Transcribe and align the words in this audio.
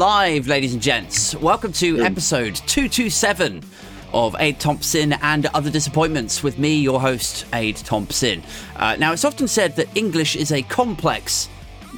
live, 0.00 0.46
ladies 0.46 0.72
and 0.72 0.80
gents. 0.80 1.34
Welcome 1.34 1.74
to 1.74 2.00
episode 2.00 2.54
227 2.54 3.62
of 4.14 4.34
Ade 4.38 4.58
Thompson 4.58 5.12
and 5.12 5.44
Other 5.52 5.68
Disappointments 5.68 6.42
with 6.42 6.58
me, 6.58 6.80
your 6.80 7.02
host, 7.02 7.44
Ade 7.52 7.76
Thompson. 7.76 8.42
Uh, 8.76 8.96
now, 8.98 9.12
it's 9.12 9.26
often 9.26 9.46
said 9.46 9.76
that 9.76 9.94
English 9.94 10.36
is 10.36 10.52
a 10.52 10.62
complex, 10.62 11.50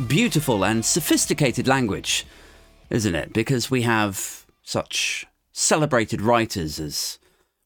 beautiful, 0.08 0.64
and 0.64 0.84
sophisticated 0.84 1.68
language, 1.68 2.26
isn't 2.90 3.14
it? 3.14 3.32
Because 3.32 3.70
we 3.70 3.82
have 3.82 4.46
such 4.64 5.24
celebrated 5.52 6.20
writers 6.20 6.80
as 6.80 7.20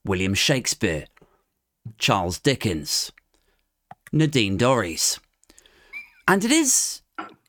William 0.05 0.35
Shakespeare, 0.35 1.07
Charles 1.97 2.39
Dickens, 2.39 3.11
Nadine 4.13 4.59
Dorries. 4.59 5.19
And 6.29 6.45
it 6.45 6.51
is, 6.51 7.01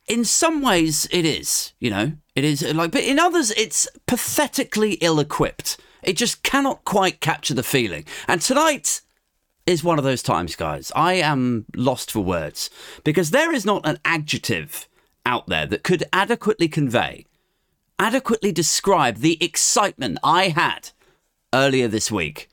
in 0.08 0.24
some 0.24 0.62
ways, 0.62 1.08
it 1.12 1.26
is, 1.26 1.74
you 1.80 1.90
know, 1.90 2.14
it 2.36 2.44
is 2.44 2.64
uh, 2.64 2.74
like, 2.74 2.92
but 2.92 3.04
in 3.04 3.20
others, 3.20 3.52
it's 3.52 3.88
pathetically 4.06 4.94
ill 4.94 5.20
equipped. 5.20 5.78
It 6.02 6.16
just 6.16 6.44
cannot 6.44 6.86
quite 6.86 7.20
capture 7.20 7.54
the 7.54 7.64
feeling. 7.64 8.06
And 8.28 8.42
tonight 8.42 9.02
is 9.66 9.84
one 9.84 9.98
of 9.98 10.06
those 10.06 10.24
times, 10.24 10.56
guys. 10.56 10.92
I 10.96 11.14
am 11.16 11.66
lost 11.76 12.10
for 12.10 12.22
words 12.22 12.70
because 13.04 13.32
there 13.32 13.54
is 13.54 13.66
not 13.66 13.86
an 13.86 14.00
adjective 14.06 14.88
out 15.26 15.48
there 15.48 15.66
that 15.66 15.84
could 15.84 16.06
adequately 16.14 16.70
convey, 16.70 17.26
adequately 18.00 18.54
describe 18.54 19.18
the 19.18 19.44
excitement 19.44 20.20
I 20.24 20.50
had 20.50 20.92
earlier 21.54 21.90
this 21.90 22.10
week 22.10 22.49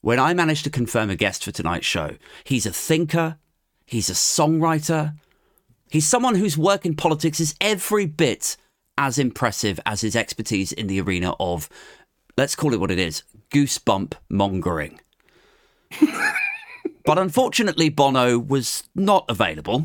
when 0.00 0.18
I 0.18 0.32
managed 0.32 0.64
to 0.64 0.70
confirm 0.70 1.10
a 1.10 1.16
guest 1.16 1.44
for 1.44 1.52
tonight's 1.52 1.86
show. 1.86 2.16
He's 2.44 2.64
a 2.64 2.72
thinker, 2.72 3.36
he's 3.84 4.08
a 4.08 4.14
songwriter, 4.14 5.14
he's 5.92 6.08
someone 6.08 6.34
whose 6.34 6.56
work 6.56 6.86
in 6.86 6.96
politics 6.96 7.38
is 7.38 7.54
every 7.60 8.06
bit 8.06 8.56
as 8.96 9.18
impressive 9.18 9.78
as 9.84 10.00
his 10.00 10.16
expertise 10.16 10.72
in 10.72 10.86
the 10.86 10.98
arena 11.00 11.34
of, 11.38 11.68
let's 12.38 12.56
call 12.56 12.72
it 12.72 12.80
what 12.80 12.90
it 12.90 12.98
is, 12.98 13.24
goosebump 13.50 14.14
mongering. 14.30 14.98
but 17.04 17.18
unfortunately, 17.18 17.90
Bono 17.90 18.38
was 18.38 18.84
not 18.94 19.26
available 19.28 19.84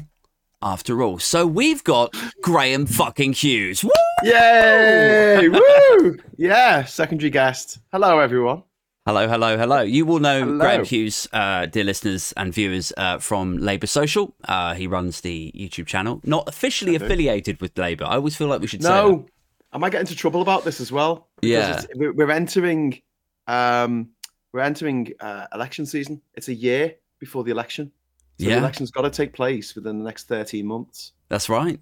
after 0.61 1.03
all. 1.03 1.19
So 1.19 1.45
we've 1.45 1.83
got 1.83 2.15
Graham 2.41 2.85
fucking 2.85 3.33
Hughes. 3.33 3.83
Woo! 3.83 3.91
Yay! 4.23 5.49
Woo! 5.49 6.17
Yeah, 6.37 6.85
secondary 6.85 7.31
guest. 7.31 7.79
Hello, 7.91 8.19
everyone. 8.19 8.63
Hello, 9.07 9.25
hello, 9.25 9.57
hello. 9.57 9.79
You 9.83 10.05
will 10.05 10.19
know 10.19 10.41
Hello. 10.41 10.57
Graham 10.57 10.83
Hughes, 10.83 11.29
uh, 11.31 11.65
dear 11.65 11.85
listeners 11.85 12.33
and 12.35 12.53
viewers, 12.53 12.91
uh, 12.97 13.19
from 13.19 13.57
Labour 13.57 13.87
Social. 13.87 14.35
Uh, 14.43 14.73
he 14.73 14.85
runs 14.85 15.21
the 15.21 15.49
YouTube 15.55 15.85
channel, 15.87 16.19
not 16.25 16.43
officially 16.49 16.93
affiliated 16.93 17.61
with 17.61 17.77
Labour. 17.77 18.03
I 18.03 18.15
always 18.15 18.35
feel 18.35 18.47
like 18.49 18.59
we 18.59 18.67
should 18.67 18.83
say 18.83 18.89
No, 18.89 19.19
that. 19.19 19.25
I 19.71 19.77
might 19.77 19.93
get 19.93 20.01
into 20.01 20.13
trouble 20.13 20.41
about 20.41 20.65
this 20.65 20.81
as 20.81 20.91
well. 20.91 21.29
because 21.39 21.87
Yeah. 21.95 22.09
we're, 22.11 22.31
entering, 22.31 23.01
um, 23.47 24.09
we're 24.51 24.59
entering 24.59 25.13
uh, 25.21 25.47
election 25.53 25.85
season. 25.85 26.21
It's 26.33 26.49
a 26.49 26.53
year 26.53 26.95
before 27.19 27.45
the 27.45 27.51
election. 27.51 27.93
So 28.39 28.45
Yeah. 28.47 28.55
the 28.55 28.59
election's 28.59 28.91
got 28.91 29.03
to 29.03 29.09
take 29.09 29.31
place 29.31 29.73
within 29.73 29.99
the 29.99 30.03
next 30.03 30.27
thirteen 30.27 30.65
months. 30.67 31.13
That's 31.29 31.47
right. 31.47 31.79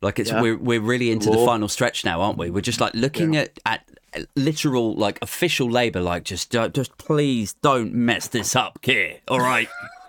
Like 0.00 0.18
it's 0.18 0.30
Yeah. 0.30 0.40
we're 0.40 0.56
we're 0.56 0.80
really 0.80 1.10
into 1.10 1.28
the 1.30 1.44
final 1.44 1.68
stretch 1.68 2.06
now, 2.06 2.22
aren't 2.22 2.38
we? 2.38 2.50
We're 2.50 2.62
just 2.62 2.80
like 2.80 2.94
looking 2.94 3.34
Yeah. 3.34 3.42
at 3.42 3.58
at 3.66 3.88
literal 4.36 4.94
like 4.94 5.18
official 5.22 5.70
Labour, 5.70 6.00
like 6.00 6.24
just 6.24 6.50
just 6.50 6.96
please 6.98 7.54
don't 7.54 7.92
mess 7.92 8.28
this 8.28 8.54
up, 8.56 8.80
Keir. 8.82 9.18
All 9.28 9.40
right. 9.40 9.68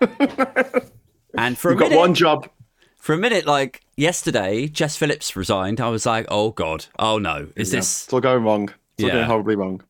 and 1.36 1.56
for 1.58 1.68
a 1.70 1.72
We've 1.72 1.78
got 1.80 1.90
minute, 1.90 1.98
one 1.98 2.14
job. 2.14 2.48
for 2.96 3.14
a 3.14 3.18
minute, 3.18 3.46
like 3.46 3.82
yesterday, 3.96 4.66
Jess 4.68 4.96
Phillips 4.96 5.36
resigned. 5.36 5.80
I 5.80 5.88
was 5.88 6.06
like, 6.06 6.26
oh 6.28 6.50
god, 6.50 6.86
oh 6.98 7.18
no, 7.18 7.48
is 7.56 7.72
Yeah, 7.72 7.80
this? 7.80 8.04
It's 8.04 8.12
all 8.12 8.20
going 8.20 8.44
wrong. 8.44 8.72
It's 8.96 9.04
all 9.04 9.10
going 9.10 9.24
horribly 9.26 9.56
wrong. 9.56 9.82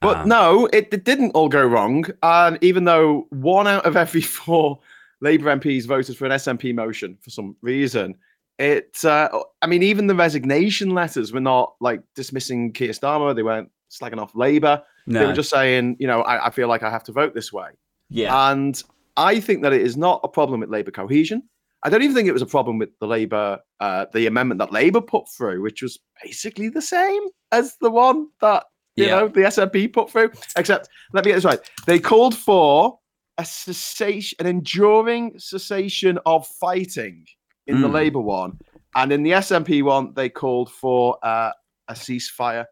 But 0.00 0.18
Um, 0.18 0.28
no, 0.28 0.66
it, 0.72 0.88
it 0.92 1.04
didn't 1.04 1.30
all 1.30 1.48
go 1.48 1.64
wrong. 1.64 2.04
And 2.22 2.58
even 2.62 2.84
though 2.84 3.26
one 3.30 3.66
out 3.66 3.86
of 3.86 3.96
every 3.96 4.20
four 4.20 4.78
Labour 5.20 5.54
MPs 5.56 5.86
voted 5.86 6.16
for 6.16 6.26
an 6.26 6.32
SNP 6.32 6.74
motion 6.74 7.16
for 7.22 7.30
some 7.30 7.56
reason, 7.62 8.14
it, 8.58 9.04
uh, 9.04 9.28
I 9.62 9.66
mean, 9.66 9.82
even 9.82 10.06
the 10.06 10.14
resignation 10.14 10.90
letters 10.90 11.32
were 11.32 11.40
not 11.40 11.74
like 11.80 12.00
dismissing 12.14 12.72
Keir 12.72 12.90
Starmer. 12.90 13.34
They 13.34 13.42
weren't 13.42 13.70
slagging 13.90 14.18
off 14.20 14.34
Labour. 14.34 14.82
They 15.06 15.26
were 15.26 15.32
just 15.34 15.50
saying, 15.50 15.96
you 15.98 16.06
know, 16.06 16.22
I, 16.22 16.46
I 16.46 16.50
feel 16.50 16.66
like 16.68 16.82
I 16.82 16.90
have 16.90 17.04
to 17.04 17.12
vote 17.12 17.34
this 17.34 17.52
way. 17.52 17.70
yeah. 18.08 18.50
And 18.52 18.82
I 19.16 19.38
think 19.38 19.62
that 19.62 19.72
it 19.72 19.82
is 19.82 19.96
not 19.96 20.20
a 20.24 20.28
problem 20.28 20.60
with 20.60 20.70
Labour 20.70 20.90
cohesion. 20.90 21.42
I 21.82 21.90
don't 21.90 22.02
even 22.02 22.14
think 22.16 22.26
it 22.26 22.32
was 22.32 22.42
a 22.42 22.46
problem 22.46 22.78
with 22.78 22.88
the 23.00 23.06
Labour, 23.06 23.58
uh, 23.80 24.06
the 24.14 24.26
amendment 24.26 24.58
that 24.60 24.72
Labour 24.72 25.02
put 25.02 25.28
through, 25.28 25.60
which 25.62 25.82
was 25.82 25.98
basically 26.22 26.68
the 26.70 26.80
same 26.80 27.20
as 27.52 27.76
the 27.82 27.90
one 27.90 28.28
that 28.40 28.64
you 28.96 29.04
Yeah. 29.04 29.10
know 29.20 29.28
the 29.28 29.42
SNP 29.42 29.92
put 29.92 30.10
through. 30.10 30.30
Except, 30.56 30.88
let 31.12 31.24
me 31.24 31.30
get 31.32 31.34
this 31.36 31.44
right: 31.44 31.60
they 31.86 31.98
called 32.00 32.34
for 32.34 32.98
a 33.36 33.44
cessation, 33.44 34.36
an 34.40 34.46
enduring 34.46 35.38
cessation 35.38 36.18
of 36.24 36.46
fighting 36.46 37.26
in 37.66 37.80
the 37.80 37.88
Mm. 37.88 37.92
Labour 37.92 38.20
one, 38.20 38.58
and 38.94 39.12
in 39.12 39.22
the 39.22 39.32
SNP 39.32 39.82
one, 39.82 40.12
they 40.14 40.28
called 40.28 40.70
for 40.70 41.18
uh, 41.22 41.52
a 41.88 41.94
ceasefire. 41.94 42.66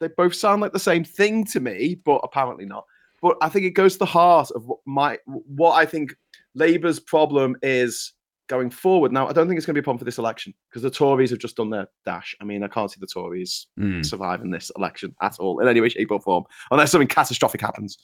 They 0.00 0.08
both 0.08 0.34
sound 0.34 0.62
like 0.62 0.72
the 0.72 0.78
same 0.78 1.04
thing 1.04 1.44
to 1.46 1.60
me, 1.60 1.96
but 2.04 2.20
apparently 2.24 2.64
not 2.64 2.84
but 3.22 3.38
I 3.40 3.48
think 3.48 3.64
it 3.64 3.70
goes 3.70 3.94
to 3.94 4.00
the 4.00 4.04
heart 4.04 4.50
of 4.50 4.66
what 4.66 4.80
my 4.84 5.18
what 5.24 5.72
I 5.72 5.86
think 5.86 6.14
Labour's 6.54 7.00
problem 7.00 7.56
is 7.62 8.12
going 8.48 8.68
forward. 8.68 9.12
Now, 9.12 9.26
I 9.26 9.32
don't 9.32 9.48
think 9.48 9.56
it's 9.56 9.64
going 9.64 9.74
to 9.74 9.80
be 9.80 9.82
a 9.82 9.82
problem 9.82 9.98
for 9.98 10.04
this 10.04 10.18
election 10.18 10.52
because 10.68 10.82
the 10.82 10.90
Tories 10.90 11.30
have 11.30 11.38
just 11.38 11.56
done 11.56 11.70
their 11.70 11.88
dash. 12.04 12.36
I 12.42 12.44
mean, 12.44 12.62
I 12.62 12.68
can't 12.68 12.90
see 12.90 13.00
the 13.00 13.06
Tories 13.06 13.66
Mm. 13.80 14.04
surviving 14.04 14.50
this 14.50 14.70
election 14.76 15.14
at 15.22 15.38
all 15.38 15.60
in 15.60 15.68
any 15.68 15.80
way, 15.80 15.88
shape, 15.88 16.10
or 16.10 16.20
form, 16.20 16.44
unless 16.70 16.90
something 16.92 17.08
catastrophic 17.08 17.62
happens. 17.62 17.96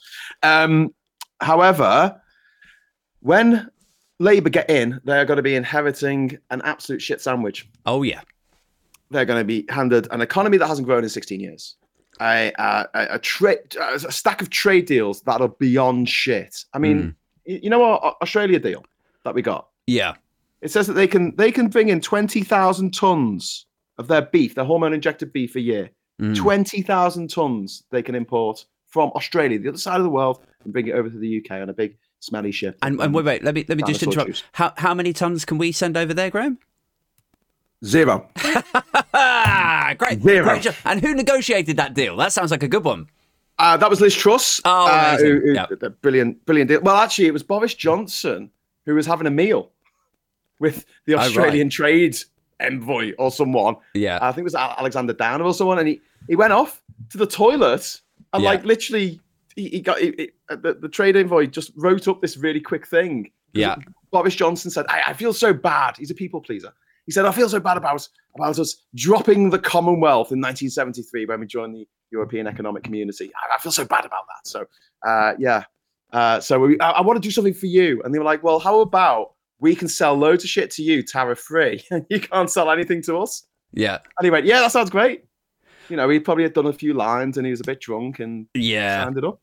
Um, 0.42 0.94
however, 1.42 2.18
when 3.20 3.68
Labour 4.20 4.50
get 4.50 4.70
in, 4.70 5.00
they're 5.04 5.24
going 5.24 5.38
to 5.38 5.42
be 5.42 5.54
inheriting 5.56 6.38
an 6.50 6.60
absolute 6.62 7.00
shit 7.02 7.20
sandwich 7.20 7.68
Oh 7.86 8.02
yeah. 8.02 8.20
they're 9.10 9.24
going 9.24 9.40
to 9.40 9.44
be 9.44 9.64
handed 9.68 10.06
an 10.12 10.20
economy 10.20 10.56
that 10.58 10.68
hasn't 10.68 10.86
grown 10.86 11.02
in 11.02 11.08
16 11.10 11.40
years, 11.40 11.74
a 12.20 12.52
a, 12.58 12.88
a, 12.94 13.06
a, 13.14 13.18
tra- 13.18 13.56
a 13.80 13.98
stack 14.12 14.40
of 14.42 14.50
trade 14.50 14.86
deals 14.86 15.22
that 15.22 15.40
are 15.40 15.48
beyond 15.48 16.08
shit. 16.08 16.64
I 16.74 16.78
mean, 16.78 16.98
Mm. 17.02 17.14
y- 17.46 17.60
you 17.64 17.70
know 17.70 17.82
our 17.82 18.14
Australia 18.22 18.58
deal 18.60 18.84
that 19.24 19.34
we 19.34 19.42
got. 19.42 19.68
Yeah. 19.86 20.14
It 20.60 20.70
says 20.70 20.86
that 20.86 20.92
they 20.92 21.06
can 21.08 21.34
they 21.36 21.50
can 21.50 21.68
bring 21.68 21.88
in 21.88 22.00
20,000 22.00 22.92
tons 22.94 23.66
of 23.98 24.06
their 24.08 24.22
beef, 24.22 24.54
their 24.54 24.64
hormone 24.66 24.92
injected 24.92 25.32
beef 25.32 25.56
a 25.56 25.60
year. 25.60 25.90
Mm. 26.20 26.36
20,000 26.36 27.30
tons 27.30 27.82
they 27.90 28.02
can 28.02 28.14
import 28.14 28.64
from 28.86 29.10
Australia, 29.14 29.58
the 29.58 29.68
other 29.70 29.78
side 29.78 29.96
of 29.96 30.02
the 30.04 30.10
world, 30.10 30.40
and 30.64 30.72
bring 30.72 30.86
it 30.88 30.92
over 30.92 31.08
to 31.08 31.16
the 31.18 31.38
UK 31.42 31.52
on 31.62 31.70
a 31.70 31.72
big 31.72 31.96
smelly 32.20 32.52
ship. 32.52 32.78
And, 32.82 33.00
and 33.00 33.12
wait, 33.12 33.24
wait. 33.24 33.42
Let 33.44 33.54
me 33.54 33.64
let 33.68 33.76
me 33.76 33.84
just 33.84 34.02
interrupt. 34.02 34.28
juice. 34.28 34.42
How 34.52 34.72
how 34.76 34.94
many 34.94 35.12
tons 35.12 35.44
can 35.44 35.58
we 35.58 35.72
send 35.72 35.96
over 35.96 36.14
there, 36.14 36.30
Graham? 36.30 36.58
Zero. 37.84 38.28
Great, 39.98 40.22
Zero. 40.22 40.44
great 40.44 40.62
job. 40.62 40.74
And 40.84 41.00
who 41.00 41.14
negotiated 41.14 41.76
that 41.78 41.94
deal? 41.94 42.16
That 42.16 42.32
sounds 42.32 42.50
like 42.50 42.62
a 42.62 42.68
good 42.68 42.84
one. 42.84 43.08
Uh, 43.58 43.76
that 43.76 43.90
was 43.90 44.00
Liz 44.00 44.14
Truss. 44.14 44.60
Oh, 44.64 44.86
uh, 44.86 45.08
amazing. 45.14 45.26
who- 45.26 45.40
who- 45.40 45.52
Yeah. 45.54 45.66
brilliant, 46.00 46.46
brilliant 46.46 46.68
deal. 46.68 46.80
Well, 46.80 46.96
actually, 46.96 47.26
it 47.26 47.32
was 47.32 47.42
Boris 47.42 47.74
Johnson 47.74 48.50
who 48.86 48.94
was 48.94 49.06
having 49.06 49.26
a 49.26 49.30
meal 49.30 49.70
with 50.58 50.84
the 51.06 51.14
Oh, 51.14 51.16
right. 51.18 51.26
Australian 51.26 51.70
trade 51.70 52.16
envoy 52.60 53.12
or 53.18 53.30
someone. 53.30 53.76
Yeah. 53.94 54.18
I 54.22 54.30
think 54.32 54.42
it 54.42 54.44
was 54.44 54.54
Alexander 54.54 55.12
Downer 55.12 55.44
or 55.44 55.54
someone, 55.54 55.78
and 55.78 55.88
he, 55.88 56.00
he 56.28 56.36
went 56.36 56.52
off 56.52 56.80
to 57.10 57.18
the 57.18 57.26
toilet 57.26 58.00
and 58.32 58.42
Yeah. 58.42 58.48
like 58.50 58.64
literally 58.64 59.20
he, 59.56 59.68
he 59.68 59.80
got 59.80 59.98
he, 59.98 60.14
he- 60.16 60.30
uh, 60.48 60.56
the, 60.56 60.74
the 60.74 60.88
trade 60.88 61.16
envoy 61.16 61.46
just 61.46 61.72
wrote 61.76 62.08
up 62.08 62.20
this 62.20 62.36
really 62.36 62.60
quick 62.60 62.86
thing. 62.86 63.30
Yeah. 63.52 63.76
Boris 64.12 64.34
Johnson 64.34 64.70
said, 64.70 64.86
I, 64.88 65.02
I 65.08 65.12
feel 65.12 65.32
so 65.32 65.52
bad. 65.52 65.96
He's 65.96 66.10
a 66.10 66.14
people 66.14 66.40
pleaser. 66.40 66.72
He 67.06 67.12
said, 67.12 67.24
I 67.24 67.32
feel 67.32 67.48
so 67.48 67.58
bad 67.58 67.76
about, 67.76 68.06
about 68.36 68.58
us 68.58 68.84
dropping 68.94 69.50
the 69.50 69.58
Commonwealth 69.58 70.30
in 70.32 70.40
1973 70.40 71.26
when 71.26 71.40
we 71.40 71.46
joined 71.46 71.74
the 71.74 71.88
European 72.12 72.46
Economic 72.46 72.82
Community. 72.84 73.30
I, 73.34 73.56
I 73.56 73.58
feel 73.58 73.72
so 73.72 73.84
bad 73.84 74.04
about 74.04 74.24
that. 74.28 74.46
So, 74.48 74.66
uh, 75.06 75.34
yeah. 75.38 75.64
Uh, 76.12 76.40
so 76.40 76.58
we, 76.60 76.78
I, 76.80 76.90
I 76.90 77.00
want 77.00 77.20
to 77.20 77.26
do 77.26 77.30
something 77.32 77.54
for 77.54 77.66
you. 77.66 78.00
And 78.04 78.14
they 78.14 78.18
were 78.18 78.24
like, 78.24 78.42
well, 78.42 78.58
how 78.58 78.80
about 78.80 79.34
we 79.58 79.74
can 79.74 79.88
sell 79.88 80.14
loads 80.14 80.44
of 80.44 80.50
shit 80.50 80.70
to 80.72 80.82
you 80.82 81.02
tariff 81.02 81.40
free? 81.40 81.84
you 82.08 82.20
can't 82.20 82.50
sell 82.50 82.70
anything 82.70 83.02
to 83.02 83.18
us. 83.18 83.44
Yeah. 83.72 83.98
And 84.18 84.24
he 84.24 84.30
went, 84.30 84.46
yeah, 84.46 84.60
that 84.60 84.72
sounds 84.72 84.90
great. 84.90 85.24
You 85.90 85.96
know, 85.96 86.08
he 86.08 86.20
probably 86.20 86.44
had 86.44 86.52
done 86.54 86.66
a 86.66 86.72
few 86.72 86.94
lines 86.94 87.36
and 87.36 87.46
he 87.46 87.50
was 87.50 87.60
a 87.60 87.64
bit 87.64 87.80
drunk 87.80 88.20
and 88.20 88.46
Yeah. 88.54 89.10
it 89.14 89.24
up. 89.24 89.40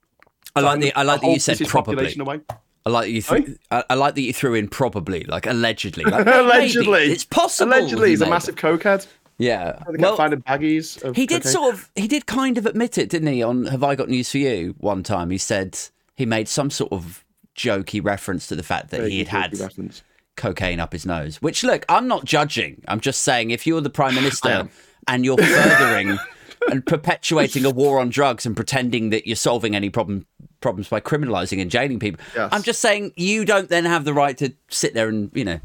I 0.56 0.62
like 0.62 0.80
the 0.80 0.94
I 0.96 1.04
like 1.04 1.22
that 1.22 1.28
you 1.32 1.40
said 1.40 1.60
probably. 1.68 1.96
population 1.96 2.22
away. 2.22 2.40
I 2.86 2.90
like 2.90 3.06
that 3.06 3.12
you 3.12 3.22
threw. 3.22 3.56
I, 3.70 3.84
I 3.90 3.94
like 3.96 4.16
that 4.16 4.22
you 4.22 4.32
threw 4.34 4.54
in 4.56 4.68
probably, 4.70 5.24
like 5.26 5.46
allegedly. 5.46 6.04
Like, 6.10 6.26
Allegedly. 6.26 6.92
maybe. 6.92 7.12
it's 7.14 7.26
possible. 7.26 7.74
Allegedly, 7.74 8.10
he's 8.12 8.22
a 8.22 8.30
massive 8.30 8.56
it. 8.58 8.62
cokehead. 8.62 9.06
Yeah. 9.38 9.84
They 9.92 9.98
Well, 10.02 10.16
finding 10.16 10.42
baggies. 10.42 11.04
Of 11.04 11.16
he 11.16 11.26
did 11.28 11.44
cocaine. 11.44 11.52
sort 11.52 11.74
of. 11.76 11.90
He 11.96 12.08
did 12.08 12.26
kind 12.26 12.58
of 12.58 12.66
admit 12.66 12.98
it, 12.98 13.10
didn't 13.10 13.28
he? 13.32 13.44
On 13.44 13.66
Have 13.66 13.84
I 13.84 13.94
Got 13.96 14.10
News 14.10 14.32
for 14.32 14.38
You? 14.40 14.74
One 14.80 15.04
time, 15.04 15.30
he 15.30 15.38
said 15.38 15.78
he 16.16 16.26
made 16.26 16.48
some 16.48 16.70
sort 16.72 16.92
of 16.92 17.24
jokey 17.56 18.04
reference 18.04 18.48
to 18.48 18.56
the 18.56 18.64
fact 18.64 18.90
that 18.92 18.98
Very 19.02 19.12
he 19.12 19.20
had 19.20 19.28
had 19.52 19.60
reference. 19.60 20.02
cocaine 20.38 20.80
up 20.80 20.94
his 20.94 21.06
nose. 21.06 21.42
Which, 21.42 21.64
look, 21.64 21.86
I'm 21.90 22.08
not 22.08 22.24
judging. 22.26 22.82
I'm 22.88 23.00
just 23.02 23.22
saying, 23.22 23.52
if 23.52 23.68
you're 23.68 23.82
the 23.82 23.90
prime 23.92 24.16
minister 24.22 24.70
and 25.08 25.26
you're 25.26 25.38
furthering 25.38 26.18
and 26.70 26.86
perpetuating 26.86 27.66
a 27.66 27.70
war 27.70 28.00
on 28.00 28.10
drugs 28.10 28.46
and 28.46 28.56
pretending 28.56 29.10
that 29.12 29.28
you're 29.28 29.36
solving 29.36 29.76
any 29.76 29.90
problem 29.90 30.26
problems 30.60 30.90
by 30.90 31.00
criminalizing 31.00 31.62
and 31.62 31.70
jailing 31.70 32.00
people. 32.00 32.24
Yes. 32.36 32.50
I'm 32.52 32.64
just 32.64 32.82
saying 32.82 33.14
you 33.16 33.46
don't 33.46 33.70
then 33.70 33.86
have 33.86 34.06
the 34.06 34.14
right 34.14 34.38
to 34.40 34.54
sit 34.70 34.94
there 34.94 35.08
and 35.08 35.32
you 35.34 35.46
know. 35.46 35.60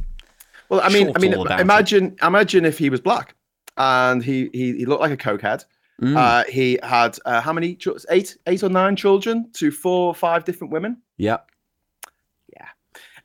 Well, 0.69 0.81
I 0.83 0.89
mean, 0.89 1.13
I 1.15 1.19
mean, 1.19 1.35
all 1.35 1.45
about 1.45 1.61
imagine, 1.61 2.17
imagine 2.23 2.65
if 2.65 2.79
he 2.79 2.89
was 2.89 3.01
black 3.01 3.35
and 3.77 4.23
he 4.23 4.49
he, 4.53 4.79
he 4.79 4.87
looked 4.87 5.03
like 5.03 5.13
a 5.13 5.17
cokehead. 5.17 5.65
Mm. 6.01 6.17
Uh, 6.17 6.45
he 6.51 6.79
had 6.83 7.19
uh, 7.25 7.41
how 7.41 7.53
many? 7.53 7.79
Eight, 8.11 8.37
eight 8.47 8.63
or 8.63 8.69
nine 8.69 8.97
children 8.97 9.51
to 9.55 9.71
four 9.71 10.09
or 10.09 10.15
five 10.15 10.45
different 10.45 10.73
women. 10.73 10.97
yeah. 11.17 11.39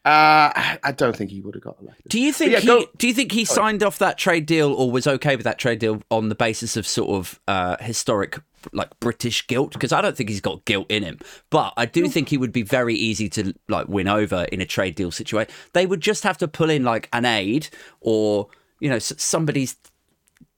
Uh, 0.07 0.77
I 0.83 0.91
don't 0.95 1.15
think 1.15 1.31
he 1.31 1.41
would 1.41 1.53
have 1.55 1.63
got 1.63 1.75
elected. 1.81 2.05
Do 2.09 2.19
you 2.19 2.31
think 2.31 2.51
yeah, 2.51 2.59
he? 2.59 2.67
go- 2.67 2.85
Do 2.97 3.07
you 3.07 3.13
think 3.13 3.31
he 3.31 3.43
signed 3.45 3.83
off 3.83 3.99
that 3.99 4.17
trade 4.17 4.45
deal, 4.45 4.71
or 4.73 4.89
was 4.89 5.05
okay 5.07 5.35
with 5.35 5.43
that 5.43 5.57
trade 5.59 5.79
deal 5.79 6.01
on 6.09 6.29
the 6.29 6.35
basis 6.35 6.77
of 6.77 6.87
sort 6.87 7.09
of 7.09 7.39
uh, 7.47 7.75
historic, 7.81 8.39
like 8.71 8.97
British 9.01 9.45
guilt? 9.47 9.73
Because 9.73 9.91
I 9.91 10.01
don't 10.01 10.15
think 10.15 10.29
he's 10.29 10.39
got 10.41 10.63
guilt 10.65 10.85
in 10.89 11.03
him, 11.03 11.19
but 11.49 11.73
I 11.75 11.85
do 11.85 12.07
think 12.07 12.29
he 12.29 12.37
would 12.37 12.53
be 12.53 12.63
very 12.63 12.95
easy 12.95 13.27
to 13.29 13.53
like 13.67 13.87
win 13.89 14.07
over 14.07 14.45
in 14.51 14.61
a 14.61 14.65
trade 14.65 14.95
deal 14.95 15.11
situation. 15.11 15.53
They 15.73 15.85
would 15.85 15.99
just 16.01 16.23
have 16.23 16.37
to 16.37 16.47
pull 16.47 16.69
in 16.69 16.83
like 16.85 17.09
an 17.11 17.25
aid 17.25 17.67
or 17.99 18.47
you 18.79 18.89
know 18.89 18.99
somebody's 18.99 19.75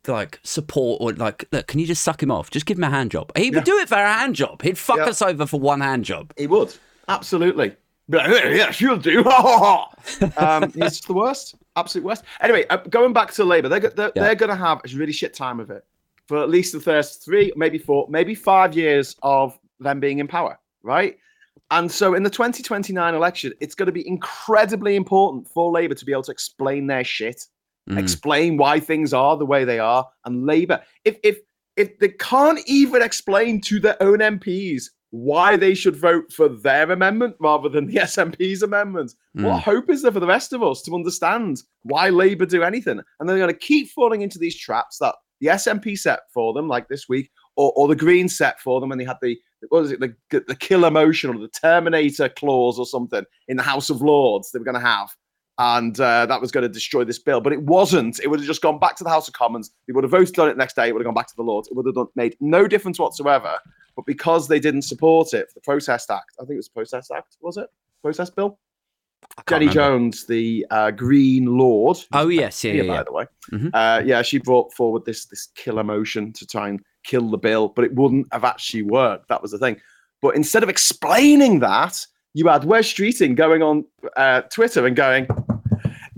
like 0.07 0.40
support 0.44 1.02
or 1.02 1.13
like 1.13 1.45
look 1.52 1.68
can 1.68 1.80
you 1.80 1.86
just 1.88 2.02
suck 2.02 2.22
him 2.24 2.31
off 2.31 2.50
just 2.50 2.66
give 2.66 2.78
him 2.78 2.84
a 2.84 2.90
hand 2.90 3.12
job 3.12 3.31
he 3.38 3.52
would 3.52 3.63
do 3.66 3.78
it 3.78 3.88
for 3.90 3.95
a 3.95 4.13
hand 4.13 4.34
job 4.36 4.62
he'd 4.62 4.78
fuck 4.78 4.98
Yeah. 4.98 5.06
us 5.06 5.22
over 5.22 5.45
for 5.45 5.60
one 5.60 5.81
hand 5.81 6.04
job 6.06 6.34
He 6.38 6.48
would 6.48 6.74
absolutely. 7.07 7.75
Be 8.09 8.17
like, 8.17 8.29
"Yeah, 8.45 8.73
you'll 8.77 8.97
do. 8.97 9.23
um, 10.38 10.71
he's 10.71 11.00
the 11.01 11.13
worst, 11.13 11.56
absolute 11.75 12.03
worst. 12.06 12.23
Anyway, 12.41 12.65
uh, 12.69 12.77
going 12.77 13.13
back 13.13 13.31
to 13.33 13.44
Labour, 13.44 13.69
they're, 13.69 13.79
they're, 13.79 14.11
Yeah. 14.15 14.23
they're 14.23 14.35
going 14.35 14.50
to 14.50 14.56
have 14.56 14.81
a 14.83 14.95
really 14.97 15.11
shit 15.13 15.33
time 15.33 15.59
of 15.59 15.69
it 15.69 15.85
for 16.27 16.41
at 16.41 16.50
least 16.50 16.73
the 16.73 16.79
first 16.79 17.23
three, 17.23 17.51
maybe 17.56 17.77
four, 17.77 18.07
maybe 18.09 18.35
five 18.35 18.75
years 18.75 19.15
of 19.23 19.57
them 19.79 20.00
being 20.00 20.19
in 20.19 20.27
power, 20.27 20.59
right? 20.83 21.17
And 21.71 21.91
so 21.91 22.15
in 22.15 22.23
the 22.23 22.29
2029 22.31 23.13
election, 23.13 23.53
it's 23.59 23.75
going 23.75 23.85
to 23.88 23.91
be 23.91 24.07
incredibly 24.07 24.95
important 24.95 25.47
for 25.47 25.71
Labour 25.71 25.94
to 25.94 26.06
be 26.06 26.11
able 26.11 26.23
to 26.23 26.31
explain 26.31 26.88
their 26.88 27.03
shit, 27.03 27.45
Mm. 27.89 27.97
explain 27.97 28.57
why 28.57 28.79
things 28.79 29.13
are 29.13 29.35
the 29.38 29.45
way 29.45 29.65
they 29.65 29.79
are. 29.79 30.07
And 30.25 30.45
Labour, 30.45 30.81
if 31.06 31.17
if 31.23 31.39
if 31.75 31.97
they 31.97 32.09
can't 32.09 32.59
even 32.67 33.01
explain 33.01 33.61
to 33.61 33.79
their 33.79 33.97
own 34.03 34.19
MPs 34.19 34.89
why 35.11 35.56
they 35.56 35.73
should 35.73 35.95
vote 35.95 36.31
for 36.31 36.47
their 36.50 36.91
amendment 36.91 37.35
rather 37.39 37.69
than 37.69 37.88
the 37.88 37.95
SNP's 38.01 38.61
amendment, 38.61 39.13
what 39.33 39.61
hope 39.61 39.89
is 39.89 40.01
there 40.01 40.11
for 40.11 40.19
the 40.19 40.27
rest 40.27 40.53
of 40.53 40.63
us 40.63 40.81
to 40.83 40.95
understand 40.95 41.63
why 41.83 42.09
Labour 42.09 42.45
do 42.45 42.63
anything? 42.63 43.01
And 43.19 43.27
they're 43.27 43.38
going 43.38 43.50
to 43.50 43.57
keep 43.57 43.89
falling 43.89 44.21
into 44.21 44.39
these 44.39 44.57
traps 44.57 44.97
that 45.00 45.15
the 45.39 45.47
SNP 45.47 45.97
set 45.97 46.21
for 46.33 46.53
them, 46.53 46.67
like 46.67 46.88
this 46.89 47.07
week, 47.07 47.31
or, 47.56 47.71
or 47.75 47.88
the 47.88 47.95
Greens 47.95 48.38
set 48.38 48.59
for 48.59 48.79
them 48.79 48.89
when 48.89 48.97
they 48.97 49.06
had 49.06 49.17
the 49.21 49.38
what 49.69 49.81
was 49.81 49.91
it, 49.91 50.00
the 50.00 50.15
the 50.47 50.56
killer 50.56 50.91
motion 50.91 51.29
or 51.29 51.39
the 51.39 51.50
Terminator 51.50 52.29
clause 52.29 52.79
or 52.79 52.85
something 52.85 53.23
in 53.47 53.57
the 53.57 53.63
House 53.63 53.89
of 53.89 54.01
Lords 54.01 54.51
they 54.51 54.59
were 54.59 54.65
going 54.65 54.79
to 54.79 54.88
have. 54.88 55.09
And 55.57 56.00
uh, 56.00 56.25
that 56.25 56.39
was 56.39 56.53
going 56.53 56.61
to 56.61 56.69
destroy 56.69 57.03
this 57.03 57.19
bill, 57.19 57.41
but 57.41 57.51
it 57.51 57.61
wasn't. 57.61 58.21
It 58.23 58.29
would 58.29 58.39
have 58.39 58.47
just 58.47 58.61
gone 58.61 58.79
back 58.79 58.95
to 58.95 59.03
the 59.03 59.09
House 59.09 59.27
of 59.27 59.33
Commons. 59.33 59.71
They 59.88 59.94
would 59.94 60.06
have 60.06 60.11
voted 60.11 60.39
on 60.39 60.47
it 60.47 60.53
the 60.53 60.57
next 60.57 60.77
day. 60.77 60.88
It 60.88 60.94
would 60.94 61.01
have 61.01 61.06
gone 61.06 61.13
back 61.13 61.27
to 61.27 61.35
the 61.35 61.44
Lords. 61.44 61.67
It 61.67 61.75
would 61.75 61.85
have 61.85 61.95
done, 61.95 62.07
made 62.15 62.38
no 62.39 62.65
difference 62.65 62.97
whatsoever. 62.97 63.57
But 64.00 64.06
because 64.06 64.48
they 64.48 64.62
didn't 64.62 64.84
support 64.84 65.34
it 65.34 65.50
for 65.50 65.56
the 65.56 65.60
Protest 65.60 66.10
Act, 66.10 66.31
I 66.40 66.44
think 66.44 66.51
it 66.51 66.56
was 66.56 66.69
the 66.69 66.74
Protest 66.74 67.12
Act, 67.12 67.36
was 67.42 67.57
it? 67.57 67.68
Protest 68.01 68.34
Bill? 68.34 68.57
Jenny 69.46 69.68
remember. 69.68 69.74
Jones, 69.74 70.25
the 70.25 70.66
uh, 70.72 70.92
Green 70.92 71.57
Lord. 71.57 71.98
oh 72.13 72.30
yes 72.30 72.63
yeah 72.63 72.72
yeah, 72.72 72.84
by 72.84 72.94
yeah. 72.94 73.04
the 73.04 73.12
way. 73.12 73.25
Mhm. 73.51 73.72
Uh, 73.74 74.01
yeah, 74.06 74.22
she 74.22 74.38
brought 74.38 74.72
forward 74.74 75.04
this 75.04 75.25
this 75.25 75.48
killer 75.54 75.84
motion 75.84 76.31
to 76.31 76.48
try 76.48 76.69
and 76.69 76.80
kill 77.04 77.30
the 77.30 77.38
bill, 77.38 77.68
but 77.68 77.84
it 77.84 77.94
wouldn't 77.94 78.28
have 78.31 78.46
actually 78.46 78.84
worked. 78.84 79.28
That 79.28 79.42
was 79.42 79.51
the 79.51 79.57
thing. 79.57 79.75
But 80.22 80.38
instead 80.38 80.63
of 80.63 80.69
explaining 80.69 81.60
that, 81.60 82.00
you 82.34 82.48
had 82.48 82.63
Wes 82.63 82.88
Streeting 82.88 83.36
going 83.36 83.62
on 83.62 83.84
uh, 84.16 84.44
Twitter 84.44 84.86
and 84.86 84.95
going, 84.95 85.28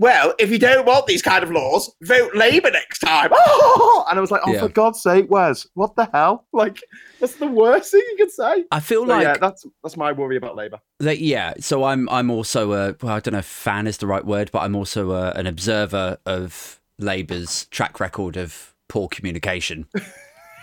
"Well, 0.02 0.34
if 0.38 0.50
you 0.50 0.58
don't 0.58 0.84
want 0.84 1.06
these 1.06 1.22
kind 1.22 1.42
of 1.42 1.50
laws, 1.50 1.90
vote 2.02 2.34
Labour 2.34 2.70
next 2.70 2.98
time." 2.98 3.30
Oh! 3.44 4.04
And 4.10 4.18
I 4.18 4.20
was 4.20 4.30
like, 4.30 4.42
"Oh, 4.44 4.52
Yeah. 4.52 4.60
for 4.60 4.68
God's 4.68 5.00
sake, 5.02 5.26
Wes, 5.30 5.66
what 5.74 5.96
the 5.96 6.08
hell? 6.12 6.46
Like, 6.52 6.82
that's 7.20 7.36
the 7.36 7.46
worst 7.46 7.92
thing 7.92 8.02
you 8.10 8.16
could 8.18 8.30
say." 8.30 8.64
I 8.70 8.80
feel 8.80 9.06
like 9.06 9.22
yeah, 9.22 9.36
that's 9.38 9.64
that's 9.82 9.96
my 9.96 10.12
worry 10.12 10.36
about 10.36 10.56
Labour. 10.56 10.80
That, 11.00 11.20
yeah, 11.20 11.54
so 11.60 11.84
I'm 11.84 12.08
I'm 12.10 12.30
also 12.30 12.72
a 12.72 12.96
well 13.00 13.14
I 13.14 13.20
don't 13.20 13.32
know 13.32 13.38
if 13.38 13.46
fan 13.46 13.86
is 13.86 13.98
the 13.98 14.06
right 14.06 14.24
word, 14.24 14.50
but 14.52 14.60
I'm 14.60 14.74
also 14.76 15.12
a, 15.12 15.30
an 15.30 15.46
observer 15.46 16.18
of 16.26 16.80
Labour's 16.98 17.66
track 17.66 18.00
record 18.00 18.36
of 18.36 18.74
poor 18.88 19.08
communication. 19.08 19.86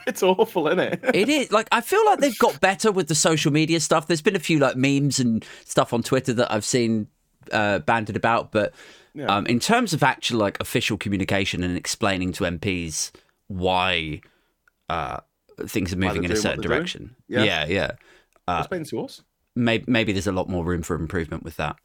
It's 0.07 0.23
awful, 0.23 0.65
isn't 0.67 0.79
it? 0.79 0.99
it 1.13 1.29
is 1.29 1.51
like 1.51 1.67
I 1.71 1.81
feel 1.81 2.03
like 2.05 2.19
they've 2.19 2.37
got 2.39 2.59
better 2.59 2.91
with 2.91 3.09
the 3.09 3.15
social 3.15 3.51
media 3.51 3.79
stuff. 3.79 4.07
There's 4.07 4.23
been 4.23 4.35
a 4.35 4.39
few 4.39 4.57
like 4.57 4.75
memes 4.75 5.19
and 5.19 5.45
stuff 5.65 5.93
on 5.93 6.01
Twitter 6.01 6.33
that 6.33 6.51
I've 6.51 6.65
seen 6.65 7.07
uh, 7.51 7.79
banded 7.79 8.15
about, 8.15 8.51
but 8.51 8.73
Yeah. 9.13 9.25
um, 9.25 9.45
in 9.47 9.59
terms 9.59 9.93
of 9.93 10.03
actual 10.03 10.39
like 10.39 10.57
official 10.61 10.97
communication 10.97 11.63
and 11.63 11.75
explaining 11.75 12.31
to 12.33 12.43
MPs 12.43 13.11
why 13.47 14.21
uh, 14.89 15.17
things 15.67 15.91
are 15.93 15.97
moving 15.97 16.23
in 16.23 16.31
a 16.31 16.35
certain 16.35 16.61
they're 16.61 16.69
doing. 16.69 16.77
direction, 16.77 17.15
Yeah. 17.27 17.43
yeah, 17.43 17.65
yeah. 17.65 17.91
Uh, 18.47 18.59
Explain 18.59 18.83
to 18.85 19.01
us. 19.05 19.21
Maybe 19.55 19.83
maybe 19.87 20.11
there's 20.13 20.27
a 20.27 20.31
lot 20.31 20.47
more 20.49 20.63
room 20.63 20.81
for 20.83 20.95
improvement 20.95 21.43
with 21.43 21.57
that. 21.57 21.75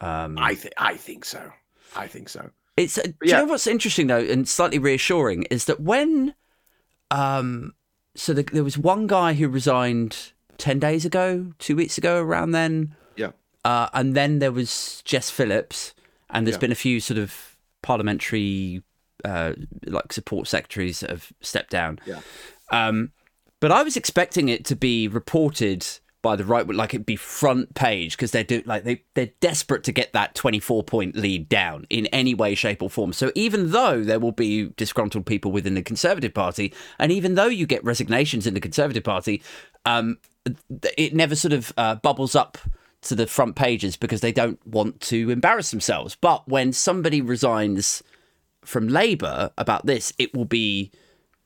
Um, 0.00 0.36
I 0.38 0.54
think 0.54 0.74
I 0.78 0.96
think 0.96 1.24
so. 1.24 1.52
I 1.96 2.06
think 2.08 2.28
so. 2.28 2.50
It's 2.76 2.98
uh, 2.98 3.02
do 3.02 3.14
yeah. 3.22 3.40
you 3.40 3.46
know 3.46 3.50
what's 3.52 3.66
interesting 3.66 4.06
though, 4.08 4.18
and 4.18 4.48
slightly 4.48 4.78
reassuring 4.78 5.44
is 5.50 5.64
that 5.66 5.80
when, 5.80 6.34
um, 7.10 7.74
so 8.14 8.32
the, 8.32 8.42
there 8.42 8.64
was 8.64 8.76
one 8.78 9.06
guy 9.06 9.34
who 9.34 9.48
resigned 9.48 10.32
ten 10.58 10.78
days 10.78 11.04
ago, 11.04 11.52
two 11.58 11.76
weeks 11.76 11.96
ago, 11.98 12.20
around 12.20 12.52
then, 12.52 12.94
Yeah. 13.16 13.30
uh, 13.64 13.88
and 13.92 14.14
then 14.14 14.38
there 14.40 14.52
was 14.52 15.02
Jess 15.04 15.30
Phillips, 15.30 15.94
and 16.32 16.46
there's 16.46 16.56
Yeah. 16.56 16.60
been 16.60 16.72
a 16.72 16.76
few 16.76 17.00
sort 17.00 17.18
of 17.18 17.56
parliamentary, 17.82 18.82
uh, 19.24 19.54
like 19.86 20.12
support 20.12 20.48
secretaries 20.48 21.00
that 21.00 21.10
have 21.10 21.32
stepped 21.40 21.70
down. 21.70 21.98
Yeah. 22.06 22.20
Um, 22.70 23.12
but 23.60 23.70
I 23.72 23.82
was 23.82 23.96
expecting 23.96 24.48
it 24.48 24.64
to 24.66 24.76
be 24.76 25.08
reported 25.08 25.86
by 26.22 26.36
the 26.36 26.44
right, 26.44 26.68
like 26.68 26.92
it'd 26.92 27.06
be 27.06 27.16
front 27.16 27.74
page 27.74 28.14
because 28.14 28.30
they're 28.30 28.44
do 28.44 28.62
like 28.66 28.84
they 28.84 29.04
they're 29.14 29.30
desperate 29.40 29.82
to 29.84 29.92
get 29.92 30.12
that 30.12 30.34
twenty 30.34 30.60
four 30.60 30.82
point 30.82 31.16
lead 31.16 31.48
down 31.48 31.86
in 31.88 32.04
any 32.06 32.34
way, 32.34 32.54
shape, 32.54 32.82
or 32.82 32.90
form. 32.90 33.12
So 33.14 33.32
even 33.34 33.70
though 33.70 34.04
there 34.04 34.20
will 34.20 34.32
be 34.32 34.68
disgruntled 34.76 35.24
people 35.24 35.50
within 35.50 35.74
the 35.74 35.82
Conservative 35.82 36.34
Party, 36.34 36.74
and 36.98 37.10
even 37.10 37.36
though 37.36 37.46
you 37.46 37.66
get 37.66 37.82
resignations 37.84 38.46
in 38.46 38.52
the 38.52 38.60
Conservative 38.60 39.02
Party, 39.02 39.42
um, 39.86 40.18
it 40.98 41.14
never 41.14 41.34
sort 41.34 41.54
of 41.54 41.72
uh, 41.78 41.94
bubbles 41.94 42.34
up 42.34 42.58
to 43.02 43.14
the 43.14 43.26
front 43.26 43.56
pages 43.56 43.96
because 43.96 44.20
they 44.20 44.32
don't 44.32 44.64
want 44.66 45.00
to 45.00 45.30
embarrass 45.30 45.70
themselves. 45.70 46.16
But 46.20 46.46
when 46.48 46.72
somebody 46.72 47.20
resigns 47.22 48.02
from 48.64 48.88
Labour 48.88 49.50
about 49.56 49.86
this, 49.86 50.12
it 50.18 50.34
will 50.34 50.44
be 50.44 50.90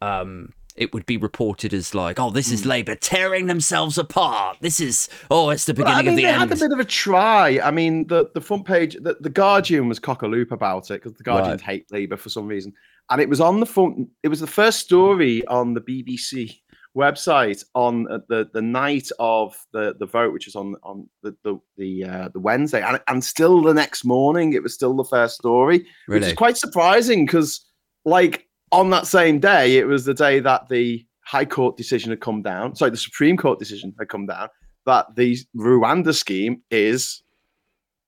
um, 0.02 0.52
it 0.76 0.92
would 0.92 1.06
be 1.06 1.16
reported 1.16 1.72
as 1.72 1.94
like, 1.94 2.18
oh, 2.18 2.30
this 2.30 2.48
Hmm. 2.48 2.54
is 2.54 2.66
Labour 2.66 2.96
tearing 2.96 3.46
themselves 3.46 3.96
apart. 3.96 4.56
This 4.60 4.80
is 4.80 5.08
oh, 5.30 5.50
it's 5.50 5.66
the 5.66 5.74
beginning 5.74 5.94
I 5.98 6.02
mean, 6.02 6.08
of 6.10 6.16
the 6.16 6.22
they 6.22 6.28
end. 6.28 6.34
They 6.34 6.38
had 6.40 6.52
a 6.52 6.68
bit 6.68 6.72
of 6.72 6.80
a 6.80 6.84
try. 6.84 7.60
I 7.62 7.70
mean, 7.70 8.08
the, 8.08 8.28
the 8.34 8.40
front 8.40 8.66
page, 8.66 8.94
the, 9.00 9.16
the 9.20 9.30
Guardian 9.30 9.88
was 9.88 10.00
cock 10.00 10.22
a 10.22 10.26
loop 10.26 10.50
about 10.50 10.90
it 10.90 10.94
because 11.02 11.14
the 11.16 11.22
Guardians 11.22 11.62
Right. 11.62 11.70
hate 11.76 11.92
Labour 11.92 12.16
for 12.16 12.28
some 12.28 12.48
reason, 12.48 12.72
and 13.10 13.20
it 13.20 13.28
was 13.28 13.40
on 13.40 13.60
the 13.60 13.66
front. 13.66 14.08
It 14.24 14.28
was 14.28 14.40
the 14.40 14.48
first 14.48 14.80
story 14.80 15.46
on 15.46 15.74
the 15.74 15.80
BBC 15.80 16.60
website 16.96 17.64
on 17.74 18.10
uh, 18.10 18.18
the 18.28 18.48
the 18.52 18.62
night 18.62 19.08
of 19.18 19.56
the 19.72 19.94
the 19.98 20.06
vote, 20.06 20.32
which 20.32 20.46
was 20.46 20.54
on 20.56 20.76
on 20.82 21.08
the 21.22 21.34
the 21.42 21.58
the, 21.76 22.04
uh, 22.04 22.28
the 22.28 22.40
Wednesday, 22.40 22.82
and 22.82 23.00
and 23.08 23.24
still 23.24 23.62
the 23.62 23.74
next 23.74 24.04
morning, 24.04 24.52
it 24.52 24.62
was 24.62 24.74
still 24.74 24.94
the 24.94 25.04
first 25.04 25.36
story, 25.36 25.86
which 26.06 26.22
is 26.22 26.32
quite 26.32 26.56
surprising 26.56 27.26
because 27.26 27.64
like 28.04 28.46
on 28.72 28.90
that 28.90 29.06
same 29.06 29.38
day, 29.40 29.76
it 29.78 29.86
was 29.86 30.04
the 30.04 30.14
day 30.14 30.40
that 30.40 30.68
the 30.68 31.04
High 31.24 31.44
Court 31.44 31.76
decision 31.76 32.10
had 32.10 32.20
come 32.20 32.42
down. 32.42 32.74
Sorry, 32.76 32.90
the 32.90 32.96
Supreme 32.96 33.36
Court 33.36 33.58
decision 33.58 33.94
had 33.98 34.08
come 34.08 34.26
down 34.26 34.48
that 34.86 35.06
the 35.16 35.38
Rwanda 35.56 36.14
scheme 36.14 36.60
is 36.70 37.22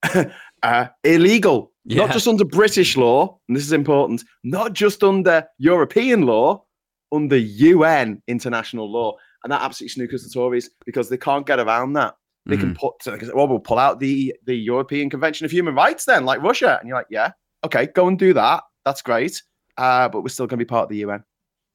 uh, 0.62 0.87
illegal, 1.05 1.73
Yeah. 1.85 2.05
not 2.05 2.12
just 2.12 2.28
under 2.28 2.45
British 2.45 2.97
law, 2.97 3.38
and 3.49 3.57
this 3.57 3.64
is 3.64 3.73
important, 3.73 4.23
not 4.45 4.73
just 4.75 5.02
under 5.02 5.47
European 5.59 6.26
law, 6.26 6.64
under 7.12 7.36
UN 7.36 8.22
international 8.26 8.90
law. 8.90 9.16
And 9.44 9.52
that 9.52 9.62
absolutely 9.62 10.06
snookers 10.06 10.25
the 10.25 10.30
Tories 10.32 10.70
because 10.84 11.08
they 11.08 11.16
can't 11.16 11.46
get 11.46 11.60
around 11.60 11.92
that. 11.94 12.14
They 12.48 12.56
can 12.56 12.75
put, 12.76 13.00
can 13.00 13.18
say, 13.25 13.32
well, 13.34 13.48
we'll 13.48 13.58
pull 13.58 13.78
out 13.78 13.98
the, 13.98 14.32
the 14.44 14.54
European 14.56 15.10
Convention 15.10 15.44
of 15.44 15.50
Human 15.50 15.75
Rights 15.75 16.04
then, 16.04 16.25
like 16.25 16.40
Russia. 16.42 16.78
And 16.78 16.88
you're 16.88 16.96
like, 16.96 17.08
yeah, 17.10 17.32
okay, 17.64 17.86
go 17.86 18.06
and 18.06 18.16
do 18.16 18.32
that. 18.34 18.62
That's 18.84 19.02
great. 19.02 19.42
Uh, 19.76 20.08
but 20.08 20.22
we're 20.22 20.28
still 20.28 20.46
going 20.46 20.58
to 20.60 20.64
be 20.64 20.68
part 20.68 20.84
of 20.84 20.88
the 20.90 20.98
UN. 20.98 21.25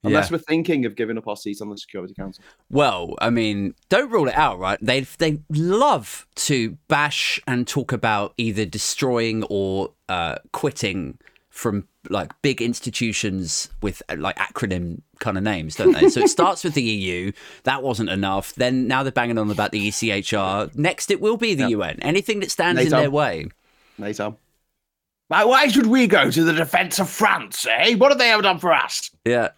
Unless 0.03 0.31
Yeah. 0.31 0.37
we're 0.37 0.43
thinking 0.43 0.85
of 0.85 0.95
giving 0.95 1.17
up 1.17 1.27
our 1.27 1.35
seats 1.35 1.61
on 1.61 1.69
the 1.69 1.77
Security 1.77 2.13
Council. 2.13 2.41
Well, 2.69 3.15
I 3.19 3.29
mean, 3.29 3.75
don't 3.89 4.09
rule 4.09 4.29
it 4.29 4.33
out, 4.35 4.59
right? 4.59 4.79
They 4.81 5.01
they 5.01 5.41
love 5.49 6.25
to 6.35 6.77
bash 6.87 7.39
and 7.45 7.67
talk 7.67 7.91
about 7.91 8.33
either 8.37 8.65
destroying 8.65 9.43
or 9.49 9.91
uh, 10.09 10.37
quitting 10.53 11.19
from 11.49 11.87
like 12.09 12.31
big 12.41 12.61
institutions 12.61 13.69
with 13.81 14.01
uh, 14.09 14.15
like 14.17 14.35
acronym 14.37 15.01
kind 15.19 15.37
of 15.37 15.43
names, 15.43 15.75
don't 15.75 15.91
they? 15.93 16.09
so 16.09 16.21
it 16.21 16.29
starts 16.29 16.63
with 16.63 16.73
the 16.73 16.81
EU. 16.81 17.31
That 17.63 17.83
wasn't 17.83 18.09
enough. 18.09 18.53
Then 18.55 18.87
now 18.87 19.03
they're 19.03 19.11
banging 19.11 19.37
on 19.37 19.51
about 19.51 19.71
the 19.71 19.87
ECHR. 19.89 20.75
Next, 20.75 21.11
it 21.11 21.21
will 21.21 21.37
be 21.37 21.53
the 21.53 21.63
Yep. 21.63 21.69
UN. 21.71 21.99
Anything 22.01 22.39
that 22.39 22.51
stands 22.51 22.81
in 22.81 22.89
their 22.89 23.11
way. 23.11 23.47
NATO. 23.97 24.37
Why, 25.27 25.45
why 25.45 25.67
should 25.67 25.85
we 25.87 26.07
go 26.07 26.29
to 26.31 26.43
the 26.43 26.53
defense 26.53 26.99
of 26.99 27.09
France, 27.09 27.65
eh? 27.69 27.95
What 27.95 28.11
have 28.11 28.17
they 28.19 28.31
ever 28.31 28.41
done 28.41 28.59
for 28.59 28.73
us? 28.73 29.11
Yeah. 29.23 29.49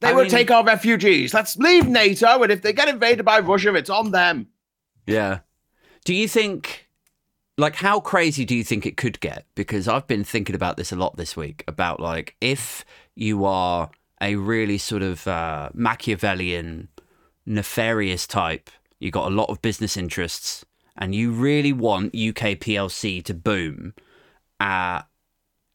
They 0.00 0.08
I 0.08 0.12
won't 0.12 0.24
mean- 0.24 0.30
take 0.30 0.50
our 0.50 0.62
refugees. 0.64 1.34
Let's 1.34 1.56
leave 1.56 1.88
NATO, 1.88 2.42
and 2.42 2.52
if 2.52 2.62
they 2.62 2.72
get 2.72 2.88
invaded 2.88 3.24
by 3.24 3.40
Russia, 3.40 3.74
it's 3.74 3.90
on 3.90 4.12
them. 4.12 4.46
Yeah. 5.06 5.40
Do 6.04 6.14
you 6.14 6.28
think, 6.28 6.88
like, 7.60 7.76
how 7.76 8.00
crazy 8.00 8.44
do 8.44 8.54
you 8.56 8.64
think 8.64 8.86
it 8.86 8.96
could 8.96 9.20
get? 9.20 9.44
Because 9.54 9.86
I've 9.86 10.06
been 10.06 10.24
thinking 10.24 10.54
about 10.54 10.76
this 10.76 10.92
a 10.92 10.96
lot 10.96 11.16
this 11.16 11.36
week 11.36 11.62
about, 11.68 12.00
like, 12.00 12.34
if 12.40 12.84
you 13.14 13.44
are 13.44 13.90
a 14.20 14.36
really 14.36 14.78
sort 14.78 15.02
of 15.02 15.26
uh, 15.26 15.70
Machiavellian, 15.74 16.88
nefarious 17.46 18.26
type, 18.26 18.70
you 18.98 19.10
got 19.10 19.30
a 19.30 19.34
lot 19.34 19.48
of 19.50 19.62
business 19.62 19.96
interests, 19.96 20.64
and 20.96 21.14
you 21.14 21.32
really 21.32 21.72
want 21.72 22.06
UK 22.14 22.58
PLC 22.58 23.22
to 23.24 23.34
boom, 23.34 23.94
uh, 24.58 25.02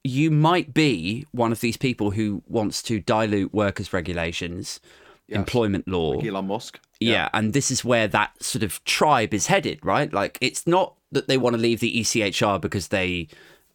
you 0.04 0.30
might 0.30 0.74
be 0.74 1.26
one 1.32 1.52
of 1.52 1.62
these 1.62 1.78
people 1.78 2.12
who 2.12 2.44
wants 2.48 2.84
to 2.84 3.00
dilute 3.00 3.54
workers' 3.54 3.92
regulations, 3.94 4.80
Yes. 5.28 5.38
employment 5.38 5.88
law. 5.88 6.20
Elon 6.20 6.46
Musk. 6.46 6.80
Yeah. 7.00 7.30
and 7.34 7.54
this 7.54 7.72
is 7.72 7.84
where 7.84 8.08
that 8.08 8.42
sort 8.44 8.62
of 8.64 8.84
tribe 8.86 9.34
is 9.34 9.48
headed, 9.48 9.84
right? 9.84 10.14
Like 10.14 10.38
it's 10.40 10.68
not 10.68 10.96
that 11.16 11.28
they 11.28 11.38
want 11.38 11.56
to 11.56 11.62
leave 11.62 11.80
the 11.80 12.00
ECHR 12.02 12.62
because 12.62 12.90
they 12.90 13.28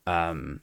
um 0.06 0.60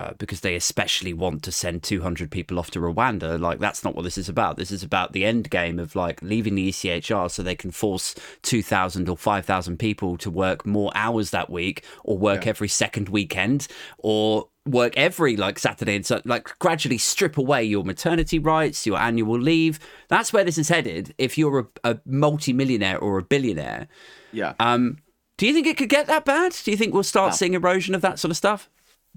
uh, 0.00 0.12
because 0.16 0.42
they 0.42 0.54
especially 0.54 1.12
want 1.12 1.42
to 1.42 1.50
send 1.50 1.82
200 1.82 2.30
people 2.30 2.56
off 2.56 2.70
to 2.70 2.78
Rwanda. 2.78 3.36
Like 3.40 3.58
that's 3.58 3.82
not 3.82 3.96
what 3.96 4.02
this 4.02 4.16
is 4.16 4.28
about. 4.28 4.56
This 4.56 4.70
is 4.70 4.84
about 4.84 5.12
the 5.12 5.24
end 5.24 5.50
game 5.50 5.80
of 5.80 5.96
like 5.96 6.22
leaving 6.22 6.54
the 6.54 6.68
ECHR 6.68 7.28
so 7.28 7.42
they 7.42 7.56
can 7.56 7.72
force 7.72 8.14
2,000 8.42 9.08
or 9.08 9.16
5,000 9.16 9.76
people 9.76 10.16
to 10.18 10.30
work 10.30 10.64
more 10.64 10.92
hours 10.94 11.30
that 11.30 11.50
week, 11.50 11.84
or 12.04 12.16
work 12.16 12.44
Yeah. 12.44 12.50
every 12.50 12.68
second 12.68 13.08
weekend, 13.08 13.66
or 13.98 14.48
work 14.64 14.92
every 14.96 15.36
like 15.36 15.58
Saturday 15.58 15.96
and 15.96 16.06
so 16.06 16.22
like 16.24 16.56
gradually 16.60 16.98
strip 16.98 17.36
away 17.36 17.64
your 17.64 17.82
maternity 17.82 18.38
rights, 18.38 18.86
your 18.86 18.98
annual 18.98 19.40
leave. 19.40 19.80
That's 20.06 20.32
where 20.32 20.44
this 20.44 20.58
is 20.58 20.68
headed. 20.68 21.12
If 21.18 21.36
you're 21.36 21.58
a, 21.84 21.92
a 21.94 21.98
multi-millionaire 22.06 22.98
or 22.98 23.18
a 23.18 23.22
billionaire, 23.24 23.88
Yeah. 24.30 24.54
um, 24.60 24.98
do 25.38 25.46
you 25.46 25.54
think 25.54 25.66
it 25.66 25.76
could 25.78 25.88
get 25.88 26.06
that 26.08 26.24
bad? 26.26 26.54
Do 26.64 26.70
you 26.70 26.76
think 26.76 26.92
we'll 26.92 27.02
start 27.02 27.30
No. 27.32 27.36
seeing 27.36 27.54
erosion 27.54 27.94
of 27.94 28.02
that 28.02 28.18
sort 28.18 28.30
of 28.30 28.36
stuff? 28.36 28.68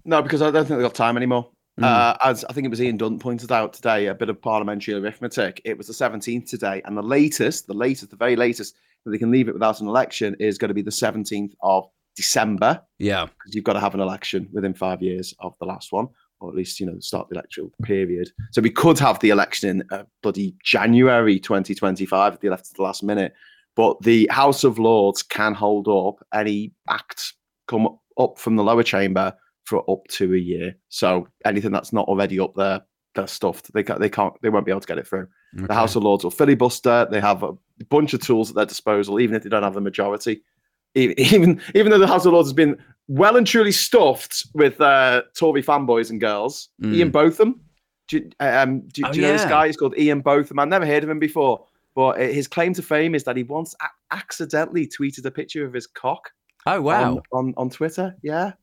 No, 0.06 0.22
because 0.22 0.42
I 0.42 0.50
don't 0.52 0.66
think 0.66 0.80
they've 0.80 0.88
got 0.88 0.96
time 0.96 1.18
anymore. 1.18 1.50
Mm. 1.80 1.84
Uh, 1.84 2.16
as 2.24 2.44
I 2.46 2.54
think 2.54 2.66
it 2.66 2.70
was 2.70 2.82
Ian 2.82 2.98
Dunt 2.98 3.20
pointed 3.20 3.52
out 3.52 3.74
today, 3.74 4.08
a 4.08 4.14
bit 4.16 4.30
of 4.30 4.42
parliamentary 4.42 4.94
arithmetic. 4.94 5.62
It 5.66 5.78
was 5.78 5.88
the 5.88 5.94
17th 5.94 6.50
today, 6.50 6.82
and 6.86 6.98
the 6.98 7.02
latest, 7.04 7.68
the 7.68 7.74
latest, 7.74 8.10
the 8.12 8.18
very 8.18 8.36
latest 8.36 8.76
that 9.04 9.12
they 9.12 9.18
can 9.18 9.32
leave 9.32 9.48
it 9.48 9.54
without 9.54 9.82
an 9.82 9.88
election 9.88 10.36
is 10.40 10.58
going 10.58 10.70
to 10.70 10.74
be 10.76 10.82
the 10.82 10.92
17th 10.92 11.54
of 11.64 11.88
December, 12.16 12.82
Yeah, 13.00 13.26
because 13.26 13.56
you've 13.56 13.64
got 13.64 13.74
to 13.74 13.80
have 13.80 13.94
an 13.96 14.02
election 14.02 14.50
within 14.52 14.74
five 14.74 15.02
years 15.02 15.34
of 15.40 15.56
the 15.60 15.66
last 15.66 15.92
one, 15.92 16.08
or 16.40 16.50
at 16.50 16.56
least 16.56 16.80
you 16.80 16.86
know 16.86 17.00
start 17.00 17.30
the 17.30 17.36
electoral 17.36 17.72
period. 17.84 18.30
So 18.52 18.62
we 18.62 18.70
could 18.70 19.00
have 19.00 19.20
the 19.20 19.30
election 19.30 19.70
in 19.70 19.84
uh, 19.92 20.04
bloody 20.22 20.56
January 20.64 21.40
2025 21.40 22.34
if 22.34 22.40
they 22.42 22.50
left 22.50 22.68
at 22.70 22.76
the 22.76 22.84
last 22.84 23.02
minute. 23.02 23.34
But 23.76 24.02
the 24.02 24.28
House 24.32 24.64
of 24.64 24.78
Lords 24.80 25.24
can 25.24 25.54
hold 25.54 25.88
up 25.88 26.26
any 26.34 26.74
act 26.90 27.34
come 27.68 27.88
up 28.20 28.38
from 28.38 28.56
the 28.58 28.64
lower 28.64 28.84
chamber 28.84 29.34
for 29.64 29.90
up 29.90 30.06
to 30.10 30.34
a 30.34 30.38
year. 30.38 30.76
So 30.90 31.28
anything 31.46 31.72
that's 31.72 31.94
not 31.94 32.08
already 32.10 32.40
up 32.40 32.54
there, 32.56 32.82
they're 33.16 33.28
stuffed. 33.28 33.72
They 33.74 33.84
can't. 33.84 34.00
They 34.00 34.10
can't. 34.10 34.34
They 34.42 34.50
won't 34.50 34.66
be 34.66 34.72
able 34.72 34.82
to 34.82 34.88
get 34.88 34.98
it 34.98 35.08
through. 35.08 35.28
The 35.54 35.74
House 35.74 35.96
of 35.96 36.04
Lords 36.04 36.24
will 36.24 36.32
filibuster. 36.32 37.08
They 37.12 37.20
have 37.22 37.44
a 37.44 37.54
bunch 37.90 38.14
of 38.14 38.22
tools 38.22 38.50
at 38.50 38.56
their 38.56 38.66
disposal, 38.66 39.20
even 39.20 39.36
if 39.36 39.44
they 39.44 39.50
don't 39.50 39.64
have 39.64 39.74
the 39.74 39.82
majority. 39.82 40.44
Even 40.96 41.62
even 41.74 41.90
though 41.90 42.00
the 42.00 42.06
House 42.08 42.26
of 42.26 42.34
Lords 42.34 42.50
has 42.50 42.54
been 42.54 42.78
well 43.08 43.38
and 43.38 43.48
truly 43.48 43.72
stuffed 43.72 44.46
with 44.54 44.82
uh, 44.82 45.22
Tory 45.38 45.64
fanboys 45.64 46.10
and 46.10 46.20
girls, 46.20 46.68
Mm. 46.84 46.94
Ian 46.96 47.12
Botham. 47.12 47.62
Do 48.10 48.18
you, 48.18 48.30
um, 48.42 48.82
do, 48.90 49.04
Oh, 49.06 49.12
do 49.14 49.22
you 49.22 49.26
know 49.26 49.32
this 49.32 49.46
guy? 49.46 49.68
He's 49.68 49.78
called 49.78 49.98
Ian 49.98 50.20
Botham. 50.20 50.60
I've 50.60 50.68
never 50.68 50.86
heard 50.86 51.06
of 51.06 51.10
him 51.10 51.20
before, 51.20 51.66
but 51.96 52.20
uh, 52.20 52.28
his 52.28 52.48
claim 52.48 52.74
to 52.76 52.82
fame 52.82 53.16
is 53.16 53.24
that 53.26 53.38
he 53.38 53.44
once 53.44 53.76
a- 53.82 54.16
accidentally 54.16 54.88
tweeted 54.88 55.26
a 55.26 55.32
picture 55.32 55.66
of 55.66 55.74
his 55.74 55.88
cock 55.88 56.30
Oh 56.66 56.82
wow. 56.82 57.16
on, 57.16 57.22
on, 57.32 57.54
on 57.58 57.70
Twitter. 57.70 58.16
Yeah. 58.22 58.54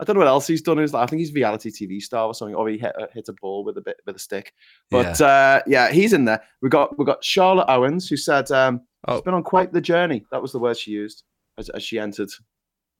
I 0.00 0.04
don't 0.04 0.16
know 0.16 0.20
what 0.20 0.28
else 0.28 0.46
he's 0.48 0.62
done. 0.62 0.78
Is 0.80 0.94
I 0.94 1.06
think 1.06 1.20
he's 1.20 1.30
a 1.30 1.34
reality 1.34 1.70
TV 1.70 2.00
star 2.00 2.26
or 2.26 2.34
something, 2.34 2.54
or 2.56 2.68
he 2.68 2.78
hit, 2.78 2.92
a- 2.98 3.08
hit 3.12 3.28
a 3.28 3.34
ball 3.34 3.62
with 3.62 3.76
a 3.78 3.80
bit 3.82 3.96
with 4.06 4.16
a 4.16 4.18
stick. 4.18 4.52
But 4.90 5.20
yeah, 5.20 5.26
uh, 5.26 5.60
yeah 5.66 5.92
he's 5.92 6.12
in 6.12 6.24
there. 6.24 6.42
We 6.60 6.70
got 6.70 6.98
we 6.98 7.04
got 7.04 7.22
Charlotte 7.22 7.66
Owens 7.68 8.08
who 8.08 8.16
said 8.16 8.50
um, 8.50 8.80
Oh. 9.06 9.16
she's 9.16 9.22
been 9.22 9.34
on 9.34 9.42
quite 9.44 9.72
the 9.72 9.80
journey. 9.80 10.24
That 10.32 10.42
was 10.42 10.50
the 10.52 10.58
word 10.58 10.76
she 10.76 10.90
used 10.92 11.22
as, 11.58 11.68
as 11.70 11.82
she 11.84 11.98
entered 12.00 12.30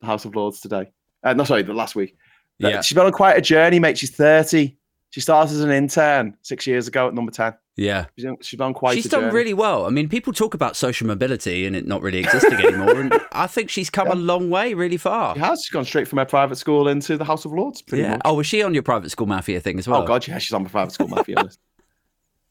the 0.01 0.07
House 0.07 0.25
of 0.25 0.37
Lords 0.37 0.61
today. 0.61 0.93
Uh, 1.25 1.33
no, 1.33 1.45
sorry, 1.45 1.62
the 1.62 1.73
last 1.73 1.95
week. 1.97 2.17
Yeah, 2.59 2.81
She's 2.83 2.95
been 2.95 3.07
on 3.07 3.12
quite 3.12 3.37
a 3.37 3.41
journey, 3.41 3.79
mate. 3.81 3.99
She's 3.99 4.15
thirty. 4.15 4.77
She 5.12 5.21
started 5.21 5.52
as 5.52 5.61
an 5.61 5.71
intern 5.71 6.37
six 6.42 6.66
years 6.66 6.88
ago 6.88 7.07
at 7.07 7.12
number 7.14 7.31
ten. 7.31 7.52
yeah. 7.76 8.07
She's, 8.16 8.25
on- 8.26 8.37
she's 8.40 8.57
been 8.57 8.66
on 8.69 8.75
quite. 8.75 8.95
She's 8.95 9.09
done 9.11 9.21
journey. 9.25 9.35
really 9.35 9.54
well. 9.54 9.85
I 9.87 9.90
mean, 9.90 10.09
people 10.09 10.33
talk 10.33 10.54
about 10.54 10.75
social 10.75 11.07
mobility 11.07 11.66
and 11.66 11.76
it 11.76 11.87
not 11.87 12.00
really 12.02 12.19
existing 12.21 12.54
anymore, 12.64 12.99
and 12.99 13.12
I 13.33 13.47
think 13.47 13.69
she's 13.71 13.90
come 13.90 14.09
Yeah. 14.09 14.14
a 14.14 14.16
long 14.16 14.49
way, 14.49 14.73
really 14.75 14.97
far. 14.97 15.35
She 15.35 15.40
has. 15.40 15.62
She's 15.62 15.71
gone 15.71 15.85
straight 15.85 16.09
from 16.09 16.19
her 16.19 16.25
private 16.25 16.57
school 16.57 16.88
into 16.88 17.16
the 17.19 17.25
House 17.25 17.45
of 17.45 17.52
Lords. 17.52 17.83
Pretty 17.83 18.02
Yeah. 18.04 18.12
much. 18.12 18.23
Oh, 18.25 18.35
was 18.35 18.47
she 18.47 18.62
on 18.62 18.73
your 18.75 18.83
private 18.83 19.11
school 19.11 19.26
mafia 19.26 19.61
thing 19.61 19.78
as 19.78 19.87
oh, 19.87 19.92
well? 19.92 20.02
Oh 20.02 20.07
god, 20.07 20.26
yeah, 20.26 20.38
she's 20.38 20.52
on 20.54 20.62
my 20.64 20.69
private 20.71 20.92
school 20.92 21.09
mafia 21.09 21.37
list. 21.45 21.59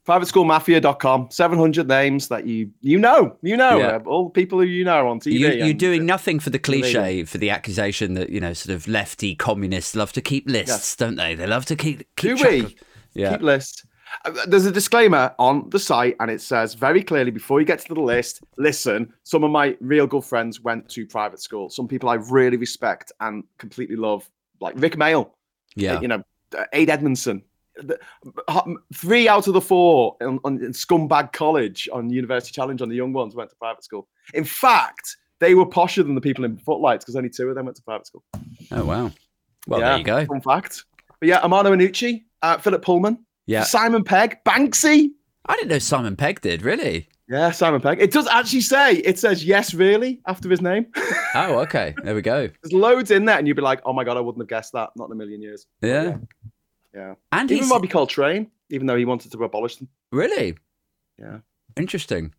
Privateschoolmafia.com, 0.08 1.28
700 1.30 1.88
names 1.88 2.28
that 2.30 2.48
you 2.48 2.72
you 2.82 2.98
know, 2.98 3.38
you 3.42 3.56
know, 3.58 3.78
Yeah. 3.80 3.88
uh, 3.98 4.00
all 4.06 4.26
the 4.26 4.30
people 4.32 4.60
who 4.60 4.66
you 4.66 4.84
know 4.84 5.08
on 5.08 5.20
TV. 5.20 5.34
You, 5.34 5.50
you're 5.50 5.66
and- 5.68 5.80
doing 5.80 6.06
nothing 6.06 6.40
for 6.40 6.50
the 6.50 6.60
cliche, 6.60 7.24
for 7.26 7.38
the 7.38 7.50
accusation 7.50 8.14
that 8.16 8.30
you 8.30 8.40
know, 8.40 8.54
sort 8.54 8.76
of 8.76 8.88
lefty 8.88 9.36
communists 9.36 9.96
love 9.96 10.12
to 10.14 10.22
keep 10.22 10.50
lists, 10.50 10.96
don't 10.96 11.16
they? 11.16 11.36
They 11.36 11.48
love 11.48 11.66
to 11.68 11.76
keep. 11.76 12.00
keep 12.16 12.38
Do 12.38 12.44
we? 12.50 12.60
of- 12.66 12.74
yeah. 13.14 13.32
Keep 13.34 13.42
lists. 13.42 13.86
Uh, 14.26 14.32
There's 14.48 14.66
a 14.66 14.72
disclaimer 14.72 15.34
on 15.40 15.70
the 15.70 15.80
site, 15.80 16.16
and 16.20 16.30
it 16.32 16.42
says 16.42 16.74
very 16.74 17.04
clearly 17.04 17.32
before 17.32 17.60
you 17.60 17.66
get 17.66 17.80
to 17.80 17.94
the 17.94 18.00
list, 18.02 18.42
listen, 18.58 19.14
some 19.24 19.44
of 19.44 19.52
my 19.52 19.78
real 19.80 20.08
good 20.08 20.24
friends 20.26 20.60
went 20.62 20.90
to 20.90 21.06
private 21.06 21.42
school. 21.42 21.70
Some 21.70 21.88
people 21.88 22.10
I 22.10 22.16
really 22.16 22.58
respect 22.58 23.12
and 23.22 23.44
completely 23.58 23.96
love, 23.96 24.30
like 24.60 24.74
Rik 24.78 24.96
Mayall, 24.98 25.32
yeah. 25.76 26.02
you 26.02 26.08
know, 26.10 26.24
uh, 26.58 26.66
Ade 26.74 26.90
Edmondson. 26.90 27.44
Three 28.94 29.28
out 29.28 29.48
of 29.48 29.54
the 29.54 29.62
four 29.62 30.18
on, 30.22 30.40
on, 30.44 30.64
in 30.64 30.72
Scumbag 30.72 31.32
College 31.34 31.90
on 31.92 32.10
University 32.10 32.52
Challenge 32.54 32.82
on 32.82 32.90
the 32.90 32.96
young 32.96 33.14
ones 33.14 33.36
went 33.36 33.50
to 33.50 33.56
private 33.56 33.84
school. 33.84 34.08
In 34.34 34.44
fact, 34.44 35.18
they 35.40 35.56
were 35.56 35.66
posher 35.66 36.04
than 36.06 36.16
the 36.16 36.22
people 36.22 36.46
in 36.46 36.58
Footlights 36.58 37.04
because 37.06 37.16
only 37.16 37.30
two 37.30 37.50
of 37.50 37.56
them 37.56 37.66
went 37.66 37.78
to 37.78 37.84
private 37.84 38.08
school. 38.08 38.24
Oh 38.72 38.86
wow. 38.86 39.12
Well, 39.68 39.80
yeah, 39.80 39.90
there 39.90 39.98
you 40.00 40.04
go. 40.04 40.26
Fun 40.26 40.42
fact. 40.42 40.86
But 41.20 41.30
yeah, 41.30 41.42
Armando 41.42 41.72
Iannucci, 41.74 42.24
uh, 42.42 42.58
Philip 42.58 42.82
Pullman, 42.84 43.20
Yeah. 43.46 43.64
Simon 43.64 44.04
Pegg, 44.04 44.38
Banksy. 44.46 45.10
I 45.46 45.56
didn't 45.56 45.70
know 45.70 45.80
Simon 45.80 46.16
Pegg 46.16 46.42
did. 46.42 46.62
Really? 46.64 47.08
Yeah, 47.30 47.52
Simon 47.52 47.80
Pegg. 47.80 48.02
It 48.02 48.12
does 48.12 48.28
actually 48.28 48.62
say, 48.62 48.96
it 48.98 49.18
says 49.18 49.46
yes, 49.46 49.74
really, 49.74 50.20
after 50.28 50.50
his 50.50 50.62
name. 50.62 50.88
Oh, 51.34 51.60
okay. 51.60 51.96
There 52.04 52.14
we 52.14 52.22
go. 52.22 52.50
There's 52.62 52.74
loads 52.74 53.10
in 53.10 53.24
there, 53.24 53.38
and 53.38 53.48
you'd 53.48 53.56
be 53.56 53.62
like, 53.62 53.80
oh 53.86 53.94
my 53.94 54.04
God, 54.04 54.18
I 54.18 54.20
wouldn't 54.20 54.42
have 54.42 54.50
guessed 54.50 54.74
that. 54.74 54.90
Not 54.98 55.06
in 55.06 55.14
a 55.14 55.16
million 55.16 55.42
years. 55.42 55.66
Yeah. 55.82 56.04
Yeah. 56.04 56.18
And 57.32 57.52
Even 57.52 57.70
Robbie 57.70 57.88
Coltrane, 57.88 58.52
even 58.70 58.88
though 58.88 58.98
he 58.98 59.06
wanted 59.06 59.32
to 59.32 59.44
abolish 59.44 59.78
them. 59.78 59.90
really 60.12 60.58
Yeah. 61.18 61.40
interesting. 61.78 62.34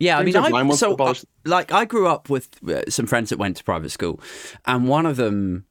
Yeah, 0.00 0.18
I 0.18 0.22
mean, 0.22 0.36
I, 0.36 0.70
so 0.76 0.94
uh, 0.94 1.14
like 1.44 1.72
I 1.72 1.84
grew 1.84 2.06
up 2.06 2.30
with 2.30 2.50
uh, 2.68 2.82
some 2.88 3.06
friends 3.06 3.30
that 3.30 3.38
went 3.38 3.56
to 3.56 3.64
private 3.64 3.90
school, 3.90 4.20
and 4.64 4.86
one 4.88 5.06
of 5.06 5.16
them 5.16 5.64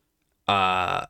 uh, 0.50 1.06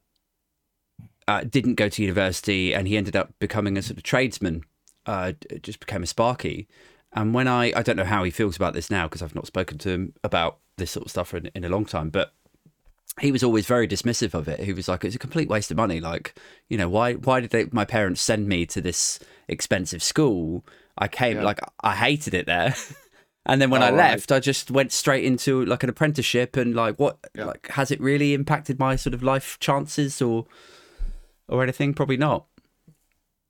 uh, 1.27 1.43
didn't 1.43 1.75
go 1.75 1.89
to 1.89 2.01
university, 2.01 2.75
and 2.75 2.87
he 2.87 2.95
ended 2.95 3.15
up 3.15 3.33
becoming 3.39 3.75
a 3.75 3.81
sort 3.81 3.97
of 3.97 4.03
tradesman. 4.03 4.63
Uh, 5.07 5.31
just 5.61 5.79
became 5.79 6.03
a 6.03 6.05
sparky. 6.05 6.67
And 7.13 7.33
when 7.33 7.47
I, 7.47 7.71
I 7.75 7.81
don't 7.81 7.95
know 7.95 8.03
how 8.03 8.23
he 8.23 8.29
feels 8.29 8.55
about 8.57 8.73
this 8.73 8.91
now 8.91 9.07
because 9.07 9.21
I've 9.21 9.33
not 9.33 9.47
spoken 9.47 9.77
to 9.79 9.89
him 9.89 10.13
about 10.23 10.59
this 10.77 10.91
sort 10.91 11.05
of 11.05 11.11
stuff 11.11 11.33
in, 11.33 11.49
in 11.55 11.63
a 11.63 11.69
long 11.69 11.85
time, 11.85 12.09
but 12.09 12.33
he 13.19 13.31
was 13.31 13.43
always 13.43 13.65
very 13.65 13.87
dismissive 13.87 14.33
of 14.33 14.47
it. 14.47 14.59
He 14.59 14.73
was 14.73 14.87
like, 14.87 15.03
"It's 15.03 15.15
a 15.15 15.19
complete 15.19 15.49
waste 15.49 15.71
of 15.71 15.77
money. 15.77 15.99
Like, 15.99 16.35
you 16.69 16.77
know, 16.77 16.89
why 16.89 17.13
why 17.13 17.39
did 17.41 17.51
they, 17.51 17.65
my 17.71 17.85
parents 17.85 18.21
send 18.21 18.47
me 18.47 18.65
to 18.67 18.81
this 18.81 19.19
expensive 19.47 20.03
school? 20.03 20.65
I 20.97 21.07
came 21.07 21.39
Yeah. 21.39 21.43
like 21.43 21.59
I 21.81 21.95
hated 21.95 22.33
it 22.33 22.45
there." 22.45 22.75
And 23.49 23.61
then 23.61 23.69
when 23.69 23.81
Oh, 23.81 23.81
I 23.81 23.91
right. 23.91 23.91
left, 23.91 24.33
I 24.33 24.41
just 24.41 24.71
went 24.71 24.91
straight 24.91 25.23
into 25.23 25.63
like 25.65 25.81
an 25.81 25.89
apprenticeship 25.89 26.57
and 26.57 26.75
like 26.75 26.99
what 26.99 27.17
Yeah. 27.35 27.45
like 27.45 27.67
has 27.69 27.91
it 27.91 28.01
really 28.01 28.33
impacted 28.33 28.77
my 28.77 28.97
sort 28.97 29.13
of 29.13 29.23
life 29.23 29.57
chances 29.59 30.21
or 30.21 30.47
or 31.47 31.63
anything? 31.63 31.93
Probably 31.93 32.17
not. 32.17 32.45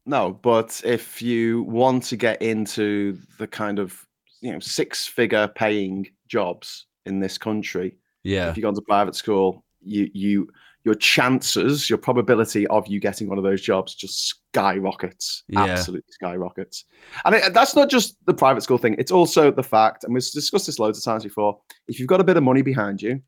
No, 0.05 0.31
but 0.31 0.81
if 0.85 1.21
you 1.21 1.63
want 1.63 2.03
to 2.05 2.17
get 2.17 2.41
into 2.41 3.17
the 3.37 3.47
kind 3.47 3.79
of 3.79 4.05
you 4.41 4.51
know 4.51 4.59
six-figure 4.59 5.49
paying 5.49 6.07
jobs 6.27 6.85
in 7.05 7.19
this 7.19 7.37
country, 7.37 7.97
Yeah. 8.27 8.49
if 8.49 8.57
you 8.57 8.61
go 8.63 8.69
into 8.69 8.81
private 8.81 9.15
school, 9.15 9.63
you 9.81 10.09
you 10.13 10.47
your 10.83 10.95
chances, 10.95 11.89
your 11.89 11.97
probability 11.97 12.65
of 12.67 12.87
you 12.87 12.99
getting 12.99 13.27
one 13.27 13.37
of 13.37 13.43
those 13.43 13.61
jobs 13.61 13.93
just 13.93 14.27
skyrockets, 14.29 15.43
Yeah. 15.49 15.65
absolutely 15.65 16.11
skyrockets. 16.11 16.85
And 17.25 17.35
it, 17.35 17.53
that's 17.53 17.75
not 17.75 17.89
just 17.89 18.15
the 18.25 18.33
private 18.33 18.61
school 18.61 18.77
thing; 18.77 18.95
it's 18.97 19.11
also 19.11 19.51
the 19.51 19.63
fact, 19.63 20.03
and 20.03 20.13
we've 20.13 20.23
discussed 20.31 20.65
this 20.65 20.79
loads 20.79 20.97
of 20.97 21.03
times 21.03 21.23
before. 21.23 21.59
If 21.87 21.99
you've 21.99 22.07
got 22.07 22.21
a 22.21 22.23
bit 22.23 22.37
of 22.37 22.43
money 22.43 22.61
behind 22.61 23.01
you, 23.01 23.21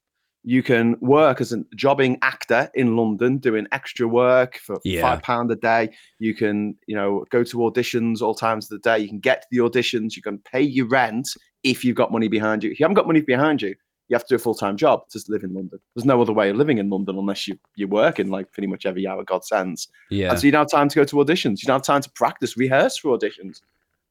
you 0.43 0.63
can 0.63 0.95
work 1.01 1.41
as 1.41 1.51
a 1.51 1.63
jobbing 1.75 2.17
actor 2.21 2.69
in 2.75 2.95
London, 2.95 3.39
doing 3.39 3.67
extra 3.73 4.07
work 4.07 4.57
for 4.65 4.79
Yeah. 4.85 5.01
five 5.01 5.21
pound 5.21 5.51
a 5.51 5.55
day. 5.57 5.89
You 6.19 6.33
can, 6.33 6.77
you 6.87 6.95
know, 6.95 7.25
go 7.29 7.43
to 7.43 7.57
auditions 7.57 8.21
all 8.21 8.33
times 8.35 8.65
of 8.65 8.81
the 8.81 8.89
day. 8.89 8.99
You 8.99 9.09
can 9.09 9.19
get 9.19 9.41
to 9.41 9.47
the 9.51 9.57
auditions. 9.57 10.15
You 10.15 10.21
can 10.21 10.37
pay 10.39 10.61
your 10.61 10.87
rent 10.87 11.27
if 11.63 11.83
you've 11.83 11.97
got 11.97 12.09
money 12.11 12.29
behind 12.29 12.63
you. 12.63 12.71
If 12.71 12.79
you 12.79 12.85
haven't 12.85 12.95
got 12.95 13.05
money 13.07 13.21
behind 13.21 13.61
you, 13.61 13.75
you 14.09 14.15
have 14.15 14.23
to 14.23 14.33
do 14.33 14.35
a 14.35 14.39
full 14.39 14.55
time 14.55 14.75
job 14.75 15.07
to 15.09 15.19
live 15.29 15.43
in 15.43 15.53
London. 15.53 15.79
There's 15.95 16.05
no 16.05 16.21
other 16.21 16.33
way 16.33 16.49
of 16.49 16.57
living 16.57 16.79
in 16.79 16.89
London 16.89 17.17
unless 17.17 17.47
you 17.47 17.57
you 17.75 17.87
work 17.87 18.19
in 18.19 18.29
like 18.29 18.51
pretty 18.51 18.67
much 18.67 18.85
every 18.85 19.07
hour 19.07 19.23
God 19.23 19.45
sends. 19.45 19.87
Yeah. 20.09 20.31
And 20.31 20.39
so 20.39 20.45
you 20.45 20.51
don't 20.51 20.61
have 20.61 20.71
time 20.71 20.89
to 20.89 20.95
go 20.95 21.03
to 21.05 21.15
auditions. 21.17 21.61
You 21.61 21.67
don't 21.67 21.75
have 21.75 21.83
time 21.83 22.01
to 22.01 22.09
practice, 22.11 22.57
rehearse 22.57 22.97
for 22.97 23.17
auditions. 23.17 23.61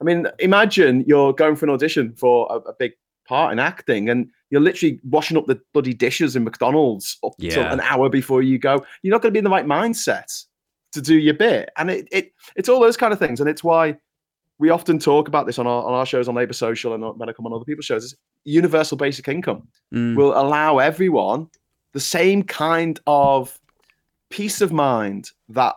I 0.00 0.04
mean, 0.04 0.26
imagine 0.38 1.04
you're 1.06 1.32
going 1.32 1.56
for 1.56 1.66
an 1.66 1.70
audition 1.70 2.14
for 2.14 2.46
a, 2.50 2.70
a 2.70 2.72
big 2.72 2.92
part 3.26 3.52
in 3.52 3.58
acting 3.58 4.08
and 4.08 4.30
you're 4.50 4.60
literally 4.60 4.98
washing 5.10 5.36
up 5.36 5.46
the 5.46 5.60
bloody 5.74 5.92
dishes 5.92 6.34
in 6.36 6.44
McDonald's 6.44 7.18
up 7.24 7.32
till 7.38 7.50
Yeah. 7.62 7.72
an 7.72 7.80
hour 7.80 8.08
before 8.08 8.40
you 8.40 8.58
go. 8.58 8.82
You're 9.02 9.10
not 9.10 9.20
going 9.20 9.30
to 9.30 9.32
be 9.32 9.38
in 9.38 9.44
the 9.44 9.50
right 9.50 9.66
mindset 9.66 10.44
to 10.92 11.02
do 11.02 11.18
your 11.18 11.34
bit. 11.34 11.68
And 11.76 11.90
it, 11.90 12.08
it 12.12 12.32
it's 12.56 12.68
all 12.68 12.80
those 12.80 12.96
kind 12.96 13.12
of 13.12 13.18
things. 13.18 13.40
And 13.40 13.50
it's 13.50 13.62
why 13.64 13.96
we 14.58 14.70
often 14.70 14.98
talk 14.98 15.28
about 15.28 15.46
this 15.46 15.58
on 15.58 15.66
our, 15.66 15.84
on 15.84 15.92
our 15.92 16.06
shows 16.06 16.28
on 16.28 16.34
Labour 16.34 16.52
Social 16.52 16.94
and 16.94 17.02
when 17.18 17.28
I 17.28 17.32
come 17.32 17.46
on 17.46 17.52
other 17.52 17.64
people's 17.64 17.86
shows. 17.86 18.04
Is 18.04 18.16
universal 18.44 18.96
basic 18.96 19.28
income 19.28 19.68
Mm. 19.94 20.16
will 20.16 20.32
allow 20.38 20.78
everyone 20.78 21.48
the 21.92 22.00
same 22.00 22.42
kind 22.42 23.00
of 23.06 23.58
peace 24.30 24.60
of 24.60 24.72
mind 24.72 25.30
that 25.48 25.74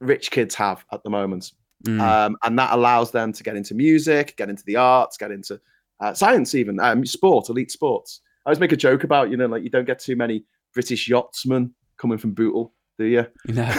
rich 0.00 0.30
kids 0.30 0.54
have 0.54 0.84
at 0.92 1.02
the 1.02 1.10
moment. 1.10 1.52
Mm. 1.84 2.00
Um, 2.00 2.36
and 2.44 2.58
that 2.58 2.72
allows 2.72 3.10
them 3.10 3.32
to 3.32 3.42
get 3.42 3.56
into 3.56 3.74
music, 3.74 4.36
get 4.36 4.48
into 4.48 4.62
the 4.64 4.76
arts, 4.76 5.16
get 5.16 5.32
into 5.32 5.60
uh, 6.00 6.14
science, 6.14 6.54
even 6.54 6.78
um, 6.80 7.04
sport, 7.04 7.48
elite 7.48 7.70
sports. 7.70 8.20
I 8.44 8.50
always 8.50 8.60
make 8.60 8.72
a 8.72 8.76
joke 8.76 9.02
about, 9.04 9.30
you 9.30 9.36
know, 9.36 9.46
like 9.46 9.62
you 9.64 9.70
don't 9.70 9.84
get 9.84 9.98
too 9.98 10.16
many 10.16 10.44
British 10.74 11.08
yachtsmen 11.08 11.74
coming 11.96 12.18
from 12.18 12.32
Bootle, 12.32 12.72
do 12.98 13.04
you? 13.04 13.26
You 13.46 13.54
know, 13.54 13.74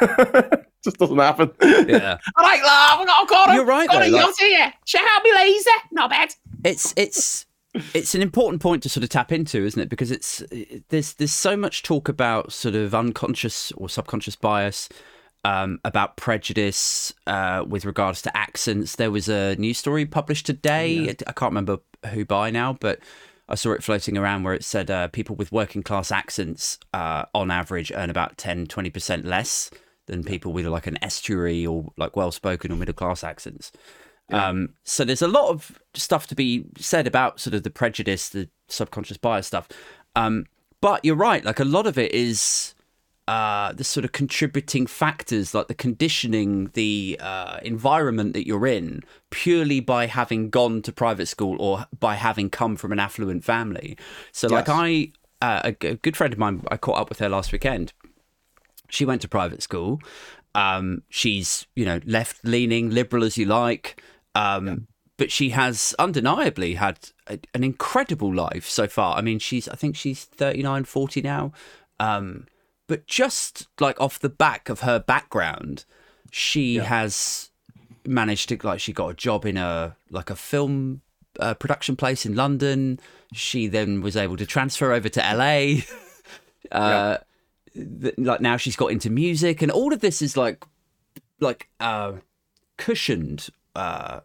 Just 0.84 0.98
doesn't 0.98 1.18
happen. 1.18 1.50
yeah. 1.62 2.18
All 2.36 2.44
right, 2.44 2.62
love, 2.62 3.06
I've 3.08 3.28
got, 3.28 3.50
a, 3.50 3.54
You're 3.54 3.64
right, 3.64 3.88
got 3.88 4.02
a 4.02 4.08
like- 4.10 4.20
yacht 4.20 4.34
here. 4.38 4.72
Out 4.98 5.22
me 5.22 5.34
laser. 5.34 5.70
Not 5.92 6.10
bad. 6.10 6.34
it's 6.64 6.92
it's 6.96 7.46
it's 7.94 8.14
an 8.14 8.20
important 8.20 8.60
point 8.60 8.82
to 8.82 8.88
sort 8.88 9.04
of 9.04 9.10
tap 9.10 9.32
into, 9.32 9.64
isn't 9.64 9.80
it? 9.80 9.88
Because 9.88 10.10
it's 10.10 10.42
there's 10.88 11.14
there's 11.14 11.32
so 11.32 11.56
much 11.56 11.82
talk 11.82 12.08
about 12.08 12.52
sort 12.52 12.74
of 12.74 12.94
unconscious 12.94 13.72
or 13.72 13.88
subconscious 13.88 14.36
bias, 14.36 14.88
um, 15.44 15.80
about 15.84 16.16
prejudice 16.16 17.12
uh, 17.26 17.64
with 17.66 17.84
regards 17.84 18.22
to 18.22 18.36
accents. 18.36 18.96
There 18.96 19.10
was 19.10 19.28
a 19.28 19.56
news 19.56 19.78
story 19.78 20.04
published 20.04 20.46
today. 20.46 21.10
I 21.26 21.32
can't 21.32 21.50
remember 21.50 21.78
who 22.10 22.24
by 22.24 22.50
now, 22.50 22.74
but 22.74 22.98
I 23.48 23.54
saw 23.54 23.72
it 23.72 23.82
floating 23.82 24.16
around 24.18 24.42
where 24.42 24.54
it 24.54 24.64
said 24.64 24.90
uh, 24.90 25.08
people 25.08 25.36
with 25.36 25.52
working 25.52 25.82
class 25.82 26.10
accents, 26.12 26.78
uh, 26.92 27.24
on 27.34 27.50
average, 27.50 27.92
earn 27.94 28.10
about 28.10 28.36
10 28.36 28.66
20 28.66 28.90
percent 28.90 29.24
less 29.24 29.70
than 30.06 30.24
people 30.24 30.52
with 30.52 30.66
like 30.66 30.86
an 30.86 30.98
estuary 31.02 31.66
or 31.66 31.92
like 31.96 32.16
well 32.16 32.32
spoken 32.32 32.72
or 32.72 32.76
middle 32.76 32.94
class 32.94 33.22
accents. 33.22 33.72
Um, 34.30 34.70
so 34.84 35.04
there's 35.04 35.22
a 35.22 35.28
lot 35.28 35.50
of 35.50 35.78
stuff 35.94 36.26
to 36.28 36.34
be 36.34 36.64
said 36.78 37.06
about 37.06 37.38
sort 37.38 37.54
of 37.54 37.62
the 37.62 37.70
prejudice, 37.70 38.30
the 38.30 38.48
subconscious 38.68 39.18
bias 39.18 39.46
stuff. 39.46 39.68
Um, 40.16 40.46
but 40.80 41.04
you're 41.04 41.16
right, 41.16 41.44
like 41.44 41.60
a 41.60 41.64
lot 41.64 41.86
of 41.86 41.98
it 41.98 42.12
is 42.12 42.74
uh, 43.28 43.72
the 43.72 43.84
sort 43.84 44.04
of 44.04 44.12
contributing 44.12 44.86
factors, 44.86 45.54
like 45.54 45.68
the 45.68 45.74
conditioning, 45.74 46.70
the 46.74 47.18
uh, 47.20 47.58
environment 47.62 48.32
that 48.32 48.46
you're 48.46 48.66
in, 48.66 49.02
purely 49.30 49.80
by 49.80 50.06
having 50.06 50.50
gone 50.50 50.82
to 50.82 50.92
private 50.92 51.26
school 51.26 51.56
or 51.60 51.86
by 52.00 52.14
having 52.14 52.50
come 52.50 52.74
from 52.74 52.90
an 52.90 52.98
affluent 52.98 53.44
family. 53.44 53.96
So, 54.32 54.48
like 54.48 54.66
Yes. 54.66 54.76
I, 54.76 55.12
uh, 55.40 55.72
a, 55.82 55.86
a 55.86 55.94
good 55.96 56.16
friend 56.16 56.32
of 56.32 56.38
mine, 56.38 56.64
I 56.70 56.76
caught 56.76 56.98
up 56.98 57.08
with 57.08 57.18
her 57.20 57.28
last 57.28 57.52
weekend 57.52 57.92
she 58.92 59.04
went 59.06 59.22
to 59.22 59.28
private 59.28 59.62
school. 59.62 60.00
Um, 60.54 61.02
she's 61.08 61.66
you 61.74 61.84
know 61.84 62.00
left 62.04 62.44
leaning, 62.44 62.90
liberal 62.90 63.24
as 63.24 63.38
you 63.38 63.46
like, 63.46 64.02
um, 64.34 64.86
but 65.16 65.32
she 65.32 65.50
has 65.50 65.94
undeniably 65.98 66.74
had 66.74 66.98
a, 67.26 67.38
an 67.54 67.64
incredible 67.64 68.32
life 68.32 68.68
so 68.68 68.86
far. 68.86 69.16
I 69.16 69.22
mean, 69.22 69.38
she's 69.38 69.68
I 69.68 69.74
think 69.74 69.96
she's 69.96 70.24
39, 70.24 70.84
40 70.84 71.22
now, 71.22 71.52
um, 71.98 72.46
but 72.86 73.06
just 73.06 73.68
like 73.80 73.98
off 73.98 74.18
the 74.18 74.28
back 74.28 74.68
of 74.68 74.80
her 74.80 74.98
background, 74.98 75.86
she 76.30 76.76
has 76.76 77.50
managed 78.06 78.50
to 78.50 78.58
like 78.62 78.80
she 78.80 78.92
got 78.92 79.08
a 79.08 79.14
job 79.14 79.46
in 79.46 79.56
a 79.56 79.96
like 80.10 80.28
a 80.28 80.36
film 80.36 81.00
uh, 81.40 81.54
production 81.54 81.96
place 81.96 82.26
in 82.26 82.34
London. 82.34 83.00
She 83.32 83.68
then 83.68 84.02
was 84.02 84.16
able 84.16 84.36
to 84.36 84.44
transfer 84.44 84.92
over 84.92 85.08
to 85.08 85.20
LA. 85.20 85.80
uh, 86.70 87.18
th- 87.74 88.14
like 88.18 88.40
now 88.40 88.56
she's 88.56 88.76
got 88.76 88.90
into 88.92 89.10
music, 89.10 89.62
and 89.62 89.70
all 89.70 89.92
of 89.92 90.00
this 90.00 90.22
is 90.22 90.36
like 90.36 90.64
like 91.40 91.68
uh, 91.80 92.12
cushioned, 92.78 93.48
uh, 93.74 94.20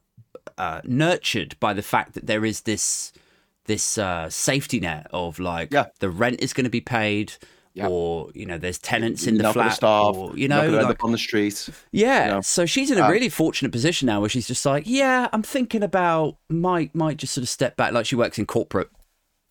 uh, 0.58 0.82
nurtured 0.84 1.56
by 1.60 1.74
the 1.74 1.82
fact 1.82 2.14
that 2.14 2.28
there 2.28 2.46
is 2.46 2.62
this 2.62 3.12
this 3.66 3.98
uh, 3.98 4.30
safety 4.30 4.80
net 4.80 5.08
of 5.12 5.40
like 5.40 5.74
Yeah. 5.74 5.88
the 6.00 6.10
rent 6.10 6.40
is 6.42 6.54
going 6.54 6.64
to 6.66 6.70
be 6.70 6.82
paid. 6.82 7.34
Yeah. 7.74 7.90
Or 7.90 8.32
you 8.34 8.48
know, 8.48 8.58
there's 8.58 8.80
tenants 8.80 9.28
in 9.28 9.38
the 9.38 9.44
not 9.44 9.54
flat. 9.54 9.74
starve. 9.74 10.18
Or, 10.18 10.36
you 10.36 10.48
know, 10.48 10.68
not 10.72 10.84
like- 10.86 10.92
up 10.96 11.04
on 11.04 11.12
the 11.12 11.18
street. 11.20 11.70
yeah. 11.92 12.28
know? 12.28 12.42
So 12.42 12.66
she's 12.66 12.90
in 12.90 12.98
a 12.98 13.04
Uh, 13.04 13.12
really 13.12 13.30
fortunate 13.30 13.72
position 13.72 14.08
now 14.08 14.20
where 14.20 14.30
she's 14.30 14.48
just 14.48 14.66
like, 14.66 14.86
yeah, 14.88 15.28
I'm 15.32 15.44
thinking 15.44 15.84
about 15.84 16.38
might 16.50 16.96
might 16.96 17.18
just 17.18 17.34
sort 17.36 17.44
of 17.44 17.50
step 17.50 17.78
back. 17.78 17.94
Like 17.94 18.08
she 18.08 18.16
works 18.16 18.40
in 18.40 18.48
corporate 18.48 18.90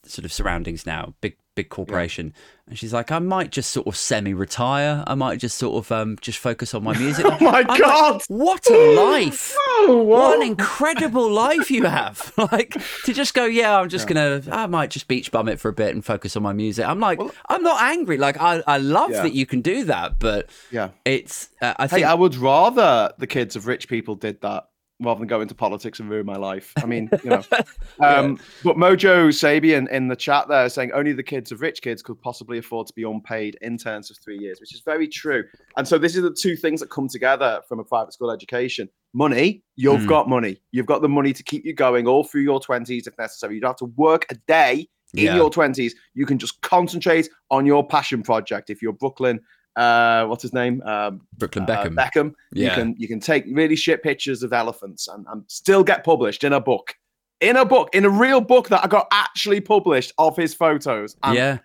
sort 0.05 0.25
of 0.25 0.33
surroundings 0.33 0.85
now, 0.87 1.15
big 1.21 1.37
big 1.57 1.69
corporation, 1.71 2.33
and 2.69 2.79
she's 2.79 2.92
like, 2.92 3.11
I 3.11 3.19
might 3.19 3.51
just 3.51 3.71
sort 3.73 3.88
of 3.88 3.97
semi-retire. 3.97 5.03
I 5.07 5.14
might 5.14 5.40
just 5.40 5.59
sort 5.59 5.85
of 5.85 5.90
um 5.90 6.16
just 6.21 6.38
focus 6.38 6.73
on 6.75 6.85
my 6.85 6.97
music. 6.99 7.25
Oh 7.27 7.37
my 7.40 7.61
I'm 7.61 7.66
like, 7.66 7.79
God! 7.81 8.23
what 8.29 8.71
a 8.71 8.95
life! 8.95 9.53
Oh, 9.59 10.03
What 10.07 10.37
an 10.37 10.47
incredible 10.47 11.29
life 11.31 11.71
you 11.71 11.85
have! 11.85 12.33
Like 12.53 12.77
to 13.05 13.12
just 13.12 13.35
go, 13.35 13.45
yeah, 13.47 13.79
I'm 13.81 13.88
just 13.88 14.07
gonna, 14.07 14.42
I 14.53 14.66
might 14.66 14.90
just 14.90 15.09
beach 15.09 15.33
bum 15.33 15.49
it 15.49 15.59
for 15.59 15.69
a 15.69 15.73
bit 15.73 15.95
and 15.95 16.05
focus 16.05 16.37
on 16.37 16.42
my 16.45 16.53
music. 16.53 16.87
I'm 16.87 17.01
like, 17.01 17.19
I'm 17.49 17.62
not 17.62 17.83
angry. 17.83 18.19
Like 18.19 18.40
I, 18.40 18.62
I 18.66 18.79
love 18.79 19.11
Yeah. 19.11 19.23
that 19.23 19.33
you 19.33 19.47
can 19.47 19.62
do 19.62 19.85
that, 19.85 20.19
but 20.21 20.51
Yeah. 20.71 20.90
it's, 21.05 21.49
uh, 21.62 21.75
I 21.79 21.85
Hey, 21.85 21.97
think, 21.97 22.07
I 22.07 22.14
would 22.14 22.37
rather 22.37 23.12
the 23.19 23.27
kids 23.27 23.57
of 23.57 23.66
rich 23.66 23.88
people 23.88 24.14
did 24.14 24.40
that 24.42 24.69
rather 25.01 25.19
than 25.19 25.29
go 25.29 25.41
into 25.41 25.55
politics 25.55 26.01
and 26.01 26.09
ruin 26.09 26.25
my 26.25 26.37
life. 26.37 26.73
I 26.79 26.87
mean, 26.87 27.11
you 27.23 27.31
know. 27.31 27.43
um, 28.03 28.39
But 28.65 28.77
Mojo 28.77 29.29
Sabian 29.29 29.89
in 29.91 30.09
the 30.09 30.17
chat 30.17 30.49
there 30.49 30.69
saying 30.69 30.93
only 30.93 31.13
the 31.13 31.23
kids 31.23 31.53
of 31.53 31.61
rich 31.61 31.83
kids 31.83 32.03
could 32.03 32.21
possibly 32.23 32.59
afford 32.59 32.87
to 32.87 32.93
be 32.95 33.03
unpaid 33.03 33.59
interns 33.63 34.09
for 34.09 34.15
three 34.15 34.39
years, 34.39 34.61
which 34.61 34.75
is 34.75 34.81
very 34.81 35.07
true. 35.09 35.45
And 35.77 35.87
so 35.87 35.99
this 35.99 36.17
is 36.17 36.23
the 36.23 36.33
two 36.35 36.57
things 36.57 36.81
that 36.81 36.91
come 36.91 37.09
together 37.09 37.61
from 37.69 37.79
a 37.79 37.85
private 37.85 38.13
school 38.15 38.31
education. 38.31 38.89
Money, 39.13 39.63
you've 39.77 40.03
Mm. 40.03 40.09
got 40.09 40.29
money. 40.29 40.61
You've 40.73 40.87
got 40.87 41.03
the 41.03 41.09
money 41.09 41.33
to 41.33 41.43
keep 41.43 41.65
you 41.65 41.75
going 41.75 42.07
all 42.07 42.25
through 42.25 42.43
your 42.43 42.61
20s 42.61 43.07
if 43.07 43.17
necessary. 43.19 43.55
You 43.55 43.61
don't 43.61 43.71
have 43.71 43.77
to 43.77 43.93
work 43.97 44.27
a 44.31 44.35
day 44.49 44.89
in 45.15 45.25
Yeah. 45.27 45.37
your 45.37 45.51
20s. 45.51 45.93
You 46.15 46.27
can 46.27 46.39
just 46.39 46.61
concentrate 46.63 47.29
on 47.51 47.65
your 47.65 47.87
passion 47.87 48.23
project. 48.23 48.71
If 48.71 48.83
you're 48.83 48.93
Brooklyn, 48.93 49.41
uh, 49.77 50.25
what's 50.27 50.43
his 50.43 50.53
name? 50.53 50.83
Um, 50.83 51.21
Brooklyn 51.37 51.65
uh, 51.65 51.85
Beckham. 51.85 51.95
Beckham. 51.95 52.35
You 52.53 52.71
can 52.71 52.95
you 52.99 53.07
can 53.07 53.21
take 53.21 53.45
really 53.51 53.77
shit 53.77 54.03
pictures 54.03 54.43
of 54.43 54.53
elephants 54.53 55.07
and, 55.09 55.27
and 55.29 55.45
still 55.49 55.85
get 55.85 56.05
published 56.05 56.45
in 56.45 56.53
a 56.53 56.61
book. 56.61 56.95
In 57.41 57.57
a 57.57 57.65
book, 57.67 57.91
in 57.93 58.07
a 58.07 58.11
real 58.11 58.41
book 58.41 58.69
that 58.71 58.83
I 58.83 58.87
got 58.87 59.09
actually 59.12 59.61
published 59.61 60.12
of 60.17 60.35
his 60.37 60.55
photos. 60.55 61.17
And, 61.23 61.37
yeah. 61.37 61.59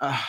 uh, 0.00 0.20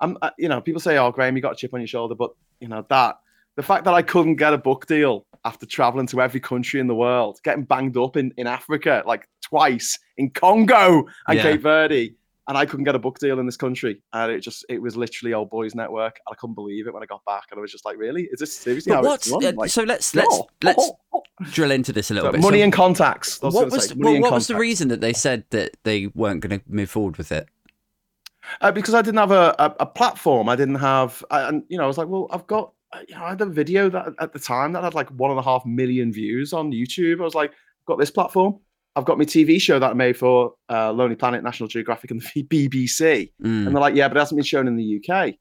I'm, 0.00 0.18
uh, 0.22 0.30
you 0.38 0.48
know, 0.48 0.60
people 0.60 0.80
say, 0.80 0.98
"Oh, 0.98 1.12
Graham, 1.12 1.36
you 1.36 1.42
got 1.42 1.52
a 1.52 1.56
chip 1.56 1.72
on 1.72 1.80
your 1.80 1.86
shoulder," 1.86 2.16
but 2.16 2.32
you 2.58 2.66
know 2.66 2.84
that 2.88 3.20
the 3.56 3.62
fact 3.62 3.84
that 3.84 3.94
I 3.94 4.02
couldn't 4.02 4.36
get 4.36 4.52
a 4.52 4.58
book 4.58 4.86
deal 4.86 5.26
after 5.44 5.66
traveling 5.66 6.06
to 6.08 6.20
every 6.20 6.40
country 6.40 6.80
in 6.80 6.88
the 6.88 6.94
world, 6.94 7.38
getting 7.44 7.64
banged 7.64 7.96
up 7.96 8.16
in 8.16 8.32
in 8.36 8.48
Africa 8.48 9.04
like 9.06 9.28
twice 9.42 9.98
in 10.16 10.30
Congo 10.30 11.06
and 11.28 11.36
Yeah. 11.36 11.42
Cape 11.42 11.62
Verde, 11.62 12.14
and 12.50 12.58
I 12.58 12.66
couldn't 12.66 12.84
get 12.84 12.96
a 12.96 12.98
book 12.98 13.20
deal 13.20 13.38
in 13.38 13.46
this 13.46 13.56
country, 13.56 14.02
and 14.12 14.32
it 14.32 14.40
just 14.40 14.66
it 14.68 14.82
was 14.82 14.96
literally 14.96 15.32
old 15.34 15.50
boys 15.50 15.76
network. 15.76 16.18
I 16.30 16.34
couldn't 16.34 16.54
believe 16.54 16.88
it 16.88 16.92
when 16.92 17.00
I 17.02 17.06
got 17.06 17.24
back, 17.24 17.44
and 17.52 17.58
I 17.58 17.60
was 17.60 17.70
just 17.70 17.84
like, 17.84 17.96
"Really? 17.96 18.24
Is 18.32 18.40
this 18.40 18.52
seriously 18.52 18.90
But 18.90 18.96
how 18.96 19.02
what's 19.04 19.28
it's 19.28 19.32
run?" 19.32 19.44
uh, 19.46 19.52
Like, 19.56 19.70
so? 19.70 19.84
Let's 19.84 20.14
let's 20.16 20.28
no. 20.36 20.48
let's 20.64 20.90
drill 21.52 21.70
into 21.70 21.92
this 21.92 22.10
a 22.10 22.14
little 22.14 22.28
So 22.28 22.32
bit. 22.32 22.40
money 22.42 22.58
So 22.58 22.64
and 22.64 22.72
contacts. 22.72 23.38
That's 23.38 23.54
what 23.54 23.66
what 23.66 23.72
was 23.72 23.94
money 23.94 24.20
what 24.20 24.32
was 24.32 24.48
the 24.48 24.56
reason 24.56 24.88
that 24.88 25.00
they 25.00 25.12
said 25.12 25.44
that 25.50 25.76
they 25.84 26.08
weren't 26.08 26.40
going 26.40 26.58
to 26.58 26.64
move 26.68 26.90
forward 26.90 27.16
with 27.16 27.30
it? 27.30 27.48
uh, 28.60 28.72
because 28.72 28.94
I 28.94 29.02
didn't 29.02 29.18
have 29.18 29.30
a, 29.30 29.54
a, 29.58 29.76
a 29.80 29.86
platform. 29.86 30.48
I 30.48 30.56
didn't 30.56 30.76
have, 30.76 31.24
I, 31.30 31.42
and 31.48 31.62
you 31.68 31.78
know, 31.78 31.84
I 31.84 31.86
was 31.86 31.98
like, 31.98 32.08
well, 32.08 32.26
I've 32.32 32.46
got, 32.48 32.72
uh, 32.92 32.98
you 33.08 33.14
know, 33.14 33.22
I 33.22 33.28
had 33.30 33.40
a 33.40 33.46
video 33.46 33.88
that 33.90 34.14
at 34.18 34.32
the 34.32 34.38
time 34.40 34.72
that 34.72 34.82
had 34.82 34.94
like 34.94 35.08
one 35.10 35.30
and 35.30 35.38
a 35.38 35.42
half 35.42 35.64
million 35.64 36.12
views 36.12 36.52
on 36.52 36.72
YouTube. 36.72 37.20
I 37.20 37.24
was 37.24 37.34
like, 37.34 37.52
got 37.86 37.98
this 37.98 38.10
platform. 38.10 38.58
I've 39.00 39.06
got 39.06 39.16
my 39.18 39.24
TV 39.24 39.58
show 39.60 39.78
that 39.78 39.90
I 39.90 39.94
made 39.94 40.16
for 40.18 40.52
uh, 40.68 40.92
Lonely 40.92 41.16
Planet, 41.16 41.42
National 41.42 41.68
Geographic, 41.68 42.10
and 42.10 42.20
the 42.34 42.42
BBC. 42.44 43.32
Mm. 43.42 43.66
And 43.66 43.66
they're 43.68 43.80
like, 43.80 43.94
yeah, 43.94 44.08
but 44.08 44.16
it 44.18 44.20
hasn't 44.20 44.36
been 44.36 44.44
shown 44.44 44.68
in 44.68 44.76
the 44.76 45.02
UK. 45.02 45.34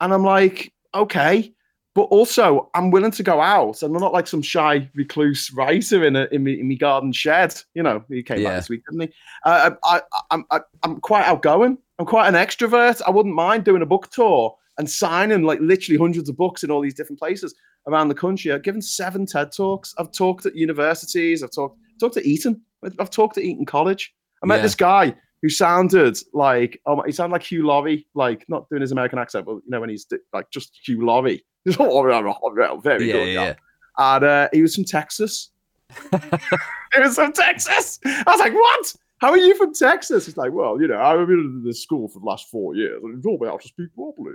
And 0.00 0.12
I'm 0.12 0.24
like, 0.24 0.72
okay. 0.94 1.52
But 1.94 2.02
also, 2.06 2.70
I'm 2.74 2.90
willing 2.90 3.12
to 3.12 3.22
go 3.22 3.40
out. 3.40 3.80
And 3.82 3.94
I'm 3.94 4.02
not 4.02 4.12
like 4.12 4.26
some 4.26 4.42
shy 4.42 4.90
recluse 4.96 5.52
writer 5.52 6.04
in 6.04 6.16
a 6.16 6.26
in 6.32 6.42
me, 6.42 6.58
in 6.58 6.66
me 6.66 6.76
garden 6.76 7.12
shed. 7.12 7.54
You 7.74 7.84
know, 7.84 8.04
he 8.08 8.24
came 8.24 8.40
Yeah. 8.40 8.48
back 8.48 8.56
this 8.58 8.68
week, 8.68 8.82
didn't 8.90 9.08
he? 9.08 9.14
Uh, 9.44 9.70
I, 9.84 9.96
I, 9.96 10.02
I'm 10.32 10.44
I, 10.50 10.60
I'm 10.82 11.00
quite 11.00 11.24
outgoing. 11.24 11.78
I'm 12.00 12.06
quite 12.06 12.26
an 12.26 12.34
extrovert. 12.34 13.00
I 13.06 13.10
wouldn't 13.10 13.36
mind 13.36 13.64
doing 13.64 13.82
a 13.82 13.86
book 13.86 14.10
tour 14.10 14.56
and 14.78 14.90
signing 14.90 15.44
like 15.44 15.60
literally 15.60 15.96
hundreds 15.96 16.28
of 16.28 16.36
books 16.36 16.64
in 16.64 16.70
all 16.72 16.80
these 16.80 16.94
different 16.94 17.20
places 17.20 17.54
around 17.86 18.08
the 18.08 18.14
country. 18.16 18.50
I've 18.50 18.64
given 18.64 18.82
seven 18.82 19.24
TED 19.24 19.52
talks. 19.52 19.94
I've 19.96 20.10
talked 20.10 20.46
at 20.46 20.56
universities. 20.56 21.44
I've 21.44 21.52
talked 21.52 21.78
talked 22.00 22.16
at 22.16 22.26
Eton. 22.26 22.60
I've 22.98 23.10
talked 23.10 23.38
at 23.38 23.44
Eton 23.44 23.66
College. 23.66 24.14
I 24.42 24.46
met 24.46 24.56
Yeah. 24.56 24.62
this 24.62 24.74
guy 24.74 25.14
who 25.42 25.48
sounded 25.48 26.16
like 26.32 26.80
oh, 26.86 26.96
my- 26.96 27.06
he 27.06 27.12
sounded 27.12 27.32
like 27.32 27.42
Hugh 27.42 27.66
Laurie, 27.66 28.06
like 28.14 28.44
not 28.48 28.68
doing 28.70 28.80
his 28.82 28.92
American 28.92 29.18
accent, 29.18 29.46
but 29.46 29.56
you 29.56 29.62
know 29.68 29.80
when 29.80 29.90
he's 29.90 30.06
like 30.32 30.50
just 30.50 30.78
Hugh 30.86 31.04
Laurie. 31.04 31.44
Very 31.66 33.06
yeah, 33.06 33.12
good. 33.12 33.28
yeah, 33.28 33.44
yeah. 33.44 33.54
And 33.96 34.24
uh, 34.24 34.48
he 34.52 34.62
was 34.62 34.74
from 34.74 34.84
Texas. 34.84 35.50
he 36.12 37.00
was 37.00 37.14
from 37.14 37.32
Texas. 37.32 38.00
I 38.04 38.22
was 38.26 38.40
like, 38.40 38.52
what? 38.54 38.94
How 39.18 39.30
are 39.30 39.38
you 39.38 39.54
from 39.56 39.72
Texas? 39.72 40.26
He's 40.26 40.36
like, 40.36 40.52
well, 40.52 40.80
you 40.80 40.88
know, 40.88 41.00
I've 41.00 41.26
been 41.26 41.38
in 41.38 41.62
this 41.64 41.82
school 41.82 42.08
for 42.08 42.18
the 42.18 42.26
last 42.26 42.48
four 42.50 42.74
years, 42.74 43.00
all 43.24 43.36
about 43.36 43.48
how 43.48 43.56
to 43.58 43.68
speak 43.68 43.94
properly. 43.94 44.34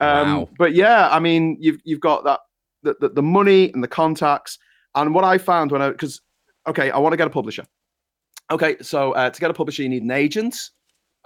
Um, 0.00 0.36
Wow. 0.38 0.48
But 0.58 0.74
yeah, 0.74 1.08
I 1.10 1.18
mean, 1.18 1.56
you've 1.60 1.80
you've 1.84 2.00
got 2.00 2.24
that 2.24 2.40
the, 2.82 2.96
the, 3.00 3.08
the 3.10 3.22
money 3.22 3.70
and 3.72 3.82
the 3.82 3.88
contacts, 3.88 4.58
and 4.94 5.14
what 5.14 5.24
I 5.24 5.36
found 5.38 5.72
when 5.72 5.82
I 5.82 5.90
because 5.90 6.20
okay, 6.66 6.90
I 6.90 6.98
want 6.98 7.12
to 7.12 7.16
get 7.18 7.26
a 7.26 7.30
publisher. 7.30 7.64
Okay, 8.50 8.76
so 8.80 9.12
uh, 9.12 9.30
to 9.30 9.40
get 9.40 9.50
a 9.50 9.54
publisher, 9.54 9.82
you 9.82 9.88
need 9.88 10.02
an 10.02 10.10
agent. 10.10 10.56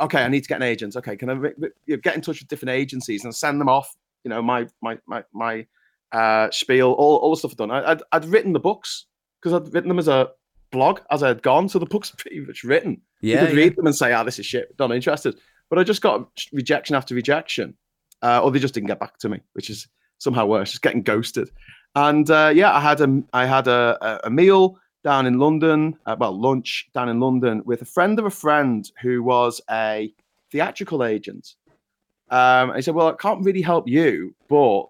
Okay, 0.00 0.22
I 0.22 0.28
need 0.28 0.42
to 0.42 0.48
get 0.48 0.56
an 0.56 0.64
agent. 0.64 0.96
Okay, 0.96 1.16
can 1.16 1.30
I 1.30 1.34
re- 1.34 1.54
re- 1.56 1.70
you 1.86 1.96
know, 1.96 2.00
get 2.00 2.14
in 2.14 2.20
touch 2.20 2.40
with 2.40 2.48
different 2.48 2.70
agencies 2.70 3.24
and 3.24 3.34
send 3.34 3.60
them 3.60 3.68
off? 3.68 3.94
You 4.24 4.30
know, 4.30 4.42
my 4.42 4.66
my 4.82 4.98
my 5.06 5.24
my 5.32 5.66
uh, 6.12 6.50
spiel, 6.50 6.92
all, 6.92 7.16
all 7.16 7.30
the 7.30 7.36
stuff 7.36 7.52
I've 7.52 7.56
done. 7.56 7.70
I, 7.70 7.92
I'd, 7.92 8.02
I'd 8.12 8.24
written 8.26 8.52
the 8.52 8.60
books 8.60 9.06
because 9.40 9.52
I'd 9.52 9.72
written 9.72 9.88
them 9.88 9.98
as 9.98 10.08
a 10.08 10.30
blog 10.70 11.00
as 11.10 11.22
I 11.22 11.28
had 11.28 11.42
gone, 11.42 11.68
so 11.68 11.78
the 11.78 11.86
books 11.86 12.12
pretty 12.16 12.40
much 12.40 12.64
written. 12.64 13.00
Yeah, 13.20 13.40
you 13.40 13.46
could 13.46 13.56
yeah. 13.56 13.62
read 13.64 13.76
them 13.76 13.86
and 13.86 13.96
say, 13.96 14.12
"Ah, 14.12 14.24
this 14.24 14.38
is 14.38 14.46
shit, 14.46 14.74
not 14.78 14.92
interested." 14.92 15.36
But 15.70 15.78
I 15.78 15.84
just 15.84 16.02
got 16.02 16.28
rejection 16.52 16.94
after 16.94 17.14
rejection, 17.14 17.74
uh, 18.22 18.42
or 18.42 18.50
they 18.50 18.58
just 18.58 18.74
didn't 18.74 18.88
get 18.88 19.00
back 19.00 19.18
to 19.18 19.28
me, 19.28 19.40
which 19.54 19.70
is 19.70 19.88
somehow 20.18 20.46
worse, 20.46 20.70
just 20.70 20.82
getting 20.82 21.02
ghosted. 21.02 21.50
And 21.94 22.28
uh, 22.28 22.52
yeah, 22.54 22.74
I 22.74 22.80
had 22.80 23.00
a 23.00 23.22
I 23.32 23.46
had 23.46 23.68
a, 23.68 24.20
a 24.24 24.30
meal 24.30 24.78
down 25.04 25.26
in 25.26 25.38
London, 25.38 25.96
uh, 26.06 26.16
well, 26.18 26.36
lunch 26.36 26.88
down 26.94 27.08
in 27.10 27.20
London 27.20 27.62
with 27.64 27.82
a 27.82 27.84
friend 27.84 28.18
of 28.18 28.24
a 28.24 28.30
friend 28.30 28.90
who 29.02 29.22
was 29.22 29.60
a 29.70 30.12
theatrical 30.50 31.04
agent. 31.04 31.54
Um, 32.30 32.70
and 32.70 32.76
he 32.76 32.82
said, 32.82 32.94
"Well, 32.94 33.08
I 33.08 33.12
can't 33.12 33.44
really 33.44 33.60
help 33.60 33.86
you, 33.86 34.34
but 34.48 34.88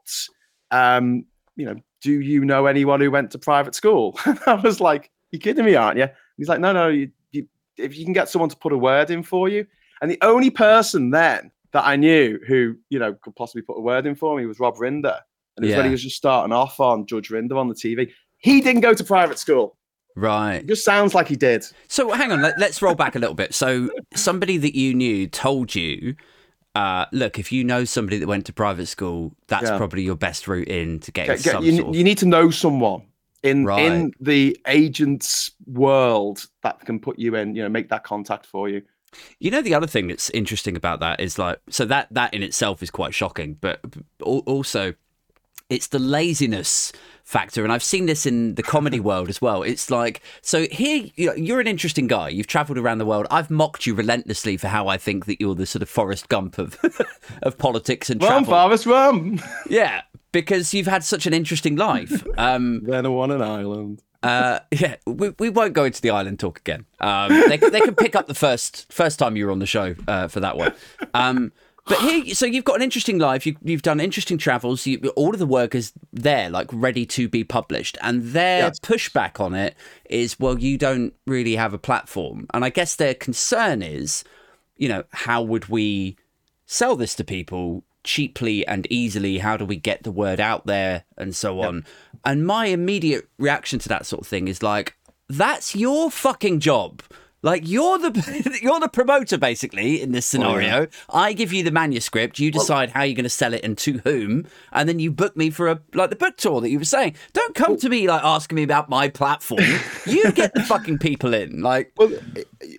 um, 0.71 1.27
you 1.57 1.67
know, 1.67 1.75
do 2.01 2.21
you 2.21 2.45
know 2.45 2.67
anyone 2.67 3.01
who 3.01 3.11
went 3.11 3.33
to 3.33 3.39
private 3.39 3.75
school?" 3.75 4.19
I 4.47 4.55
was 4.55 4.81
like, 4.81 5.11
"You 5.33 5.41
kidding 5.41 5.65
me, 5.65 5.75
aren't 5.75 5.99
you?" 5.99 6.09
He's 6.39 6.49
like, 6.49 6.61
"No, 6.61 6.73
no. 6.73 6.89
You, 6.89 7.11
you, 7.33 7.49
if 7.77 7.99
you 7.99 8.05
can 8.05 8.13
get 8.13 8.29
someone 8.29 8.51
to 8.51 8.57
put 8.57 8.73
a 8.73 8.79
word 8.79 9.11
in 9.11 9.25
for 9.25 9.49
you." 9.49 9.67
And 10.01 10.11
the 10.11 10.19
only 10.23 10.51
person 10.51 11.11
then 11.11 11.51
that 11.73 11.85
I 11.85 11.97
knew 11.97 12.39
who 12.47 12.77
you 12.89 13.01
know 13.01 13.15
could 13.15 13.35
possibly 13.35 13.63
put 13.63 13.77
a 13.77 13.81
word 13.81 14.07
in 14.07 14.15
for 14.15 14.37
me 14.37 14.47
was 14.47 14.61
Rob 14.61 14.77
Rinder, 14.77 15.19
and 15.57 15.65
it 15.65 15.69
was 15.69 15.77
when 15.77 15.87
he 15.87 15.91
was 15.91 16.05
just 16.05 16.17
starting 16.17 16.53
off 16.53 16.79
on 16.79 17.05
Judge 17.05 17.31
Rinder 17.31 17.57
on 17.57 17.69
the 17.69 17.75
TV. 17.75 18.13
He 18.39 18.61
didn't 18.61 18.83
go 18.83 18.95
to 18.95 19.03
private 19.03 19.41
school. 19.41 19.77
Right. 20.17 20.57
It 20.57 20.67
just 20.69 20.85
sounds 20.85 21.15
like 21.15 21.29
he 21.29 21.37
did. 21.37 21.65
So 21.89 22.11
hang 22.13 22.31
on, 22.33 22.41
let, 22.41 22.61
us 22.63 22.81
roll 22.81 22.95
back 22.95 23.17
a 23.17 23.19
little 23.19 23.35
bit. 23.35 23.53
So 23.55 23.91
somebody 24.15 24.57
that 24.59 24.77
you 24.77 24.95
knew 24.95 25.27
told 25.27 25.75
you, 25.75 26.15
uh, 26.77 27.07
look, 27.13 27.39
if 27.39 27.51
you 27.51 27.65
know 27.65 27.85
somebody 27.85 28.19
that 28.19 28.27
went 28.29 28.47
to 28.47 28.53
private 28.53 28.87
school, 28.87 29.35
that's 29.49 29.71
Yeah. 29.71 29.77
probably 29.77 30.03
your 30.03 30.17
best 30.17 30.47
route 30.47 30.69
in 30.69 31.01
to 31.01 31.11
get, 31.13 31.27
Get- 31.27 31.43
get- 31.43 31.53
some 31.53 31.65
you, 31.65 31.77
sort 31.77 31.89
of. 31.89 31.97
you 31.97 32.05
need 32.05 32.19
to 32.19 32.27
know 32.27 32.51
someone 32.51 33.03
in 33.43 33.65
Right. 33.65 33.85
in 33.85 34.13
the 34.21 34.57
agent's 34.67 35.51
world 35.67 36.47
that 36.63 36.81
can 36.81 36.99
put 37.01 37.19
you 37.19 37.35
in, 37.37 37.55
you 37.55 37.63
know, 37.63 37.69
make 37.69 37.89
that 37.91 38.05
contact 38.05 38.47
for 38.47 38.69
you. 38.69 38.83
You 39.39 39.51
know, 39.51 39.63
the 39.63 39.75
other 39.75 39.87
thing 39.87 40.09
that's 40.09 40.31
interesting 40.31 40.77
about 40.77 40.99
that 41.01 41.21
is 41.21 41.39
like, 41.39 41.59
so 41.71 41.85
that 41.85 42.09
that 42.13 42.35
in 42.35 42.43
itself 42.43 42.83
is 42.83 42.91
quite 42.91 43.15
shocking, 43.15 43.57
but 43.61 43.81
al- 44.25 44.39
also 44.47 44.95
it's 45.71 45.87
the 45.89 45.99
laziness 45.99 46.93
factor, 47.23 47.65
and 47.65 47.73
I've 47.73 47.83
seen 47.83 48.07
this 48.07 48.27
in 48.27 48.55
the 48.55 48.63
comedy 48.63 49.01
world 49.01 49.29
as 49.29 49.41
well. 49.41 49.63
It's 49.63 49.91
like, 49.91 50.21
so 50.43 50.67
here 50.71 51.07
you 51.17 51.27
know, 51.29 51.35
you're 51.35 51.61
an 51.61 51.67
interesting 51.67 52.07
guy. 52.07 52.29
You've 52.29 52.47
travelled 52.47 52.79
around 52.79 52.99
the 52.99 53.07
world. 53.07 53.27
I've 53.31 53.51
mocked 53.51 53.87
you 53.87 53.95
relentlessly 53.95 54.57
for 54.57 54.69
how 54.69 54.89
I 54.89 54.99
think 54.99 55.27
that 55.27 55.41
you're 55.41 55.55
the 55.55 55.67
sort 55.67 55.83
of 55.83 55.89
Forrest 55.89 56.29
Gump 56.29 56.59
of 56.59 56.77
of 57.43 57.57
politics 57.59 58.11
and 58.11 58.23
Run, 58.23 58.45
travel. 58.45 58.55
Forrest, 58.55 58.87
run! 58.87 59.41
Yeah, 59.69 60.03
because 60.33 60.75
you've 60.75 60.87
had 60.87 61.03
such 61.03 61.27
an 61.27 61.33
interesting 61.35 61.77
life. 61.77 62.25
Um, 62.37 62.83
then 62.85 63.07
I 63.07 63.09
want 63.09 63.33
an 63.33 63.41
island. 63.43 64.03
uh, 64.23 64.59
yeah, 64.71 64.97
we, 65.07 65.31
we 65.39 65.49
won't 65.51 65.73
go 65.73 65.85
into 65.85 66.03
the 66.03 66.11
island 66.11 66.41
talk 66.41 66.59
again. 66.59 66.85
Um, 67.01 67.29
they, 67.49 67.57
they 67.57 67.81
can 67.81 67.95
pick 67.95 68.15
up 68.17 68.27
the 68.27 68.35
first 68.35 68.93
first 68.93 69.19
time 69.19 69.37
you 69.37 69.47
were 69.47 69.53
on 69.53 69.61
the 69.61 69.67
show 69.67 69.95
uh, 70.09 70.29
for 70.29 70.41
that 70.41 70.57
one. 70.57 70.75
Um, 71.15 71.53
but 71.87 71.99
here, 71.99 72.35
so 72.35 72.47
you've 72.47 72.65
got 72.65 72.77
an 72.77 72.83
interesting 72.83 73.19
life. 73.19 73.47
You, 73.47 73.57
you've 73.63 73.83
done 73.83 74.01
interesting 74.01 74.39
travels. 74.39 74.87
You, 74.87 74.99
all 75.17 75.31
of 75.33 75.39
the 75.39 75.47
work 75.47 75.75
is 75.75 75.93
there, 76.13 76.49
like 76.49 76.69
ready 76.73 77.05
to 77.07 77.29
be 77.29 77.45
published. 77.45 77.99
And 78.01 78.23
their 78.33 78.61
Yes. 78.61 78.81
pushback 78.81 79.39
on 79.41 79.55
it 79.55 79.77
is, 80.09 80.41
well, 80.41 80.59
you 80.59 80.79
don't 80.79 81.13
really 81.27 81.57
have 81.57 81.75
a 81.75 81.79
platform. 81.79 82.47
And 82.55 82.65
I 82.65 82.71
guess 82.71 82.97
their 82.97 83.15
concern 83.15 83.83
is, 83.83 84.25
you 84.77 84.89
know, 84.89 85.05
how 85.13 85.43
would 85.43 85.69
we 85.69 86.17
sell 86.67 86.97
this 86.97 87.15
to 87.17 87.25
people 87.25 87.85
cheaply 88.03 88.67
and 88.67 88.87
easily? 88.91 89.39
How 89.39 89.57
do 89.57 89.65
we 89.65 89.77
get 89.77 90.03
the 90.03 90.13
word 90.13 90.41
out 90.41 90.67
there 90.67 91.05
and 91.19 91.37
so 91.37 91.61
on? 91.61 91.85
And 92.25 92.47
my 92.47 92.67
immediate 92.67 93.29
reaction 93.39 93.79
to 93.81 93.89
that 93.91 94.07
sort 94.07 94.23
of 94.23 94.27
thing 94.27 94.49
is 94.49 94.63
like, 94.63 94.97
that's 95.29 95.75
your 95.77 96.11
fucking 96.11 96.61
job. 96.61 97.03
Like 97.45 97.69
you're 97.69 97.99
the 97.99 98.59
you're 98.63 98.81
the 98.81 98.89
promoter 98.89 99.37
basically 99.37 100.01
in 100.01 100.13
this 100.13 100.35
oh, 100.35 100.39
scenario. 100.39 100.89
I 101.11 101.35
give 101.35 101.53
you 101.53 101.63
the 101.63 101.71
manuscript, 101.71 102.39
you 102.39 102.51
decide 102.51 102.89
how 102.91 103.03
you're 103.03 103.15
going 103.15 103.25
to 103.25 103.29
sell 103.29 103.53
it 103.53 103.63
and 103.63 103.77
to 103.79 103.99
whom, 103.99 104.47
and 104.73 104.89
then 104.89 104.99
you 104.99 105.13
book 105.13 105.37
me 105.37 105.51
for 105.51 105.69
a 105.69 105.79
like 105.93 106.09
the 106.09 106.17
book 106.17 106.39
tour 106.39 106.63
that 106.63 106.71
you 106.71 106.79
were 106.79 106.87
saying. 106.87 107.17
Don't 107.35 107.55
come 107.55 107.77
to 107.77 107.91
me 107.91 108.09
like 108.09 108.25
asking 108.25 108.57
me 108.57 108.63
about 108.63 108.89
my 108.89 109.11
platform. 109.11 109.63
you 110.07 110.33
get 110.33 110.55
the 110.55 110.63
fucking 110.63 110.99
people 110.99 111.35
in. 111.35 111.61
Like 111.61 111.93
Well, 111.99 112.13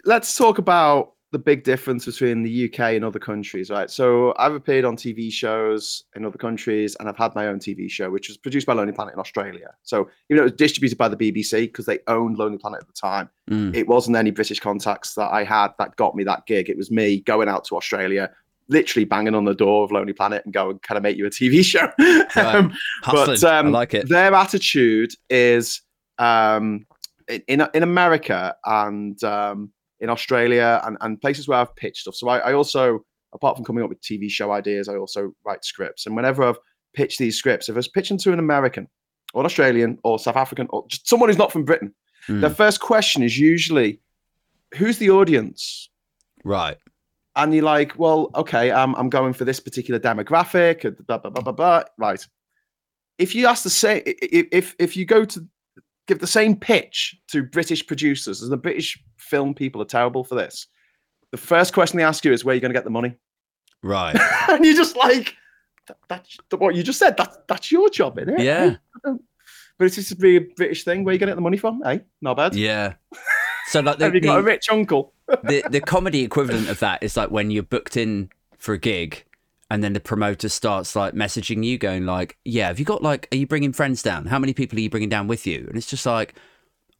let's 0.03 0.35
talk 0.35 0.57
about 0.57 1.13
the 1.35 1.39
big 1.39 1.65
difference 1.65 2.05
between 2.05 2.43
the 2.43 2.63
UK 2.63 2.79
and 2.95 3.03
other 3.03 3.19
countries, 3.19 3.69
right? 3.69 3.91
So 3.91 4.33
I've 4.37 4.53
appeared 4.53 4.85
on 4.85 4.95
TV 4.95 5.29
shows 5.29 6.05
in 6.15 6.23
other 6.23 6.37
countries, 6.37 6.95
and 6.97 7.09
I've 7.09 7.17
had 7.17 7.35
my 7.35 7.47
own 7.47 7.59
TV 7.59 7.91
show, 7.91 8.09
which 8.09 8.29
was 8.29 8.37
produced 8.37 8.65
by 8.65 8.71
Lonely 8.71 8.93
Planet 8.93 9.15
in 9.15 9.19
Australia. 9.19 9.71
So 9.83 10.07
even 10.29 10.37
though 10.37 10.43
it 10.43 10.51
was 10.51 10.51
distributed 10.53 10.97
by 10.97 11.09
the 11.09 11.17
BBC 11.17 11.63
because 11.63 11.87
they 11.87 11.99
owned 12.07 12.37
Lonely 12.37 12.57
Planet 12.57 12.79
at 12.79 12.87
the 12.87 12.93
time, 12.93 13.29
Mm. 13.51 13.75
it 13.75 13.85
wasn't 13.85 14.15
any 14.15 14.31
British 14.31 14.61
contacts 14.61 15.13
that 15.15 15.29
I 15.29 15.43
had 15.43 15.73
that 15.77 15.97
got 15.97 16.15
me 16.15 16.23
that 16.23 16.45
gig. 16.45 16.69
It 16.69 16.77
was 16.77 16.89
me 16.89 17.19
going 17.19 17.49
out 17.49 17.65
to 17.65 17.75
Australia, 17.75 18.31
literally 18.69 19.03
banging 19.03 19.35
on 19.35 19.43
the 19.43 19.53
door 19.53 19.83
of 19.83 19.91
Lonely 19.91 20.13
Planet 20.13 20.41
and 20.45 20.53
going, 20.53 20.79
"Can 20.79 20.95
I 20.95 21.01
make 21.01 21.17
you 21.17 21.25
a 21.25 21.29
TV 21.29 21.63
show?" 21.65 21.89
Um, 22.37 22.73
but 23.05 23.43
um, 23.43 23.67
I 23.67 23.69
like 23.81 23.93
it. 23.93 24.07
Their 24.07 24.33
attitude 24.33 25.11
is 25.29 25.81
um, 26.17 26.87
in 27.27 27.43
in 27.49 27.67
in 27.73 27.83
America 27.83 28.55
and 28.65 29.21
um, 29.23 29.71
in 30.05 30.09
Australia 30.09 30.81
and, 30.85 30.95
and 31.01 31.19
places 31.19 31.47
where 31.47 31.59
I've 31.59 31.75
pitched 31.75 32.01
stuff. 32.03 32.15
So 32.15 32.29
I, 32.29 32.37
I 32.49 32.53
also, 32.53 33.03
apart 33.33 33.57
from 33.57 33.65
coming 33.65 33.83
up 33.83 33.89
with 33.89 33.99
TV 34.01 34.29
show 34.29 34.51
ideas, 34.53 34.87
I 34.87 34.95
also 34.95 35.33
write 35.45 35.65
scripts. 35.65 36.05
And 36.05 36.15
whenever 36.15 36.43
I've 36.43 36.59
pitched 36.93 37.19
these 37.19 37.35
scripts, 37.37 37.67
if 37.67 37.75
I 37.75 37.77
was 37.77 37.89
pitching 37.89 38.17
to 38.19 38.31
an 38.31 38.39
American 38.39 38.87
or 39.33 39.41
an 39.41 39.45
Australian 39.45 39.97
or 40.03 40.17
South 40.19 40.37
African 40.37 40.67
or 40.69 40.85
just 40.87 41.09
someone 41.09 41.27
who's 41.29 41.37
not 41.37 41.51
from 41.51 41.65
Britain, 41.65 41.93
Mm. 42.27 42.41
their 42.41 42.49
first 42.49 42.79
question 42.81 43.21
is 43.21 43.37
usually, 43.37 43.99
"Who's 44.77 44.97
the 44.97 45.11
audience?" 45.11 45.89
Right. 46.43 46.77
and 47.35 47.53
you're 47.53 47.63
like, 47.63 47.99
well, 47.99 48.31
okay, 48.33 48.71
I'm 48.71 48.95
I'm 48.95 49.09
going 49.09 49.33
for 49.33 49.45
this 49.45 49.59
particular 49.59 49.99
demographic, 49.99 50.81
blah 51.05 51.19
blah 51.19 51.29
blah 51.29 51.43
blah 51.43 51.53
blah. 51.53 51.83
Right. 51.99 52.25
If 53.19 53.35
you 53.35 53.45
ask 53.45 53.61
the 53.63 53.69
same, 53.69 54.01
if 54.05 54.73
if 54.79 54.97
you 54.97 55.05
go 55.05 55.23
to 55.25 55.47
give 56.07 56.19
the 56.19 56.27
same 56.27 56.55
pitch 56.55 57.15
to 57.29 57.43
British 57.43 57.85
producers, 57.85 58.41
and 58.41 58.51
the 58.51 58.57
British 58.57 59.01
film 59.17 59.53
people 59.53 59.81
are 59.81 59.85
terrible 59.85 60.23
for 60.23 60.35
this. 60.35 60.67
The 61.31 61.37
first 61.37 61.73
question 61.73 61.97
they 61.97 62.03
ask 62.03 62.23
you 62.23 62.31
is, 62.31 62.45
where 62.45 62.53
are 62.53 62.55
you 62.55 62.61
going 62.61 62.71
to 62.71 62.77
get 62.77 62.83
the 62.83 62.89
money? 62.89 63.15
Right. 63.83 64.15
and 64.49 64.65
you're 64.65 64.75
just 64.75 64.95
like, 64.95 65.35
that, 65.87 65.97
that's 66.07 66.37
what 66.57 66.75
you 66.75 66.83
just 66.83 66.99
said. 66.99 67.17
That's 67.17 67.37
that's 67.47 67.71
your 67.71 67.89
job, 67.89 68.19
isn't 68.19 68.39
it? 68.39 68.43
Yeah. 68.43 68.75
But 69.77 69.87
it's 69.87 69.95
just 69.95 70.13
a 70.13 70.15
really 70.19 70.47
British 70.55 70.85
thing. 70.85 71.03
Where 71.03 71.11
are 71.11 71.15
you 71.15 71.19
going 71.19 71.27
to 71.27 71.31
get 71.31 71.35
the 71.35 71.41
money 71.41 71.57
from? 71.57 71.81
Eh? 71.83 71.99
Not 72.21 72.37
bad. 72.37 72.55
Yeah. 72.55 72.93
So 73.67 73.81
like 73.81 73.97
the, 73.99 74.05
Have 74.05 74.15
you 74.15 74.21
got 74.21 74.39
a 74.39 74.41
rich 74.41 74.69
uncle? 74.69 75.13
the 75.43 75.65
the 75.69 75.81
comedy 75.81 76.23
equivalent 76.23 76.69
of 76.69 76.79
that 76.79 77.03
is 77.03 77.17
like 77.17 77.29
when 77.29 77.51
you're 77.51 77.63
booked 77.63 77.97
in 77.97 78.29
for 78.57 78.73
a 78.73 78.77
gig 78.77 79.25
and 79.75 79.83
then 79.83 79.91
the 79.91 79.99
promoter 79.99 80.47
starts 80.47 80.95
like 80.95 81.13
messaging 81.13 81.65
you 81.65 81.77
going 81.77 82.05
like 82.05 82.37
yeah 82.45 82.67
have 82.67 82.79
you 82.79 82.85
got 82.85 83.03
like 83.03 83.27
are 83.33 83.35
you 83.35 83.45
bringing 83.45 83.73
friends 83.73 84.01
down 84.01 84.25
how 84.27 84.39
many 84.39 84.53
people 84.53 84.77
are 84.77 84.81
you 84.81 84.89
bringing 84.89 85.09
down 85.09 85.27
with 85.27 85.45
you 85.45 85.65
and 85.67 85.75
it's 85.75 85.85
just 85.85 86.05
like 86.05 86.33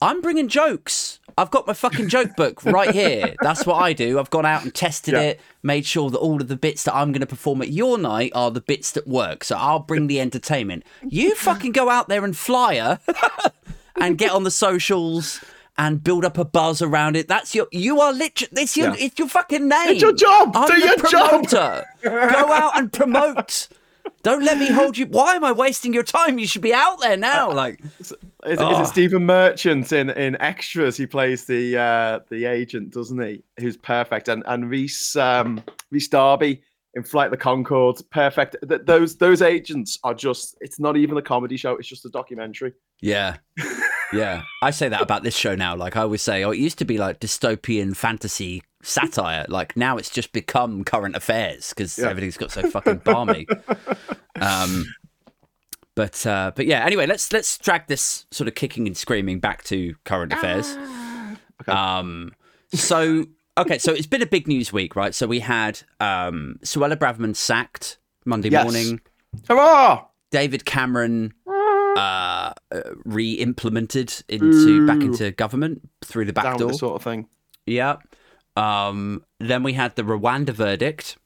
i'm 0.02 0.20
bringing 0.20 0.50
jokes 0.50 1.20
I've 1.38 1.52
got 1.52 1.68
my 1.68 1.74
fucking 1.74 2.08
joke 2.08 2.38
book 2.38 2.64
right 2.64 2.92
here. 2.96 3.36
That's 3.42 3.66
what 3.66 3.76
I 3.76 3.92
do. 3.92 4.20
I've 4.20 4.30
gone 4.30 4.46
out 4.46 4.64
and 4.64 4.74
tested 4.74 5.16
Yeah. 5.16 5.22
it, 5.22 5.42
made 5.64 5.86
sure 5.86 6.10
that 6.10 6.18
all 6.18 6.40
of 6.42 6.48
the 6.48 6.56
bits 6.56 6.84
that 6.84 6.96
I'm 6.96 7.12
going 7.12 7.20
to 7.20 7.26
perform 7.28 7.62
at 7.62 7.68
your 7.72 7.98
night 7.98 8.32
are 8.34 8.52
the 8.52 8.62
bits 8.62 8.92
that 8.92 9.06
work. 9.06 9.44
So 9.44 9.58
I'll 9.58 9.80
bring 9.80 10.08
the 10.08 10.22
entertainment. 10.22 10.86
You 11.06 11.36
fucking 11.36 11.74
go 11.74 11.90
out 11.90 12.08
there 12.08 12.24
and 12.24 12.38
flyer 12.38 13.00
and 14.00 14.18
get 14.18 14.32
on 14.32 14.44
the 14.46 14.52
socials 14.52 15.44
and 15.78 16.04
build 16.04 16.24
up 16.26 16.38
a 16.38 16.46
buzz 16.46 16.82
around 16.82 17.16
it. 17.18 17.28
That's 17.28 17.54
your. 17.56 17.68
You 17.72 18.00
are 18.02 18.14
literally. 18.14 18.62
It's 18.64 18.76
your. 18.78 18.90
Yeah. 18.90 19.06
It's 19.06 19.20
your 19.20 19.28
fucking 19.28 19.68
name. 19.68 19.90
It's 19.90 20.02
your 20.02 20.14
job. 20.14 20.52
I'm 20.56 20.68
Do 20.70 20.80
the 20.80 20.88
your 20.88 20.98
job. 21.12 21.30
promoter. 21.30 21.86
Go 22.04 22.52
out 22.54 22.78
and 22.78 22.92
promote. 22.94 23.68
Don't 24.22 24.44
let 24.44 24.58
me 24.58 24.70
hold 24.72 24.98
you. 24.98 25.06
Why 25.08 25.36
am 25.36 25.44
I 25.44 25.52
wasting 25.52 25.94
your 25.94 26.04
time? 26.04 26.40
You 26.40 26.48
should 26.48 26.62
be 26.62 26.74
out 26.74 27.00
there 27.02 27.18
now. 27.18 27.52
Like, 27.52 27.80
Is, 28.00 28.12
is 28.46 28.58
Oh. 28.60 28.82
it 28.82 28.86
Stephen 28.88 29.26
Merchant 29.26 29.92
in, 29.92 30.10
in 30.12 30.40
Extras? 30.42 30.96
He 30.98 31.06
plays 31.08 31.46
the 31.46 31.78
uh, 31.78 32.20
the 32.30 32.46
agent, 32.46 32.92
doesn't 32.92 33.20
he? 33.22 33.44
Who's 33.60 33.78
perfect, 33.78 34.28
and 34.28 34.44
and 34.48 34.70
Reese 34.70 35.16
um, 35.16 35.64
Rhys 35.92 36.08
Darby 36.08 36.62
in 36.94 37.04
Flight 37.04 37.26
of 37.26 37.32
the 37.32 37.38
Conchords, 37.38 38.02
perfect. 38.10 38.56
Th- 38.68 38.82
those 38.86 39.18
those 39.18 39.42
agents 39.42 40.00
are 40.04 40.14
just. 40.14 40.56
It's 40.62 40.80
not 40.80 40.98
even 40.98 41.18
a 41.18 41.22
comedy 41.22 41.58
show. 41.58 41.76
It's 41.76 41.88
just 41.88 42.06
a 42.06 42.10
documentary. 42.10 42.74
Yeah. 43.02 43.38
Yeah. 44.14 44.44
I 44.62 44.72
say 44.72 44.90
that 44.90 45.02
about 45.02 45.24
this 45.24 45.36
show 45.36 45.56
now. 45.56 45.76
Like 45.76 45.96
I 45.98 46.02
always 46.02 46.22
say, 46.22 46.44
oh, 46.44 46.52
it 46.52 46.60
used 46.60 46.78
to 46.80 46.86
be 46.86 46.98
like 46.98 47.20
dystopian 47.20 47.96
fantasy 47.96 48.62
satire. 48.84 49.46
Like 49.50 49.76
now 49.76 49.98
it's 49.98 50.10
just 50.10 50.32
become 50.32 50.84
current 50.84 51.16
affairs 51.16 51.70
because 51.70 51.98
Yeah. 51.98 52.10
everything's 52.10 52.38
got 52.38 52.52
so 52.52 52.70
fucking 52.70 52.98
balmy. 53.00 53.48
um, 54.40 54.86
but 55.96 56.26
uh, 56.26 56.52
but 56.56 56.66
yeah. 56.66 56.86
Anyway, 56.86 57.06
let's 57.06 57.32
let's 57.32 57.58
drag 57.58 57.88
this 57.88 58.26
sort 58.32 58.48
of 58.48 58.56
kicking 58.56 58.86
and 58.88 58.96
screaming 58.98 59.40
back 59.40 59.64
to 59.66 59.96
current 60.04 60.34
affairs. 60.34 60.76
Okay. 61.62 61.72
Um, 61.72 62.34
so 62.74 63.26
okay, 63.58 63.78
so 63.78 63.94
it's 63.94 64.08
been 64.08 64.22
a 64.22 64.26
big 64.28 64.48
news 64.48 64.74
week, 64.74 64.96
right? 64.96 65.16
So 65.16 65.26
we 65.26 65.40
had 65.40 65.82
um, 66.02 66.60
Suella 66.64 66.96
Braverman 66.98 67.36
sacked 67.36 67.98
Monday 68.26 68.50
Yes. 68.50 68.64
morning. 68.66 69.00
Hurrah! 69.48 70.06
David 70.32 70.66
Cameron 70.66 71.34
uh, 71.96 72.54
uh, 72.72 72.82
re-implemented 73.06 74.24
into 74.28 74.86
back 74.86 75.02
into 75.02 75.32
government 75.32 75.90
through 76.04 76.26
the 76.26 76.34
back 76.34 76.44
Down 76.44 76.58
door. 76.58 76.74
sort 76.74 76.96
of 76.96 77.04
thing. 77.04 77.28
Yeah. 77.66 77.98
Um, 78.56 79.24
then 79.40 79.64
we 79.64 79.74
had 79.74 79.96
the 79.96 80.04
Rwanda 80.04 80.52
verdict, 80.52 81.18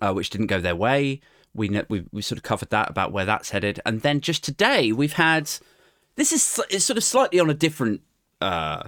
uh, 0.00 0.12
which 0.12 0.30
didn't 0.30 0.48
go 0.48 0.60
their 0.60 0.76
way. 0.76 1.20
We, 1.54 1.68
we 1.88 2.04
we 2.12 2.22
sort 2.22 2.38
of 2.38 2.42
covered 2.42 2.70
that 2.70 2.90
about 2.90 3.12
where 3.12 3.24
that's 3.24 3.50
headed, 3.50 3.80
and 3.84 4.00
then 4.00 4.20
just 4.20 4.42
today 4.44 4.92
we've 4.92 5.14
had. 5.14 5.50
This 6.14 6.32
is 6.32 6.60
it's 6.70 6.84
sort 6.84 6.98
of 6.98 7.04
slightly 7.04 7.40
on 7.40 7.48
a 7.48 7.54
different 7.54 8.02
uh, 8.40 8.84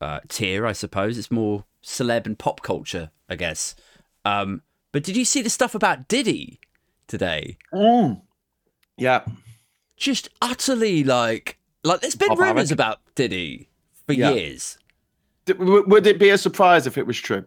uh, 0.00 0.20
tier, 0.28 0.66
I 0.66 0.72
suppose. 0.72 1.16
It's 1.16 1.30
more 1.30 1.64
celeb 1.82 2.26
and 2.26 2.38
pop 2.38 2.62
culture, 2.62 3.10
I 3.28 3.36
guess. 3.36 3.74
Um, 4.24 4.62
but 4.92 5.02
did 5.02 5.16
you 5.16 5.24
see 5.24 5.42
the 5.42 5.50
stuff 5.50 5.74
about 5.74 6.08
Diddy 6.08 6.60
today? 7.06 7.56
Yeah. 8.96 9.24
Just 9.96 10.28
utterly 10.42 11.04
like 11.04 11.58
like 11.84 12.00
there's 12.00 12.14
been 12.16 12.28
Bob 12.28 12.38
rumors 12.38 12.70
Harrick. 12.70 12.72
about 12.72 13.00
Diddy 13.14 13.68
for 14.06 14.12
Yeah. 14.14 14.30
years. 14.30 14.78
D- 15.46 15.52
w- 15.54 15.84
would 15.86 16.06
it 16.06 16.18
be 16.18 16.30
a 16.30 16.38
surprise 16.38 16.86
if 16.86 16.96
it 16.98 17.06
was 17.06 17.18
true? 17.18 17.44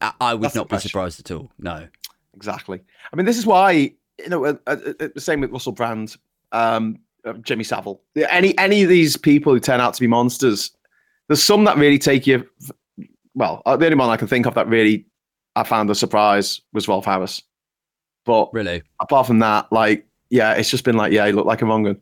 I, 0.00 0.12
I 0.20 0.34
would 0.34 0.42
That's 0.42 0.54
not 0.54 0.66
be 0.66 0.70
question. 0.70 0.88
surprised 0.90 1.20
at 1.20 1.30
all. 1.30 1.50
No. 1.58 1.86
Exactly. 2.34 2.80
I 3.12 3.16
mean, 3.16 3.26
this 3.26 3.38
is 3.38 3.46
why 3.46 3.70
you 4.18 4.28
know 4.28 4.44
uh, 4.44 4.54
uh, 4.66 4.76
uh, 5.00 5.08
the 5.14 5.20
same 5.20 5.40
with 5.40 5.50
Russell 5.50 5.72
Brand, 5.72 6.16
um, 6.52 6.98
uh, 7.24 7.32
Jimmy 7.34 7.64
Savile. 7.64 8.00
Any 8.30 8.56
any 8.58 8.82
of 8.82 8.88
these 8.88 9.16
people 9.16 9.52
who 9.52 9.60
turn 9.60 9.80
out 9.80 9.94
to 9.94 10.00
be 10.00 10.06
monsters, 10.06 10.70
there's 11.28 11.42
some 11.42 11.64
that 11.64 11.76
really 11.76 11.98
take 11.98 12.26
you. 12.26 12.46
Well, 13.34 13.62
uh, 13.66 13.76
the 13.76 13.86
only 13.86 13.96
one 13.98 14.10
I 14.10 14.16
can 14.16 14.28
think 14.28 14.46
of 14.46 14.54
that 14.54 14.68
really 14.68 15.06
I 15.56 15.62
found 15.64 15.90
a 15.90 15.94
surprise 15.94 16.60
was 16.72 16.86
Rolf 16.88 17.04
Harris. 17.06 17.42
But 18.24 18.50
Really? 18.52 18.82
apart 19.00 19.26
from 19.26 19.38
that, 19.38 19.72
like, 19.72 20.06
yeah, 20.30 20.52
it's 20.54 20.70
just 20.70 20.84
been 20.84 20.96
like, 20.96 21.12
yeah, 21.12 21.26
he 21.26 21.32
looked 21.32 21.46
like 21.46 21.62
a 21.62 21.64
Mongan. 21.64 21.98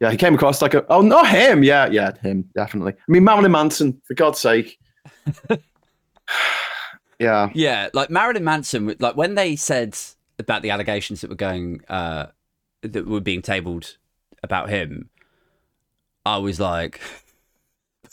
Yeah, 0.00 0.10
he 0.10 0.16
came 0.16 0.34
across 0.34 0.60
like 0.60 0.74
a. 0.74 0.84
Oh, 0.92 1.00
not 1.00 1.28
him. 1.28 1.62
Yeah, 1.62 1.86
yeah, 1.90 2.12
him 2.22 2.44
definitely. 2.54 2.92
I 2.92 3.12
mean, 3.12 3.24
Marilyn 3.24 3.52
Manson, 3.52 4.00
for 4.06 4.14
God's 4.14 4.38
sake. 4.38 4.78
yeah. 7.18 7.50
Yeah, 7.54 7.88
like 7.94 8.10
Marilyn 8.10 8.44
Manson 8.44 8.94
like 8.98 9.16
when 9.16 9.34
they 9.34 9.56
said 9.56 9.96
about 10.38 10.62
the 10.62 10.70
allegations 10.70 11.20
that 11.22 11.30
were 11.30 11.36
going 11.36 11.80
uh 11.88 12.26
that 12.82 13.06
were 13.06 13.20
being 13.20 13.42
tabled 13.42 13.96
about 14.42 14.68
him, 14.68 15.08
I 16.24 16.38
was 16.38 16.60
like 16.60 17.00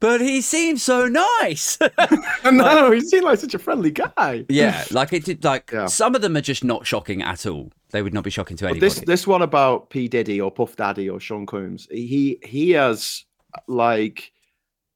but 0.00 0.20
he 0.20 0.40
seems 0.40 0.82
so 0.82 1.06
nice. 1.08 1.78
no, 2.44 2.90
he 2.92 3.00
seemed 3.00 3.24
like 3.24 3.38
such 3.38 3.54
a 3.54 3.58
friendly 3.58 3.90
guy. 3.90 4.44
yeah, 4.48 4.84
like 4.90 5.12
it 5.12 5.24
did 5.24 5.42
like 5.44 5.70
Yeah. 5.72 5.86
some 5.86 6.14
of 6.14 6.22
them 6.22 6.36
are 6.36 6.40
just 6.42 6.62
not 6.64 6.86
shocking 6.86 7.22
at 7.22 7.46
all. 7.46 7.72
They 7.94 8.02
would 8.02 8.12
not 8.12 8.24
be 8.24 8.30
shocking 8.30 8.56
to 8.56 8.64
But 8.64 8.70
anybody. 8.72 8.88
this 8.88 9.04
this 9.06 9.24
one 9.24 9.42
about 9.42 9.88
P 9.88 10.08
Diddy 10.08 10.40
or 10.40 10.50
Puff 10.50 10.74
Daddy 10.74 11.08
or 11.08 11.20
Sean 11.20 11.46
Combs, 11.46 11.86
he 11.92 12.40
he 12.42 12.72
has 12.72 13.24
like 13.68 14.32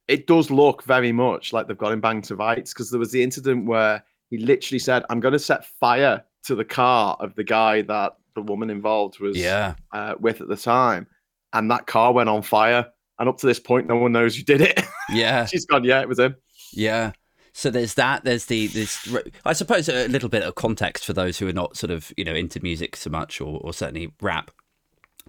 it 0.09 0.27
does 0.27 0.51
look 0.51 0.83
very 0.83 1.13
much 1.13 1.53
like 1.53 1.65
they've 1.65 1.77
got 1.77 1.93
him 1.93 2.01
banged 2.01 2.25
to 2.25 2.35
rights 2.35 2.73
because 2.73 2.91
there 2.91 2.99
was 2.99 3.13
the 3.13 3.23
incident 3.23 3.67
where 3.67 4.03
he 4.29 4.37
literally 4.37 4.79
said, 4.79 5.05
"I'm 5.09 5.21
going 5.21 5.31
to 5.31 5.39
set 5.39 5.65
fire 5.79 6.25
to 6.43 6.55
the 6.55 6.65
car 6.65 7.15
of 7.21 7.33
the 7.35 7.43
guy 7.45 7.83
that 7.83 8.17
the 8.35 8.41
woman 8.41 8.69
involved 8.69 9.21
was 9.21 9.37
yeah. 9.37 9.75
uh, 9.93 10.15
with 10.19 10.41
at 10.41 10.49
the 10.49 10.57
time," 10.57 11.07
and 11.53 11.71
that 11.71 11.87
car 11.87 12.11
went 12.11 12.27
on 12.27 12.41
fire. 12.41 12.85
And 13.17 13.29
up 13.29 13.37
to 13.37 13.47
this 13.47 13.61
point, 13.61 13.87
no 13.87 13.95
one 13.95 14.11
knows 14.11 14.35
who 14.35 14.43
did 14.43 14.59
it. 14.59 14.83
Yeah. 15.11 15.45
She's 15.45 15.65
gone, 15.65 15.83
yeah, 15.85 16.01
it 16.01 16.07
was 16.07 16.19
him. 16.19 16.35
Yeah. 16.71 17.13
So 17.59 17.69
there's 17.69 17.95
that. 17.95 18.23
There's 18.23 18.45
the 18.45 18.67
this. 18.67 19.13
I 19.43 19.51
suppose 19.51 19.89
a 19.89 20.07
little 20.07 20.29
bit 20.29 20.43
of 20.43 20.55
context 20.55 21.03
for 21.03 21.11
those 21.11 21.39
who 21.39 21.47
are 21.49 21.53
not 21.53 21.75
sort 21.75 21.91
of 21.91 22.13
you 22.15 22.23
know 22.23 22.33
into 22.33 22.61
music 22.61 22.95
so 22.95 23.09
much, 23.09 23.41
or, 23.41 23.59
or 23.61 23.73
certainly 23.73 24.13
rap. 24.21 24.51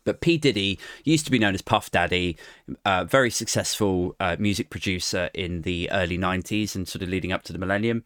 But 0.04 0.20
P 0.20 0.38
Diddy 0.38 0.78
used 1.02 1.24
to 1.24 1.32
be 1.32 1.40
known 1.40 1.54
as 1.54 1.60
Puff 1.60 1.90
Daddy, 1.90 2.36
uh, 2.84 3.02
very 3.02 3.30
successful 3.30 4.14
uh, 4.20 4.36
music 4.38 4.70
producer 4.70 5.28
in 5.34 5.62
the 5.62 5.90
early 5.90 6.16
'90s 6.16 6.76
and 6.76 6.86
sort 6.86 7.02
of 7.02 7.08
leading 7.08 7.32
up 7.32 7.42
to 7.42 7.52
the 7.52 7.58
millennium. 7.58 8.04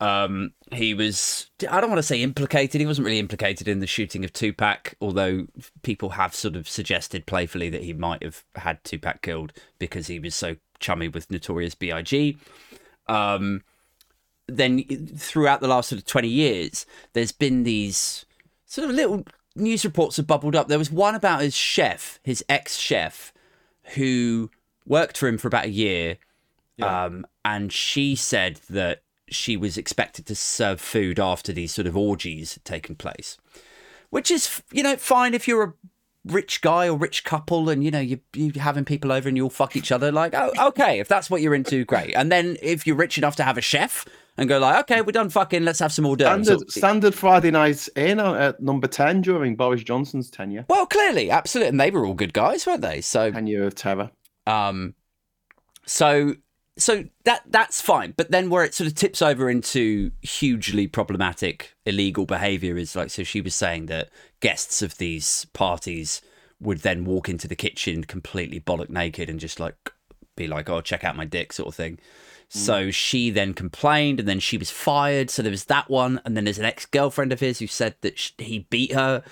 Um, 0.00 0.54
he 0.72 0.92
was, 0.92 1.48
I 1.70 1.80
don't 1.80 1.88
want 1.88 2.00
to 2.00 2.02
say 2.02 2.20
implicated. 2.20 2.80
He 2.80 2.86
wasn't 2.88 3.06
really 3.06 3.20
implicated 3.20 3.68
in 3.68 3.78
the 3.78 3.86
shooting 3.86 4.24
of 4.24 4.32
Tupac, 4.32 4.96
although 5.00 5.46
people 5.82 6.10
have 6.10 6.34
sort 6.34 6.56
of 6.56 6.68
suggested 6.68 7.26
playfully 7.26 7.70
that 7.70 7.84
he 7.84 7.92
might 7.92 8.24
have 8.24 8.42
had 8.56 8.82
Tupac 8.82 9.22
killed 9.22 9.52
because 9.78 10.08
he 10.08 10.18
was 10.18 10.34
so 10.34 10.56
chummy 10.80 11.06
with 11.06 11.30
Notorious 11.30 11.76
B.I.G. 11.76 12.36
Um, 13.12 13.62
then 14.48 14.84
throughout 15.16 15.60
the 15.60 15.68
last 15.68 15.88
sort 15.90 16.00
of 16.00 16.06
20 16.06 16.28
years, 16.28 16.86
there's 17.12 17.32
been 17.32 17.62
these 17.64 18.24
sort 18.66 18.88
of 18.88 18.94
little 18.94 19.24
news 19.54 19.84
reports 19.84 20.16
have 20.16 20.26
bubbled 20.26 20.56
up. 20.56 20.68
There 20.68 20.78
was 20.78 20.90
one 20.90 21.14
about 21.14 21.42
his 21.42 21.54
chef, 21.54 22.20
his 22.22 22.44
ex 22.48 22.76
chef, 22.76 23.32
who 23.94 24.50
worked 24.86 25.18
for 25.18 25.28
him 25.28 25.38
for 25.38 25.48
about 25.48 25.66
a 25.66 25.70
year. 25.70 26.16
Um, 26.80 27.26
and 27.44 27.72
she 27.72 28.16
said 28.16 28.60
that 28.68 29.02
she 29.28 29.56
was 29.56 29.76
expected 29.78 30.26
to 30.26 30.34
serve 30.34 30.80
food 30.80 31.20
after 31.20 31.52
these 31.52 31.72
sort 31.72 31.86
of 31.86 31.96
orgies 31.96 32.54
had 32.54 32.64
taken 32.64 32.96
place, 32.96 33.38
which 34.10 34.30
is, 34.30 34.62
you 34.72 34.82
know, 34.82 34.96
fine 34.96 35.34
if 35.34 35.46
you're 35.46 35.62
a 35.62 35.74
rich 36.24 36.60
guy 36.60 36.88
or 36.88 36.96
rich 36.96 37.24
couple 37.24 37.68
and, 37.68 37.82
you 37.82 37.90
know, 37.90 38.00
you, 38.00 38.20
you're 38.34 38.62
having 38.62 38.84
people 38.84 39.10
over 39.12 39.28
and 39.28 39.36
you 39.36 39.44
all 39.44 39.50
fuck 39.50 39.76
each 39.76 39.90
other. 39.90 40.12
Like, 40.12 40.34
oh, 40.34 40.52
okay, 40.68 41.00
if 41.00 41.08
that's 41.08 41.28
what 41.28 41.42
you're 41.42 41.54
into, 41.54 41.84
great. 41.84 42.14
And 42.14 42.30
then 42.30 42.56
if 42.62 42.86
you're 42.86 42.96
rich 42.96 43.18
enough 43.18 43.36
to 43.36 43.44
have 43.44 43.58
a 43.58 43.60
chef 43.60 44.04
and 44.36 44.48
go 44.48 44.58
like, 44.58 44.80
okay, 44.82 45.02
we're 45.02 45.12
done 45.12 45.30
fucking, 45.30 45.64
let's 45.64 45.80
have 45.80 45.92
some 45.92 46.06
hors 46.06 46.16
d'oeuvres. 46.16 46.46
Standard, 46.46 46.70
standard 46.70 47.14
Friday 47.14 47.50
nights 47.50 47.88
in 47.96 48.20
uh, 48.20 48.34
at 48.34 48.60
number 48.62 48.86
10 48.86 49.22
during 49.22 49.56
Boris 49.56 49.82
Johnson's 49.82 50.30
tenure. 50.30 50.64
Well, 50.68 50.86
clearly, 50.86 51.30
absolutely. 51.30 51.70
And 51.70 51.80
they 51.80 51.90
were 51.90 52.06
all 52.06 52.14
good 52.14 52.32
guys, 52.32 52.66
weren't 52.66 52.82
they? 52.82 53.00
So, 53.00 53.30
Tenure 53.30 53.64
of 53.64 53.74
terror. 53.74 54.10
um, 54.46 54.94
so, 55.84 56.34
so 56.78 57.04
that 57.24 57.42
that's 57.48 57.80
fine. 57.80 58.14
But 58.16 58.30
then 58.30 58.48
where 58.50 58.64
it 58.64 58.74
sort 58.74 58.88
of 58.88 58.94
tips 58.94 59.22
over 59.22 59.50
into 59.50 60.10
hugely 60.22 60.86
problematic 60.86 61.74
illegal 61.84 62.26
behavior 62.26 62.76
is 62.76 62.96
like, 62.96 63.10
so 63.10 63.22
she 63.22 63.40
was 63.40 63.54
saying 63.54 63.86
that 63.86 64.10
guests 64.40 64.82
of 64.82 64.98
these 64.98 65.46
parties 65.52 66.22
would 66.60 66.78
then 66.78 67.04
walk 67.04 67.28
into 67.28 67.48
the 67.48 67.56
kitchen 67.56 68.04
completely 68.04 68.60
bollock 68.60 68.88
naked 68.88 69.28
and 69.28 69.40
just 69.40 69.60
like 69.60 69.92
be 70.36 70.46
like, 70.46 70.70
oh, 70.70 70.80
check 70.80 71.04
out 71.04 71.16
my 71.16 71.24
dick 71.24 71.52
sort 71.52 71.68
of 71.68 71.74
thing. 71.74 71.94
Mm. 71.94 71.98
So 72.48 72.90
she 72.90 73.30
then 73.30 73.54
complained, 73.54 74.20
and 74.20 74.28
then 74.28 74.40
she 74.40 74.56
was 74.56 74.70
fired. 74.70 75.30
So 75.30 75.42
there 75.42 75.50
was 75.50 75.66
that 75.66 75.90
one, 75.90 76.20
and 76.24 76.36
then 76.36 76.44
there's 76.44 76.58
an 76.58 76.64
ex 76.64 76.86
girlfriend 76.86 77.32
of 77.32 77.40
his 77.40 77.58
who 77.58 77.66
said 77.66 77.96
that 78.00 78.18
sh- 78.18 78.32
he 78.38 78.66
beat 78.70 78.92
her, 78.92 79.22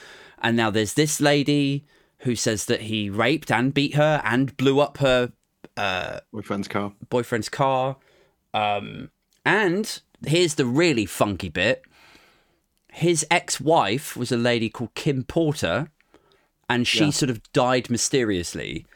and 0.40 0.56
now 0.56 0.70
there's 0.70 0.94
this 0.94 1.20
lady 1.20 1.86
who 2.20 2.36
says 2.36 2.66
that 2.66 2.82
he 2.82 3.08
raped 3.08 3.50
and 3.50 3.72
beat 3.72 3.94
her 3.94 4.20
and 4.24 4.56
blew 4.58 4.78
up 4.78 4.98
her 4.98 5.32
uh, 5.80 6.20
Boyfriend's 6.32 6.68
car. 6.68 6.92
boyfriend's 7.08 7.48
car. 7.48 7.96
Um, 8.54 9.10
and 9.44 10.00
here's 10.26 10.54
the 10.56 10.66
really 10.66 11.06
funky 11.06 11.48
bit: 11.48 11.82
his 12.92 13.24
ex-wife 13.30 14.16
was 14.16 14.32
a 14.32 14.36
lady 14.36 14.68
called 14.68 14.94
Kim 14.94 15.24
Porter, 15.24 15.90
and 16.68 16.86
she 16.86 17.04
Yeah. 17.06 17.10
sort 17.10 17.30
of 17.30 17.52
died 17.52 17.88
mysteriously. 17.90 18.86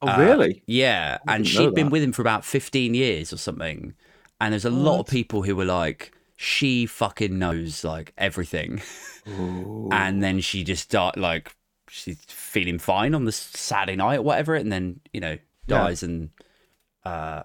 Oh, 0.00 0.08
Uh, 0.08 0.18
really? 0.18 0.62
Yeah, 0.66 1.18
and 1.28 1.46
she'd 1.46 1.74
been 1.74 1.90
with 1.90 2.02
him 2.02 2.12
for 2.12 2.22
about 2.22 2.44
15 2.44 2.92
years 2.94 3.32
or 3.32 3.36
something. 3.36 3.94
And 4.40 4.52
there's 4.52 4.64
a 4.64 4.70
lot 4.70 4.98
of 5.00 5.06
people 5.06 5.42
who 5.44 5.54
were 5.54 5.64
like, 5.64 6.12
she 6.36 6.86
fucking 6.86 7.38
knows 7.38 7.84
like 7.84 8.12
everything. 8.18 8.82
and 9.92 10.22
then 10.22 10.40
she 10.40 10.64
just 10.64 10.82
start 10.82 11.16
like 11.16 11.54
she's 11.88 12.18
feeling 12.26 12.78
fine 12.80 13.14
on 13.14 13.24
the 13.26 13.32
Saturday 13.32 13.94
night 13.96 14.18
or 14.18 14.22
whatever, 14.22 14.56
and 14.56 14.72
then 14.72 14.98
you 15.12 15.20
know 15.20 15.38
Yeah. 15.66 15.78
dies 15.78 16.02
and 16.02 16.30
uh 17.04 17.42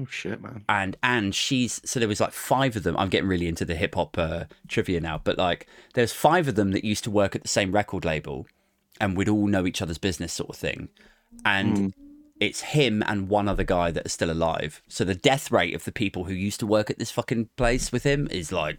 Oh 0.00 0.06
shit, 0.08 0.40
man. 0.40 0.64
and 0.68 0.96
and 1.02 1.34
she's 1.34 1.80
so 1.84 1.98
there 1.98 2.08
was 2.08 2.20
like 2.20 2.32
five 2.32 2.76
of 2.76 2.84
them. 2.84 2.96
I'm 2.96 3.08
getting 3.08 3.28
really 3.28 3.48
into 3.48 3.64
the 3.64 3.74
hip 3.74 3.96
hop 3.96 4.16
uh, 4.16 4.44
trivia 4.68 5.00
now, 5.00 5.20
but 5.24 5.36
like 5.38 5.66
there's 5.94 6.12
five 6.12 6.46
of 6.46 6.54
them 6.54 6.70
that 6.70 6.84
used 6.84 7.02
to 7.04 7.10
work 7.10 7.34
at 7.34 7.42
the 7.42 7.48
same 7.48 7.72
record 7.72 8.04
label, 8.04 8.46
and 9.00 9.16
we'd 9.16 9.28
all 9.28 9.48
know 9.48 9.66
each 9.66 9.82
other's 9.82 9.98
business, 9.98 10.32
sort 10.32 10.50
of 10.50 10.56
thing. 10.56 10.88
And 11.44 11.92
it's 12.38 12.60
him 12.60 13.02
and 13.08 13.28
one 13.28 13.48
other 13.48 13.64
guy 13.64 13.90
that 13.90 14.06
are 14.06 14.10
still 14.10 14.30
alive. 14.30 14.82
So 14.86 15.02
the 15.02 15.16
death 15.16 15.50
rate 15.50 15.74
of 15.74 15.84
the 15.84 15.90
people 15.90 16.24
who 16.24 16.32
used 16.34 16.60
to 16.60 16.66
work 16.66 16.90
at 16.90 16.98
this 17.00 17.10
fucking 17.10 17.48
place 17.56 17.90
with 17.90 18.04
him 18.04 18.28
is 18.30 18.52
like 18.52 18.76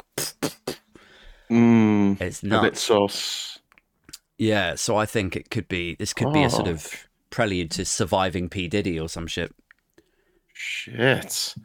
Mm, 1.50 2.22
it's 2.22 2.40
a 2.40 2.44
bit 2.46 2.50
nuts. 2.50 2.82
sus. 2.82 3.60
Yeah, 4.38 4.76
so 4.76 4.96
I 4.96 5.06
think 5.06 5.36
it 5.36 5.50
could 5.50 5.68
be 5.68 5.96
this 5.96 6.14
could 6.14 6.32
be 6.32 6.44
a 6.44 6.50
sort 6.50 6.68
Oh. 6.68 6.72
of 6.72 7.09
prelude 7.30 7.72
to 7.72 7.86
surviving 7.86 8.50
P 8.50 8.68
Diddy 8.68 9.00
or 9.00 9.08
some 9.10 9.28
shit. 9.28 9.54
Shit. 10.54 11.56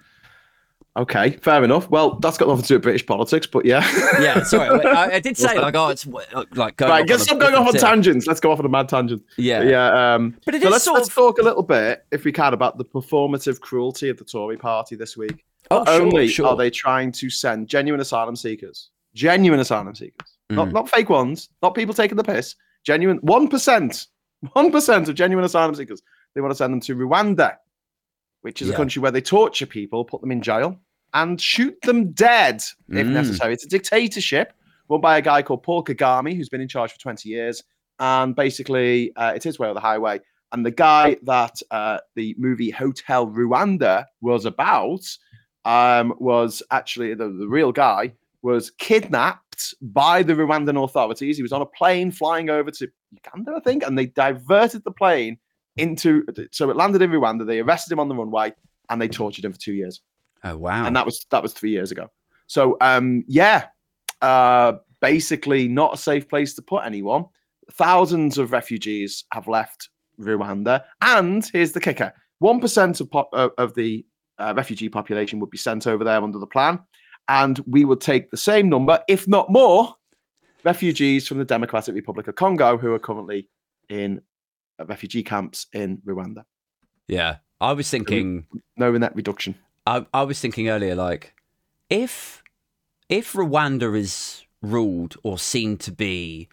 Okay, 0.97 1.31
fair 1.39 1.65
enough. 1.65 1.91
Well, 1.91 2.21
that's 2.21 2.39
got 2.39 2.47
nothing 2.47 2.63
to 2.63 2.69
do 2.69 2.75
with 2.77 2.83
British 2.85 3.05
politics, 3.05 3.49
but 3.49 3.65
yeah. 3.65 3.81
Yeah, 4.21 4.43
sorry, 4.45 4.85
I, 4.87 5.15
I 5.17 5.19
did 5.21 5.37
say 5.37 5.59
like 5.59 5.75
oh 5.75 5.89
it's 5.89 6.07
like 6.07 6.77
going 6.77 6.91
right, 6.91 7.01
off 7.03 7.07
get 7.09 7.31
on 7.33 7.37
a 7.37 7.41
going 7.41 7.55
off 7.57 7.67
on 7.67 7.73
tip. 7.73 7.81
tangents. 7.81 8.29
Let's 8.29 8.39
go 8.39 8.53
off 8.53 8.61
on 8.61 8.65
a 8.67 8.69
mad 8.69 8.89
tangent. 8.89 9.23
Yeah. 9.37 9.59
But 9.61 9.69
yeah. 9.69 10.15
Um, 10.15 10.37
But 10.45 10.55
it 10.55 10.63
so 10.63 10.69
is 10.69 10.73
let's, 10.73 10.85
sort 10.85 10.95
let's 10.99 11.09
of- 11.09 11.15
talk 11.15 11.39
a 11.39 11.43
little 11.43 11.65
bit, 11.65 12.05
if 12.13 12.25
we 12.25 12.31
can, 12.31 12.55
about 12.55 12.79
the 12.79 12.85
performative 12.85 13.59
cruelty 13.59 14.09
of 14.09 14.19
the 14.19 14.25
Tory 14.25 14.57
party 14.57 14.95
this 14.95 15.17
week. 15.17 15.45
Oh, 15.73 15.79
Not 15.79 15.89
sure, 15.89 16.03
only 16.03 16.29
sure. 16.29 16.47
are 16.47 16.57
they 16.57 16.71
trying 16.71 17.11
to 17.11 17.29
send 17.29 17.67
genuine 17.67 18.01
asylum 18.01 18.37
seekers, 18.37 18.91
genuine 19.15 19.59
asylum 19.61 19.95
seekers, 19.97 20.29
not 20.51 20.69
Mm. 20.69 20.73
not 20.75 20.89
fake 20.91 21.09
ones, 21.09 21.49
not 21.63 21.75
people 21.75 21.95
taking 21.95 22.17
the 22.17 22.23
piss, 22.23 22.55
genuine 22.85 23.17
one 23.23 23.49
percent, 23.49 24.07
one 24.53 24.71
percent 24.71 25.09
of 25.09 25.15
genuine 25.15 25.45
asylum 25.45 25.75
seekers. 25.75 26.03
They 26.35 26.41
want 26.41 26.51
to 26.53 26.57
send 26.57 26.73
them 26.73 26.81
to 26.81 26.95
Rwanda, 26.97 27.57
which 28.43 28.61
is 28.63 28.69
Yeah. 28.69 28.75
a 28.75 28.77
country 28.77 29.01
where 29.01 29.11
they 29.13 29.21
torture 29.21 29.67
people, 29.67 30.05
put 30.05 30.21
them 30.21 30.31
in 30.33 30.43
jail, 30.43 30.79
and 31.13 31.41
shoot 31.41 31.81
them 31.83 32.13
dead 32.13 32.57
if 32.89 33.07
Mm. 33.07 33.13
necessary. 33.13 33.53
It's 33.55 33.65
a 33.65 33.69
dictatorship 33.69 34.53
run 34.89 35.01
by 35.01 35.17
a 35.19 35.23
guy 35.23 35.43
called 35.43 35.63
Paul 35.63 35.85
Kagame, 35.85 36.35
who's 36.37 36.49
been 36.49 36.61
in 36.61 36.69
charge 36.69 36.93
for 36.93 36.99
20 36.99 37.29
years. 37.29 37.63
And 38.01 38.35
basically, 38.35 39.15
uh, 39.17 39.33
it's 39.35 39.45
his 39.45 39.59
way 39.59 39.69
or 39.69 39.75
the 39.75 39.81
highway. 39.81 40.21
And 40.53 40.67
the 40.67 40.71
guy 40.73 41.17
that 41.23 41.55
uh, 41.71 41.99
the 42.17 42.35
movie 42.39 42.71
Hotel 42.71 43.27
Rwanda 43.29 44.05
was 44.21 44.45
about 44.45 45.03
um, 45.65 46.13
was 46.19 46.63
actually 46.71 47.15
the, 47.15 47.29
the 47.31 47.49
real 47.49 47.73
guy 47.73 48.13
was 48.45 48.71
kidnapped 48.79 49.75
by 49.81 50.23
the 50.23 50.35
Rwandan 50.35 50.83
authorities. 50.85 51.37
He 51.37 51.43
was 51.43 51.53
on 51.53 51.63
a 51.63 51.67
plane 51.67 52.13
flying 52.13 52.51
over 52.51 52.71
to 52.71 52.89
Uganda, 53.11 53.55
I 53.57 53.61
think, 53.61 53.83
and 53.83 53.99
they 53.99 54.07
diverted 54.07 54.85
the 54.85 54.93
plane 54.93 55.39
into 55.77 56.25
so 56.53 56.71
it 56.71 56.77
landed 56.77 57.03
in 57.03 57.11
Rwanda. 57.11 57.45
They 57.47 57.59
arrested 57.59 57.93
him 57.93 58.01
on 58.01 58.09
the 58.09 58.15
runway 58.15 58.53
and 58.91 59.01
they 59.01 59.09
tortured 59.09 59.45
him 59.45 59.53
for 59.53 59.59
two 59.59 59.73
years 59.73 60.01
Oh 60.45 60.57
wow. 60.59 60.85
and 60.85 60.95
that 60.95 61.07
was 61.07 61.27
that 61.31 61.43
was 61.43 61.55
three 61.55 61.71
years 61.71 61.91
ago. 61.91 62.09
So 62.47 62.77
um, 62.83 63.25
yeah, 63.27 63.67
uh, 64.21 64.75
basically 65.01 65.67
not 65.69 65.95
a 65.95 65.97
safe 65.97 66.29
place 66.29 66.55
to 66.55 66.63
put 66.63 66.85
anyone. 66.85 67.25
Thousands 67.73 68.37
of 68.37 68.53
refugees 68.53 69.25
have 69.33 69.49
left 69.49 69.89
Rwanda, 70.21 70.85
and 71.01 71.49
here's 71.51 71.73
the 71.73 71.81
kicker: 71.81 72.13
one 72.41 72.61
percent 72.61 73.01
of 73.01 73.11
pop, 73.11 73.31
of, 73.33 73.53
of 73.57 73.75
the 73.75 74.05
uh, 74.39 74.53
refugee 74.55 74.91
population 74.91 75.41
would 75.41 75.51
be 75.51 75.57
sent 75.59 75.87
over 75.87 76.05
there 76.05 76.23
under 76.23 76.39
the 76.39 76.47
plan, 76.47 76.79
and 77.29 77.59
we 77.67 77.85
would 77.85 78.01
take 78.01 78.31
the 78.31 78.37
same 78.37 78.69
number, 78.69 79.03
if 79.09 79.27
not 79.29 79.51
more, 79.51 79.95
refugees 80.65 81.27
from 81.29 81.39
the 81.39 81.45
Democratic 81.45 81.95
Republic 81.95 82.27
of 82.29 82.35
Congo 82.37 82.77
who 82.79 82.93
are 82.93 82.99
currently 82.99 83.49
in 83.89 84.21
uh, 84.79 84.87
refugee 84.87 85.23
camps 85.23 85.67
in 85.73 85.99
Rwanda. 86.07 86.45
yeah. 87.09 87.37
I 87.61 87.73
was 87.73 87.89
thinking 87.89 88.47
No 88.77 88.93
net 88.93 89.15
reduction. 89.17 89.55
I, 89.87 90.05
I 90.13 90.25
was 90.25 90.39
thinking 90.41 90.69
earlier, 90.69 90.95
like, 90.95 91.33
if 91.89 92.43
if 93.09 93.33
Rwanda 93.33 93.97
is 93.97 94.43
ruled 94.61 95.17
or 95.23 95.39
seen 95.39 95.79
to 95.79 95.93
be 95.93 96.49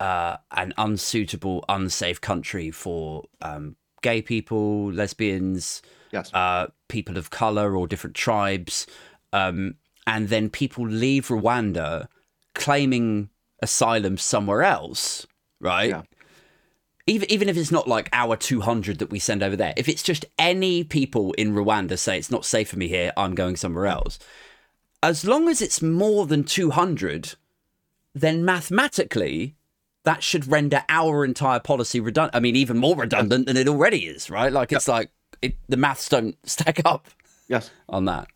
uh, 0.00 0.36
an 0.50 0.74
unsuitable, 0.76 1.64
unsafe 1.70 2.20
country 2.20 2.70
for 2.70 3.24
um, 3.40 3.76
gay 4.02 4.20
people, 4.20 4.92
lesbians, 4.92 5.80
Yes. 6.12 6.30
uh, 6.34 6.66
people 6.88 7.16
of 7.16 7.30
color 7.30 7.74
or 7.76 7.86
different 7.86 8.16
tribes, 8.16 8.86
um, 9.32 9.76
and 10.06 10.28
then 10.28 10.50
people 10.50 10.86
leave 10.86 11.28
Rwanda 11.28 12.08
claiming 12.54 13.30
asylum 13.62 14.18
somewhere 14.18 14.62
else, 14.62 15.26
right? 15.60 15.90
Yeah. 15.90 16.02
Even 17.06 17.30
even 17.32 17.48
if 17.48 17.56
it's 17.56 17.72
not 17.72 17.88
like 17.88 18.08
our 18.12 18.36
200 18.36 18.98
that 18.98 19.10
we 19.10 19.18
send 19.18 19.42
over 19.42 19.56
there, 19.56 19.74
if 19.76 19.88
it's 19.88 20.02
just 20.02 20.24
any 20.38 20.84
people 20.84 21.32
in 21.32 21.52
Rwanda 21.52 21.98
say 21.98 22.16
it's 22.16 22.30
not 22.30 22.44
safe 22.44 22.68
for 22.70 22.78
me 22.78 22.88
here, 22.88 23.12
I'm 23.16 23.34
going 23.34 23.56
somewhere 23.56 23.86
else. 23.86 24.18
As 25.02 25.24
long 25.24 25.48
as 25.48 25.60
it's 25.60 25.82
more 25.82 26.26
than 26.26 26.44
200, 26.44 27.34
then 28.14 28.44
mathematically 28.44 29.56
that 30.04 30.22
should 30.22 30.46
render 30.48 30.84
our 30.88 31.24
entire 31.24 31.58
policy 31.60 31.98
redundant. 31.98 32.36
I 32.36 32.40
mean, 32.40 32.54
even 32.56 32.78
more 32.78 32.94
redundant 32.96 33.46
than 33.46 33.56
it 33.56 33.68
already 33.68 34.06
is, 34.06 34.30
right? 34.30 34.52
Like 34.52 34.72
it's 34.72 34.86
like 34.88 35.10
it, 35.40 35.56
the 35.68 35.76
maths 35.76 36.08
don't 36.08 36.36
stack 36.48 36.80
up 36.84 37.08
Yes. 37.48 37.70
on 37.88 38.04
that. 38.04 38.28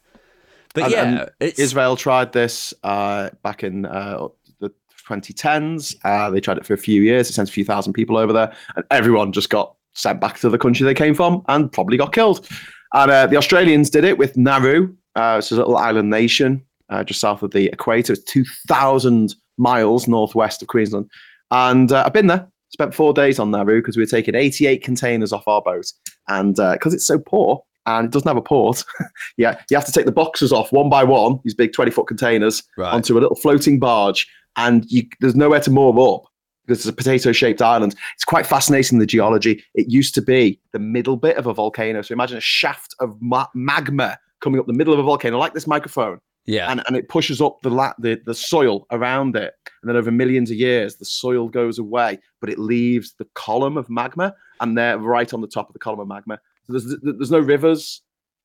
But 0.76 0.84
And- 0.84 0.92
yeah, 0.92 1.02
and 1.04 1.30
it's 1.40 1.58
Israel 1.58 1.96
tried 1.96 2.32
this 2.32 2.74
uh, 2.84 3.30
back 3.42 3.64
in 3.64 3.86
uh, 3.86 4.28
the 4.60 4.70
2010s. 5.08 5.96
Uh, 6.04 6.28
they 6.30 6.38
tried 6.38 6.58
it 6.58 6.66
for 6.66 6.74
a 6.74 6.78
few 6.78 7.00
years. 7.00 7.30
It 7.30 7.32
sent 7.32 7.48
a 7.48 7.52
few 7.52 7.64
thousand 7.64 7.94
people 7.94 8.18
over 8.18 8.32
there, 8.32 8.52
and 8.76 8.84
everyone 8.90 9.32
just 9.32 9.48
got 9.48 9.74
sent 9.94 10.20
back 10.20 10.38
to 10.40 10.50
the 10.50 10.58
country 10.58 10.84
they 10.84 10.92
came 10.92 11.14
from 11.14 11.42
and 11.48 11.72
probably 11.72 11.96
got 11.96 12.12
killed. 12.12 12.46
And 12.92 13.10
uh, 13.10 13.26
the 13.26 13.38
Australians 13.38 13.88
did 13.88 14.04
it 14.04 14.18
with 14.18 14.36
Nauru, 14.36 14.94
uh, 15.14 15.36
it's 15.38 15.50
a 15.50 15.56
little 15.56 15.78
island 15.78 16.10
nation 16.10 16.62
uh, 16.90 17.02
just 17.02 17.20
south 17.20 17.42
of 17.42 17.52
the 17.52 17.68
equator. 17.68 18.12
It's 18.12 18.22
2,000 18.24 19.34
miles 19.56 20.06
northwest 20.06 20.60
of 20.60 20.68
Queensland. 20.68 21.10
And 21.50 21.90
uh, 21.90 22.04
I've 22.04 22.12
been 22.12 22.26
there. 22.26 22.46
Spent 22.68 22.94
four 22.94 23.14
days 23.14 23.38
on 23.38 23.50
Nauru 23.50 23.80
because 23.80 23.96
we 23.96 24.02
were 24.02 24.08
taking 24.08 24.34
88 24.34 24.82
containers 24.82 25.32
off 25.32 25.48
our 25.48 25.62
boat. 25.62 25.86
And 26.28 26.56
because 26.56 26.92
it's 26.92 27.06
so 27.06 27.18
poor 27.18 27.62
and 27.86 28.06
it 28.06 28.10
doesn't 28.10 28.28
have 28.28 28.36
a 28.36 28.42
port, 28.42 28.84
yeah, 29.36 29.60
you 29.70 29.76
have 29.76 29.86
to 29.86 29.92
take 29.92 30.06
the 30.06 30.12
boxes 30.12 30.52
off 30.52 30.72
one 30.72 30.88
by 30.88 31.04
one, 31.04 31.40
these 31.44 31.54
big 31.54 31.72
20 31.72 31.90
foot 31.90 32.06
containers, 32.06 32.62
right. 32.76 32.92
onto 32.92 33.18
a 33.18 33.20
little 33.20 33.36
floating 33.36 33.78
barge. 33.78 34.28
And 34.56 34.90
you, 34.90 35.04
there's 35.20 35.36
nowhere 35.36 35.60
to 35.60 35.70
moor 35.70 36.14
up 36.14 36.24
because 36.66 36.80
it's 36.80 36.88
a 36.88 36.92
potato 36.92 37.32
shaped 37.32 37.62
island. 37.62 37.94
It's 38.14 38.24
quite 38.24 38.46
fascinating, 38.46 38.98
the 38.98 39.06
geology. 39.06 39.62
It 39.74 39.90
used 39.90 40.14
to 40.14 40.22
be 40.22 40.60
the 40.72 40.78
middle 40.78 41.16
bit 41.16 41.36
of 41.36 41.46
a 41.46 41.54
volcano. 41.54 42.02
So 42.02 42.12
imagine 42.12 42.38
a 42.38 42.40
shaft 42.42 42.94
of 43.00 43.16
ma- 43.20 43.46
magma 43.54 44.18
coming 44.40 44.58
up 44.58 44.66
the 44.66 44.72
middle 44.72 44.92
of 44.92 44.98
a 44.98 45.02
volcano, 45.02 45.38
like 45.38 45.54
this 45.54 45.66
microphone 45.66 46.20
yeah, 46.46 46.70
and, 46.70 46.82
and 46.86 46.96
it 46.96 47.08
pushes 47.08 47.40
up 47.40 47.60
the, 47.62 47.70
la- 47.70 47.94
the 47.98 48.20
the 48.24 48.34
soil 48.34 48.86
around 48.92 49.36
it 49.36 49.52
and 49.82 49.88
then 49.88 49.96
over 49.96 50.10
millions 50.10 50.50
of 50.50 50.56
years 50.56 50.96
the 50.96 51.04
soil 51.04 51.48
goes 51.48 51.78
away 51.78 52.18
but 52.40 52.48
it 52.48 52.58
leaves 52.58 53.14
the 53.18 53.26
column 53.34 53.76
of 53.76 53.90
magma 53.90 54.34
and 54.60 54.78
they're 54.78 54.98
right 54.98 55.34
on 55.34 55.40
the 55.40 55.48
top 55.48 55.68
of 55.68 55.72
the 55.72 55.78
column 55.78 56.00
of 56.00 56.06
magma 56.06 56.38
there's 56.68 56.96
there's 57.02 57.30
no 57.30 57.38
rivers 57.38 58.02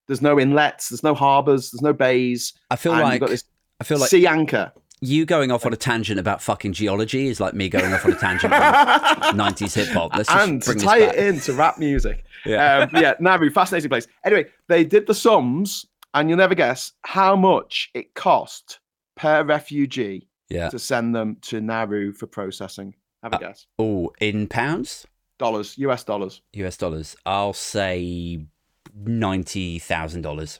there's 0.07 0.21
no 0.21 0.39
inlets 0.39 0.89
there's 0.89 1.03
no 1.03 1.13
harbors 1.13 1.71
there's 1.71 1.81
no 1.81 1.93
bays 1.93 2.53
I 2.69 2.75
feel 2.75 2.91
like 2.91 3.13
you've 3.13 3.21
got 3.21 3.29
this 3.29 3.43
I 3.79 3.83
feel 3.83 3.99
like 3.99 4.09
sea 4.09 4.27
anchor 4.27 4.71
you 5.01 5.25
going 5.25 5.51
off 5.51 5.65
on 5.65 5.73
a 5.73 5.77
tangent 5.77 6.19
about 6.19 6.41
fucking 6.43 6.73
geology 6.73 7.27
is 7.27 7.39
like 7.39 7.55
me 7.55 7.69
going 7.69 7.91
off 7.91 8.05
on 8.05 8.13
a 8.13 8.15
tangent 8.15 8.53
about 8.53 9.17
90s 9.35 9.73
hip 9.73 9.87
hop. 9.87 10.15
Let's 10.15 10.29
just 10.29 10.47
and 10.47 10.61
to 10.61 10.65
bring 10.67 10.77
this 10.77 10.85
tie 10.85 10.99
it 10.99 11.15
into 11.15 11.53
rap 11.53 11.79
music 11.79 12.23
Yeah. 12.45 12.87
um, 12.93 13.01
yeah, 13.01 13.15
Nauru, 13.19 13.49
fascinating 13.49 13.89
place. 13.89 14.07
Anyway, 14.23 14.45
they 14.67 14.83
did 14.83 15.07
the 15.07 15.15
sums, 15.15 15.87
and 16.13 16.29
you'll 16.29 16.37
never 16.37 16.53
guess 16.53 16.91
how 17.01 17.35
much 17.35 17.89
it 17.95 18.13
cost 18.13 18.79
per 19.15 19.43
refugee 19.43 20.27
yeah. 20.49 20.69
to 20.69 20.77
send 20.77 21.15
them 21.15 21.37
to 21.41 21.61
Nauru 21.61 22.13
for 22.13 22.27
processing. 22.27 22.93
Have 23.23 23.33
a 23.33 23.37
Uh, 23.37 23.39
guess. 23.39 23.65
Oh, 23.79 24.11
in 24.21 24.45
pounds, 24.47 25.07
Dollars, 25.41 25.75
US 25.79 26.03
dollars. 26.03 26.41
US 26.53 26.77
dollars. 26.77 27.15
I'll 27.25 27.53
say 27.53 28.45
ninety 28.93 29.79
thousand 29.79 30.21
dollars. 30.21 30.59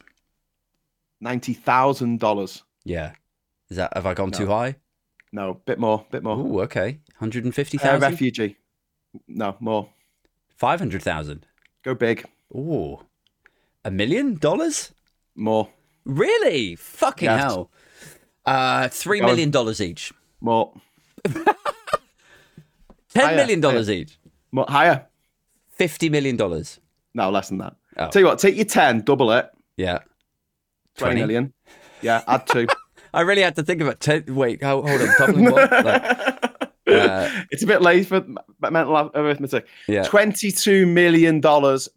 Ninety 1.19 1.53
thousand 1.53 2.19
dollars. 2.19 2.63
Yeah. 2.83 3.11
Is 3.69 3.77
that 3.77 3.93
have 3.95 4.07
I 4.07 4.15
gone 4.15 4.31
too 4.31 4.47
high? 4.47 4.77
No, 5.31 5.61
bit 5.65 5.77
more, 5.77 6.03
bit 6.09 6.23
more. 6.23 6.35
Oh, 6.35 6.61
okay. 6.61 6.97
Hundred 7.19 7.45
and 7.45 7.53
fifty 7.53 7.77
thousand. 7.77 8.01
refugee. 8.11 8.57
No, 9.27 9.55
more. 9.59 9.89
Five 10.57 10.79
hundred 10.79 11.03
thousand. 11.03 11.45
Go 11.83 11.93
big. 11.93 12.25
Oh, 12.53 13.03
a 13.85 13.91
million 13.91 14.35
dollars? 14.35 14.91
More. 15.35 15.69
Really? 16.05 16.75
Fucking 16.75 17.27
Yes. 17.29 17.39
hell. 17.43 17.69
Uh, 18.47 18.87
three 18.89 19.19
Go 19.19 19.29
on. 19.29 19.51
dollars 19.51 19.79
each. 19.79 20.11
More. 20.41 20.73
Ten 23.13 23.35
million 23.35 23.59
dollars 23.59 23.89
each. 23.91 24.17
More. 24.51 24.65
Higher. 24.67 25.07
Fifty 25.69 26.09
million 26.09 26.35
dollars. 26.37 26.79
No, 27.13 27.29
less 27.29 27.49
than 27.49 27.57
that. 27.59 27.75
Oh. 27.97 28.09
Tell 28.09 28.21
you 28.21 28.25
what, 28.27 28.39
take 28.39 28.55
your 28.55 28.63
10, 28.65 29.01
double 29.01 29.31
it, 29.33 29.49
Yeah. 29.75 29.99
20 30.97 31.15
20? 31.15 31.19
million. 31.21 31.53
Yeah, 32.01 32.23
add 32.27 32.47
two. 32.47 32.67
I 33.13 33.21
really 33.21 33.41
had 33.41 33.55
to 33.57 33.63
think 33.63 33.81
about. 33.81 33.99
Ten, 33.99 34.23
wait, 34.29 34.63
hold, 34.63 34.87
hold 34.87 35.01
on. 35.01 35.09
Doubling 35.17 35.45
what? 35.51 35.69
Like, 35.71 36.63
uh, 36.87 37.29
it's 37.51 37.63
a 37.63 37.67
bit 37.67 37.81
late 37.81 38.07
for 38.07 38.25
mental 38.61 39.11
arithmetic. 39.13 39.67
yeah. 39.87 40.03
$22 40.03 40.87
million 40.87 41.41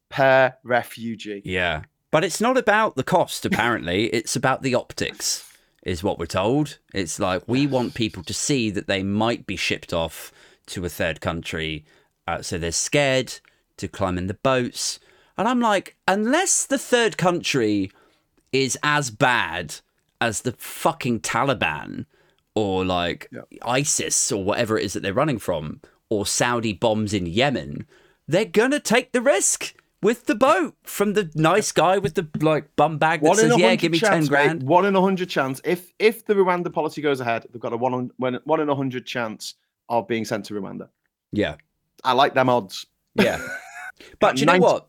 per 0.09 0.55
refugee. 0.65 1.43
Yeah. 1.45 1.83
But 2.11 2.25
it's 2.25 2.41
not 2.41 2.57
about 2.57 2.97
the 2.97 3.05
cost, 3.05 3.45
apparently. 3.47 4.07
it's 4.13 4.35
about 4.37 4.63
the 4.63 4.75
optics, 4.75 5.49
is 5.85 6.03
what 6.03 6.19
we're 6.19 6.27
told. 6.27 6.79
It's 6.93 7.19
like 7.21 7.43
we 7.47 7.67
want 7.69 7.95
people 7.95 8.23
to 8.25 8.35
see 8.35 8.71
that 8.71 8.89
they 8.89 9.03
might 9.05 9.47
be 9.47 9.57
shipped 9.57 9.93
off 9.93 10.33
to 10.67 10.85
a 10.85 10.89
third 10.89 11.21
country. 11.21 11.85
Uh, 12.27 12.43
so 12.43 12.59
they're 12.59 12.73
scared 12.73 13.41
to 13.77 13.89
climb 13.89 14.19
in 14.19 14.27
the 14.27 14.35
boats. 14.35 14.99
And 15.37 15.49
I'm 15.49 15.61
like, 15.61 15.97
unless 16.07 16.65
the 16.65 16.79
third 16.79 17.17
country 17.19 17.91
is 18.53 18.79
as 18.83 19.11
bad 19.11 19.77
as 20.21 20.43
the 20.43 20.53
fucking 20.53 21.21
Taliban 21.21 22.07
or 22.55 22.85
like 22.85 23.29
ISIS 23.63 24.31
or 24.31 24.45
whatever 24.45 24.79
it 24.79 24.85
is 24.85 24.93
that 24.93 25.03
they're 25.03 25.13
running 25.13 25.39
from, 25.39 25.81
or 26.09 26.25
Saudi 26.25 26.73
bombs 26.73 27.13
in 27.13 27.27
Yemen, 27.27 27.87
they're 28.29 28.45
gonna 28.45 28.79
take 28.79 29.13
the 29.13 29.21
risk 29.21 29.75
with 30.01 30.27
the 30.27 30.35
boat 30.35 30.77
from 30.85 31.15
the 31.15 31.31
nice 31.35 31.73
guy 31.73 31.99
with 31.99 32.15
the 32.15 32.29
like 32.41 32.77
bum 32.77 32.99
bag 32.99 33.23
that 33.23 33.29
One 33.29 33.37
says, 33.37 33.57
"Yeah, 33.57 33.75
give 33.75 33.91
me 33.91 33.99
chance, 33.99 34.27
ten 34.27 34.27
grand." 34.27 34.61
mate. 34.61 34.69
One 34.69 34.85
in 34.85 34.95
a 34.95 35.01
hundred 35.01 35.29
chance. 35.29 35.61
If 35.65 35.93
if 35.99 36.25
the 36.27 36.35
Rwanda 36.35 36.73
policy 36.73 37.03
goes 37.03 37.21
ahead, 37.21 37.47
they've 37.51 37.61
got 37.61 37.73
a 37.73 37.77
one 37.77 37.95
on, 37.95 38.11
one 38.45 38.61
in 38.61 38.69
a 38.69 38.75
hundred 38.75 39.07
chance 39.07 39.55
of 39.89 40.07
being 40.07 40.25
sent 40.25 40.45
to 40.47 40.55
Rwanda. 40.55 40.89
Yeah, 41.33 41.57
I 42.03 42.13
like 42.13 42.35
them 42.35 42.49
odds. 42.49 42.87
yeah. 43.15 43.41
But 44.19 44.37
do 44.37 44.41
you 44.41 44.47
know 44.47 44.59
what? 44.59 44.89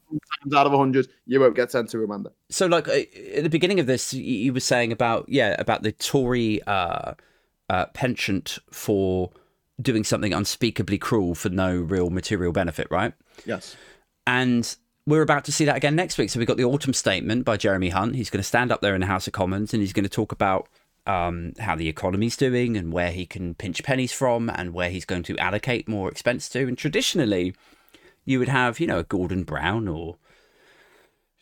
Out 0.56 0.66
of 0.66 0.74
a 0.74 0.78
hundred, 0.78 1.08
you 1.26 1.40
won't 1.40 1.56
get 1.56 1.72
sent 1.72 1.90
to 1.92 1.98
Rwanda. 1.98 2.32
So, 2.50 2.66
like 2.66 2.88
uh, 2.88 3.02
at 3.36 3.44
the 3.44 3.50
beginning 3.50 3.80
of 3.80 3.86
this, 3.86 4.14
you 4.14 4.52
were 4.52 4.60
saying 4.60 4.92
about 4.92 5.30
yeah 5.30 5.56
about 5.60 5.84
the 5.84 5.92
Tory 5.92 6.62
uh, 6.64 7.14
uh, 7.70 7.86
penchant 7.88 8.58
for 8.72 9.32
doing 9.82 10.04
something 10.04 10.34
unspeakably 10.34 10.98
cruel 10.98 11.36
for 11.36 11.50
no 11.50 11.76
real 11.76 12.10
material 12.10 12.52
benefit, 12.52 12.88
right? 12.90 13.14
Yes. 13.46 13.76
And 14.26 14.76
we're 15.06 15.22
about 15.22 15.46
to 15.46 15.52
see 15.52 15.66
that 15.66 15.76
again 15.78 15.96
next 15.96 16.18
week. 16.18 16.30
So 16.30 16.40
we've 16.40 16.48
got 16.48 16.58
the 16.58 16.64
autumn 16.64 16.94
statement 16.94 17.46
by 17.46 17.58
Jeremy 17.58 17.90
Hunt. 17.90 18.16
He's 18.16 18.30
going 18.30 18.40
to 18.40 18.48
stand 18.48 18.72
up 18.72 18.82
there 18.82 18.96
in 18.96 19.02
the 19.02 19.08
House 19.08 19.28
of 19.28 19.34
Commons 19.34 19.74
and 19.74 19.82
he's 19.82 19.94
going 19.94 20.04
to 20.04 20.10
talk 20.10 20.32
about 20.32 20.68
um, 21.06 21.54
how 21.60 21.76
the 21.76 21.88
economy's 21.90 22.36
doing 22.38 22.76
and 22.78 22.92
where 22.94 23.12
he 23.12 23.26
can 23.26 23.54
pinch 23.56 23.84
pennies 23.84 24.12
from 24.12 24.50
and 24.50 24.74
where 24.74 24.90
he's 24.90 25.06
going 25.06 25.24
to 25.24 25.38
allocate 25.38 25.88
more 25.88 26.10
expense 26.10 26.50
to. 26.50 26.68
And 26.68 26.78
traditionally, 26.78 27.54
you 28.26 28.40
would 28.40 28.50
have, 28.50 28.80
you 28.80 28.88
know, 28.88 29.00
a 29.00 29.04
Gordon 29.04 29.44
Brown 29.44 29.88
or 29.88 30.18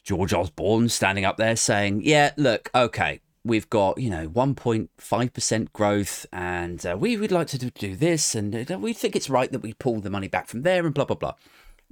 George 0.03 0.33
Osborne 0.33 0.89
standing 0.89 1.23
up 1.25 1.37
there 1.37 1.55
saying, 1.55 2.01
yeah, 2.03 2.31
look, 2.35 2.69
okay, 2.75 3.21
we've 3.45 3.69
got, 3.69 3.97
you 3.97 4.09
know, 4.09 4.27
1.5% 4.29 5.73
growth 5.73 6.25
and 6.33 6.85
uh, 6.85 6.97
we 6.99 7.15
would 7.17 7.31
like 7.31 7.47
to 7.47 7.57
do, 7.57 7.69
do 7.69 7.95
this 7.95 8.35
and 8.35 8.69
uh, 8.69 8.77
we 8.77 8.93
think 8.93 9.15
it's 9.15 9.29
right 9.29 9.51
that 9.51 9.61
we 9.61 9.73
pull 9.73 9.99
the 10.01 10.09
money 10.09 10.27
back 10.27 10.47
from 10.47 10.63
there 10.63 10.85
and 10.85 10.93
blah, 10.93 11.05
blah, 11.05 11.15
blah. 11.15 11.33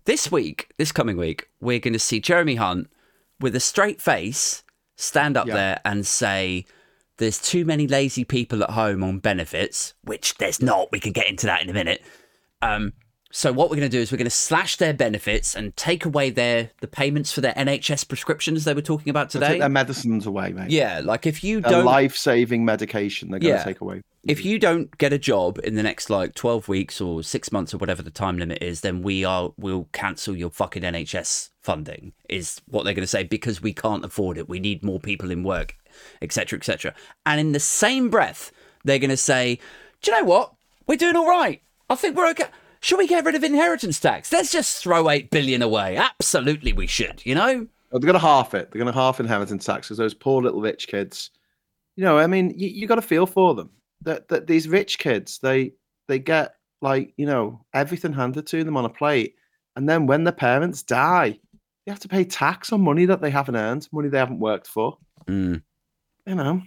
This 0.05 0.31
week, 0.31 0.73
this 0.77 0.91
coming 0.91 1.15
week, 1.15 1.49
we're 1.61 1.79
going 1.79 1.93
to 1.93 1.99
see 1.99 2.19
Jeremy 2.19 2.55
Hunt 2.55 2.89
with 3.39 3.55
a 3.55 3.59
straight 3.59 4.01
face 4.01 4.63
stand 4.97 5.37
up 5.37 5.47
Yeah. 5.47 5.53
there 5.53 5.81
and 5.85 6.05
say, 6.05 6.65
there's 7.21 7.39
too 7.39 7.63
many 7.63 7.87
lazy 7.87 8.25
people 8.25 8.61
at 8.63 8.71
home 8.71 9.03
on 9.03 9.19
benefits, 9.19 9.93
which 10.03 10.35
there's 10.39 10.61
not. 10.61 10.91
We 10.91 10.99
can 10.99 11.13
get 11.13 11.27
into 11.29 11.45
that 11.45 11.61
in 11.61 11.69
a 11.69 11.73
minute. 11.73 12.01
Um, 12.61 12.93
so 13.33 13.53
what 13.53 13.69
we're 13.69 13.77
going 13.77 13.89
to 13.89 13.97
do 13.97 14.01
is 14.01 14.11
we're 14.11 14.17
going 14.17 14.25
to 14.25 14.29
slash 14.29 14.75
their 14.75 14.93
benefits 14.93 15.55
and 15.55 15.73
take 15.77 16.03
away 16.03 16.31
their 16.31 16.71
the 16.81 16.87
payments 16.87 17.31
for 17.31 17.39
their 17.39 17.53
NHS 17.53 18.05
prescriptions 18.09 18.65
they 18.65 18.73
were 18.73 18.81
talking 18.81 19.09
about 19.09 19.29
They 19.29 19.39
take 19.39 19.47
today. 19.47 19.59
their 19.59 19.69
medicines 19.69 20.25
away, 20.25 20.51
mate. 20.51 20.69
Yeah, 20.69 20.99
like 21.01 21.25
if 21.25 21.41
you 21.41 21.61
don't 21.61 21.85
life-saving 21.85 22.65
medication 22.65 23.29
they're 23.31 23.39
going 23.39 23.53
to 23.53 23.59
Yeah. 23.59 23.63
take 23.63 23.79
away. 23.79 24.01
if 24.27 24.43
you 24.43 24.59
don't 24.59 24.95
get 24.97 25.13
a 25.13 25.17
job 25.17 25.59
in 25.63 25.75
the 25.75 25.81
next 25.83 26.09
like 26.09 26.35
12 26.35 26.67
weeks 26.67 26.99
or 26.99 27.23
6 27.23 27.51
months 27.53 27.73
or 27.73 27.77
whatever 27.77 28.01
the 28.01 28.11
time 28.11 28.37
limit 28.37 28.61
is 28.61 28.81
then 28.81 29.01
we 29.01 29.23
are 29.23 29.53
will 29.57 29.87
cancel 29.93 30.35
your 30.35 30.49
fucking 30.51 30.83
NHS 30.83 31.51
funding 31.61 32.11
is 32.27 32.59
what 32.67 32.83
they're 32.83 32.93
going 32.93 33.01
to 33.03 33.07
say 33.07 33.23
because 33.23 33.61
we 33.61 33.73
can't 33.73 34.03
afford 34.03 34.37
it 34.37 34.49
we 34.49 34.59
need 34.59 34.83
more 34.83 34.99
people 34.99 35.31
in 35.31 35.41
work 35.43 35.77
etc 36.21 36.57
etc 36.57 36.93
and 37.25 37.39
in 37.39 37.51
the 37.51 37.59
same 37.59 38.09
breath 38.09 38.51
they're 38.83 38.99
going 38.99 39.09
to 39.09 39.17
say 39.17 39.59
do 40.01 40.11
you 40.11 40.17
know 40.17 40.25
what 40.25 40.53
we're 40.87 40.95
doing 40.95 41.15
all 41.15 41.29
right 41.29 41.61
i 41.89 41.95
think 41.95 42.15
we're 42.15 42.29
okay 42.29 42.45
should 42.79 42.97
we 42.97 43.07
get 43.07 43.25
rid 43.25 43.35
of 43.35 43.43
inheritance 43.43 43.99
tax 43.99 44.31
let's 44.31 44.51
just 44.51 44.81
throw 44.81 45.09
8 45.09 45.29
billion 45.29 45.61
away 45.61 45.97
absolutely 45.97 46.73
we 46.73 46.87
should 46.87 47.25
you 47.25 47.35
know 47.35 47.67
Oh, 47.91 47.99
They're 47.99 48.07
going 48.07 48.13
to 48.13 48.19
half 48.19 48.53
it. 48.53 48.71
They're 48.71 48.81
going 48.81 48.93
to 48.93 48.99
half 48.99 49.19
inheritance 49.19 49.65
tax 49.65 49.87
because 49.87 49.97
those 49.97 50.13
poor 50.13 50.41
little 50.41 50.61
rich 50.61 50.87
kids. 50.87 51.29
You 51.97 52.05
know, 52.05 52.17
I 52.17 52.27
mean, 52.27 52.53
you, 52.57 52.69
you 52.69 52.87
got 52.87 52.95
to 52.95 53.01
feel 53.01 53.25
for 53.25 53.53
them. 53.53 53.69
That 54.03 54.29
that 54.29 54.47
these 54.47 54.67
rich 54.67 54.97
kids, 54.97 55.39
they 55.39 55.73
they 56.07 56.19
get 56.19 56.55
like 56.81 57.13
you 57.17 57.25
know 57.25 57.63
everything 57.73 58.13
handed 58.13 58.47
to 58.47 58.63
them 58.63 58.77
on 58.77 58.85
a 58.85 58.89
plate, 58.89 59.35
and 59.75 59.87
then 59.87 60.07
when 60.07 60.23
the 60.23 60.31
parents 60.31 60.81
die, 60.83 61.37
they 61.85 61.91
have 61.91 61.99
to 61.99 62.07
pay 62.07 62.23
tax 62.23 62.71
on 62.71 62.81
money 62.81 63.05
that 63.05 63.21
they 63.21 63.29
haven't 63.29 63.57
earned, 63.57 63.87
money 63.91 64.09
they 64.09 64.17
haven't 64.17 64.39
worked 64.39 64.67
for. 64.67 64.97
mm. 65.27 65.61
You 66.25 66.35
know, 66.35 66.61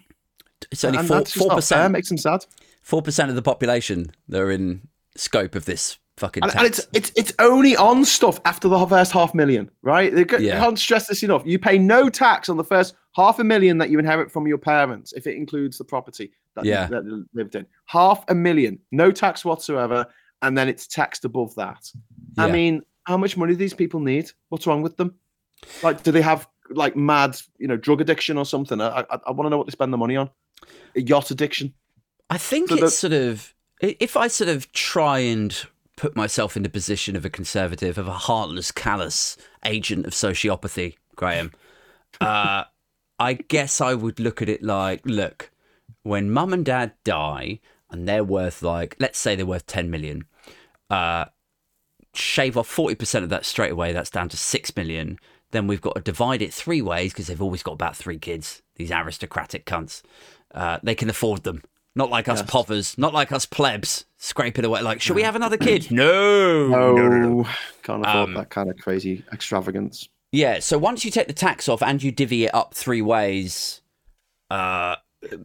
it's 0.70 0.84
only 0.84 0.98
4 0.98 1.18
that's 1.18 1.32
just 1.32 1.46
not 1.48 1.62
fair, 1.64 1.88
4% 1.88 1.92
makes 1.92 2.08
them 2.08 2.18
sad. 2.18 2.44
4% 2.86 3.28
of 3.28 3.34
the 3.34 3.42
population 3.42 4.12
that 4.28 4.40
are 4.40 4.50
in 4.50 4.88
scope 5.16 5.54
of 5.54 5.64
this 5.64 5.98
fucking 6.16 6.42
And, 6.44 6.52
tax 6.52 6.58
and 6.62 6.66
it's 6.66 6.88
it's 6.92 7.12
it's 7.16 7.32
only 7.40 7.76
on 7.76 8.04
stuff 8.04 8.40
after 8.44 8.68
the 8.68 8.86
first 8.86 9.10
half 9.12 9.34
million, 9.34 9.70
right? 9.82 10.14
They 10.14 10.24
ca- 10.24 10.38
Yeah. 10.38 10.58
can't 10.60 10.78
stress 10.78 11.06
this 11.08 11.22
enough. 11.22 11.42
You 11.44 11.58
pay 11.58 11.76
no 11.78 12.08
tax 12.08 12.48
on 12.48 12.56
the 12.56 12.64
first 12.64 12.94
half 13.16 13.38
a 13.38 13.44
million 13.44 13.78
that 13.78 13.90
you 13.90 13.98
inherit 13.98 14.30
from 14.30 14.46
your 14.46 14.58
parents, 14.58 15.12
if 15.12 15.26
it 15.26 15.36
includes 15.36 15.78
the 15.78 15.84
property 15.84 16.32
that, 16.54 16.64
Yeah. 16.64 16.86
that 16.88 17.04
they 17.04 17.10
lived 17.32 17.54
in. 17.56 17.66
Half 17.86 18.24
a 18.28 18.34
million, 18.34 18.78
no 18.92 19.10
tax 19.12 19.44
whatsoever, 19.44 20.06
and 20.42 20.56
then 20.58 20.68
it's 20.68 20.86
taxed 20.86 21.24
above 21.24 21.54
that. 21.56 21.90
I 22.38 22.50
mean, 22.50 22.82
how 23.04 23.16
much 23.16 23.36
money 23.36 23.52
do 23.52 23.56
these 23.56 23.74
people 23.74 24.00
need? 24.00 24.30
What's 24.50 24.66
wrong 24.66 24.82
with 24.82 24.96
them? 24.96 25.14
Like, 25.82 26.02
do 26.02 26.12
they 26.12 26.22
have 26.22 26.46
like 26.70 26.96
mad, 26.96 27.40
you 27.58 27.68
know, 27.68 27.76
drug 27.76 28.00
addiction 28.00 28.38
or 28.38 28.44
something? 28.44 28.80
I 28.80 29.00
I, 29.10 29.18
I 29.26 29.30
want 29.32 29.46
to 29.46 29.50
know 29.50 29.58
what 29.58 29.66
they 29.66 29.72
spend 29.72 29.92
the 29.92 29.98
money 29.98 30.16
on. 30.16 30.30
A 30.96 31.00
yacht 31.00 31.30
addiction. 31.30 31.74
I 32.30 32.38
think 32.38 32.68
So 32.68 32.76
the- 32.76 32.86
it's 32.86 32.96
sort 32.98 33.12
of 33.12 33.54
if 33.80 34.16
I 34.16 34.28
sort 34.28 34.48
of 34.48 34.72
try 34.72 35.18
and 35.18 35.66
put 35.96 36.16
myself 36.16 36.56
in 36.56 36.62
the 36.62 36.68
position 36.68 37.14
of 37.16 37.24
a 37.24 37.30
conservative, 37.30 37.98
of 37.98 38.08
a 38.08 38.12
heartless, 38.12 38.72
callous 38.72 39.36
agent 39.64 40.06
of 40.06 40.12
sociopathy, 40.12 40.96
Graham. 41.16 41.52
Uh, 42.20 42.64
I 43.18 43.34
guess 43.34 43.80
I 43.80 43.94
would 43.94 44.18
look 44.18 44.42
at 44.42 44.48
it 44.48 44.62
like, 44.62 45.02
look, 45.04 45.50
when 46.02 46.30
mum 46.30 46.52
and 46.52 46.64
dad 46.64 46.92
die 47.04 47.60
and 47.90 48.08
they're 48.08 48.24
worth 48.24 48.62
like, 48.62 48.96
let's 48.98 49.18
say 49.18 49.36
they're 49.36 49.46
worth 49.46 49.66
ten 49.66 49.90
million, 49.90 50.24
uh, 50.90 51.26
shave 52.14 52.56
off 52.56 52.66
forty 52.68 52.94
percent 52.94 53.22
of 53.24 53.30
that 53.30 53.44
straight 53.44 53.72
away. 53.72 53.92
That's 53.92 54.10
down 54.10 54.28
to 54.30 54.36
six 54.36 54.74
million. 54.76 55.18
Then 55.54 55.68
we've 55.68 55.80
got 55.80 55.94
to 55.94 56.00
divide 56.02 56.42
it 56.42 56.52
three 56.52 56.82
ways 56.82 57.12
because 57.12 57.28
they've 57.28 57.40
always 57.40 57.62
got 57.62 57.72
about 57.72 57.96
three 57.96 58.18
kids. 58.18 58.60
These 58.74 58.90
aristocratic 58.90 59.64
cunts. 59.66 60.02
Uh, 60.52 60.78
they 60.82 60.96
can 60.96 61.08
afford 61.08 61.44
them. 61.44 61.62
Not 61.94 62.10
like 62.10 62.28
us 62.28 62.40
Yes. 62.40 62.50
povers, 62.50 62.98
not 62.98 63.14
like 63.14 63.30
us 63.30 63.46
plebs, 63.46 64.04
scraping 64.18 64.64
away. 64.64 64.82
Like, 64.82 65.00
should 65.00 65.14
we 65.14 65.22
have 65.22 65.36
another 65.36 65.56
kid? 65.56 65.88
No, 65.92 66.66
No, 66.66 66.92
no, 66.96 67.08
no, 67.08 67.18
no. 67.18 67.44
can't 67.84 68.02
afford 68.04 68.28
Um, 68.30 68.34
that 68.34 68.50
kind 68.50 68.68
of 68.68 68.76
crazy 68.78 69.22
extravagance. 69.32 70.08
Yeah, 70.32 70.58
so 70.58 70.76
once 70.76 71.04
you 71.04 71.12
take 71.12 71.28
the 71.28 71.32
tax 71.32 71.68
off 71.68 71.80
and 71.84 72.02
you 72.02 72.10
divvy 72.10 72.46
it 72.46 72.52
up 72.54 72.74
three 72.74 73.00
ways, 73.00 73.80
uh, 74.50 74.96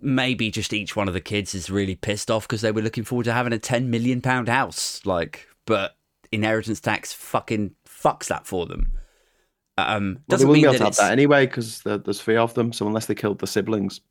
maybe 0.02 0.50
just 0.50 0.74
each 0.74 0.96
one 0.96 1.08
of 1.08 1.14
the 1.14 1.22
kids 1.22 1.54
is 1.54 1.70
really 1.70 1.96
pissed 1.96 2.32
off 2.32 2.48
because 2.48 2.62
they 2.62 2.72
were 2.72 2.82
looking 2.82 3.04
forward 3.04 3.26
to 3.26 3.34
having 3.34 3.54
a 3.54 3.60
ten 3.60 3.92
million 3.92 4.20
pound 4.20 4.50
house. 4.50 5.06
Like, 5.06 5.48
but 5.68 5.96
inheritance 6.32 6.80
tax 6.80 7.14
fucking 7.14 7.76
fucks 7.88 8.26
that 8.28 8.48
for 8.48 8.66
them. 8.66 8.92
Um, 9.88 10.14
Well, 10.14 10.14
they 10.14 10.32
doesn't 10.34 10.48
wouldn't 10.48 10.54
mean 10.54 10.62
be 10.64 10.66
able 10.66 10.72
that 10.74 10.78
to 10.78 10.84
have 10.84 10.90
it's 10.92 10.98
that 11.00 11.12
anyway 11.12 11.46
because 11.46 11.82
there's 11.84 12.22
three 12.22 12.38
of 12.38 12.54
them. 12.54 12.74
So 12.74 12.88
unless 12.88 13.06
they 13.08 13.16
killed 13.16 13.40
the 13.40 13.48
siblings, 13.48 14.02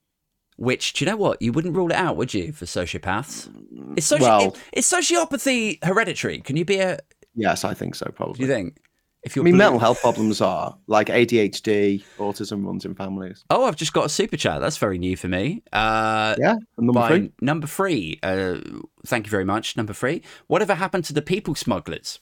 which 0.57 0.93
do 0.95 1.05
you 1.05 1.11
know 1.11 1.17
what 1.17 1.41
you 1.41 1.53
wouldn't 1.53 1.77
rule 1.77 1.91
it 1.91 1.97
out, 1.97 2.17
would 2.17 2.35
you, 2.35 2.53
for 2.53 2.65
sociopaths? 2.65 3.49
Is, 3.97 4.05
soci- 4.11 4.21
Well- 4.21 4.57
is 4.73 4.87
sociopathy 4.87 5.83
hereditary? 5.85 6.39
Can 6.41 6.57
you 6.57 6.65
be 6.65 6.79
a? 6.81 6.99
yes, 7.35 7.65
I 7.65 7.75
think 7.75 7.95
so. 7.95 8.11
Probably. 8.15 8.35
Do 8.35 8.43
you 8.43 8.49
think? 8.49 8.79
If 9.25 9.33
I 9.33 9.35
you're 9.37 9.45
mean, 9.45 9.55
blue- 9.55 9.59
mental 9.65 9.79
health 9.81 10.01
problems 10.01 10.41
are 10.41 10.77
like 10.87 11.09
ADHD, 11.09 12.05
autism 12.19 12.65
runs 12.65 12.85
in 12.85 12.95
families. 12.95 13.45
Oh, 13.51 13.65
I've 13.65 13.75
just 13.77 13.93
got 13.93 14.07
a 14.07 14.09
super 14.09 14.37
chat. 14.37 14.61
That's 14.61 14.77
very 14.79 14.97
new 14.97 15.17
for 15.17 15.27
me. 15.29 15.63
Uh, 15.73 16.37
Yeah, 16.39 16.55
number 16.79 17.07
three. 17.09 17.33
number 17.41 17.67
three. 17.67 18.19
Uh, 18.23 18.59
thank 19.07 19.27
you 19.27 19.31
very 19.31 19.45
much, 19.45 19.77
number 19.77 19.93
three. 19.93 20.23
Whatever 20.47 20.75
happened 20.75 21.05
to 21.07 21.13
the 21.13 21.21
people 21.23 21.55
smugglers? 21.57 22.21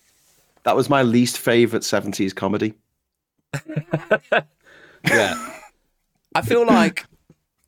That 0.65 0.75
was 0.75 0.89
my 0.89 1.03
least 1.03 1.39
favorite 1.39 1.83
'70s 1.83 2.35
comedy. 2.35 2.75
Yeah, 5.09 5.37
I 6.35 6.43
feel 6.43 6.67
like. 6.67 7.05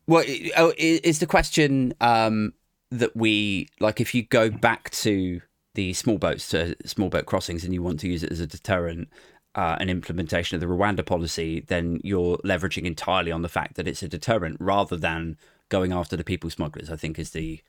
Well, 0.08 0.24
oh, 0.56 0.70
i- 0.70 1.00
is 1.04 1.18
the 1.20 1.26
question 1.26 1.94
um, 2.00 2.52
that 2.90 3.14
we 3.14 3.68
like 3.78 4.00
if 4.00 4.14
you 4.14 4.22
go 4.24 4.50
back 4.50 4.90
to 4.90 5.40
the 5.74 5.92
small 5.92 6.18
boats 6.18 6.48
to 6.48 6.74
small 6.84 7.08
boat 7.10 7.26
crossings 7.26 7.62
and 7.62 7.72
you 7.72 7.82
want 7.82 8.00
to 8.00 8.08
use 8.08 8.24
it 8.24 8.32
as 8.32 8.40
a 8.40 8.46
deterrent, 8.46 9.08
uh, 9.54 9.76
an 9.78 9.88
implementation 9.88 10.56
of 10.56 10.60
the 10.60 10.66
Rwanda 10.66 11.04
policy, 11.06 11.60
then 11.60 12.00
you're 12.02 12.38
leveraging 12.38 12.84
entirely 12.84 13.30
on 13.30 13.42
the 13.42 13.48
fact 13.48 13.76
that 13.76 13.86
it's 13.86 14.02
a 14.02 14.08
deterrent 14.08 14.56
rather 14.58 14.96
than 14.96 15.36
going 15.68 15.92
after 15.92 16.16
the 16.16 16.24
people 16.24 16.50
smugglers. 16.50 16.90
I 16.90 16.96
think 16.96 17.18
is 17.18 17.30
the 17.30 17.60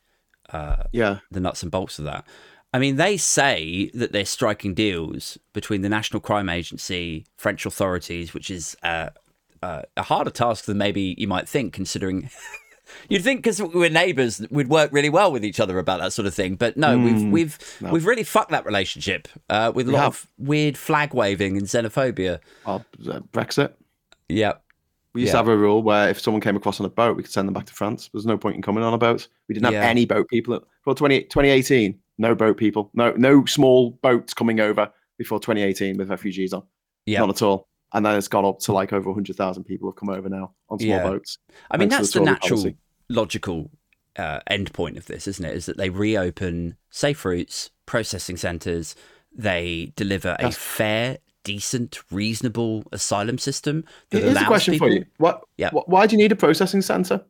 Yeah. 0.92 1.20
the 1.30 1.40
nuts 1.42 1.62
and 1.62 1.72
bolts 1.72 2.00
of 2.00 2.06
that. 2.06 2.26
I 2.74 2.80
mean, 2.80 2.98
they 2.98 3.18
say 3.18 3.90
that 3.96 4.12
they're 4.12 4.26
striking 4.26 4.74
deals 4.74 5.38
between 5.54 5.82
the 5.82 5.90
National 5.90 6.20
Crime 6.20 6.50
Agency, 6.50 7.26
French 7.36 7.66
authorities, 7.66 8.34
which 8.34 8.52
is 8.52 8.78
uh, 8.84 9.10
uh, 9.64 9.82
a 9.98 10.04
harder 10.04 10.30
task 10.30 10.66
than 10.66 10.78
maybe 10.78 11.16
you 11.18 11.28
might 11.28 11.50
think, 11.50 11.74
considering 11.74 12.30
you'd 13.10 13.24
think 13.24 13.40
because 13.40 13.60
we're 13.62 13.90
neighbours 13.90 14.46
we'd 14.52 14.68
work 14.68 14.92
really 14.94 15.10
well 15.10 15.32
with 15.32 15.44
each 15.44 15.60
other 15.60 15.80
about 15.80 16.00
that 16.00 16.14
sort 16.14 16.28
of 16.28 16.34
thing. 16.36 16.56
But 16.56 16.78
no, 16.78 16.96
we've 16.98 17.24
we've 17.24 17.58
we've 17.92 18.06
really 18.06 18.24
fucked 18.24 18.52
that 18.52 18.66
relationship 18.68 19.28
uh, 19.50 19.72
with 19.74 19.90
a 19.90 19.92
lot 19.92 20.04
have. 20.04 20.14
of 20.14 20.28
weird 20.38 20.78
flag 20.78 21.14
waving 21.16 21.58
and 21.58 21.66
xenophobia. 21.66 22.40
Well, 22.68 22.86
uh, 23.10 23.20
Brexit. 23.34 23.74
Yeah, 24.32 24.54
We 25.16 25.22
used 25.22 25.30
Yeah. 25.30 25.32
to 25.32 25.38
have 25.40 25.48
a 25.48 25.58
rule 25.58 25.82
where 25.82 26.08
if 26.10 26.20
someone 26.20 26.40
came 26.42 26.56
across 26.56 26.80
on 26.80 26.86
a 26.86 26.90
boat, 26.90 27.18
we 27.18 27.24
could 27.24 27.32
send 27.32 27.48
them 27.48 27.54
back 27.56 27.66
to 27.66 27.74
France. 27.74 28.12
There's 28.14 28.28
no 28.28 28.38
point 28.38 28.58
in 28.58 28.62
coming 28.62 28.84
on 28.84 28.94
a 28.94 28.98
boat. 29.00 29.28
We 29.48 29.56
didn't 29.56 29.66
have 29.66 29.74
Yeah. 29.74 29.88
any 29.90 30.06
boat 30.06 30.30
people. 30.30 30.60
For 30.84 30.94
20, 30.94 31.24
2018, 31.24 31.98
no 32.20 32.36
boat 32.36 32.58
people. 32.58 32.92
No 32.94 33.12
no 33.18 33.46
small 33.46 33.92
boats 34.04 34.34
coming 34.36 34.60
over 34.60 34.92
before 35.18 35.40
2018 35.40 35.98
with 35.98 36.10
refugees 36.10 36.54
on. 36.54 36.64
yeah. 37.08 37.20
Not 37.20 37.30
at 37.30 37.42
all. 37.42 37.68
And 37.94 38.06
then 38.06 38.16
it's 38.16 38.28
gone 38.28 38.46
up 38.46 38.60
to 38.60 38.72
like 38.72 38.94
over 38.94 39.10
100,000 39.10 39.64
people 39.64 39.90
have 39.90 39.96
come 39.96 40.10
over 40.10 40.30
now 40.30 40.54
on 40.70 40.78
small 40.78 40.90
Yeah. 40.90 41.04
boats. 41.04 41.40
I 41.72 41.78
mean, 41.78 41.90
that's 41.90 42.12
the 42.12 42.20
the 42.20 42.26
natural, 42.26 42.60
policy. 42.60 42.78
logical 43.10 43.72
uh, 44.16 44.40
end 44.48 44.72
point 44.74 44.98
of 44.98 45.08
this, 45.08 45.28
isn't 45.28 45.44
it? 45.44 45.56
Is 45.56 45.66
that 45.66 45.78
they 45.78 45.90
reopen 45.90 46.76
safe 46.92 47.26
routes, 47.26 47.72
processing 47.88 48.38
centres, 48.38 48.96
they 49.36 49.92
deliver 49.96 50.30
a 50.34 50.44
That's- 50.44 50.58
fair, 50.58 51.18
decent, 51.44 52.00
reasonable 52.12 52.84
asylum 52.92 53.38
system 53.40 53.84
that 54.12 54.22
Here's 54.24 54.38
a 54.38 54.46
question 54.46 54.74
people. 54.76 54.88
for 54.90 54.94
you. 54.94 55.06
What, 55.18 55.42
Yeah. 55.58 55.70
wh- 55.72 55.88
Why 55.90 56.06
do 56.06 56.16
you 56.16 56.22
need 56.22 56.32
a 56.32 56.36
processing 56.36 56.82
center? 56.84 57.22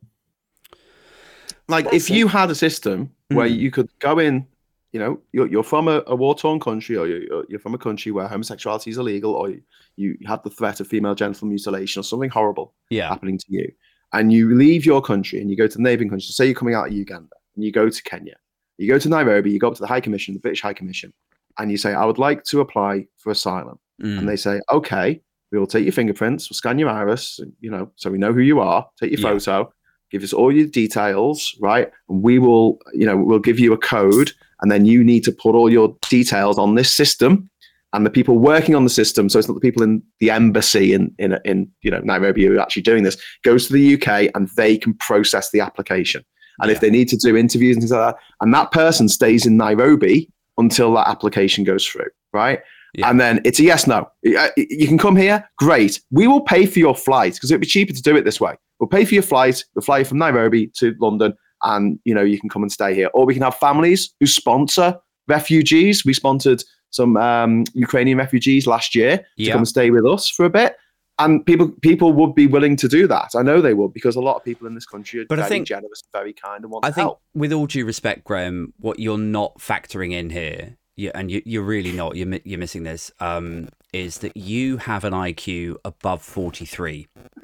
Like, 1.67 1.93
if 1.93 2.09
you 2.09 2.27
had 2.27 2.49
a 2.49 2.55
system 2.55 3.11
where 3.29 3.47
Mm. 3.47 3.57
you 3.59 3.71
could 3.71 3.89
go 3.99 4.17
in, 4.19 4.47
you 4.91 4.99
know, 4.99 5.19
you're, 5.31 5.47
you're 5.47 5.63
from 5.63 5.87
a, 5.87 6.01
a 6.07 6.15
war 6.15 6.35
torn 6.35 6.59
country 6.59 6.97
or 6.97 7.07
you're, 7.07 7.23
you're- 7.47 7.57
from 7.59 7.73
a 7.73 7.77
country 7.77 8.11
where 8.11 8.27
homosexuality 8.27 8.89
is 8.89 8.97
illegal 8.97 9.33
or 9.33 9.49
you, 9.49 9.61
you 9.97 10.17
have 10.25 10.41
the 10.43 10.49
threat 10.49 10.79
of 10.79 10.87
female 10.87 11.13
genital 11.15 11.47
mutilation 11.47 11.99
or 11.99 12.03
something 12.03 12.29
horrible 12.29 12.73
Yeah, 12.89 13.09
happening 13.09 13.37
to 13.37 13.45
you, 13.49 13.71
and 14.13 14.33
you 14.33 14.55
leave 14.55 14.85
your 14.85 15.01
country 15.01 15.39
and 15.41 15.49
you 15.49 15.55
go 15.57 15.67
to 15.67 15.77
the 15.77 15.83
neighboring 15.83 16.09
country, 16.09 16.25
say 16.27 16.45
you're 16.45 16.55
coming 16.55 16.73
out 16.75 16.87
of 16.87 16.93
Uganda 16.93 17.35
and 17.55 17.63
you 17.63 17.71
go 17.71 17.89
to 17.89 18.03
Kenya, 18.03 18.35
you 18.77 18.87
go 18.87 18.97
to 18.97 19.09
Nairobi, 19.09 19.51
you 19.51 19.59
go 19.59 19.67
up 19.67 19.75
to 19.75 19.81
the 19.81 19.87
High 19.87 20.01
Commission, 20.01 20.33
the 20.33 20.39
British 20.39 20.61
High 20.61 20.73
Commission, 20.73 21.13
and 21.59 21.69
you 21.69 21.77
say, 21.77 21.93
I 21.93 22.05
would 22.05 22.17
like 22.17 22.43
to 22.45 22.61
apply 22.61 23.07
for 23.17 23.31
asylum 23.31 23.79
Mm. 24.01 24.19
and 24.19 24.29
they 24.29 24.37
say, 24.37 24.61
okay, 24.71 25.19
we 25.51 25.59
will 25.59 25.67
take 25.67 25.83
your 25.83 25.91
fingerprints, 25.91 26.49
we'll 26.49 26.55
scan 26.55 26.79
your 26.79 26.87
iris, 26.89 27.41
you 27.59 27.69
know, 27.69 27.91
so 27.97 28.09
we 28.09 28.17
know 28.17 28.31
who 28.31 28.39
you 28.39 28.61
are, 28.61 28.87
take 28.97 29.11
your 29.11 29.19
Yeah. 29.19 29.37
photo, 29.37 29.73
give 30.09 30.23
us 30.23 30.31
all 30.31 30.53
your 30.55 30.67
details, 30.67 31.53
right? 31.59 31.91
And 32.07 32.23
we 32.23 32.39
will, 32.39 32.79
you 32.93 33.05
know, 33.05 33.17
we'll 33.17 33.39
give 33.39 33.59
you 33.59 33.73
a 33.73 33.77
code, 33.77 34.31
and 34.61 34.71
then 34.71 34.85
you 34.85 35.03
need 35.03 35.23
to 35.23 35.31
put 35.31 35.55
all 35.55 35.71
your 35.71 35.95
details 36.09 36.57
on 36.57 36.75
this 36.75 36.91
system. 36.91 37.49
And 37.91 38.05
the 38.05 38.11
people 38.11 38.37
working 38.37 38.75
on 38.75 38.83
the 38.83 38.89
system, 38.91 39.29
so 39.29 39.39
it's 39.39 39.47
not 39.47 39.55
the 39.55 39.59
people 39.59 39.81
in 39.81 40.03
the 40.19 40.29
embassy 40.29 40.93
in 40.93 41.13
in, 41.17 41.39
in 41.43 41.71
you 41.81 41.89
know 41.89 41.99
Nairobi 42.03 42.45
who 42.45 42.55
are 42.55 42.59
actually 42.61 42.83
doing 42.83 43.03
this, 43.03 43.17
goes 43.43 43.65
to 43.67 43.73
the 43.73 43.95
UK 43.95 44.29
and 44.35 44.47
they 44.49 44.77
can 44.77 44.93
process 44.95 45.49
the 45.49 45.59
application. 45.61 46.23
And 46.61 46.69
Yeah. 46.69 46.75
if 46.75 46.81
they 46.81 46.91
need 46.91 47.07
to 47.09 47.17
do 47.17 47.35
interviews 47.35 47.75
and 47.77 47.81
things 47.81 47.91
like 47.91 48.13
that, 48.15 48.21
and 48.41 48.53
that 48.53 48.71
person 48.71 49.09
stays 49.09 49.45
in 49.47 49.57
Nairobi 49.57 50.29
until 50.59 50.93
that 50.93 51.07
application 51.07 51.63
goes 51.63 51.87
through, 51.87 52.09
right? 52.31 52.59
Yeah. 52.93 53.09
And 53.09 53.19
then 53.19 53.39
it's 53.45 53.59
a 53.59 53.63
yes, 53.63 53.87
no. 53.87 54.07
Uh, 54.37 54.49
You 54.57 54.87
can 54.87 54.97
come 54.99 55.15
here, 55.15 55.49
great. 55.57 55.99
We 56.11 56.27
will 56.27 56.41
pay 56.41 56.65
for 56.67 56.79
your 56.79 56.95
flight 56.95 57.33
because 57.35 57.49
it'd 57.49 57.61
be 57.61 57.67
cheaper 57.67 57.93
to 57.93 58.01
do 58.01 58.15
it 58.15 58.23
this 58.25 58.39
way. 58.41 58.55
We'll 58.79 58.87
pay 58.87 59.05
for 59.05 59.13
your 59.15 59.23
flight. 59.23 59.63
We'll 59.73 59.83
fly 59.83 59.99
you 59.99 60.05
from 60.05 60.17
Nairobi 60.19 60.67
to 60.79 60.93
London, 60.99 61.33
and 61.63 61.99
you 62.05 62.13
know 62.13 62.21
you 62.23 62.39
can 62.39 62.49
come 62.49 62.63
and 62.63 62.71
stay 62.71 62.93
here. 62.95 63.09
Or 63.13 63.25
we 63.25 63.33
can 63.33 63.43
have 63.43 63.55
families 63.55 64.13
who 64.19 64.25
sponsor 64.25 64.97
refugees. 65.27 66.03
We 66.05 66.13
sponsored 66.13 66.63
some 66.91 67.17
um, 67.17 67.65
Ukrainian 67.73 68.17
refugees 68.17 68.65
last 68.65 68.95
year 68.95 69.17
to 69.17 69.23
Yeah. 69.37 69.51
come 69.53 69.59
and 69.61 69.67
stay 69.67 69.91
with 69.91 70.05
us 70.05 70.29
for 70.29 70.45
a 70.45 70.49
bit. 70.49 70.75
And 71.19 71.45
people 71.45 71.69
people 71.81 72.13
would 72.13 72.33
be 72.33 72.47
willing 72.47 72.75
to 72.77 72.87
do 72.87 73.05
that. 73.07 73.31
I 73.35 73.41
know 73.43 73.59
they 73.61 73.73
would 73.73 73.93
because 73.93 74.15
a 74.15 74.21
lot 74.21 74.37
of 74.37 74.43
people 74.45 74.65
in 74.67 74.73
this 74.73 74.85
country 74.85 75.19
are 75.19 75.25
But 75.27 75.39
I 75.39 75.41
very 75.43 75.49
think- 75.49 75.67
generous, 75.67 76.01
very 76.13 76.33
kind, 76.33 76.63
and 76.63 76.71
want 76.71 76.83
to 76.85 76.87
help. 76.87 76.87
I 76.87 76.89
to 76.91 76.95
think, 76.95 77.03
help. 77.05 77.21
with 77.35 77.51
all 77.53 77.67
due 77.67 77.85
respect, 77.85 78.23
Graham, 78.23 78.73
what 78.79 78.99
you're 78.99 79.17
not 79.17 79.57
factoring 79.59 80.13
in 80.13 80.29
here, 80.29 80.77
you, 80.95 81.11
and 81.13 81.29
you, 81.29 81.41
you're 81.45 81.63
really 81.63 81.91
not, 81.91 82.15
you're, 82.15 82.39
you're 82.45 82.57
missing 82.57 82.83
this, 82.83 83.11
um, 83.19 83.67
is 83.91 84.19
that 84.19 84.37
you 84.37 84.77
have 84.77 85.03
an 85.03 85.11
IQ 85.13 85.75
above 85.83 86.21
43. 86.21 87.07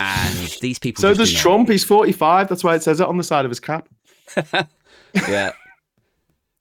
And 0.00 0.36
these 0.60 0.78
people. 0.78 1.00
so 1.02 1.14
does. 1.14 1.32
Trump. 1.32 1.68
He's 1.68 1.84
45. 1.84 2.48
That's 2.48 2.62
why 2.64 2.74
it 2.74 2.82
says 2.82 3.00
it 3.00 3.06
on 3.06 3.16
the 3.16 3.24
side 3.24 3.44
of 3.44 3.50
his 3.50 3.60
cap. 3.60 3.88
Yeah. 5.28 5.52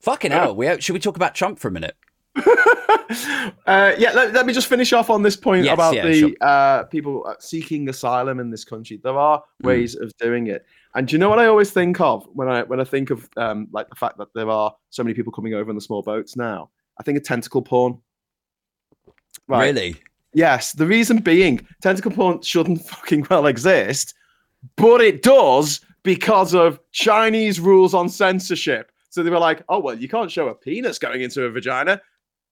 Fucking 0.02 0.32
hell. 0.32 0.56
We, 0.56 0.80
should 0.80 0.94
we 0.94 1.00
talk 1.00 1.18
about 1.18 1.36
Trump 1.36 1.60
for 1.60 1.68
a 1.68 1.72
minute? 1.72 1.96
uh, 2.38 3.94
yeah, 3.98 4.12
let, 4.14 4.34
let 4.34 4.46
me 4.46 4.54
just 4.54 4.68
finish 4.68 4.94
off 4.94 5.10
on 5.10 5.24
this 5.24 5.36
point 5.36 5.66
Yes, 5.66 5.74
about 5.74 5.94
yeah, 5.96 6.06
the 6.06 6.20
sure. 6.20 6.32
uh, 6.42 6.84
people 6.86 7.26
uh, 7.28 7.34
seeking 7.40 7.90
asylum 7.90 8.40
in 8.40 8.50
this 8.50 8.64
country. 8.64 9.00
There 9.04 9.18
are 9.18 9.40
Mm. 9.64 9.68
ways 9.68 9.96
of 9.96 10.16
doing 10.18 10.48
it, 10.48 10.66
and 10.96 11.08
do 11.08 11.14
you 11.16 11.18
know 11.18 11.30
what 11.30 11.40
I 11.40 11.48
always 11.48 11.72
think 11.72 12.00
of 12.00 12.26
when 12.34 12.48
I 12.48 12.64
when 12.64 12.80
I 12.80 12.84
think 12.84 13.10
of 13.10 13.30
um, 13.38 13.68
like 13.72 13.90
the 13.90 13.96
fact 13.96 14.18
that 14.20 14.28
there 14.36 14.50
are 14.50 14.74
so 14.90 15.04
many 15.04 15.14
people 15.14 15.32
coming 15.34 15.54
over 15.54 15.70
in 15.70 15.76
the 15.76 15.82
small 15.82 16.02
boats 16.02 16.36
now? 16.36 16.70
I 17.00 17.04
think 17.04 17.18
of 17.18 17.24
tentacle 17.24 17.62
porn. 17.62 18.00
Really? 19.48 19.96
Yes, 20.36 20.74
the 20.74 20.86
reason 20.86 21.20
being 21.20 21.66
tentacle 21.82 22.12
porn 22.12 22.42
shouldn't 22.42 22.86
fucking 22.86 23.26
well 23.30 23.46
exist, 23.46 24.14
but 24.76 25.00
it 25.00 25.24
does 25.24 25.80
because 26.04 26.54
of 26.54 26.78
Chinese 26.92 27.62
rules 27.62 27.94
on 27.94 28.10
censorship. 28.10 28.92
So 29.10 29.24
they 29.24 29.30
were 29.30 29.40
like, 29.40 29.64
oh, 29.70 29.80
well, 29.80 29.98
you 29.98 30.10
can't 30.10 30.30
show 30.30 30.50
a 30.50 30.54
penis 30.54 31.00
going 31.00 31.22
into 31.22 31.46
a 31.46 31.50
vagina. 31.50 32.02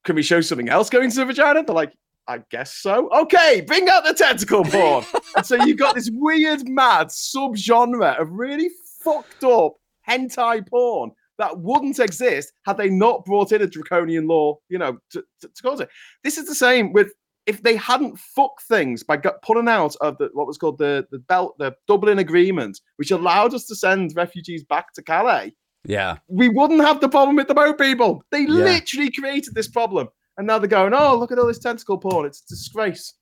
Can 0.05 0.15
we 0.15 0.23
show 0.23 0.39
something 0.39 0.69
else 0.69 0.89
going 0.89 1.05
into 1.05 1.21
a 1.23 1.25
vagina? 1.25 1.61
They're 1.61 1.75
like, 1.75 1.91
I 2.25 2.39
guess 2.49 2.73
so. 2.73 3.09
Okay, 3.13 3.59
bring 3.67 3.89
out 3.89 4.05
the 4.05 4.13
tentacle 4.13 4.63
porn. 4.63 5.03
and 5.35 5.45
so 5.45 5.61
you've 5.65 5.77
got 5.77 5.95
this 5.95 6.09
weird, 6.13 6.65
mad 6.69 7.07
subgenre 7.07 8.17
of 8.17 8.31
really 8.31 8.69
fucked 9.01 9.43
up 9.43 9.73
hentai 10.07 10.65
porn 10.69 11.11
that 11.37 11.59
wouldn't 11.59 11.99
exist 11.99 12.53
had 12.65 12.77
they 12.77 12.89
not 12.89 13.25
brought 13.25 13.51
in 13.51 13.61
a 13.61 13.67
draconian 13.67 14.25
law, 14.25 14.57
you 14.69 14.77
know, 14.77 14.97
to, 15.09 15.21
to, 15.41 15.49
to 15.49 15.61
cause 15.61 15.81
it. 15.81 15.89
This 16.23 16.37
is 16.37 16.45
the 16.45 16.55
same 16.55 16.93
with 16.93 17.11
if 17.45 17.61
they 17.61 17.75
hadn't 17.75 18.17
fucked 18.17 18.63
things 18.63 19.03
by 19.03 19.17
pulling 19.17 19.67
out 19.67 19.95
of 20.01 20.17
the 20.17 20.29
what 20.33 20.47
was 20.47 20.57
called 20.57 20.77
the 20.77 21.05
the 21.11 21.19
belt 21.19 21.55
the 21.59 21.75
Dublin 21.87 22.19
Agreement, 22.19 22.79
which 22.97 23.11
allowed 23.11 23.53
us 23.53 23.65
to 23.65 23.75
send 23.75 24.15
refugees 24.15 24.63
back 24.63 24.93
to 24.93 25.01
Calais, 25.01 25.53
Yeah. 25.85 26.17
we 26.27 26.49
wouldn't 26.49 26.81
have 26.81 27.01
the 27.01 27.09
problem 27.09 27.35
with 27.35 27.47
the 27.47 27.53
boat 27.53 27.77
people. 27.77 28.23
They 28.31 28.41
Yeah. 28.41 28.47
literally 28.47 29.11
created 29.11 29.55
this 29.55 29.67
problem, 29.67 30.07
and 30.37 30.47
now 30.47 30.57
they're 30.59 30.67
going, 30.67 30.93
"Oh, 30.93 31.17
look 31.17 31.31
at 31.31 31.39
all 31.39 31.47
this 31.47 31.59
tentacle 31.59 31.97
porn! 31.97 32.25
It's 32.25 32.41
a 32.41 32.47
disgrace. 32.47 33.13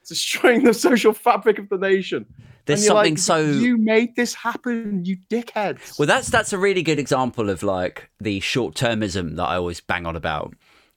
It's 0.00 0.08
destroying 0.10 0.64
the 0.64 0.74
social 0.74 1.12
fabric 1.12 1.58
of 1.58 1.68
the 1.68 1.78
nation." 1.78 2.26
There's 2.66 2.86
something 2.86 3.14
like, 3.14 3.18
so. 3.18 3.40
you 3.44 3.76
made 3.76 4.16
this 4.16 4.32
happen, 4.32 5.04
you 5.04 5.18
dickheads. 5.30 5.98
Well, 5.98 6.06
that's 6.06 6.28
that's 6.30 6.52
a 6.54 6.58
really 6.58 6.82
good 6.82 6.98
example 6.98 7.50
of 7.50 7.62
like 7.62 8.08
the 8.20 8.40
short 8.40 8.74
termism 8.74 9.36
that 9.36 9.44
I 9.44 9.56
always 9.56 9.80
bang 9.80 10.06
on 10.06 10.16
about, 10.16 10.54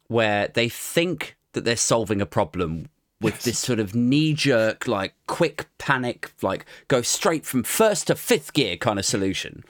where 0.07 0.47
they 0.47 0.69
think 0.69 1.35
that 1.53 1.65
they're 1.65 1.75
solving 1.75 2.21
a 2.21 2.25
problem 2.25 2.89
with 3.19 3.41
this 3.43 3.57
sort 3.57 3.79
of 3.79 3.95
knee 3.95 4.33
jerk, 4.33 4.87
like 4.87 5.13
quick 5.25 5.65
panic, 5.79 6.31
like 6.41 6.65
go 6.87 7.01
straight 7.01 7.45
from 7.45 7.63
first 7.63 8.07
to 8.07 8.15
fifth 8.15 8.53
gear 8.53 8.77
kind 8.77 8.99
of 8.99 9.05
solution. 9.05 9.63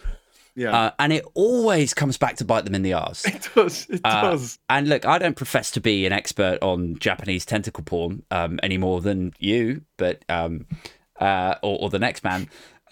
yeah, 0.53 0.75
Uh, 0.77 0.91
and 0.99 1.13
it 1.13 1.23
always 1.33 1.93
comes 1.93 2.17
back 2.17 2.35
to 2.37 2.43
bite 2.45 2.65
them 2.65 2.75
in 2.75 2.81
the 2.81 2.91
arse. 2.93 3.23
it 3.27 3.47
does. 3.55 3.87
It 3.89 4.01
Uh, 4.03 4.21
does. 4.31 4.59
And 4.69 4.89
look, 4.89 5.05
I 5.05 5.17
don't 5.17 5.35
profess 5.37 5.71
to 5.71 5.79
be 5.79 6.05
an 6.05 6.11
expert 6.11 6.57
on 6.61 6.97
Japanese 6.99 7.45
tentacle 7.45 7.83
porn 7.85 8.23
um, 8.31 8.59
any 8.63 8.77
more 8.77 8.99
than 8.99 9.31
you, 9.39 9.81
but 9.95 10.25
um, 10.27 10.65
uh, 11.21 11.55
or, 11.61 11.83
or 11.83 11.89
the 11.89 11.99
next 11.99 12.23
man. 12.25 12.49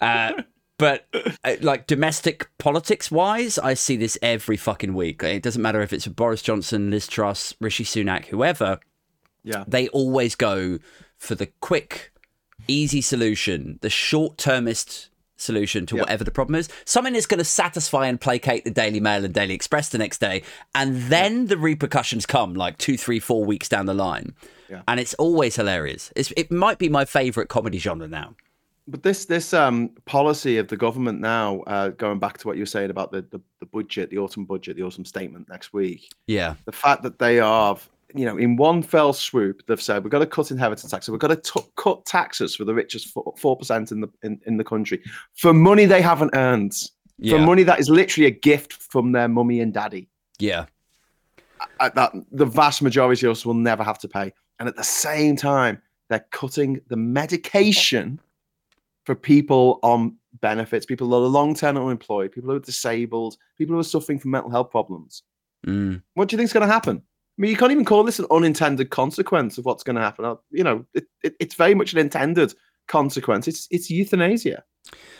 But 0.78 1.06
uh, 1.44 1.56
like 1.62 1.86
domestic 1.86 2.48
politics 2.58 3.10
wise, 3.10 3.58
I 3.58 3.74
see 3.74 3.96
this 3.96 4.18
every 4.20 4.56
fucking 4.58 4.92
week. 4.94 5.22
It 5.22 5.42
doesn't 5.42 5.62
matter 5.62 5.80
if 5.80 5.92
it's 5.92 6.06
Boris 6.06 6.42
Johnson, 6.42 6.90
Liz 6.90 7.06
Truss, 7.06 7.54
Rishi 7.60 7.84
Sunak, 7.84 8.26
whoever. 8.26 8.78
Yeah. 9.42 9.64
They 9.66 9.88
always 9.88 10.34
go 10.34 10.78
for 11.16 11.34
the 11.34 11.46
quick, 11.60 12.12
easy 12.68 13.00
solution, 13.00 13.78
the 13.80 13.88
short 13.88 14.36
termist 14.36 15.08
solution 15.38 15.86
to 15.86 15.96
Yeah. 15.96 16.02
whatever 16.02 16.24
the 16.24 16.30
problem 16.30 16.56
is. 16.56 16.68
Something 16.84 17.12
that's 17.14 17.26
going 17.26 17.38
to 17.38 17.44
satisfy 17.44 18.06
and 18.06 18.20
placate 18.20 18.64
the 18.64 18.70
Daily 18.70 19.00
Mail 19.00 19.24
and 19.24 19.32
Daily 19.32 19.54
Express 19.54 19.88
the 19.90 19.98
next 19.98 20.18
day. 20.18 20.42
And 20.74 20.96
then 21.04 21.46
the 21.46 21.56
repercussions 21.58 22.26
come 22.26 22.54
like 22.54 22.76
two, 22.78 22.96
three, 22.98 23.20
four 23.20 23.44
weeks 23.44 23.68
down 23.68 23.86
the 23.86 23.94
line. 23.94 24.34
Yeah. 24.68 24.82
And 24.88 24.98
it's 24.98 25.14
always 25.14 25.56
hilarious. 25.56 26.12
It's, 26.16 26.32
it 26.36 26.50
might 26.50 26.78
be 26.78 26.88
my 26.88 27.04
favorite 27.04 27.48
comedy 27.48 27.78
genre 27.78 28.08
now. 28.08 28.34
But 28.88 29.02
this 29.02 29.24
this 29.24 29.52
um 29.52 29.90
policy 30.04 30.58
of 30.58 30.68
the 30.68 30.76
government 30.76 31.20
now, 31.20 31.60
uh, 31.62 31.88
going 31.88 32.18
back 32.20 32.38
to 32.38 32.46
what 32.46 32.56
you 32.56 32.62
were 32.62 32.66
saying 32.66 32.90
about 32.90 33.10
the, 33.10 33.22
the 33.22 33.40
the 33.60 33.66
budget, 33.66 34.10
the 34.10 34.18
autumn 34.18 34.44
budget, 34.44 34.76
the 34.76 34.82
autumn 34.84 35.04
statement 35.04 35.48
next 35.48 35.72
week, 35.72 36.08
Yeah. 36.26 36.54
the 36.66 36.72
fact 36.72 37.02
that 37.02 37.18
they 37.18 37.40
are 37.40 37.76
you 38.14 38.24
know, 38.24 38.36
in 38.36 38.56
one 38.56 38.82
fell 38.82 39.12
swoop, 39.12 39.66
they've 39.66 39.82
said 39.82 40.04
we've 40.04 40.12
got 40.12 40.20
to 40.20 40.26
cut 40.26 40.50
inheritance 40.52 40.90
tax. 40.90 41.06
So 41.06 41.12
we've 41.12 41.20
got 41.20 41.28
to 41.28 41.36
t- 41.36 41.68
cut 41.76 42.06
taxes 42.06 42.54
for 42.54 42.64
the 42.64 42.72
richest 42.72 43.12
four 43.36 43.56
percent 43.56 43.90
in 43.90 44.00
the 44.00 44.08
in, 44.22 44.40
in 44.46 44.56
the 44.56 44.64
country 44.64 45.02
for 45.34 45.52
money 45.52 45.84
they 45.84 46.00
haven't 46.00 46.30
earned, 46.34 46.72
for 47.28 47.38
money 47.38 47.64
that 47.64 47.80
is 47.80 47.90
literally 47.90 48.26
a 48.26 48.30
gift 48.30 48.74
from 48.74 49.12
their 49.12 49.28
mummy 49.28 49.60
and 49.60 49.74
daddy. 49.74 50.08
Yeah. 50.38 50.66
Uh, 51.80 51.90
that 51.94 52.12
the 52.30 52.46
vast 52.46 52.80
majority 52.80 53.26
of 53.26 53.32
us 53.32 53.44
will 53.44 53.54
never 53.54 53.82
have 53.82 53.98
to 53.98 54.08
pay, 54.08 54.32
and 54.60 54.68
at 54.68 54.76
the 54.76 54.84
same 54.84 55.34
time, 55.34 55.82
they're 56.08 56.26
cutting 56.30 56.80
the 56.88 56.96
medication 56.96 58.20
for 59.06 59.14
people 59.14 59.78
on 59.82 60.16
benefits, 60.40 60.84
people 60.84 61.08
that 61.08 61.16
are 61.16 61.20
long 61.20 61.54
term 61.54 61.76
unemployed, 61.76 62.32
people 62.32 62.50
who 62.50 62.56
are 62.56 62.60
disabled, 62.60 63.36
people 63.56 63.74
who 63.74 63.80
are 63.80 63.84
suffering 63.84 64.18
from 64.18 64.32
mental 64.32 64.50
health 64.50 64.70
problems. 64.70 65.22
Mm. 65.66 66.02
What 66.14 66.28
do 66.28 66.34
you 66.34 66.38
think 66.38 66.48
is 66.48 66.52
going 66.52 66.66
to 66.66 66.72
happen? 66.72 67.00
I 67.38 67.42
mean, 67.42 67.50
you 67.50 67.56
can't 67.56 67.72
even 67.72 67.84
call 67.84 68.02
this 68.02 68.18
an 68.18 68.26
unintended 68.30 68.90
consequence 68.90 69.58
of 69.58 69.64
what's 69.64 69.82
going 69.82 69.96
to 69.96 70.02
happen. 70.02 70.36
You 70.50 70.64
know, 70.64 70.84
it, 70.94 71.06
it, 71.22 71.36
it's 71.38 71.54
very 71.54 71.74
much 71.74 71.92
an 71.92 71.98
intended 71.98 72.54
consequence. 72.88 73.46
It's 73.46 73.68
it's 73.70 73.90
euthanasia. 73.90 74.64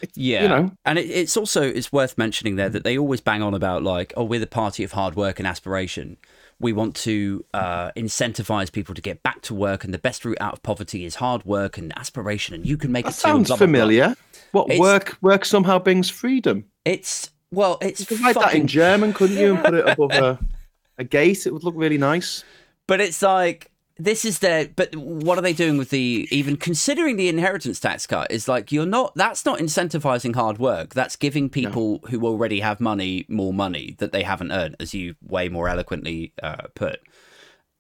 It's, 0.01 0.16
Yeah, 0.16 0.43
you 0.43 0.49
know, 0.49 0.72
and 0.84 0.99
it, 0.99 1.07
it's 1.11 1.37
also 1.37 1.62
it's 1.62 1.93
worth 1.93 2.16
mentioning 2.18 2.57
there 2.57 2.68
that 2.68 2.84
they 2.84 2.99
always 2.99 3.20
bang 3.20 3.43
on 3.43 3.55
about 3.55 3.82
like, 3.82 4.12
oh, 4.16 4.24
we're 4.24 4.41
the 4.41 4.47
party 4.47 4.82
of 4.82 4.93
hard 4.93 5.14
work 5.14 5.39
and 5.39 5.47
aspiration. 5.47 6.16
We 6.59 6.72
want 6.72 6.96
to 6.96 7.44
uh, 7.52 7.90
incentivize 7.96 8.72
people 8.72 8.94
to 8.94 9.02
get 9.02 9.22
back 9.22 9.42
to 9.42 9.54
work, 9.54 9.84
and 9.84 9.92
the 9.92 9.98
best 9.98 10.24
route 10.24 10.38
out 10.40 10.54
of 10.54 10.62
poverty 10.62 11.04
is 11.04 11.16
hard 11.16 11.44
work 11.44 11.76
and 11.76 11.92
aspiration, 11.98 12.54
and 12.54 12.66
you 12.66 12.76
can 12.78 12.90
make 12.92 13.04
that 13.04 13.12
it 13.14 13.16
sounds 13.16 13.48
blah. 13.48 13.57
familiar. 13.57 14.16
What 14.52 14.66
It's- 14.68 14.80
work 14.80 15.18
work 15.20 15.44
somehow 15.44 15.78
brings 15.78 16.09
freedom. 16.09 16.64
It's 16.84 17.30
well, 17.50 17.78
it's 17.82 18.00
You 18.00 18.07
could 18.07 18.20
write 18.20 18.34
that 18.36 18.54
in 18.54 18.66
German, 18.66 19.12
couldn't 19.12 19.36
you, 19.36 19.54
and 19.54 19.64
put 19.64 19.74
it 19.74 19.86
above 19.88 20.12
a 20.12 20.38
a 20.98 21.04
gate? 21.04 21.46
It 21.46 21.52
would 21.52 21.62
look 21.64 21.74
really 21.76 21.98
nice. 21.98 22.42
But 22.86 23.00
it's 23.00 23.20
like 23.20 23.70
this 23.99 24.24
is 24.24 24.40
the 24.40 24.70
But 24.76 24.94
what 24.97 25.38
are 25.38 25.42
they 25.42 25.53
doing 25.53 25.78
with 25.78 25.90
the 25.90 26.28
even 26.30 26.57
considering 26.57 27.16
the 27.16 27.28
inheritance 27.28 27.80
tax 27.80 28.07
cut? 28.07 28.30
Is 28.30 28.49
like 28.49 28.70
you're 28.72 28.86
not. 28.86 29.14
That's 29.14 29.44
not 29.44 29.59
incentivizing 29.59 30.34
hard 30.34 30.59
work. 30.59 30.94
That's 30.94 31.16
giving 31.16 31.49
people 31.49 32.01
who 32.11 32.26
already 32.26 32.61
have 32.61 32.80
money 32.80 33.24
more 33.28 33.55
money 33.55 33.97
that 33.99 34.12
they 34.12 34.22
haven't 34.22 34.53
earned, 34.53 34.76
as 34.80 34.92
you 34.94 35.14
way 35.22 35.49
more 35.49 35.68
eloquently 35.68 36.32
uh, 36.42 36.68
put. 36.74 37.01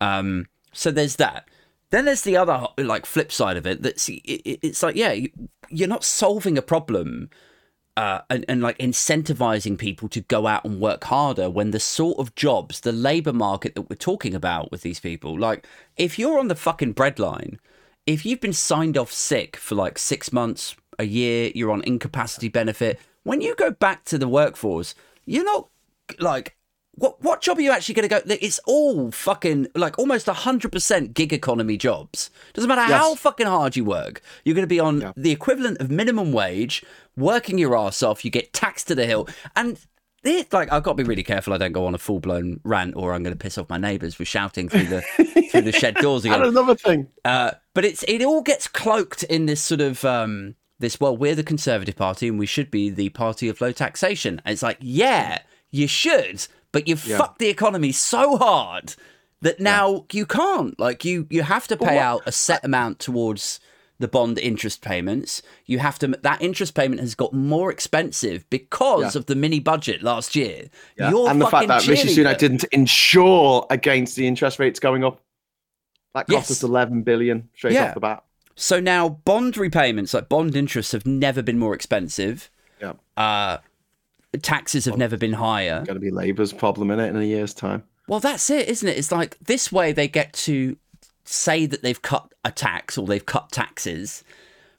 Um. 0.00 0.46
So 0.72 0.90
there's 0.90 1.16
that. 1.16 1.48
Then 1.90 2.04
there's 2.04 2.22
the 2.22 2.36
other 2.36 2.66
like 2.78 3.06
flip 3.06 3.30
side 3.30 3.56
of 3.56 3.66
it. 3.66 3.82
That's 3.82 4.08
it, 4.08 4.14
it- 4.24 4.60
it's 4.62 4.82
like 4.82 4.96
yeah, 4.96 5.14
you're 5.68 5.88
not 5.88 6.04
solving 6.04 6.56
a 6.58 6.62
problem 6.62 7.30
uh, 7.96 8.20
and, 8.28 8.44
and 8.48 8.60
like 8.60 8.78
incentivizing 8.78 9.78
people 9.78 10.08
to 10.08 10.20
go 10.20 10.46
out 10.46 10.64
and 10.64 10.80
work 10.80 11.04
harder 11.04 11.48
when 11.48 11.70
the 11.70 11.80
sort 11.80 12.18
of 12.18 12.34
jobs, 12.34 12.80
the 12.80 12.92
labor 12.92 13.32
market 13.32 13.74
that 13.74 13.88
we're 13.88 13.96
talking 13.96 14.34
about 14.34 14.70
with 14.70 14.82
these 14.82 15.00
people, 15.00 15.38
like 15.38 15.66
if 15.96 16.18
you're 16.18 16.38
on 16.38 16.48
the 16.48 16.54
fucking 16.54 16.94
breadline, 16.94 17.58
if 18.06 18.26
you've 18.26 18.40
been 18.40 18.52
signed 18.52 18.96
off 18.98 19.12
sick 19.12 19.56
for 19.56 19.74
like 19.74 19.98
six 19.98 20.32
months, 20.32 20.76
a 20.98 21.04
year, 21.04 21.50
you're 21.54 21.70
on 21.70 21.82
incapacity 21.82 22.48
benefit, 22.48 23.00
when 23.24 23.40
you 23.40 23.54
go 23.56 23.70
back 23.70 24.04
to 24.04 24.18
the 24.18 24.28
workforce, 24.28 24.94
you're 25.24 25.44
not 25.44 25.68
like. 26.18 26.56
What, 26.98 27.22
what 27.22 27.42
job 27.42 27.58
are 27.58 27.60
you 27.60 27.72
actually 27.72 27.94
going 27.94 28.08
to 28.08 28.20
go? 28.20 28.36
It's 28.40 28.58
all 28.66 29.10
fucking 29.10 29.68
like 29.74 29.98
almost 29.98 30.26
100% 30.26 31.12
gig 31.14 31.32
economy 31.32 31.76
jobs. 31.76 32.30
Doesn't 32.54 32.68
matter 32.68 32.80
how 32.92 33.14
fucking 33.14 33.46
hard 33.46 33.76
you 33.76 33.84
work, 33.84 34.22
you're 34.44 34.54
going 34.54 34.62
to 34.62 34.66
be 34.66 34.80
on 34.80 35.00
Yeah. 35.02 35.12
the 35.16 35.30
equivalent 35.30 35.78
of 35.80 35.90
minimum 35.90 36.32
wage, 36.32 36.82
working 37.16 37.58
your 37.58 37.76
ass 37.76 38.02
off. 38.02 38.24
You 38.24 38.30
get 38.30 38.52
taxed 38.54 38.88
to 38.88 38.94
the 38.94 39.04
hill, 39.06 39.28
and 39.54 39.78
it, 40.24 40.52
like 40.52 40.72
I've 40.72 40.82
got 40.82 40.92
to 40.92 41.02
be 41.02 41.08
really 41.08 41.22
careful 41.22 41.52
I 41.52 41.58
don't 41.58 41.72
go 41.72 41.86
on 41.86 41.94
a 41.94 41.98
full 41.98 42.18
blown 42.18 42.60
rant, 42.64 42.94
or 42.96 43.12
I'm 43.12 43.22
going 43.22 43.34
to 43.36 43.38
piss 43.38 43.58
off 43.58 43.68
my 43.68 43.76
neighbours 43.78 44.18
with 44.18 44.26
shouting 44.28 44.68
through 44.70 44.86
the 44.86 45.02
through 45.52 45.62
the 45.62 45.72
shed 45.72 45.96
doors 45.96 46.24
And 46.24 46.34
again. 46.34 46.46
another 46.48 46.74
thing, 46.74 47.08
Uh, 47.24 47.50
but 47.74 47.84
it's 47.84 48.04
it 48.08 48.22
all 48.22 48.40
gets 48.42 48.66
cloaked 48.66 49.22
in 49.24 49.44
this 49.46 49.60
sort 49.60 49.82
of 49.82 50.02
um, 50.04 50.54
this. 50.78 50.98
Well, 50.98 51.14
we're 51.16 51.34
the 51.34 51.44
Conservative 51.44 51.94
Party, 51.96 52.26
and 52.28 52.38
we 52.38 52.46
should 52.46 52.70
be 52.70 52.88
the 52.88 53.10
party 53.10 53.48
of 53.50 53.60
low 53.60 53.72
taxation. 53.72 54.40
And 54.46 54.52
it's 54.54 54.62
like, 54.62 54.78
yeah, 54.80 55.40
you 55.70 55.86
should, 55.86 56.46
but 56.76 56.86
you've 56.88 57.06
Yeah. 57.06 57.16
fucked 57.18 57.38
the 57.38 57.48
economy 57.48 57.90
so 57.92 58.36
hard 58.36 58.94
that 59.40 59.60
now 59.60 60.04
you 60.12 60.26
can't. 60.26 60.78
Like 60.78 61.04
you, 61.04 61.26
you 61.30 61.42
have 61.42 61.66
to 61.68 61.76
pay 61.76 61.98
out 61.98 62.20
a 62.26 62.32
set 62.32 62.64
amount 62.64 62.98
towards 62.98 63.60
the 63.98 64.08
bond 64.08 64.38
interest 64.38 64.82
payments. 64.82 65.40
You 65.64 65.78
have 65.78 65.98
to. 66.00 66.08
That 66.22 66.42
interest 66.42 66.74
payment 66.74 67.00
has 67.00 67.14
got 67.14 67.32
more 67.32 67.70
expensive 67.72 68.44
because 68.50 69.14
Yeah. 69.14 69.20
of 69.20 69.24
the 69.26 69.34
mini 69.34 69.58
budget 69.58 70.02
last 70.02 70.36
year. 70.36 70.68
Yeah. 70.98 71.08
You're 71.10 71.30
and 71.30 71.40
the 71.40 71.46
fact 71.46 71.68
that 71.68 71.86
Rishi. 71.86 72.08
Sunak 72.14 72.36
didn't 72.36 72.64
insure 72.72 73.66
against 73.70 74.16
the 74.16 74.26
interest 74.26 74.58
rates 74.58 74.78
going 74.80 75.02
up. 75.02 75.22
That 76.14 76.26
cost 76.26 76.50
Yes. 76.50 76.50
us 76.50 76.62
11 76.62 77.02
billion 77.04 77.48
straight 77.56 77.72
Yeah. 77.72 77.88
off 77.88 77.94
the 77.94 78.00
bat. 78.00 78.22
So 78.54 78.80
now 78.80 79.08
bond 79.08 79.56
repayments, 79.56 80.12
like 80.12 80.28
bond 80.28 80.54
interests, 80.56 80.92
have 80.92 81.06
never 81.06 81.42
been 81.42 81.58
more 81.58 81.74
expensive. 81.74 82.50
Yeah. 82.82 82.92
Uh, 83.16 83.58
taxes 84.42 84.84
have 84.84 84.96
never 84.98 85.16
been 85.16 85.32
higher. 85.32 85.84
Going 85.84 85.94
to 85.94 86.00
be 86.00 86.10
Labour's 86.10 86.52
problem 86.52 86.90
in 86.90 87.00
it 87.00 87.08
in 87.08 87.16
a 87.16 87.24
year's 87.24 87.54
time. 87.54 87.82
Well, 88.08 88.20
that's 88.20 88.50
it, 88.50 88.68
isn't 88.68 88.88
it? 88.88 88.96
It's 88.98 89.10
like 89.12 89.38
this 89.40 89.72
way 89.72 89.92
they 89.92 90.08
get 90.08 90.32
to 90.34 90.76
say 91.24 91.66
that 91.66 91.82
they've 91.82 92.00
cut 92.02 92.32
a 92.44 92.52
tax 92.52 92.96
or 92.96 93.06
they've 93.06 93.24
cut 93.26 93.50
taxes. 93.50 94.22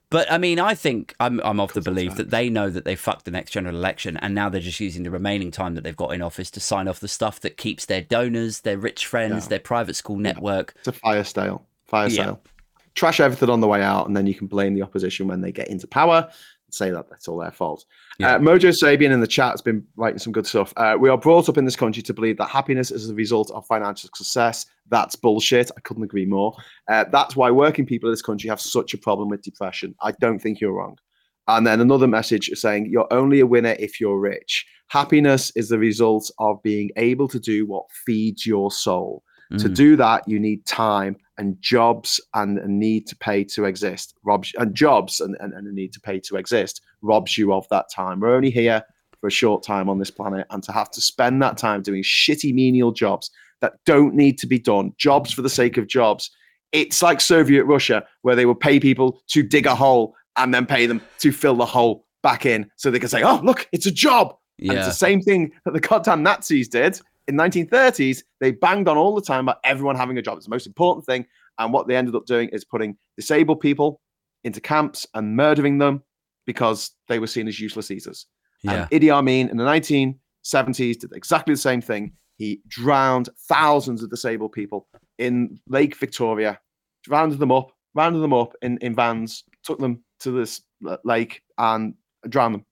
But 0.10 0.32
I 0.32 0.38
mean, 0.38 0.58
I 0.58 0.74
think 0.74 1.14
I'm 1.20 1.42
I'm 1.44 1.60
of 1.60 1.74
the 1.74 1.82
belief 1.82 2.16
that 2.16 2.30
they 2.30 2.50
know 2.50 2.70
that 2.70 2.86
they 2.86 2.96
fucked 2.96 3.26
the 3.26 3.32
next 3.32 3.52
general 3.52 3.76
election, 3.76 4.16
and 4.16 4.34
now 4.34 4.48
they're 4.48 4.62
just 4.62 4.80
using 4.80 5.04
the 5.04 5.12
remaining 5.12 5.52
time 5.52 5.76
that 5.76 5.84
they've 5.84 5.98
got 5.98 6.14
in 6.14 6.22
office 6.22 6.50
to 6.52 6.62
sign 6.62 6.88
off 6.88 7.02
the 7.02 7.10
stuff 7.10 7.42
that 7.42 7.58
keeps 7.58 7.86
their 7.88 8.02
donors, 8.02 8.62
their 8.62 8.78
rich 8.78 9.06
friends, 9.06 9.46
Yeah. 9.46 9.50
their 9.50 9.60
private 9.60 9.98
school 9.98 10.16
network. 10.16 10.76
It's 10.80 10.88
a 10.88 10.92
fire 10.94 11.26
sale. 11.26 11.66
Fire 11.88 12.08
Yeah. 12.08 12.24
sale. 12.24 12.42
Trash 12.96 13.20
everything 13.20 13.50
on 13.50 13.60
the 13.60 13.68
way 13.68 13.82
out, 13.82 14.08
and 14.08 14.16
then 14.16 14.26
you 14.28 14.34
can 14.34 14.48
blame 14.48 14.76
the 14.76 14.82
opposition 14.82 15.28
when 15.28 15.42
they 15.42 15.52
get 15.52 15.68
into 15.68 15.88
power 15.88 16.30
say 16.70 16.90
that 16.92 17.10
that's 17.10 17.28
all 17.28 17.38
their 17.38 17.52
fault. 17.52 17.86
Yeah. 18.20 18.36
Uh, 18.36 18.40
Mojo 18.40 18.74
Sabian 18.74 19.12
in 19.12 19.22
the 19.22 19.28
chat 19.28 19.52
has 19.52 19.62
been 19.62 19.86
writing 19.96 20.20
some 20.20 20.34
good 20.34 20.48
stuff. 20.48 20.74
Uh, 20.76 20.98
we 21.00 21.10
are 21.10 21.18
brought 21.18 21.50
up 21.50 21.58
in 21.58 21.66
this 21.66 21.76
country 21.76 22.04
to 22.04 22.14
believe 22.14 22.38
that 22.38 22.50
happiness 22.50 22.92
is 22.92 23.10
a 23.10 23.16
result 23.16 23.52
of 23.52 23.66
financial 23.66 24.10
success. 24.14 24.66
That's 24.90 25.16
bullshit. 25.16 25.72
I 25.78 25.82
couldn't 25.82 26.04
agree 26.04 26.26
more. 26.26 26.54
Uh, 26.90 27.06
that's 27.12 27.36
why 27.36 27.52
working 27.52 27.86
people 27.86 28.10
in 28.10 28.14
this 28.14 28.22
country 28.22 28.50
have 28.50 28.62
such 28.62 28.94
a 28.94 28.98
problem 28.98 29.30
with 29.30 29.42
depression. 29.42 29.96
I 30.02 30.12
don't 30.20 30.40
think 30.40 30.60
you're 30.60 30.74
wrong. 30.74 30.98
And 31.48 31.66
then 31.66 31.80
another 31.80 32.08
message 32.08 32.50
saying 32.56 32.90
you're 32.90 33.12
only 33.12 33.40
a 33.40 33.48
winner 33.48 33.76
if 33.80 34.02
you're 34.02 34.20
rich. 34.20 34.66
Happiness 34.90 35.52
is 35.56 35.70
the 35.70 35.80
result 35.80 36.30
of 36.40 36.62
being 36.64 36.90
able 36.98 37.28
to 37.30 37.40
do 37.40 37.66
what 37.66 37.86
feeds 38.06 38.46
your 38.46 38.72
soul. 38.72 39.24
To 39.52 39.70
Mm. 39.70 39.76
do 39.76 39.96
that, 39.96 40.28
you 40.28 40.40
need 40.40 40.66
time 40.66 41.16
and 41.38 41.62
jobs 41.62 42.20
and 42.34 42.58
a 42.58 42.68
need 42.68 43.08
to 43.08 43.16
pay 43.16 43.44
to 43.46 43.66
exist. 43.66 44.14
Robs 44.24 44.54
and 44.58 44.76
jobs 44.76 45.22
and, 45.22 45.38
and, 45.40 45.54
and 45.54 45.68
a 45.68 45.72
need 45.72 45.94
to 45.94 46.02
pay 46.02 46.20
to 46.22 46.36
exist 46.36 46.82
robs 47.02 47.38
you 47.38 47.54
of 47.54 47.66
that 47.70 47.86
time. 47.90 48.20
We're 48.20 48.36
only 48.36 48.50
here 48.50 48.84
for 49.22 49.28
a 49.28 49.32
short 49.32 49.64
time 49.64 49.90
on 49.90 50.00
this 50.00 50.12
planet, 50.12 50.46
and 50.50 50.62
to 50.64 50.72
have 50.72 50.92
to 50.92 51.02
spend 51.02 51.42
that 51.42 51.58
time 51.58 51.82
doing 51.82 52.04
shitty 52.04 52.54
menial 52.54 52.92
jobs 52.92 53.32
that 53.62 53.74
don't 53.86 54.14
need 54.14 54.38
to 54.40 54.48
be 54.48 54.60
done, 54.60 54.94
jobs 54.98 55.32
for 55.32 55.42
the 55.42 55.50
sake 55.50 55.78
of 55.78 55.88
jobs. 55.88 56.30
It's 56.72 57.02
like 57.02 57.22
Soviet 57.22 57.64
Russia, 57.64 58.06
where 58.22 58.36
they 58.36 58.46
would 58.46 58.60
pay 58.60 58.80
people 58.80 59.22
to 59.30 59.42
dig 59.42 59.66
a 59.66 59.74
hole 59.74 60.14
and 60.36 60.54
then 60.54 60.66
pay 60.66 60.86
them 60.86 61.02
to 61.20 61.32
fill 61.32 61.56
the 61.56 61.66
hole 61.66 62.06
back 62.22 62.46
in 62.46 62.70
so 62.76 62.92
they 62.92 63.00
can 63.00 63.10
say, 63.10 63.24
oh, 63.24 63.40
look, 63.44 63.68
it's 63.72 63.86
a 63.86 63.92
job. 63.92 64.36
And 64.60 64.72
it's 64.72 64.88
the 64.88 64.94
same 64.94 65.22
thing 65.22 65.52
that 65.66 65.74
the 65.74 65.80
goddamn 65.80 66.22
Nazis 66.24 66.68
did 66.68 67.00
in 67.28 67.36
1930s. 67.36 68.24
They 68.40 68.52
banged 68.52 68.88
on 68.88 68.98
all 68.98 69.16
the 69.16 69.22
time 69.22 69.46
about 69.46 69.60
everyone 69.64 69.96
having 69.96 70.18
a 70.18 70.22
job. 70.22 70.38
It's 70.38 70.46
the 70.46 70.52
most 70.52 70.68
important 70.68 71.06
thing. 71.06 71.26
And 71.60 71.74
what 71.74 71.88
they 71.88 71.96
ended 71.96 72.16
up 72.16 72.26
doing 72.26 72.50
is 72.50 72.64
putting 72.64 72.98
disabled 73.16 73.60
people 73.60 74.02
into 74.44 74.62
camps 74.62 75.06
and 75.14 75.36
murdering 75.36 75.78
them 75.78 76.04
because 76.46 76.92
they 77.08 77.20
were 77.20 77.28
seen 77.28 77.48
as 77.48 77.60
useless 77.60 77.92
eaters. 77.92 78.28
Yeah. 78.64 78.88
And 78.92 78.92
Idi 78.92 79.12
Amin 79.12 79.50
in 79.50 79.58
the 79.58 79.66
1970s 79.66 81.00
did 81.00 81.12
exactly 81.14 81.54
the 81.54 81.60
same 81.60 81.82
thing. 81.82 82.14
He 82.38 82.62
drowned 82.68 83.30
thousands 83.50 84.04
of 84.04 84.10
disabled 84.10 84.52
people 84.52 84.88
in 85.18 85.60
Lake 85.68 85.96
Victoria, 85.96 86.60
rounded 87.08 87.40
them 87.40 87.52
up, 87.52 87.72
rounded 87.96 88.20
them 88.20 88.34
up 88.34 88.54
in, 88.62 88.78
in 88.80 88.94
vans, 88.96 89.44
took 89.64 89.80
them 89.80 90.04
to 90.20 90.32
this 90.32 90.62
lake 91.04 91.42
and 91.58 91.96
drowned 92.30 92.56
them 92.56 92.66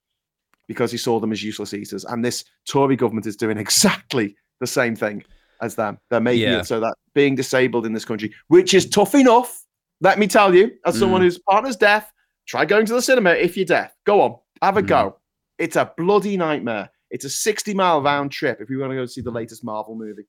because 0.67 0.91
he 0.91 0.97
saw 0.97 1.19
them 1.19 1.31
as 1.31 1.43
useless 1.43 1.73
eaters. 1.73 2.05
And 2.05 2.23
this 2.23 2.45
Tory 2.67 2.95
government 2.95 3.25
is 3.25 3.35
doing 3.35 3.57
exactly 3.57 4.35
the 4.59 4.67
same 4.67 4.95
thing 4.95 5.23
as 5.61 5.75
them. 5.75 5.97
They're 6.09 6.19
making 6.21 6.43
Yeah. 6.43 6.59
it 6.59 6.65
so 6.65 6.79
that 6.79 6.95
being 7.13 7.35
disabled 7.35 7.85
in 7.85 7.93
this 7.93 8.05
country, 8.05 8.33
which 8.47 8.73
is 8.73 8.87
tough 8.89 9.15
enough, 9.15 9.63
let 10.01 10.19
me 10.19 10.27
tell 10.27 10.53
you, 10.53 10.71
as 10.85 10.97
someone 10.99 11.21
Mm. 11.21 11.25
whose 11.25 11.39
partner's 11.39 11.75
deaf, 11.77 12.11
try 12.47 12.65
going 12.65 12.85
to 12.85 12.93
the 12.93 13.01
cinema 13.01 13.31
if 13.31 13.55
you're 13.55 13.65
deaf. 13.65 13.93
Go 14.05 14.21
on, 14.21 14.35
have 14.61 14.77
a 14.77 14.81
Mm. 14.83 14.87
go. 14.87 15.17
It's 15.57 15.75
a 15.77 15.91
bloody 15.97 16.35
nightmare. 16.37 16.89
It's 17.09 17.23
a 17.25 17.29
60 17.29 17.73
mile 17.73 18.01
round 18.01 18.31
trip 18.31 18.59
if 18.61 18.69
you 18.69 18.79
want 18.79 18.91
to 18.91 18.95
go 18.95 19.05
see 19.05 19.21
the 19.21 19.31
latest 19.31 19.63
Marvel 19.63 19.95
movie. 19.95 20.25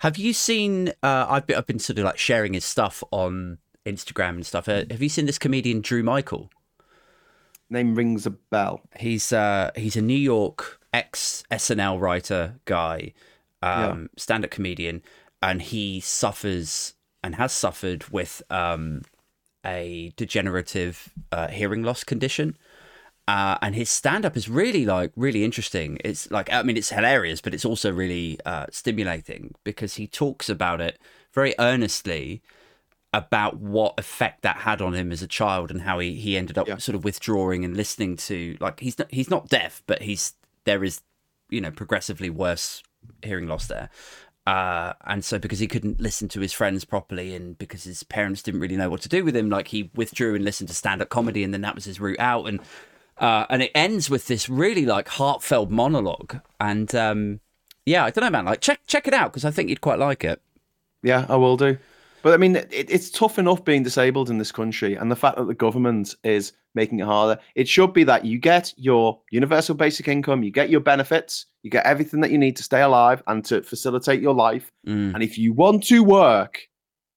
Have 0.00 0.16
you 0.18 0.32
seen? 0.32 0.88
Uh, 1.02 1.26
I've 1.28 1.46
been, 1.46 1.56
I've 1.56 1.66
been 1.66 1.78
sort 1.78 1.98
of 1.98 2.04
like 2.04 2.18
sharing 2.18 2.54
his 2.54 2.64
stuff 2.64 3.02
on 3.10 3.58
Instagram 3.86 4.30
and 4.30 4.46
stuff. 4.46 4.68
Uh, 4.68 4.84
have 4.90 5.02
you 5.02 5.08
seen 5.08 5.26
this 5.26 5.38
comedian 5.38 5.80
Drew 5.80 6.02
Michael? 6.02 6.50
Name 7.68 7.94
rings 7.94 8.26
a 8.26 8.30
bell. 8.30 8.80
He's 8.98 9.32
uh, 9.32 9.70
he's 9.76 9.96
a 9.96 10.02
New 10.02 10.14
York 10.18 10.80
ex 10.92 11.44
SNL 11.52 12.00
writer 12.00 12.56
guy, 12.64 13.12
um, 13.62 14.10
stand-up 14.16 14.50
comedian, 14.50 15.02
and 15.42 15.62
he 15.62 16.00
suffers 16.00 16.94
and 17.22 17.34
has 17.36 17.52
suffered 17.52 18.08
with 18.08 18.42
um, 18.50 19.02
a 19.64 20.12
degenerative 20.16 21.10
uh, 21.32 21.48
hearing 21.48 21.82
loss 21.82 22.04
condition. 22.04 22.56
Uh, 23.28 23.56
and 23.62 23.74
his 23.76 23.88
stand 23.88 24.24
up 24.24 24.36
is 24.36 24.48
really 24.48 24.84
like 24.84 25.12
really 25.14 25.44
interesting. 25.44 25.98
It's 26.04 26.30
like 26.32 26.52
I 26.52 26.62
mean 26.62 26.76
it's 26.76 26.90
hilarious, 26.90 27.40
but 27.40 27.54
it's 27.54 27.64
also 27.64 27.92
really 27.92 28.38
uh, 28.44 28.66
stimulating 28.70 29.54
because 29.62 29.94
he 29.94 30.06
talks 30.08 30.48
about 30.48 30.80
it 30.80 30.98
very 31.32 31.54
earnestly 31.58 32.42
about 33.12 33.58
what 33.58 33.98
effect 33.98 34.42
that 34.42 34.58
had 34.58 34.80
on 34.80 34.94
him 34.94 35.12
as 35.12 35.22
a 35.22 35.26
child 35.26 35.70
and 35.70 35.82
how 35.82 35.98
he, 35.98 36.14
he 36.14 36.36
ended 36.36 36.56
up 36.58 36.68
Yeah. 36.68 36.76
sort 36.78 36.94
of 36.96 37.04
withdrawing 37.04 37.64
and 37.64 37.76
listening 37.76 38.16
to 38.16 38.56
like 38.60 38.80
he's 38.80 38.98
not 38.98 39.12
he's 39.12 39.30
not 39.30 39.48
deaf, 39.48 39.82
but 39.86 40.02
he's 40.02 40.34
there 40.64 40.82
is 40.82 41.02
you 41.50 41.60
know 41.60 41.70
progressively 41.70 42.30
worse 42.30 42.82
hearing 43.22 43.46
loss 43.46 43.66
there. 43.66 43.90
Uh, 44.46 44.94
and 45.04 45.24
so 45.24 45.38
because 45.38 45.58
he 45.58 45.68
couldn't 45.68 46.00
listen 46.00 46.26
to 46.28 46.40
his 46.40 46.52
friends 46.52 46.84
properly 46.84 47.34
and 47.34 47.58
because 47.58 47.84
his 47.84 48.02
parents 48.02 48.42
didn't 48.42 48.60
really 48.60 48.76
know 48.76 48.90
what 48.90 49.02
to 49.02 49.08
do 49.08 49.24
with 49.24 49.36
him, 49.36 49.50
like 49.50 49.68
he 49.68 49.90
withdrew 49.94 50.34
and 50.34 50.44
listened 50.44 50.68
to 50.68 50.74
stand 50.74 51.02
up 51.02 51.08
comedy 51.08 51.44
and 51.44 51.52
then 51.52 51.60
that 51.60 51.74
was 51.74 51.84
his 51.84 52.00
route 52.00 52.18
out. 52.18 52.46
And 52.46 52.60
uh, 53.18 53.44
and 53.50 53.62
it 53.62 53.70
ends 53.74 54.08
with 54.08 54.26
this 54.26 54.48
really 54.48 54.86
like 54.86 55.08
heartfelt 55.08 55.70
monologue. 55.70 56.40
And 56.58 56.92
um, 56.94 57.40
yeah, 57.84 58.04
I 58.04 58.10
don't 58.10 58.24
know, 58.24 58.30
man. 58.30 58.46
Like 58.46 58.60
check 58.60 58.80
check 58.86 59.06
it 59.06 59.14
out 59.14 59.30
because 59.30 59.44
I 59.44 59.50
think 59.50 59.68
you'd 59.68 59.82
quite 59.82 59.98
like 59.98 60.24
it. 60.24 60.40
Yeah, 61.02 61.26
I 61.28 61.36
will 61.36 61.56
do. 61.56 61.78
But 62.22 62.34
I 62.34 62.36
mean, 62.36 62.56
it, 62.56 62.68
it's 62.72 63.10
tough 63.10 63.38
enough 63.38 63.64
being 63.64 63.82
disabled 63.82 64.30
in 64.30 64.38
this 64.38 64.52
country, 64.52 64.94
and 64.94 65.10
the 65.10 65.16
fact 65.16 65.36
that 65.38 65.46
the 65.46 65.54
government 65.54 66.14
is 66.24 66.52
making 66.74 67.00
it 67.00 67.06
harder. 67.06 67.40
It 67.56 67.66
should 67.66 67.92
be 67.92 68.04
that 68.04 68.24
you 68.24 68.38
get 68.38 68.72
your 68.76 69.20
universal 69.32 69.74
basic 69.74 70.06
income, 70.06 70.42
you 70.44 70.52
get 70.52 70.70
your 70.70 70.80
benefits, 70.80 71.46
you 71.64 71.70
get 71.70 71.84
everything 71.84 72.20
that 72.20 72.30
you 72.30 72.38
need 72.38 72.54
to 72.56 72.62
stay 72.62 72.80
alive 72.80 73.22
and 73.26 73.44
to 73.46 73.62
facilitate 73.62 74.20
your 74.20 74.34
life. 74.34 74.70
Mm, 74.86 75.14
And 75.14 75.22
if 75.22 75.36
you 75.36 75.52
want 75.52 75.82
to 75.88 76.04
work, 76.04 76.60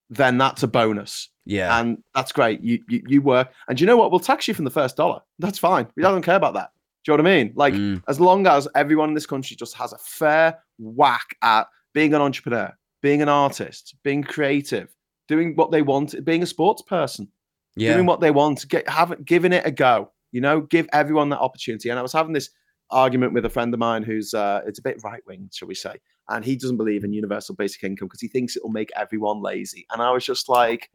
then 0.10 0.38
that's 0.40 0.64
a 0.64 0.68
bonus, 0.68 1.30
yeah, 1.46 1.80
and 1.80 1.98
that's 2.16 2.32
great. 2.32 2.62
You, 2.62 2.84
you 2.90 3.04
you 3.08 3.22
work, 3.22 3.52
and 3.68 3.80
you 3.80 3.86
know 3.88 3.98
what? 3.98 4.10
We'll 4.12 4.20
tax 4.20 4.48
you 4.48 4.54
from 4.54 4.66
the 4.66 4.72
first 4.72 4.96
dollar. 4.98 5.22
That's 5.40 5.60
fine. 5.60 5.88
We 5.96 6.04
don't 6.04 6.22
care 6.22 6.36
about 6.36 6.54
that. 6.56 6.72
Do 7.06 7.12
you 7.12 7.18
know 7.18 7.24
what 7.24 7.32
I 7.32 7.36
mean? 7.38 7.54
Like 7.56 7.74
Mm. 7.74 8.02
as 8.08 8.20
long 8.20 8.48
as 8.48 8.68
everyone 8.76 9.10
in 9.10 9.16
this 9.16 9.26
country 9.26 9.56
just 9.56 9.76
has 9.76 9.92
a 9.94 9.98
fair 9.98 10.60
whack 10.80 11.36
at 11.42 11.68
being 11.94 12.14
an 12.14 12.22
entrepreneur, 12.22 12.72
being 13.04 13.22
an 13.22 13.30
artist, 13.30 13.96
being 14.02 14.24
creative, 14.24 14.96
doing 15.28 15.56
what 15.56 15.72
they 15.72 15.84
want, 15.84 16.16
being 16.26 16.42
a 16.42 16.48
sports 16.48 16.82
person, 16.82 17.28
yeah. 17.76 17.94
doing 17.94 18.08
what 18.08 18.22
they 18.22 18.32
want, 18.32 18.68
get 18.70 18.90
have 18.90 19.24
giving 19.26 19.54
it 19.54 19.68
a 19.68 19.72
go. 19.72 20.10
You 20.32 20.42
know, 20.42 20.62
give 20.62 20.88
everyone 20.94 21.30
that 21.30 21.40
opportunity. 21.40 21.90
And 21.90 22.00
I 22.00 22.02
was 22.02 22.14
having 22.14 22.34
this 22.34 22.50
argument 22.90 23.34
with 23.34 23.46
a 23.46 23.50
friend 23.50 23.72
of 23.72 23.80
mine 23.80 24.02
who's 24.02 24.34
uh, 24.34 24.62
it's 24.66 24.80
a 24.80 24.82
bit 24.82 25.00
right 25.04 25.22
wing, 25.28 25.50
shall 25.54 25.68
we 25.68 25.76
say, 25.76 25.96
and 26.30 26.44
he 26.44 26.56
doesn't 26.56 26.78
believe 26.78 27.04
in 27.04 27.14
universal 27.14 27.54
basic 27.54 27.84
income 27.84 28.08
because 28.08 28.22
he 28.22 28.28
thinks 28.28 28.56
it 28.56 28.64
will 28.64 28.72
make 28.72 28.90
everyone 28.96 29.44
lazy. 29.44 29.86
And 29.92 30.02
I 30.02 30.10
was 30.10 30.26
just 30.26 30.50
like, 30.50 30.90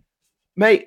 mate. 0.57 0.87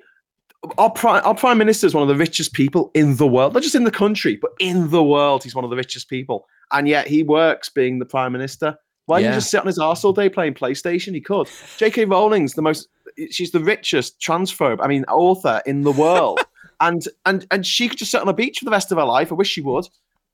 Our 0.78 0.90
prime, 0.90 1.22
our 1.24 1.34
prime 1.34 1.58
minister 1.58 1.88
is 1.88 1.94
one 1.94 2.04
of 2.04 2.08
the 2.08 2.14
richest 2.14 2.52
people 2.52 2.92
in 2.94 3.16
the 3.16 3.26
world, 3.26 3.52
not 3.52 3.64
just 3.64 3.74
in 3.74 3.82
the 3.82 3.90
country, 3.90 4.38
but 4.40 4.52
in 4.60 4.90
the 4.90 5.02
world. 5.02 5.42
He's 5.42 5.56
one 5.56 5.64
of 5.64 5.70
the 5.70 5.76
richest 5.76 6.08
people, 6.08 6.46
and 6.70 6.86
yet 6.86 7.08
he 7.08 7.24
works 7.24 7.68
being 7.68 7.98
the 7.98 8.04
prime 8.04 8.30
minister. 8.30 8.78
Why 9.06 9.16
don't 9.18 9.24
Yeah. 9.24 9.30
you 9.30 9.36
just 9.36 9.50
sit 9.50 9.60
on 9.60 9.66
his 9.66 9.78
arse 9.78 10.04
all 10.04 10.12
day 10.12 10.28
playing 10.28 10.54
PlayStation? 10.54 11.14
He 11.14 11.20
could. 11.20 11.48
J.K. 11.76 12.04
Rowling's 12.04 12.54
the 12.54 12.62
most. 12.62 12.88
She's 13.30 13.50
the 13.50 13.60
richest 13.62 14.18
transphobe, 14.20 14.78
I 14.80 14.86
mean, 14.88 15.04
author 15.04 15.60
in 15.66 15.82
the 15.82 15.92
world, 15.92 16.40
and 16.80 17.02
and 17.26 17.46
and 17.50 17.66
she 17.66 17.88
could 17.88 17.98
just 17.98 18.10
sit 18.10 18.20
on 18.22 18.28
a 18.28 18.32
beach 18.32 18.58
for 18.60 18.64
the 18.64 18.70
rest 18.70 18.90
of 18.92 18.98
her 18.98 19.04
life. 19.04 19.30
I 19.30 19.34
wish 19.34 19.50
she 19.50 19.60
would, 19.60 19.86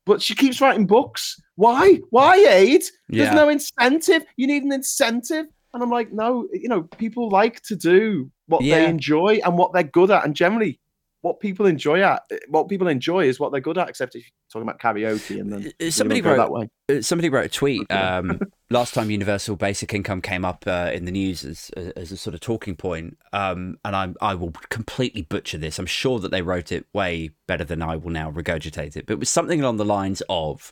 but 0.07 0.23
she 0.23 0.35
keeps 0.35 0.61
writing 0.61 0.87
books. 0.87 1.41
Why? 1.57 2.01
Why, 2.11 2.37
Ade? 2.37 2.85
Yeah. 3.09 3.25
There's 3.25 3.35
no 3.35 3.49
incentive. 3.49 4.25
You 4.37 4.47
need 4.47 4.63
an 4.63 4.73
incentive. 4.73 5.47
And 5.75 5.83
I'm 5.83 5.91
like, 5.91 6.13
no, 6.13 6.47
you 6.53 6.69
know, 6.69 6.83
people 6.83 7.29
like 7.31 7.61
to 7.63 7.77
do 7.77 8.31
what 8.47 8.63
Yeah. 8.63 8.77
they 8.79 8.87
enjoy 8.89 9.41
and 9.45 9.59
what 9.59 9.73
they're 9.73 9.83
good 9.83 10.11
at. 10.11 10.25
And 10.25 10.35
generally, 10.35 10.79
what 11.21 11.41
people 11.41 11.67
enjoy 11.67 12.01
at 12.01 12.23
what 12.49 12.69
people 12.69 12.87
enjoy 12.89 13.27
is 13.27 13.41
what 13.41 13.51
they're 13.53 13.61
good 13.61 13.77
at, 13.77 13.89
except 13.89 14.15
if 14.15 14.23
you're 14.23 14.31
talking 14.53 14.69
about 14.69 14.81
karaoke 14.81 15.41
and 15.41 15.53
then 15.53 15.73
Uh, 15.85 15.91
Somebody 15.91 16.21
don't 16.21 16.37
that 16.39 16.49
wrote 16.49 16.53
way. 16.89 16.97
uh, 16.99 17.03
somebody 17.03 17.29
wrote 17.29 17.45
a 17.47 17.49
tweet 17.49 17.91
um, 17.93 18.39
last 18.71 18.93
time 18.95 19.11
universal 19.11 19.57
basic 19.57 19.95
income 19.95 20.21
came 20.21 20.45
up 20.45 20.65
uh, 20.67 20.91
in 20.93 21.05
the 21.05 21.11
news 21.11 21.45
as, 21.45 21.71
as 21.97 22.13
a 22.13 22.17
sort 22.17 22.35
of 22.35 22.41
talking 22.41 22.77
point 22.77 23.17
um, 23.33 23.79
and 23.85 23.97
I, 23.97 24.13
I 24.21 24.35
will 24.35 24.53
completely 24.69 25.23
butcher 25.23 25.59
this. 25.59 25.79
I'm 25.79 25.87
sure 25.87 26.19
that 26.21 26.31
they 26.31 26.43
wrote 26.43 26.71
it 26.71 26.87
way 26.93 27.31
better 27.47 27.65
than 27.65 27.83
i 27.83 27.97
will 27.97 28.11
now 28.11 28.31
regurgitate 28.31 28.97
it 28.97 29.07
but 29.07 29.15
it 29.15 29.19
was 29.19 29.31
something 29.31 29.61
along 29.61 29.79
the 29.79 29.85
lines 29.85 30.23
of 30.29 30.71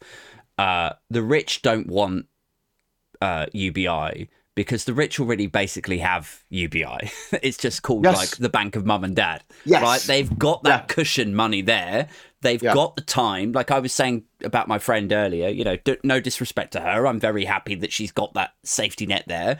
uh, 0.58 0.90
the 1.10 1.22
rich 1.22 1.62
don't 1.62 1.86
want 1.86 2.26
uh, 3.20 3.46
ubi 3.52 4.28
because 4.56 4.84
the 4.86 4.94
rich 4.94 5.20
already 5.20 5.46
basically 5.46 5.98
have 5.98 6.42
ubi 6.50 6.84
it's 7.42 7.56
just 7.58 7.82
called 7.82 8.02
Yes. 8.04 8.16
like 8.16 8.30
the 8.38 8.48
bank 8.48 8.74
of 8.74 8.84
mum 8.84 9.04
and 9.04 9.14
dad 9.14 9.44
Yes. 9.64 9.82
right? 9.82 10.00
They've 10.00 10.36
got 10.36 10.64
that 10.64 10.82
Yeah. 10.88 10.94
cushion 10.94 11.34
money 11.36 11.62
there. 11.62 12.08
They've 12.42 12.62
Yeah. 12.62 12.74
got 12.74 12.96
the 12.96 13.02
time. 13.02 13.52
Like 13.52 13.70
i 13.70 13.78
was 13.78 13.92
saying 13.92 14.24
about 14.42 14.66
my 14.66 14.78
friend 14.80 15.12
earlier 15.12 15.48
you 15.48 15.62
know 15.62 15.76
d- 15.76 15.98
no 16.02 16.18
disrespect 16.18 16.72
to 16.72 16.80
her. 16.80 17.06
I'm 17.06 17.20
very 17.20 17.44
happy 17.44 17.76
that 17.76 17.92
she's 17.92 18.10
got 18.10 18.34
that 18.34 18.54
safety 18.64 19.06
net 19.06 19.24
there. 19.28 19.58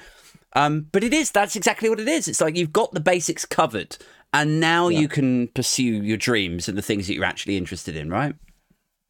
Um, 0.55 0.87
but 0.91 1.05
it 1.05 1.13
is 1.15 1.31
that's 1.31 1.55
exactly 1.55 1.89
what 1.91 2.01
it 2.01 2.09
is. 2.09 2.27
It's 2.27 2.41
like 2.41 2.57
you've 2.57 2.73
got 2.73 2.93
the 2.93 3.01
basics 3.01 3.45
covered 3.45 3.97
and 4.33 4.59
now 4.61 4.89
you 4.89 5.07
can 5.09 5.49
pursue 5.49 5.83
your 6.03 6.17
dreams 6.17 6.69
and 6.69 6.77
the 6.77 6.83
things 6.83 7.07
that 7.07 7.15
you're 7.15 7.25
actually 7.25 7.57
interested 7.57 7.95
in 7.97 8.09
right? 8.11 8.35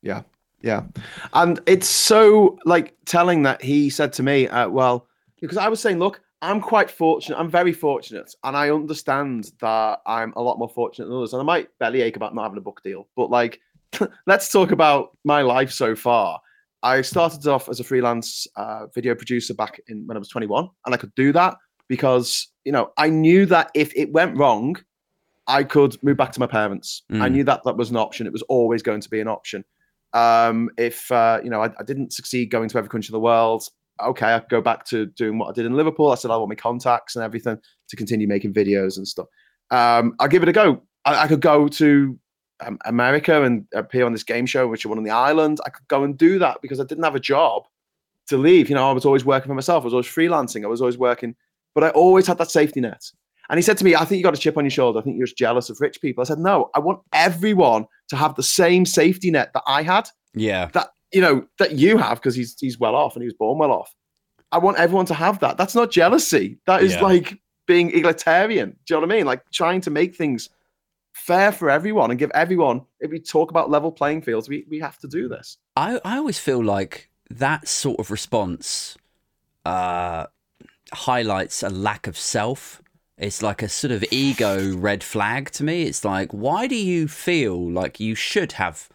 Yeah, 0.02 0.22
yeah, 0.62 0.82
and 1.32 1.60
it's 1.66 1.88
so 1.88 2.58
like 2.64 2.94
telling 3.04 3.42
that 3.44 3.62
he 3.62 3.88
said 3.90 4.12
to 4.14 4.22
me, 4.22 4.46
uh, 4.48 4.68
"Well, 4.68 5.06
because 5.46 5.58
I 5.58 5.68
was 5.68 5.80
saying, 5.80 5.98
look, 5.98 6.20
I'm 6.42 6.60
quite 6.60 6.90
fortunate. 6.90 7.38
I'm 7.38 7.50
very 7.50 7.72
fortunate, 7.72 8.34
and 8.44 8.56
I 8.56 8.70
understand 8.70 9.52
that 9.60 10.00
I'm 10.06 10.32
a 10.36 10.42
lot 10.42 10.58
more 10.58 10.68
fortunate 10.68 11.06
than 11.06 11.16
others, 11.16 11.32
and 11.32 11.40
I 11.40 11.44
might 11.44 11.68
bellyache 11.78 12.16
about 12.16 12.34
not 12.34 12.42
having 12.42 12.58
a 12.58 12.62
book 12.62 12.80
deal, 12.84 13.08
but 13.16 13.30
like, 13.30 13.60
let's 14.26 14.50
talk 14.52 14.70
about 14.72 15.16
my 15.24 15.42
life 15.42 15.70
so 15.72 15.94
far. 15.96 16.40
I 16.82 17.00
started 17.02 17.46
off 17.48 17.68
as 17.68 17.80
a 17.80 17.84
freelance 17.84 18.46
uh, 18.56 18.86
video 18.94 19.14
producer 19.14 19.54
back 19.54 19.80
in 19.88 20.06
when 20.06 20.16
I 20.16 20.20
was 20.20 20.28
21, 20.28 20.68
and 20.84 20.94
I 20.94 20.98
could 20.98 21.14
do 21.14 21.32
that 21.32 21.56
because 21.88 22.48
you 22.64 22.72
know 22.72 22.92
I 22.98 23.08
knew 23.08 23.46
that 23.46 23.70
if 23.74 23.92
it 23.96 24.12
went 24.12 24.36
wrong, 24.36 24.76
I 25.46 25.64
could 25.64 26.00
move 26.02 26.16
back 26.18 26.32
to 26.32 26.40
my 26.40 26.46
parents. 26.46 27.02
I 27.10 27.14
Mm. 27.14 27.32
knew 27.32 27.44
that 27.44 27.62
that 27.64 27.76
was 27.76 27.90
an 27.90 27.96
option. 27.96 28.26
It 28.26 28.32
was 28.32 28.42
always 28.42 28.82
going 28.82 29.00
to 29.00 29.08
be 29.08 29.20
an 29.20 29.28
option. 29.28 29.64
Um, 30.12 30.70
if 30.76 31.10
uh, 31.10 31.40
you 31.42 31.50
know 31.50 31.62
I, 31.62 31.70
I 31.78 31.82
didn't 31.82 32.12
succeed 32.12 32.50
going 32.50 32.68
to 32.68 32.78
every 32.78 32.90
country 32.90 33.08
in 33.10 33.14
the 33.14 33.20
world, 33.20 33.64
okay, 34.00 34.26
I 34.26 34.42
go 34.48 34.60
back 34.60 34.84
to 34.86 35.06
doing 35.06 35.38
what 35.38 35.48
I 35.48 35.52
did 35.52 35.66
in 35.66 35.74
Liverpool. 35.74 36.10
I 36.10 36.14
said 36.16 36.30
I 36.30 36.36
want 36.36 36.48
my 36.48 36.54
contacts 36.54 37.16
and 37.16 37.24
everything 37.24 37.58
to 37.88 37.96
continue 37.96 38.28
making 38.28 38.52
videos 38.52 38.96
and 38.96 39.06
stuff. 39.06 39.26
Um, 39.70 40.14
I'll 40.20 40.28
give 40.28 40.42
it 40.42 40.48
a 40.48 40.52
go. 40.52 40.82
I, 41.04 41.24
I 41.24 41.28
could 41.28 41.40
go 41.40 41.68
to 41.68 42.18
um, 42.60 42.78
America 42.84 43.42
and 43.42 43.66
appear 43.74 44.06
on 44.06 44.12
this 44.12 44.22
game 44.22 44.46
show, 44.46 44.66
which 44.66 44.84
I 44.84 44.88
won 44.88 44.98
on 44.98 45.04
the 45.04 45.10
island. 45.10 45.60
I 45.66 45.70
could 45.70 45.86
go 45.88 46.04
and 46.04 46.16
do 46.16 46.38
that 46.38 46.62
because 46.62 46.80
I 46.80 46.84
didn't 46.84 47.04
have 47.04 47.14
a 47.14 47.20
job 47.20 47.64
to 48.28 48.36
leave. 48.36 48.68
You 48.68 48.74
know, 48.74 48.88
I 48.88 48.92
was 48.92 49.04
always 49.04 49.24
working 49.24 49.48
for 49.48 49.54
myself. 49.54 49.82
I 49.82 49.86
was 49.86 49.94
always 49.94 50.06
freelancing. 50.06 50.64
I 50.64 50.68
was 50.68 50.80
always 50.80 50.98
working, 50.98 51.34
but 51.74 51.84
I 51.84 51.90
always 51.90 52.26
had 52.26 52.38
that 52.38 52.50
safety 52.50 52.80
net. 52.80 53.02
And 53.48 53.58
he 53.58 53.62
said 53.62 53.78
to 53.78 53.84
me, 53.84 53.94
I 53.94 54.04
think 54.04 54.18
you 54.18 54.24
got 54.24 54.34
a 54.34 54.40
chip 54.40 54.56
on 54.56 54.64
your 54.64 54.70
shoulder. 54.70 54.98
I 54.98 55.02
think 55.02 55.16
you're 55.16 55.26
just 55.26 55.38
jealous 55.38 55.70
of 55.70 55.80
rich 55.80 56.00
people. 56.00 56.22
I 56.22 56.24
said, 56.24 56.38
no, 56.38 56.70
I 56.74 56.80
want 56.80 57.00
everyone 57.12 57.86
to 58.08 58.16
have 58.16 58.34
the 58.34 58.42
same 58.42 58.84
safety 58.84 59.30
net 59.30 59.52
that 59.54 59.62
I 59.66 59.82
had, 59.82 60.08
yeah 60.34 60.66
that, 60.74 60.90
you 61.12 61.20
know, 61.20 61.46
that 61.58 61.72
you 61.72 61.98
have, 61.98 62.18
because 62.18 62.34
he's 62.34 62.56
he's 62.58 62.78
well 62.78 62.94
off 62.94 63.14
and 63.16 63.22
he 63.22 63.26
was 63.26 63.34
born 63.34 63.58
well 63.58 63.72
off. 63.72 63.94
I 64.52 64.58
want 64.58 64.78
everyone 64.78 65.06
to 65.06 65.14
have 65.14 65.40
that. 65.40 65.56
That's 65.56 65.74
not 65.74 65.90
jealousy. 65.90 66.58
That 66.66 66.82
is 66.82 66.94
Yeah. 66.94 67.02
like 67.02 67.40
being 67.66 67.90
egalitarian. 67.96 68.70
Do 68.86 68.94
you 68.94 68.96
know 69.00 69.06
what 69.06 69.12
I 69.12 69.16
mean? 69.16 69.26
Like 69.26 69.42
trying 69.50 69.80
to 69.82 69.90
make 69.90 70.14
things 70.14 70.48
fair 71.14 71.50
for 71.50 71.68
everyone 71.70 72.10
and 72.10 72.18
give 72.18 72.30
everyone, 72.32 72.82
if 73.00 73.10
we 73.10 73.18
talk 73.18 73.50
about 73.50 73.70
level 73.70 73.90
playing 73.90 74.22
fields, 74.22 74.48
we, 74.48 74.64
we 74.70 74.78
have 74.78 74.98
to 74.98 75.08
do 75.08 75.28
this. 75.28 75.56
I, 75.74 76.00
I 76.04 76.18
always 76.18 76.38
feel 76.38 76.62
like 76.62 77.10
that 77.30 77.66
sort 77.66 77.98
of 77.98 78.10
response 78.10 78.96
uh, 79.64 80.26
highlights 80.92 81.62
a 81.62 81.68
lack 81.68 82.06
of 82.06 82.16
self. 82.16 82.82
It's 83.18 83.42
like 83.42 83.62
a 83.62 83.68
sort 83.68 83.92
of 83.92 84.04
ego 84.10 84.76
red 84.76 85.02
flag 85.02 85.50
to 85.52 85.64
me. 85.64 85.84
It's 85.84 86.04
like, 86.04 86.30
why 86.32 86.66
do 86.66 86.76
you 86.76 87.08
feel 87.08 87.70
like 87.70 87.98
you 87.98 88.14
should 88.14 88.52
have 88.52 88.88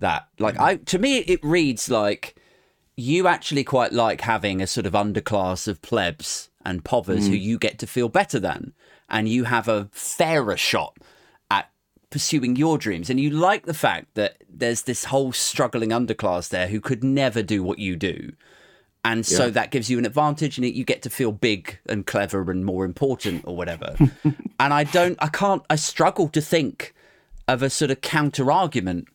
that? 0.00 0.28
Like, 0.38 0.54
mm-hmm. 0.54 0.64
I 0.64 0.76
to 0.76 0.98
me, 0.98 1.18
it 1.18 1.40
reads 1.42 1.90
like 1.90 2.36
you 2.96 3.26
actually 3.26 3.64
quite 3.64 3.92
like 3.92 4.20
having 4.22 4.60
a 4.60 4.66
sort 4.66 4.86
of 4.86 4.92
underclass 4.92 5.66
of 5.68 5.80
plebs 5.82 6.50
and 6.64 6.84
povers 6.84 7.26
who 7.28 7.34
mm. 7.34 7.40
you 7.40 7.58
get 7.58 7.78
to 7.78 7.86
feel 7.86 8.08
better 8.08 8.38
than, 8.38 8.74
and 9.08 9.28
you 9.28 9.44
have 9.44 9.68
a 9.68 9.88
fairer 9.92 10.56
shot 10.56 10.98
at 11.50 11.70
pursuing 12.10 12.56
your 12.56 12.76
dreams. 12.76 13.08
And 13.08 13.18
you 13.18 13.30
like 13.30 13.66
the 13.66 13.74
fact 13.74 14.14
that 14.14 14.42
there's 14.48 14.82
this 14.82 15.04
whole 15.04 15.32
struggling 15.32 15.90
underclass 15.90 16.48
there 16.48 16.68
who 16.68 16.80
could 16.80 17.02
never 17.02 17.42
do 17.42 17.62
what 17.62 17.78
you 17.78 17.96
do. 17.96 18.32
And 19.02 19.24
so 19.24 19.46
Yeah. 19.46 19.52
that 19.52 19.70
gives 19.70 19.88
you 19.88 19.98
an 19.98 20.04
advantage 20.04 20.58
and 20.58 20.66
you 20.66 20.84
get 20.84 21.00
to 21.02 21.10
feel 21.10 21.32
big 21.32 21.78
and 21.88 22.06
clever 22.06 22.50
and 22.50 22.66
more 22.66 22.84
important 22.84 23.44
or 23.46 23.56
whatever. 23.56 23.96
and 24.24 24.74
I 24.74 24.84
don't, 24.84 25.16
I 25.20 25.28
can't, 25.28 25.62
I 25.70 25.76
struggle 25.76 26.28
to 26.28 26.40
think 26.42 26.94
of 27.48 27.62
a 27.62 27.70
sort 27.70 27.90
of 27.90 28.02
counter 28.02 28.52
argument 28.52 29.08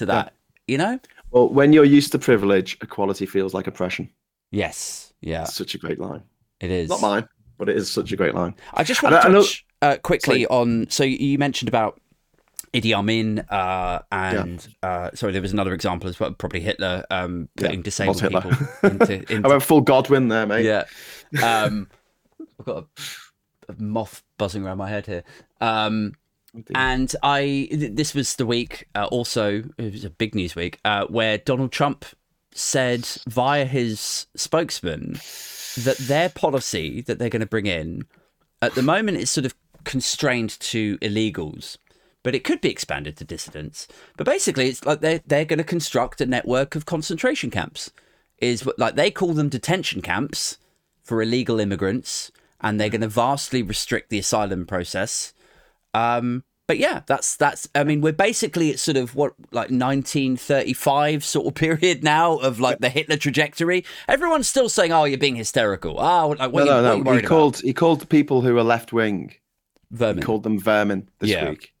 to 0.00 0.06
that, 0.06 0.34
you 0.66 0.76
know? 0.76 0.98
Well, 1.30 1.48
when 1.48 1.72
you're 1.72 1.84
used 1.84 2.12
to 2.12 2.18
privilege, 2.18 2.76
equality 2.82 3.24
feels 3.24 3.54
like 3.54 3.66
oppression. 3.66 4.10
Yes. 4.50 5.12
Yeah, 5.20 5.44
Such 5.44 5.74
a 5.74 5.78
great 5.78 5.98
line. 6.00 6.22
it 6.60 6.70
is. 6.70 6.88
Not 6.88 7.00
mine. 7.02 7.28
but 7.58 7.68
it 7.68 7.76
is 7.76 7.90
such 7.90 8.10
a 8.12 8.16
great 8.16 8.34
line. 8.34 8.54
I 8.74 8.82
just 8.84 9.02
And 9.02 9.12
want 9.12 9.22
to 9.24 9.32
touch 9.32 9.64
uh, 9.82 9.96
quickly 10.02 10.42
Sorry. 10.44 10.46
on. 10.46 10.86
So 10.90 11.04
you 11.04 11.36
mentioned 11.38 11.68
about 11.68 12.00
Idi 12.72 12.92
Amin, 12.94 13.40
uh, 13.50 13.98
and 14.12 14.66
uh, 14.82 15.10
sorry, 15.14 15.32
there 15.32 15.42
was 15.42 15.52
another 15.52 15.74
example 15.74 16.08
as 16.08 16.18
well. 16.20 16.32
Probably 16.32 16.60
Hitler 16.60 17.04
um, 17.10 17.48
putting 17.56 17.80
Yeah, 17.80 17.82
disabled 17.84 18.20
Hitler. 18.20 18.40
people 18.42 18.66
into. 18.90 19.42
I 19.44 19.48
went 19.48 19.62
full 19.62 19.80
Godwin 19.82 20.28
there, 20.28 20.46
mate. 20.46 20.64
yeah, 20.64 20.84
um, 21.44 21.88
I've 22.60 22.64
got 22.66 22.76
a, 23.68 23.72
a 23.72 23.74
moth 23.82 24.22
buzzing 24.38 24.64
around 24.64 24.78
my 24.78 24.88
head 24.88 25.06
here. 25.06 25.24
Um, 25.60 26.14
and 26.74 27.14
I, 27.22 27.68
th- 27.70 27.92
this 27.94 28.14
was 28.14 28.36
the 28.36 28.46
week. 28.46 28.88
Uh, 28.94 29.06
also, 29.06 29.64
it 29.78 29.92
was 29.92 30.04
a 30.04 30.10
big 30.10 30.34
news 30.34 30.54
week 30.54 30.80
uh, 30.84 31.06
where 31.06 31.38
Donald 31.38 31.72
Trump 31.72 32.04
said 32.52 33.06
via 33.28 33.64
his 33.64 34.26
spokesman 34.34 35.20
that 35.78 35.96
their 35.98 36.28
policy 36.28 37.00
that 37.02 37.18
they're 37.18 37.28
going 37.28 37.40
to 37.40 37.46
bring 37.46 37.66
in 37.66 38.04
at 38.60 38.74
the 38.74 38.82
moment 38.82 39.18
is 39.18 39.30
sort 39.30 39.46
of 39.46 39.54
constrained 39.84 40.58
to 40.60 40.98
illegals, 40.98 41.78
but 42.22 42.34
it 42.34 42.44
could 42.44 42.60
be 42.60 42.70
expanded 42.70 43.16
to 43.16 43.24
dissidents. 43.24 43.88
But 44.16 44.26
basically, 44.26 44.68
it's 44.68 44.84
like 44.84 45.00
they're 45.00 45.20
they're 45.26 45.44
going 45.44 45.58
to 45.58 45.64
construct 45.64 46.20
a 46.20 46.26
network 46.26 46.74
of 46.74 46.86
concentration 46.86 47.50
camps. 47.50 47.90
Is 48.38 48.64
what 48.64 48.78
like 48.78 48.96
they 48.96 49.10
call 49.10 49.34
them 49.34 49.48
detention 49.48 50.02
camps 50.02 50.58
for 51.02 51.22
illegal 51.22 51.60
immigrants, 51.60 52.30
and 52.60 52.80
they're 52.80 52.88
going 52.88 53.00
to 53.00 53.08
vastly 53.08 53.62
restrict 53.62 54.10
the 54.10 54.18
asylum 54.18 54.66
process. 54.66 55.32
Um, 55.94 56.44
but 56.68 56.78
yeah, 56.78 57.02
that's 57.06 57.36
that's. 57.36 57.68
I 57.74 57.82
mean, 57.84 58.00
we're 58.00 58.12
basically 58.12 58.70
at 58.70 58.78
sort 58.78 58.96
of 58.96 59.14
what 59.16 59.32
like 59.50 59.70
1935 59.70 61.24
sort 61.24 61.46
of 61.46 61.54
period 61.54 62.04
now 62.04 62.36
of 62.38 62.60
like 62.60 62.78
the 62.78 62.88
Hitler 62.88 63.16
trajectory. 63.16 63.84
Everyone's 64.08 64.48
still 64.48 64.68
saying, 64.68 64.92
"Oh, 64.92 65.04
you're 65.04 65.18
being 65.18 65.36
hysterical." 65.36 65.96
Oh, 65.98 66.36
like 66.38 66.52
what, 66.52 66.64
No, 66.66 66.72
are 66.72 66.76
you, 66.76 66.82
no, 66.82 66.82
what 66.82 66.84
are 66.84 66.96
you 66.98 67.04
no. 67.04 67.12
He 67.12 67.18
about? 67.18 67.28
called 67.28 67.60
he 67.60 67.72
called 67.72 68.00
the 68.00 68.06
people 68.06 68.40
who 68.42 68.56
are 68.56 68.62
left 68.62 68.92
wing. 68.92 69.30
He 69.90 69.96
vermin. 69.96 70.22
called 70.22 70.44
them 70.44 70.58
vermin 70.60 71.08
this 71.18 71.30
Yeah. 71.30 71.50
week, 71.50 71.72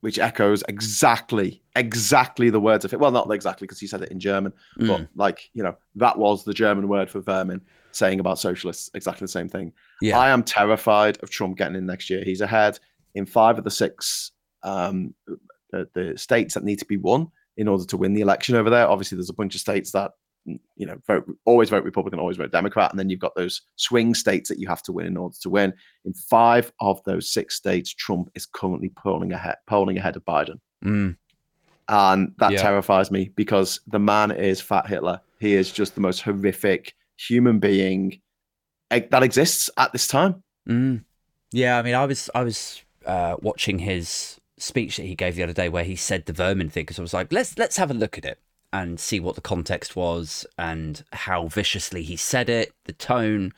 which 0.00 0.18
echoes 0.18 0.64
exactly 0.68 1.62
exactly 1.76 2.50
the 2.50 2.58
words 2.60 2.84
of 2.84 2.92
it. 2.92 2.98
Well, 2.98 3.12
not 3.12 3.30
exactly 3.30 3.66
because 3.68 3.78
he 3.78 3.86
said 3.86 4.02
it 4.02 4.10
in 4.10 4.18
German, 4.18 4.52
Mm. 4.80 4.88
but 4.88 5.06
like 5.14 5.48
you 5.54 5.62
know 5.62 5.76
that 5.94 6.18
was 6.18 6.44
the 6.44 6.54
German 6.54 6.88
word 6.88 7.08
for 7.08 7.20
vermin, 7.20 7.60
saying 7.92 8.18
about 8.18 8.40
socialists 8.40 8.90
exactly 8.94 9.24
the 9.24 9.30
same 9.30 9.48
thing. 9.48 9.72
Yeah. 10.02 10.18
I 10.18 10.30
am 10.30 10.42
terrified 10.42 11.18
of 11.22 11.30
Trump 11.30 11.56
getting 11.56 11.76
in 11.76 11.86
next 11.86 12.10
year. 12.10 12.24
He's 12.24 12.40
ahead 12.40 12.80
in 13.18 13.26
five 13.26 13.58
of 13.58 13.64
the 13.64 13.70
six 13.70 14.32
um, 14.62 15.14
the, 15.70 15.88
the 15.94 16.16
states 16.16 16.54
that 16.54 16.64
need 16.64 16.78
to 16.78 16.86
be 16.86 16.96
won 16.96 17.28
in 17.56 17.68
order 17.68 17.84
to 17.84 17.96
win 17.96 18.14
the 18.14 18.20
election 18.22 18.54
over 18.56 18.70
there. 18.70 18.88
Obviously, 18.88 19.16
there's 19.16 19.30
a 19.30 19.34
bunch 19.34 19.54
of 19.54 19.60
states 19.60 19.92
that 19.92 20.12
you 20.76 20.86
know 20.86 20.96
vote 21.06 21.26
always 21.44 21.68
vote 21.68 21.84
Republican, 21.84 22.18
always 22.18 22.38
vote 22.38 22.50
Democrat, 22.52 22.90
and 22.90 22.98
then 22.98 23.10
you've 23.10 23.20
got 23.20 23.34
those 23.36 23.60
swing 23.76 24.14
states 24.14 24.48
that 24.48 24.58
you 24.58 24.66
have 24.66 24.82
to 24.84 24.92
win 24.92 25.06
in 25.06 25.16
order 25.16 25.36
to 25.42 25.50
win. 25.50 25.74
In 26.06 26.14
five 26.14 26.72
of 26.80 27.02
those 27.04 27.30
six 27.30 27.54
states, 27.56 27.92
Trump 27.92 28.30
is 28.34 28.46
currently 28.46 28.90
polling 28.96 29.32
ahead, 29.32 29.56
polling 29.66 29.98
ahead 29.98 30.16
of 30.16 30.24
Biden, 30.24 30.58
Mm. 30.84 31.16
and 31.88 32.32
that 32.38 32.52
Yeah. 32.52 32.62
terrifies 32.62 33.10
me 33.10 33.30
because 33.36 33.80
the 33.86 33.98
man 33.98 34.30
is 34.30 34.60
Fat 34.60 34.86
Hitler. 34.86 35.20
He 35.40 35.54
is 35.54 35.70
just 35.70 35.94
the 35.94 36.00
most 36.00 36.22
horrific 36.22 36.94
human 37.16 37.58
being 37.58 38.20
eh, 38.90 39.00
that 39.10 39.22
exists 39.22 39.68
at 39.76 39.92
this 39.92 40.06
time. 40.06 40.42
Mm. 40.68 41.04
Yeah, 41.50 41.78
I 41.78 41.82
mean, 41.82 41.94
I 41.94 42.04
was 42.06 42.30
I 42.34 42.42
was 42.42 42.82
uh, 43.08 43.36
watching 43.40 43.80
his 43.80 44.38
speech 44.58 44.96
that 44.96 45.04
he 45.04 45.14
gave 45.14 45.34
the 45.34 45.42
other 45.42 45.52
day 45.52 45.68
where 45.68 45.84
he 45.84 45.96
said 45.96 46.26
the 46.26 46.32
vermin 46.32 46.68
thing 46.68 46.82
because 46.82 46.98
I 46.98 47.02
was 47.02 47.14
like, 47.14 47.32
let's 47.32 47.58
let's 47.58 47.76
have 47.76 47.90
a 47.90 47.94
look 47.94 48.18
at 48.18 48.24
it 48.24 48.38
and 48.72 49.00
see 49.00 49.18
what 49.18 49.34
the 49.34 49.40
context 49.40 49.96
was 49.96 50.46
and 50.58 51.02
how 51.12 51.48
viciously 51.48 52.02
he 52.02 52.16
said 52.16 52.50
it, 52.50 52.72
the 52.84 52.92
tone. 52.92 53.52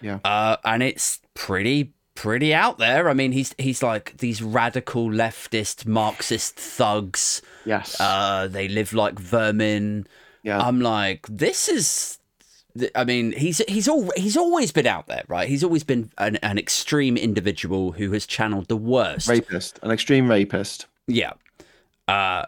Yeah. 0.00 0.20
Uh, 0.24 0.56
and 0.64 0.82
it's 0.82 1.20
pretty 1.34 1.92
pretty 2.14 2.54
out 2.54 2.78
there. 2.78 3.08
I 3.08 3.14
mean, 3.14 3.32
he's 3.32 3.54
he's 3.58 3.82
like 3.82 4.18
these 4.18 4.42
radical 4.42 5.08
leftist 5.08 5.86
Marxist 5.86 6.56
thugs. 6.56 7.42
Yes. 7.64 8.00
Uh, 8.00 8.46
they 8.48 8.68
live 8.68 8.92
like 8.92 9.18
vermin. 9.18 10.06
yeah. 10.42 10.60
I'm 10.60 10.80
like, 10.80 11.26
this 11.28 11.68
is. 11.68 12.18
I 12.94 13.04
mean, 13.04 13.32
he's 13.32 13.58
he's 13.68 13.88
all 13.88 14.10
he's 14.16 14.36
always 14.36 14.72
been 14.72 14.86
out 14.86 15.06
there, 15.06 15.24
right? 15.28 15.48
He's 15.48 15.62
always 15.62 15.84
been 15.84 16.10
an, 16.18 16.36
an 16.36 16.58
extreme 16.58 17.16
individual 17.16 17.92
who 17.92 18.12
has 18.12 18.26
channeled 18.26 18.68
the 18.68 18.76
worst. 18.76 19.28
rapist, 19.28 19.78
an 19.82 19.90
extreme 19.90 20.28
rapist. 20.28 20.86
Yeah. 21.06 21.32
Uh, 22.08 22.46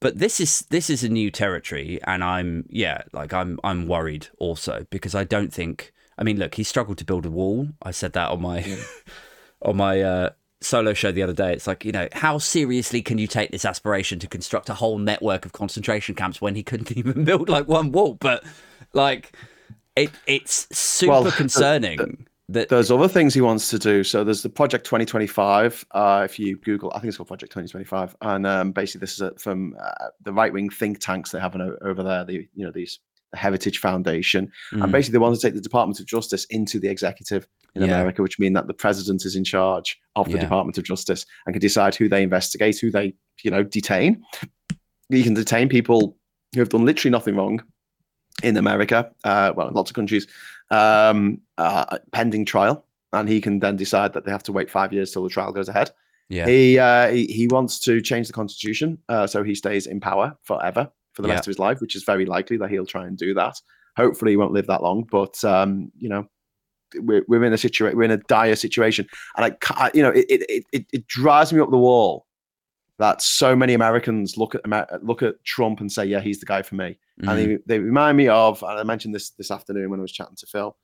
but 0.00 0.18
this 0.18 0.40
is 0.40 0.60
this 0.70 0.90
is 0.90 1.04
a 1.04 1.08
new 1.08 1.30
territory, 1.30 2.00
and 2.04 2.22
I'm 2.22 2.66
yeah, 2.68 3.02
like 3.12 3.32
I'm 3.32 3.58
I'm 3.64 3.86
worried 3.86 4.28
also 4.38 4.86
because 4.90 5.14
I 5.14 5.24
don't 5.24 5.52
think. 5.52 5.92
I 6.18 6.24
mean, 6.24 6.38
look, 6.38 6.56
he 6.56 6.62
struggled 6.62 6.98
to 6.98 7.04
build 7.04 7.24
a 7.24 7.30
wall. 7.30 7.68
I 7.82 7.90
said 7.90 8.12
that 8.12 8.30
on 8.30 8.42
my 8.42 8.78
on 9.62 9.76
my 9.76 10.02
uh, 10.02 10.30
solo 10.60 10.92
show 10.92 11.12
the 11.12 11.22
other 11.22 11.32
day. 11.32 11.52
It's 11.52 11.66
like 11.66 11.84
you 11.84 11.92
know, 11.92 12.08
how 12.12 12.38
seriously 12.38 13.02
can 13.02 13.18
you 13.18 13.26
take 13.26 13.50
this 13.50 13.64
aspiration 13.64 14.18
to 14.20 14.26
construct 14.26 14.68
a 14.68 14.74
whole 14.74 14.98
network 14.98 15.46
of 15.46 15.52
concentration 15.52 16.14
camps 16.14 16.40
when 16.40 16.54
he 16.54 16.62
couldn't 16.62 16.92
even 16.96 17.24
build 17.24 17.48
like 17.48 17.68
one 17.68 17.92
wall? 17.92 18.14
But 18.14 18.44
like, 18.94 19.36
it 19.96 20.10
it's 20.26 20.66
super 20.76 21.10
Well, 21.12 21.24
the- 21.24 21.30
concerning 21.32 22.26
that 22.48 22.68
There's 22.68 22.90
other 22.90 23.08
things 23.08 23.32
he 23.34 23.40
wants 23.40 23.70
to 23.70 23.78
do. 23.78 24.04
So 24.04 24.24
there's 24.24 24.42
the 24.42 24.48
Project 24.50 24.84
2025. 24.84 25.86
Uh, 25.92 26.22
if 26.24 26.38
you 26.38 26.58
Google, 26.58 26.90
I 26.94 26.98
think 26.98 27.08
it's 27.08 27.16
called 27.16 27.28
Project 27.28 27.52
2025, 27.52 28.16
and 28.22 28.46
um, 28.46 28.72
basically 28.72 29.00
this 29.00 29.12
is 29.14 29.20
a, 29.22 29.32
from 29.38 29.74
uh, 29.82 30.08
the 30.22 30.32
right 30.32 30.52
wing 30.52 30.68
think 30.68 30.98
tanks 30.98 31.30
they 31.30 31.40
have 31.40 31.54
o- 31.56 31.76
over 31.82 32.02
there. 32.02 32.24
The 32.24 32.46
you 32.54 32.64
know 32.66 32.70
these 32.72 32.98
the 33.32 33.38
Heritage 33.38 33.78
Foundation, 33.78 34.50
Mm. 34.74 34.82
and 34.82 34.92
basically 34.92 35.12
they 35.14 35.22
want 35.22 35.34
to 35.34 35.40
take 35.40 35.54
the 35.54 35.60
Department 35.60 35.98
of 36.00 36.06
Justice 36.06 36.44
into 36.50 36.78
the 36.78 36.88
executive 36.88 37.46
in 37.74 37.80
Yeah. 37.82 37.88
America, 37.88 38.20
which 38.20 38.38
means 38.38 38.54
that 38.54 38.66
the 38.66 38.74
president 38.74 39.24
is 39.24 39.36
in 39.36 39.44
charge 39.44 39.98
of 40.16 40.26
the 40.26 40.32
Yeah. 40.34 40.40
Department 40.40 40.76
of 40.76 40.84
Justice 40.84 41.24
and 41.46 41.54
can 41.54 41.60
decide 41.60 41.94
who 41.94 42.08
they 42.10 42.22
investigate, 42.22 42.78
who 42.78 42.90
they 42.90 43.14
you 43.42 43.50
know 43.50 43.62
detain. 43.62 44.22
You 45.08 45.22
can 45.22 45.32
detain 45.34 45.68
people 45.70 46.16
who 46.54 46.60
have 46.60 46.68
done 46.68 46.84
literally 46.84 47.10
nothing 47.12 47.36
wrong 47.36 47.62
in 48.42 48.56
America, 48.56 49.10
uh, 49.24 49.52
well, 49.56 49.68
in 49.68 49.74
lots 49.74 49.90
of 49.90 49.94
countries, 49.94 50.26
um, 50.70 51.40
uh, 51.58 51.98
pending 52.12 52.44
trial, 52.44 52.84
and 53.12 53.28
he 53.28 53.40
can 53.40 53.58
then 53.60 53.76
decide 53.76 54.12
that 54.14 54.24
they 54.24 54.30
have 54.30 54.42
to 54.44 54.52
wait 54.52 54.70
five 54.70 54.92
years 54.92 55.12
till 55.12 55.22
the 55.22 55.28
trial 55.30 55.52
goes 55.52 55.68
ahead. 55.68 55.90
yeah, 56.28 56.46
He, 56.46 56.78
uh, 56.78 57.08
he 57.10 57.26
he 57.26 57.46
wants 57.48 57.78
to 57.80 58.00
change 58.00 58.26
the 58.26 58.32
constitution 58.32 58.98
uh, 59.08 59.26
so 59.26 59.42
he 59.42 59.54
stays 59.54 59.86
in 59.86 60.00
power 60.00 60.36
forever 60.42 60.90
for 61.12 61.22
the 61.22 61.28
Yeah. 61.28 61.34
rest 61.34 61.46
of 61.46 61.50
his 61.50 61.58
life, 61.58 61.80
which 61.80 61.94
is 61.94 62.04
very 62.04 62.24
likely 62.26 62.56
that 62.56 62.70
he'll 62.70 62.86
try 62.86 63.06
and 63.06 63.16
do 63.18 63.34
that. 63.34 63.60
Hopefully, 63.96 64.32
he 64.32 64.36
won't 64.38 64.52
live 64.52 64.66
that 64.68 64.82
long, 64.82 65.04
but 65.10 65.44
um, 65.44 65.92
you 65.98 66.08
know, 66.08 66.26
we're, 66.96 67.24
we're 67.28 67.44
in 67.44 67.52
a 67.52 67.58
situation, 67.58 67.96
we're 67.98 68.04
in 68.04 68.10
a 68.10 68.16
dire 68.28 68.56
situation, 68.56 69.06
and 69.36 69.54
I, 69.70 69.90
you 69.94 70.02
know, 70.02 70.10
it, 70.10 70.26
it 70.30 70.42
it- 70.48 70.66
it 70.72 70.86
it 70.92 71.06
drives 71.06 71.52
me 71.52 71.60
up 71.60 71.70
the 71.70 71.76
wall 71.78 72.26
that 73.02 73.20
so 73.20 73.56
many 73.56 73.74
Americans 73.74 74.36
look 74.36 74.54
at 74.54 75.04
look 75.04 75.22
at 75.22 75.34
Trump 75.44 75.80
and 75.80 75.90
say, 75.90 76.04
yeah, 76.04 76.20
he's 76.20 76.38
the 76.40 76.46
guy 76.46 76.62
for 76.62 76.76
me 76.76 76.98
Mm. 77.20 77.28
and 77.28 77.38
they, 77.38 77.58
they 77.66 77.78
remind 77.78 78.16
me 78.16 78.26
of, 78.28 78.62
and 78.62 78.78
I 78.78 78.84
mentioned 78.84 79.14
this 79.14 79.30
this 79.30 79.50
afternoon 79.50 79.90
when 79.90 80.00
I 80.00 80.02
was 80.02 80.12
chatting 80.12 80.36
to 80.36 80.46
Phil, 80.46 80.74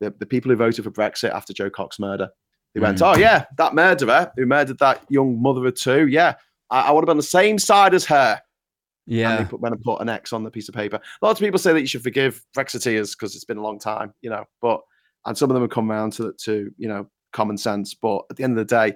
the, 0.00 0.14
the 0.20 0.26
people 0.26 0.50
who 0.50 0.56
voted 0.56 0.84
for 0.84 0.90
Brexit 0.92 1.32
after 1.32 1.52
Jo 1.52 1.68
Cox 1.70 1.98
murder. 1.98 2.28
They 2.74 2.80
went, 2.80 2.98
Mm. 2.98 3.14
oh 3.16 3.18
yeah, 3.18 3.46
that 3.56 3.74
murderer 3.74 4.30
who 4.36 4.46
murdered 4.46 4.78
that 4.78 5.02
young 5.08 5.40
mother 5.42 5.66
of 5.66 5.74
two, 5.74 6.06
yeah, 6.06 6.34
I, 6.70 6.82
I 6.82 6.90
would 6.92 7.02
have 7.02 7.06
been 7.06 7.12
on 7.12 7.16
the 7.16 7.22
same 7.40 7.58
side 7.58 7.94
as 7.94 8.04
her. 8.06 8.40
And 9.08 9.16
yeah, 9.16 9.36
they 9.38 9.44
put, 9.44 9.60
when 9.60 9.72
I 9.72 9.76
put 9.82 10.00
an 10.00 10.08
X 10.08 10.32
on 10.32 10.44
the 10.44 10.50
piece 10.50 10.68
of 10.68 10.74
paper. 10.74 11.00
Lots 11.22 11.40
of 11.40 11.44
people 11.44 11.58
say 11.58 11.72
that 11.72 11.80
you 11.80 11.88
should 11.88 12.04
forgive 12.04 12.44
Brexiteers 12.56 13.12
because 13.16 13.34
it's 13.34 13.44
been 13.44 13.58
a 13.58 13.62
long 13.62 13.78
time, 13.80 14.14
you 14.22 14.30
know, 14.30 14.44
but 14.60 14.80
and 15.26 15.36
some 15.36 15.50
of 15.50 15.54
them 15.54 15.62
have 15.64 15.70
come 15.70 15.90
around 15.90 16.12
to 16.14 16.32
to 16.44 16.70
you 16.78 16.88
know 16.88 17.08
common 17.32 17.56
sense. 17.56 17.94
But 17.94 18.22
at 18.30 18.36
the 18.36 18.44
end 18.44 18.56
of 18.56 18.66
the 18.68 18.74
day, 18.76 18.94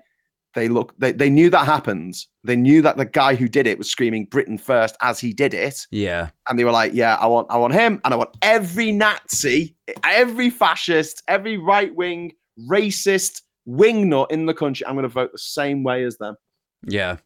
they 0.56 0.68
look 0.68 0.94
they, 0.98 1.12
they 1.12 1.30
knew 1.30 1.50
that 1.50 1.66
happened. 1.66 2.16
They 2.42 2.56
knew 2.56 2.82
that 2.82 2.96
the 2.96 3.04
guy 3.04 3.34
who 3.36 3.46
did 3.46 3.66
it 3.66 3.78
was 3.78 3.88
screaming 3.88 4.24
Britain 4.24 4.58
first 4.58 4.96
as 5.02 5.20
he 5.20 5.32
did 5.32 5.54
it 5.54 5.86
yeah, 5.92 6.30
and 6.48 6.58
they 6.58 6.64
were 6.64 6.72
like, 6.72 6.92
"Yeah, 6.94 7.16
I 7.16 7.26
want, 7.26 7.46
I 7.50 7.58
want 7.58 7.74
him, 7.74 8.00
and 8.04 8.12
I 8.12 8.16
want 8.16 8.30
every 8.42 8.90
Nazi, 8.90 9.76
every 10.02 10.50
fascist, 10.50 11.22
every 11.28 11.58
right 11.58 11.94
wing, 11.94 12.32
racist 12.68 13.42
wingnut 13.68 14.32
in 14.32 14.46
the 14.46 14.54
country. 14.54 14.86
I'm 14.86 14.94
going 14.94 15.04
to 15.04 15.08
vote 15.08 15.30
the 15.30 15.38
same 15.38 15.84
way 15.84 16.02
as 16.04 16.16
them. 16.16 16.34
yeah, 16.82 17.18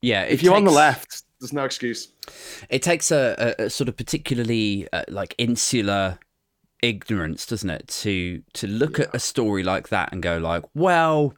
yeah. 0.00 0.22
If 0.22 0.42
you're 0.42 0.54
on 0.54 0.64
the 0.64 0.70
left, 0.70 1.24
there's 1.40 1.52
no 1.52 1.64
excuse. 1.64 2.08
it 2.70 2.80
takes 2.80 3.10
a, 3.10 3.54
a, 3.58 3.64
a 3.64 3.70
sort 3.70 3.88
of 3.88 3.96
particularly 3.96 4.88
uh, 4.92 5.02
like 5.08 5.34
insular 5.36 6.18
ignorance 6.82 7.46
doesn't 7.46 7.70
it 7.70 7.88
to 7.88 8.42
to 8.52 8.66
look 8.66 9.00
at 9.00 9.12
a 9.14 9.18
story 9.18 9.62
like 9.62 9.88
that 9.88 10.12
and 10.12 10.22
go 10.22 10.36
like 10.36 10.62
well 10.74 11.32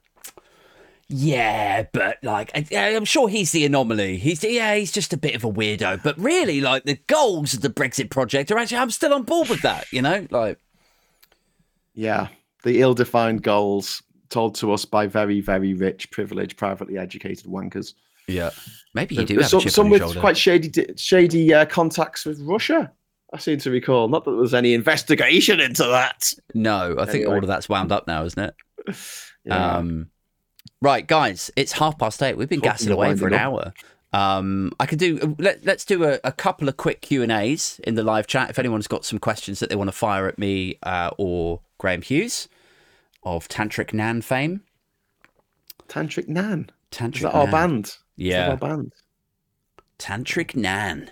yeah 1.10 1.84
but 1.92 2.18
like 2.22 2.50
I, 2.54 2.94
i'm 2.94 3.04
sure 3.06 3.28
he's 3.28 3.50
the 3.52 3.64
anomaly 3.64 4.18
he's 4.18 4.44
yeah 4.44 4.74
he's 4.74 4.92
just 4.92 5.12
a 5.14 5.16
bit 5.16 5.34
of 5.34 5.42
a 5.42 5.50
weirdo 5.50 6.02
but 6.02 6.18
really 6.18 6.60
like 6.60 6.84
the 6.84 6.98
goals 7.06 7.54
of 7.54 7.62
the 7.62 7.70
brexit 7.70 8.10
project 8.10 8.50
are 8.50 8.58
actually 8.58 8.76
i'm 8.78 8.90
still 8.90 9.14
on 9.14 9.22
board 9.22 9.48
with 9.48 9.62
that 9.62 9.90
you 9.90 10.02
know 10.02 10.26
like 10.30 10.58
Yeah, 11.94 12.28
the 12.62 12.80
ill-defined 12.82 13.42
goals 13.42 14.02
told 14.28 14.54
to 14.56 14.72
us 14.72 14.84
by 14.84 15.06
very, 15.06 15.40
very 15.40 15.72
rich, 15.72 16.10
privileged, 16.10 16.56
privately 16.58 16.98
educated 16.98 17.46
wankers. 17.46 17.94
yeah 18.26 18.50
maybe 18.94 19.14
you 19.14 19.24
do 19.24 19.34
There's 19.36 19.50
have 19.50 19.50
some, 19.50 19.58
a 19.60 19.62
chip 19.62 19.72
some 19.72 19.86
on 19.86 19.90
with 19.92 20.02
shoulder 20.02 20.20
quite 20.20 20.36
shady, 20.36 20.70
shady 20.96 21.54
uh, 21.54 21.64
contacts 21.64 22.26
with 22.26 22.38
Russia. 22.42 22.92
I 23.32 23.38
seem 23.38 23.58
to 23.60 23.70
recall. 23.70 24.08
Not 24.08 24.24
that 24.24 24.30
there 24.32 24.40
was 24.40 24.54
any 24.54 24.74
investigation 24.74 25.60
into 25.60 25.84
that. 25.84 26.32
No, 26.54 26.94
I 26.98 27.04
think 27.04 27.22
Anyway. 27.24 27.34
all 27.36 27.38
of 27.42 27.46
that's 27.46 27.68
wound 27.68 27.92
up 27.92 28.06
now, 28.06 28.24
isn't 28.24 28.42
it? 28.42 28.54
Yeah. 29.44 29.76
Um, 29.76 30.10
right, 30.80 31.06
guys, 31.06 31.50
it's 31.56 31.72
half 31.72 31.98
past 31.98 32.22
eight. 32.22 32.36
We've 32.36 32.48
been 32.48 32.60
Talking 32.60 32.70
gassing 32.70 32.92
away 32.92 33.14
for 33.16 33.26
an 33.26 33.32
winding 33.32 33.38
hour. 33.40 33.72
Um, 34.12 34.72
I 34.80 34.86
could 34.86 34.98
do. 34.98 35.36
Let, 35.38 35.64
let's 35.64 35.84
do 35.84 36.04
a, 36.04 36.18
a 36.24 36.32
couple 36.32 36.68
of 36.68 36.76
quick 36.76 37.02
Q 37.02 37.22
and 37.22 37.30
A's 37.32 37.80
in 37.84 37.94
the 37.94 38.02
live 38.02 38.26
chat. 38.26 38.48
If 38.50 38.58
anyone's 38.58 38.86
got 38.88 39.04
some 39.04 39.18
questions 39.18 39.60
that 39.60 39.68
they 39.68 39.76
want 39.76 39.88
to 39.88 39.92
fire 39.92 40.26
at 40.28 40.38
me 40.38 40.78
uh, 40.82 41.10
or 41.18 41.60
Graham 41.76 42.02
Hughes 42.02 42.48
of 43.22 43.48
Tantric 43.48 43.92
Nan 43.92 44.22
fame. 44.22 44.62
Tantric 45.88 46.28
Nan. 46.28 46.70
Tantric 46.90 47.16
Is 47.16 47.22
that 47.22 47.34
our 47.34 47.44
Nan. 47.44 47.52
band? 47.52 47.84
Is 47.86 47.92
that 47.92 48.24
Yeah, 48.24 48.50
our 48.50 48.56
band? 48.56 48.92
Tantric 49.98 50.54
Nan. 50.56 51.10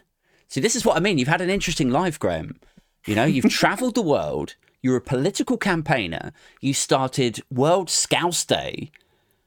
See, 0.48 0.60
this 0.60 0.76
is 0.76 0.84
what 0.84 0.96
I 0.96 1.00
mean. 1.00 1.18
You've 1.18 1.28
had 1.28 1.40
an 1.40 1.50
interesting 1.50 1.90
life, 1.90 2.18
Graham. 2.18 2.58
You 3.06 3.14
know, 3.14 3.24
you've 3.24 3.50
travelled 3.50 3.94
the 3.94 4.02
world. 4.02 4.54
You're 4.80 4.96
a 4.96 5.00
political 5.02 5.56
campaigner. 5.58 6.32
You 6.60 6.72
started 6.72 7.42
World 7.50 7.90
Scouse 7.90 8.44
Day, 8.44 8.90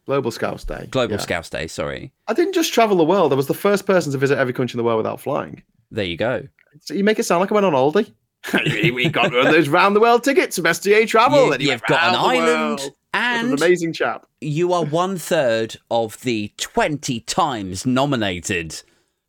Global 0.10 0.32
Scouts 0.32 0.64
Day. 0.64 0.88
Global 0.90 1.14
Yeah. 1.18 1.22
Scouts 1.22 1.52
Day. 1.52 1.68
Sorry. 1.68 2.12
I 2.28 2.34
didn't 2.34 2.54
just 2.56 2.74
travel 2.74 2.98
the 2.98 3.04
world. 3.04 3.32
I 3.32 3.36
was 3.36 3.46
the 3.46 3.54
first 3.54 3.86
person 3.86 4.12
to 4.12 4.18
visit 4.18 4.40
every 4.40 4.54
country 4.54 4.76
in 4.76 4.80
the 4.80 4.84
world 4.84 4.98
without 4.98 5.22
flying. 5.22 5.62
There 5.92 6.04
you 6.04 6.18
go. 6.18 6.48
So 6.82 6.96
you 6.96 7.04
make 7.04 7.20
it 7.20 7.26
sound 7.26 7.42
like 7.42 7.52
I 7.52 7.54
went 7.54 7.68
on 7.68 7.74
holiday. 7.74 8.12
we 8.92 9.08
got 9.10 9.32
one 9.32 9.46
of 9.46 9.54
those 9.54 9.70
round 9.70 9.96
the 9.96 10.00
world 10.00 10.24
tickets 10.24 10.56
from 10.56 10.66
STA 10.66 11.06
Travel. 11.06 11.46
You, 11.46 11.54
and 11.54 11.62
you 11.62 11.70
have 11.70 11.84
got 11.84 12.10
an 12.10 12.16
island, 12.16 12.80
world. 12.80 12.94
And 13.14 13.48
an 13.50 13.54
amazing 13.54 13.94
chap. 13.94 14.26
you 14.42 14.74
are 14.74 14.84
one 14.84 15.16
third 15.20 15.78
of 15.92 16.20
the 16.22 16.52
20 16.58 17.20
times 17.20 17.86
nominated 17.86 18.82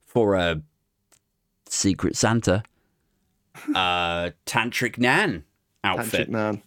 for 0.06 0.34
a 0.34 0.62
Secret 1.66 2.16
Santa 2.16 2.62
uh, 3.74 4.30
Tantric 4.46 4.96
Nan 4.96 5.44
outfit. 5.84 6.28
Tantric 6.28 6.32
Nan. 6.32 6.62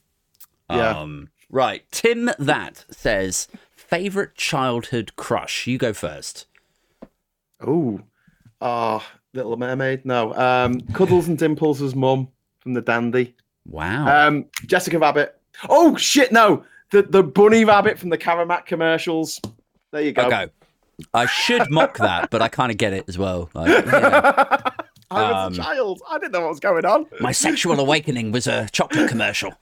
Yeah. 0.70 1.00
Um, 1.00 1.30
right. 1.50 1.84
Tim 1.92 2.30
That 2.38 2.86
says, 2.92 3.48
favorite 3.94 4.36
childhood 4.36 5.16
crush? 5.16 5.68
You 5.68 5.78
go 5.78 5.94
first. 5.94 6.48
Oh, 7.66 8.02
ah, 8.62 9.06
Little 9.34 9.56
Mermaid. 9.58 10.06
No, 10.06 10.34
um, 10.34 10.82
Cuddles 10.94 11.28
and 11.28 11.38
Dimples' 11.38 11.82
as 11.82 11.96
mum 11.96 12.28
from 12.60 12.74
the 12.74 12.82
Dandy. 12.82 13.36
Wow. 13.68 14.28
Um, 14.28 14.46
Jessica 14.66 15.00
Rabbit. 15.00 15.40
Oh 15.70 15.96
shit, 15.96 16.32
no, 16.32 16.66
the 16.92 17.04
the 17.04 17.24
bunny 17.24 17.64
rabbit 17.66 18.00
from 18.00 18.10
the 18.10 18.18
Caramel 18.18 18.62
commercials. 18.66 19.40
There 19.92 20.02
you 20.02 20.12
go. 20.12 20.24
okay. 20.24 20.48
I 21.14 21.26
should 21.26 21.70
mock 21.70 21.98
that, 21.98 22.30
but 22.30 22.42
I 22.42 22.48
kind 22.48 22.72
of 22.72 22.78
get 22.78 22.94
it 22.94 23.06
as 23.08 23.18
well. 23.18 23.50
Like. 23.54 23.86
I 25.12 25.32
was 25.32 25.48
Um, 25.48 25.54
a 25.54 25.56
child. 25.56 26.02
I 26.10 26.18
didn't 26.18 26.32
know 26.32 26.42
what 26.42 26.50
was 26.50 26.60
going 26.60 26.86
on. 26.86 27.06
my 27.20 27.32
sexual 27.32 27.80
awakening 27.80 28.32
was 28.32 28.48
a 28.48 28.68
chocolate 28.72 29.10
commercial. 29.10 29.54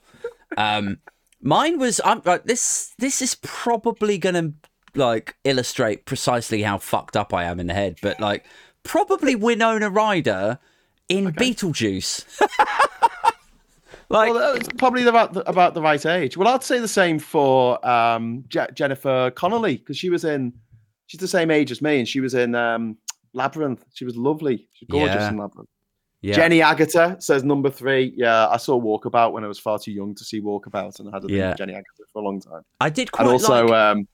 Um, 0.56 0.98
mine 1.42 1.78
was 1.78 2.00
I'm 2.04 2.22
like 2.24 2.44
this. 2.44 2.94
This 2.98 3.20
is 3.20 3.34
probably 3.42 4.16
gonna 4.18 4.52
like 4.94 5.36
illustrate 5.44 6.04
precisely 6.06 6.62
how 6.62 6.78
fucked 6.78 7.16
up 7.16 7.34
I 7.34 7.44
am 7.44 7.60
in 7.60 7.66
the 7.66 7.74
head, 7.74 7.98
but 8.02 8.20
like 8.20 8.44
probably 8.82 9.34
Winona 9.34 9.90
Ryder 9.90 10.58
in 11.08 11.32
Beetlejuice. 11.32 12.24
like 14.08 14.32
Well, 14.32 14.54
it's 14.54 14.68
probably 14.78 15.06
about 15.06 15.32
the, 15.34 15.48
about 15.48 15.74
the 15.74 15.82
right 15.82 16.04
age. 16.04 16.36
Well, 16.36 16.48
I'd 16.48 16.62
say 16.62 16.78
the 16.78 16.88
same 16.88 17.18
for 17.18 17.84
um, 17.88 18.44
Je- 18.48 18.68
Jennifer 18.74 19.30
Connelly 19.34 19.76
because 19.78 19.96
she 19.96 20.10
was 20.10 20.24
in. 20.24 20.52
She's 21.06 21.20
the 21.20 21.28
same 21.28 21.50
age 21.50 21.70
as 21.70 21.82
me, 21.82 21.98
and 21.98 22.08
she 22.08 22.20
was 22.20 22.32
in 22.34 22.54
um, 22.54 22.96
Labyrinth. 23.34 23.84
She 23.92 24.04
was 24.06 24.16
lovely. 24.16 24.68
She's 24.72 24.88
gorgeous 24.88 25.16
Yeah. 25.16 25.28
in 25.28 25.36
Labyrinth. 25.38 25.68
Yeah, 26.22 26.34
Jenny 26.34 26.60
Agutter 26.60 27.20
says 27.22 27.42
number 27.44 27.68
three. 27.68 28.12
Yeah, 28.16 28.46
I 28.48 28.56
saw 28.56 28.80
Walkabout 28.80 29.32
when 29.32 29.42
I 29.44 29.48
was 29.48 29.58
far 29.58 29.78
too 29.78 29.90
young 29.92 30.14
to 30.14 30.24
see 30.24 30.40
Walkabout, 30.40 30.98
and 31.00 31.08
I 31.08 31.12
had 31.16 31.24
a 31.24 31.28
Yeah. 31.32 31.48
with 31.50 31.58
Jenny 31.58 31.72
Agutter 31.72 32.06
for 32.12 32.22
a 32.22 32.24
long 32.24 32.40
time. 32.40 32.62
I 32.80 32.90
did 32.90 33.10
quite 33.12 33.24
And 33.24 33.32
also 33.32 33.66
like. 33.66 33.74
um, 33.74 34.08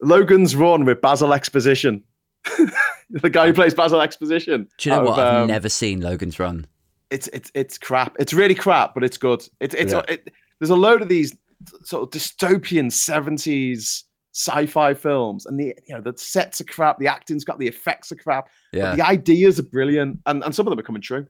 Logan's 0.00 0.56
Run 0.56 0.84
with 0.84 1.00
Basil 1.00 1.32
Exposition. 1.32 2.02
the 3.10 3.30
guy 3.30 3.46
who 3.46 3.52
plays 3.52 3.74
Basil 3.74 4.00
Exposition. 4.00 4.68
do 4.78 4.88
you 4.90 4.96
know 4.96 5.02
what? 5.04 5.18
of, 5.18 5.18
I've 5.18 5.42
um, 5.42 5.48
never 5.48 5.68
seen 5.68 6.00
Logan's 6.00 6.38
Run. 6.38 6.66
it's 7.10 7.28
it's 7.28 7.50
it's 7.54 7.78
crap. 7.78 8.16
It's 8.18 8.32
really 8.32 8.54
crap, 8.54 8.94
but 8.94 9.04
it's 9.04 9.16
good. 9.18 9.46
It's 9.60 9.74
it's 9.74 9.92
Yeah. 9.92 10.02
it, 10.08 10.32
there's 10.58 10.70
a 10.70 10.76
load 10.76 11.02
of 11.02 11.08
these 11.08 11.36
sort 11.84 12.02
of 12.02 12.10
dystopian 12.10 12.90
seventies 12.90 14.04
sci-fi 14.32 14.94
films, 14.94 15.46
and 15.46 15.58
the 15.60 15.74
you 15.86 15.94
know 15.94 16.00
the 16.00 16.14
sets 16.16 16.60
are 16.60 16.64
crap, 16.64 16.98
the 16.98 17.06
acting's 17.06 17.44
got 17.44 17.58
the 17.58 17.68
effects 17.68 18.10
are 18.12 18.16
crap, 18.16 18.48
Yeah, 18.72 18.90
but 18.90 18.96
the 18.96 19.06
ideas 19.06 19.58
are 19.58 19.64
brilliant, 19.64 20.20
and 20.26 20.42
and 20.44 20.54
some 20.54 20.66
of 20.66 20.70
them 20.70 20.78
are 20.78 20.82
coming 20.84 21.02
true. 21.02 21.26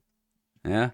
yeah. 0.65 0.91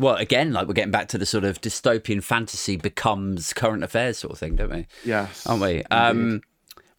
Well, 0.00 0.14
again, 0.14 0.52
like 0.52 0.68
we're 0.68 0.74
getting 0.74 0.92
back 0.92 1.08
to 1.08 1.18
the 1.18 1.26
sort 1.26 1.42
of 1.42 1.60
dystopian 1.60 2.22
fantasy 2.22 2.76
becomes 2.76 3.52
current 3.52 3.82
affairs 3.82 4.18
sort 4.18 4.32
of 4.32 4.38
thing, 4.38 4.54
don't 4.54 4.70
we? 4.70 4.86
Yes, 5.04 5.44
aren't 5.44 5.60
we? 5.62 5.82
Um, 5.90 6.40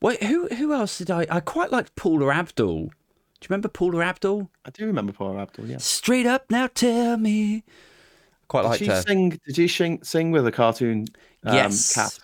wait, 0.02 0.22
who 0.24 0.48
who 0.50 0.74
else 0.74 0.98
did 0.98 1.10
I? 1.10 1.26
I 1.30 1.40
quite 1.40 1.72
liked 1.72 1.96
Paula 1.96 2.28
Abdul. 2.34 2.88
Do 2.88 3.46
you 3.46 3.48
remember 3.50 3.70
Paula 3.70 4.04
Abdul? 4.04 4.52
I 4.66 4.70
do 4.72 4.86
remember 4.86 5.14
Paula 5.14 5.40
Abdul. 5.40 5.68
Yeah. 5.68 5.78
Straight 5.78 6.26
up 6.26 6.52
now, 6.52 6.68
tell 6.68 7.16
me. 7.16 7.64
Quite 8.50 8.64
Did 8.64 8.68
liked 8.68 8.80
she 8.80 8.88
her. 8.88 9.02
sing? 9.02 9.40
Did 9.46 9.56
she 9.56 9.68
sing, 9.70 10.04
sing 10.04 10.32
with 10.32 10.46
a 10.46 10.52
cartoon? 10.52 11.06
Um, 11.46 11.54
Yes. 11.56 11.94
cat. 11.94 12.20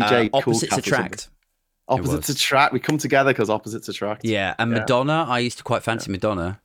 Uh, 0.00 0.08
DJ 0.08 0.30
Cool 0.30 0.38
opposites 0.40 0.70
Cat 0.70 0.78
or 0.78 0.82
something? 0.82 0.94
attract. 1.06 1.28
Opposites 1.88 2.28
attract. 2.28 2.72
We 2.72 2.80
come 2.80 2.98
together 2.98 3.30
because 3.30 3.48
opposites 3.50 3.88
attract. 3.88 4.24
Yeah, 4.24 4.54
and 4.58 4.72
Yeah. 4.72 4.78
Madonna. 4.80 5.24
I 5.28 5.38
used 5.40 5.58
to 5.58 5.64
quite 5.64 5.82
fancy 5.82 6.10
Madonna. 6.10 6.60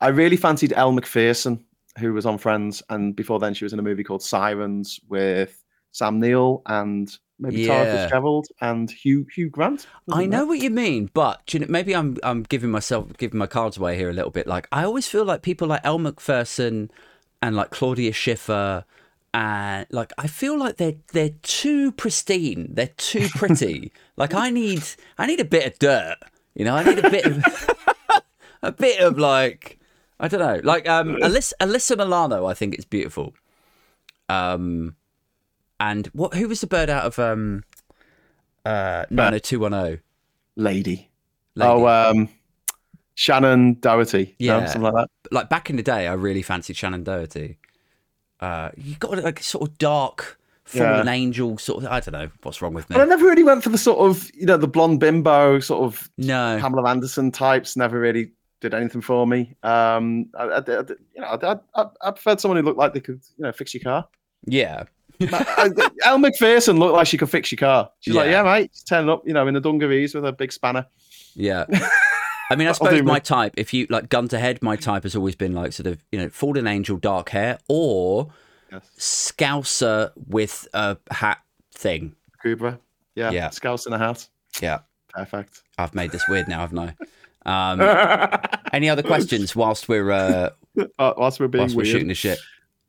I 0.00 0.08
really 0.08 0.36
fancied 0.36 0.72
Elle 0.74 0.92
Macpherson, 0.92 1.64
who 1.98 2.12
was 2.12 2.26
on 2.26 2.36
Friends, 2.38 2.82
and 2.90 3.14
before 3.14 3.38
then 3.38 3.54
she 3.54 3.64
was 3.64 3.72
in 3.72 3.78
a 3.78 3.82
movie 3.82 4.04
called 4.04 4.22
Sirens 4.22 5.00
with 5.08 5.62
Sam 5.92 6.18
Neill 6.20 6.62
and 6.66 7.16
maybe 7.38 7.66
Tara 7.66 7.84
Yeah. 7.84 8.02
Fitzgerald 8.02 8.48
and 8.60 8.90
Hugh 8.90 9.26
Hugh 9.34 9.48
Grant. 9.48 9.86
I 10.12 10.26
know 10.26 10.44
what 10.46 10.58
you 10.58 10.70
mean, 10.70 11.10
but 11.14 11.54
you 11.54 11.60
know, 11.60 11.66
maybe 11.68 11.94
I'm 11.94 12.16
I'm 12.22 12.42
giving 12.42 12.70
myself 12.70 13.16
giving 13.18 13.38
my 13.38 13.46
cards 13.46 13.76
away 13.78 13.96
here 13.96 14.10
a 14.10 14.12
little 14.12 14.30
bit. 14.30 14.46
Like 14.46 14.68
I 14.72 14.84
always 14.84 15.06
feel 15.06 15.24
like 15.24 15.42
people 15.42 15.68
like 15.68 15.80
Elle 15.84 15.98
Macpherson 15.98 16.90
and 17.40 17.54
like 17.56 17.70
Claudia 17.70 18.12
Schiffer 18.12 18.84
and 19.32 19.86
like 19.90 20.12
I 20.18 20.26
feel 20.26 20.58
like 20.58 20.76
they're 20.76 20.96
they're 21.12 21.34
too 21.42 21.92
pristine. 21.92 22.70
They're 22.74 22.90
too 22.96 23.28
pretty. 23.34 23.92
like 24.16 24.34
I 24.34 24.50
need 24.50 24.82
I 25.18 25.26
need 25.26 25.40
a 25.40 25.44
bit 25.44 25.66
of 25.66 25.78
dirt. 25.78 26.16
You 26.54 26.64
know, 26.64 26.74
I 26.76 26.84
need 26.84 26.98
a 27.04 27.10
bit 27.10 27.26
of 27.26 27.70
a 28.62 28.72
bit 28.72 29.00
of 29.00 29.18
like 29.18 29.78
I 30.18 30.28
don't 30.28 30.40
know. 30.40 30.60
Like 30.64 30.88
um 30.88 31.16
Alyssa, 31.16 31.52
Alyssa 31.60 31.96
Milano, 31.98 32.46
I 32.46 32.54
think 32.54 32.74
it's 32.74 32.84
beautiful. 32.84 33.34
Um 34.28 34.96
and 35.78 36.06
what 36.08 36.34
who 36.34 36.48
was 36.48 36.60
the 36.60 36.66
bird 36.66 36.88
out 36.90 37.04
of 37.04 37.18
um 37.18 37.64
uh 38.64 39.04
90210? 39.10 40.00
Lady. 40.56 41.10
Lady. 41.54 41.70
Oh, 41.70 41.86
um, 41.86 42.28
Shannen 43.16 43.80
Doherty. 43.80 44.34
No, 44.40 44.58
Yeah. 44.58 44.66
something 44.66 44.82
like 44.82 44.94
that. 44.94 45.10
like 45.32 45.48
back 45.48 45.70
in 45.70 45.76
the 45.76 45.82
day, 45.82 46.06
I 46.06 46.12
really 46.14 46.42
fancied 46.42 46.76
Shannen 46.76 47.04
Doherty. 47.04 47.58
Uh, 48.40 48.70
you 48.76 48.96
got 48.96 49.22
like 49.22 49.42
sort 49.42 49.68
of 49.70 49.78
dark, 49.78 50.38
fallen 50.66 51.06
Yeah. 51.06 51.12
angel 51.12 51.56
sort 51.58 51.84
of. 51.84 51.90
I 51.90 52.00
don't 52.00 52.12
know 52.12 52.30
what's 52.42 52.60
wrong 52.60 52.74
with 52.74 52.88
me. 52.90 52.94
But 52.94 53.02
I 53.02 53.04
never 53.06 53.24
really 53.24 53.42
went 53.44 53.62
for 53.62 53.70
the 53.70 53.78
sort 53.78 53.98
of 53.98 54.30
you 54.34 54.46
know 54.46 54.56
the 54.56 54.68
blonde 54.68 55.00
bimbo 55.00 55.58
sort 55.60 55.82
of 55.84 56.10
No, 56.18 56.58
Pamela 56.60 56.88
Anderson 56.90 57.30
types. 57.32 57.76
Never 57.76 57.98
really 57.98 58.32
did 58.60 58.74
anything 58.74 59.00
for 59.00 59.26
me. 59.26 59.54
Um, 59.62 60.26
I, 60.38 60.44
I, 60.44 60.56
I- 60.58 60.62
you 60.64 61.20
know, 61.20 61.26
I, 61.26 61.56
I, 61.74 61.86
I 62.02 62.10
preferred 62.10 62.40
someone 62.40 62.56
who 62.58 62.62
looked 62.64 62.78
like 62.78 62.92
they 62.94 63.00
could 63.00 63.20
you 63.38 63.44
know 63.44 63.52
fix 63.52 63.72
your 63.74 63.82
car. 63.82 64.08
yeah, 64.46 64.84
Elle 66.04 66.18
Macpherson 66.18 66.78
looked 66.78 66.94
like 66.94 67.06
she 67.06 67.16
could 67.18 67.30
fix 67.30 67.50
your 67.52 67.58
car. 67.58 67.90
She's 68.00 68.14
like, 68.14 68.26
Yeah. 68.26 68.42
yeah, 68.44 68.52
mate, 68.52 68.70
she's 68.72 68.82
turning 68.84 69.10
up, 69.10 69.22
you 69.26 69.32
know, 69.34 69.46
in 69.46 69.54
the 69.54 69.60
dungarees 69.60 70.14
with 70.14 70.24
a 70.24 70.32
big 70.32 70.52
spanner. 70.52 70.86
yeah. 71.34 71.64
I 72.48 72.54
mean, 72.54 72.68
I 72.68 72.72
suppose 72.72 73.02
my 73.02 73.18
type, 73.18 73.54
if 73.56 73.74
you 73.74 73.88
like 73.90 74.08
gun 74.08 74.28
to 74.28 74.38
head, 74.38 74.62
my 74.62 74.76
type 74.76 75.02
has 75.02 75.16
always 75.16 75.34
been 75.34 75.52
like 75.52 75.72
sort 75.72 75.88
of 75.88 76.04
you 76.12 76.18
know 76.20 76.28
fallen 76.28 76.68
angel, 76.68 76.96
dark 76.96 77.30
hair, 77.30 77.58
or 77.68 78.28
Yes. 78.72 78.90
scouser 78.98 80.10
with 80.28 80.66
a 80.74 80.96
hat 81.10 81.38
thing. 81.72 82.14
Cooper. 82.42 82.78
Yeah. 83.14 83.30
Yeah. 83.30 83.50
Scouse 83.50 83.86
in 83.86 83.92
a 83.92 83.98
hat. 83.98 84.26
Yeah, 84.60 84.78
Perfect. 85.08 85.62
I've 85.78 85.94
made 85.94 86.10
this 86.12 86.26
weird 86.28 86.48
now, 86.48 86.60
haven't 86.60 86.78
I? 86.78 86.94
Um, 87.46 87.80
any 88.72 88.90
other 88.90 89.04
questions 89.04 89.54
whilst 89.54 89.88
we're 89.88 90.10
uh, 90.10 90.50
Uh, 90.98 91.14
whilst 91.16 91.38
we're 91.38 91.46
being 91.46 91.62
whilst 91.62 91.76
we're 91.76 91.82
weird. 91.84 91.92
shooting 91.92 92.08
the 92.08 92.14
shit? 92.14 92.40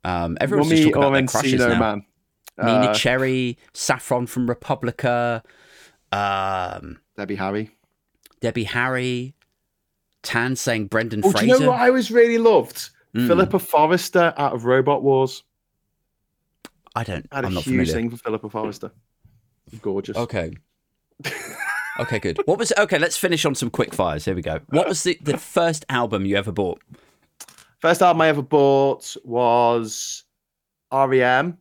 Um, 0.04 0.36
everyone's 0.42 0.70
just 0.72 0.82
Mummy 0.82 0.92
talking 0.92 1.04
about 1.04 1.14
their 1.14 1.28
crushes 1.28 1.60
now. 1.60 1.80
Man. 1.80 2.06
Neneh 2.60 2.88
Uh, 2.88 2.94
Cherry, 2.96 3.60
Saffron 3.74 4.26
from 4.26 4.48
Republica, 4.50 5.44
um, 6.12 7.00
Debbie 7.16 7.36
Harry. 7.36 7.70
Debbie 8.42 8.64
Harry, 8.64 9.36
Tan 10.24 10.56
saying 10.56 10.88
Brendan 10.88 11.22
Oh, 11.24 11.32
do 11.32 11.46
you 11.46 11.60
know 11.60 11.68
what 11.68 11.80
I 11.80 11.90
always 11.90 12.10
really 12.10 12.40
loved? 12.40 12.90
Mm. 13.16 13.28
Philippa 13.28 13.60
Forrester 13.60 14.34
out 14.38 14.54
of 14.54 14.66
Robot 14.66 15.04
Wars. 15.04 15.44
I 16.98 17.04
don't. 17.04 17.28
I 17.32 17.36
had 17.38 17.46
I'm 17.46 17.52
a 17.52 17.56
not 17.56 17.64
huge 17.64 17.74
familiar. 17.90 17.94
thing 17.94 18.10
for 18.10 18.18
Philippa 18.18 18.50
Forrester. 18.50 18.92
Gorgeous. 19.84 20.18
Okay. 20.18 20.52
okay, 22.00 22.18
good. 22.18 22.40
What 22.46 22.58
was 22.58 22.74
okay? 22.76 22.98
Let's 22.98 23.18
finish 23.18 23.46
on 23.46 23.54
some 23.54 23.70
quick 23.70 23.94
fires. 23.94 24.26
Here 24.26 24.34
we 24.34 24.42
go. 24.42 24.60
What 24.70 24.88
was 24.88 25.04
the, 25.04 25.16
the 25.22 25.38
first 25.38 25.86
album 25.90 26.26
you 26.26 26.36
ever 26.38 26.52
bought? 26.52 26.82
first 27.80 28.02
album 28.02 28.22
I 28.22 28.30
ever 28.30 28.42
bought 28.42 29.16
was 29.24 30.24
REM. 30.92 31.60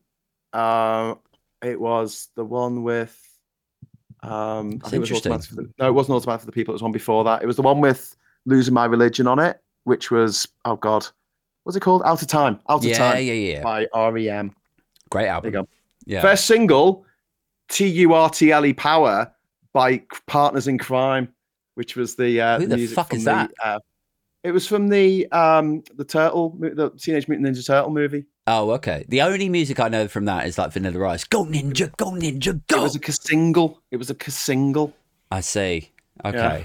Um, 0.54 1.18
it 1.62 1.78
was 1.78 2.30
the 2.34 2.44
one 2.44 2.82
with. 2.82 3.20
Um, 4.22 4.80
I 4.84 4.88
think 4.88 4.94
it 4.94 4.98
was. 5.00 5.12
Automatic 5.12 5.50
for 5.50 5.56
the, 5.56 5.70
no, 5.78 5.88
it 5.88 5.92
wasn't 5.92 6.16
Automatic 6.16 6.40
for 6.40 6.46
the 6.46 6.52
People. 6.52 6.72
It 6.72 6.76
was 6.76 6.82
one 6.82 6.92
before 6.92 7.24
that. 7.24 7.42
It 7.42 7.46
was 7.46 7.56
the 7.56 7.62
one 7.62 7.80
with 7.80 8.16
Losing 8.46 8.72
My 8.72 8.86
Religion 8.86 9.26
on 9.26 9.38
it, 9.38 9.60
which 9.84 10.10
was 10.10 10.48
oh 10.64 10.76
god, 10.76 11.06
what's 11.64 11.76
it 11.76 11.80
called? 11.80 12.00
Out 12.06 12.22
of 12.22 12.28
Time. 12.28 12.58
Out 12.70 12.76
of 12.76 12.84
Yeah, 12.86 12.96
Time 12.96 13.22
yeah, 13.22 13.32
yeah. 13.34 13.62
by 13.62 13.86
REM. 13.94 14.54
Great 15.16 15.24
There 15.24 15.56
album. 15.56 15.68
Yeah. 16.04 16.20
First 16.20 16.46
single, 16.46 17.04
T 17.68 17.86
U 17.86 18.12
R 18.12 18.30
T 18.30 18.52
L 18.52 18.64
E 18.64 18.72
Power 18.72 19.32
by 19.72 20.02
Partners 20.26 20.68
in 20.68 20.78
Kryme, 20.78 21.28
which 21.74 21.96
was 21.96 22.16
the 22.16 22.40
uh, 22.40 22.58
Who 22.60 22.66
the 22.66 22.76
music 22.76 22.94
fuck 22.94 23.12
is 23.14 23.24
the, 23.24 23.30
that? 23.30 23.50
Uh, 23.62 23.78
it 24.44 24.52
was 24.52 24.66
from 24.66 24.88
the 24.88 25.26
um 25.32 25.82
the 25.94 26.04
turtle, 26.04 26.56
the 26.60 26.90
Teenage 26.90 27.28
Mutant 27.28 27.48
Ninja 27.48 27.66
Turtle 27.66 27.90
movie. 27.90 28.26
Oh, 28.46 28.70
okay. 28.72 29.04
The 29.08 29.22
only 29.22 29.48
music 29.48 29.80
I 29.80 29.88
know 29.88 30.06
from 30.06 30.26
that 30.26 30.46
is 30.46 30.56
like 30.56 30.72
Vanilla 30.72 31.08
Ice. 31.08 31.24
Go 31.24 31.44
Ninja, 31.44 31.96
go 31.96 32.12
Ninja, 32.12 32.60
go. 32.68 32.78
It 32.78 32.82
was 32.82 32.96
a 32.96 33.12
single. 33.12 33.82
It 33.90 33.96
was 33.96 34.08
a 34.10 34.30
single. 34.30 34.94
I 35.32 35.40
see. 35.40 35.90
Okay. 36.24 36.64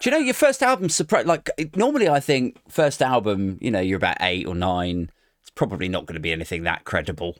Do 0.00 0.10
you 0.10 0.16
know 0.16 0.22
your 0.22 0.34
first 0.34 0.62
album? 0.62 0.88
Surprise! 0.88 1.26
Like 1.26 1.48
normally, 1.76 2.08
I 2.08 2.20
think 2.20 2.58
first 2.68 3.00
album. 3.00 3.58
You 3.60 3.70
know, 3.70 3.80
you're 3.80 3.96
about 3.96 4.16
eight 4.20 4.46
or 4.46 4.54
nine. 4.54 5.10
It's 5.40 5.50
probably 5.50 5.88
not 5.88 6.06
going 6.06 6.14
to 6.14 6.20
be 6.20 6.32
anything 6.32 6.64
that 6.64 6.84
credible, 6.84 7.36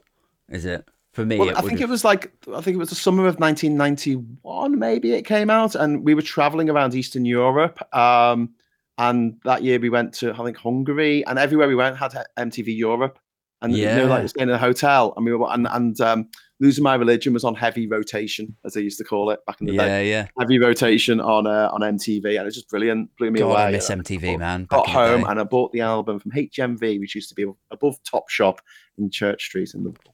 is 0.53 0.65
it? 0.65 0.87
For 1.11 1.25
me, 1.25 1.37
Well, 1.37 1.49
I 1.51 1.61
think 1.61 1.73
would've- 1.73 1.81
it 1.81 1.89
was 1.89 2.03
like 2.03 2.31
I 2.51 2.61
think 2.61 2.75
it 2.75 2.79
was 2.79 2.89
the 2.89 2.95
summer 2.95 3.27
of 3.27 3.39
1991. 3.39 4.79
Maybe 4.79 5.13
it 5.13 5.23
came 5.23 5.49
out, 5.49 5.75
and 5.75 6.03
we 6.03 6.13
were 6.15 6.21
traveling 6.21 6.69
around 6.69 6.95
Eastern 6.95 7.25
Europe. 7.25 7.77
Um, 7.95 8.49
and 8.97 9.39
that 9.43 9.63
year 9.63 9.79
we 9.79 9.89
went 9.89 10.13
to 10.15 10.33
I 10.33 10.43
think 10.43 10.57
Hungary, 10.57 11.25
and 11.25 11.37
everywhere 11.37 11.67
we 11.67 11.75
went 11.75 11.97
had 11.97 12.13
MTV 12.37 12.75
Europe. 12.75 13.19
And 13.61 13.73
you 13.77 13.85
know, 13.85 14.07
like 14.07 14.27
staying 14.27 14.49
in 14.49 14.55
a 14.55 14.57
hotel, 14.57 15.13
and 15.15 15.25
we 15.25 15.33
were 15.33 15.47
and 15.49 15.67
and 15.71 16.01
um, 16.01 16.27
losing 16.59 16.83
my 16.83 16.95
religion 16.95 17.31
was 17.31 17.45
on 17.45 17.55
heavy 17.55 17.87
rotation, 17.87 18.53
as 18.65 18.73
they 18.73 18.81
used 18.81 18.97
to 18.97 19.05
call 19.05 19.29
it 19.29 19.39
back 19.45 19.61
in 19.61 19.67
the 19.67 19.77
day. 19.77 20.09
yeah, 20.09 20.17
yeah. 20.17 20.27
Heavy 20.37 20.59
rotation 20.59 21.21
on 21.21 21.47
uh, 21.47 21.69
on 21.71 21.79
MTV, 21.79 22.25
and 22.25 22.39
it 22.39 22.43
was 22.43 22.55
just 22.55 22.67
brilliant. 22.69 23.15
Blew 23.17 23.31
me 23.31 23.39
God, 23.39 23.51
away. 23.51 23.61
I 23.61 23.71
miss 23.71 23.89
MTV, 23.89 24.37
man. 24.37 24.65
got 24.65 24.85
back 24.85 24.87
in 24.87 24.93
the 24.93 25.07
home 25.07 25.29
and 25.29 25.39
I 25.39 25.43
bought 25.43 25.71
the 25.71 25.79
album 25.79 26.19
from 26.19 26.31
HMV, 26.31 26.99
which 26.99 27.15
used 27.15 27.29
to 27.29 27.35
be 27.35 27.45
above 27.71 27.97
Top 28.03 28.29
Shop 28.29 28.59
in 28.97 29.09
Church 29.09 29.45
Street 29.45 29.73
in 29.73 29.85
Liverpool. 29.85 30.13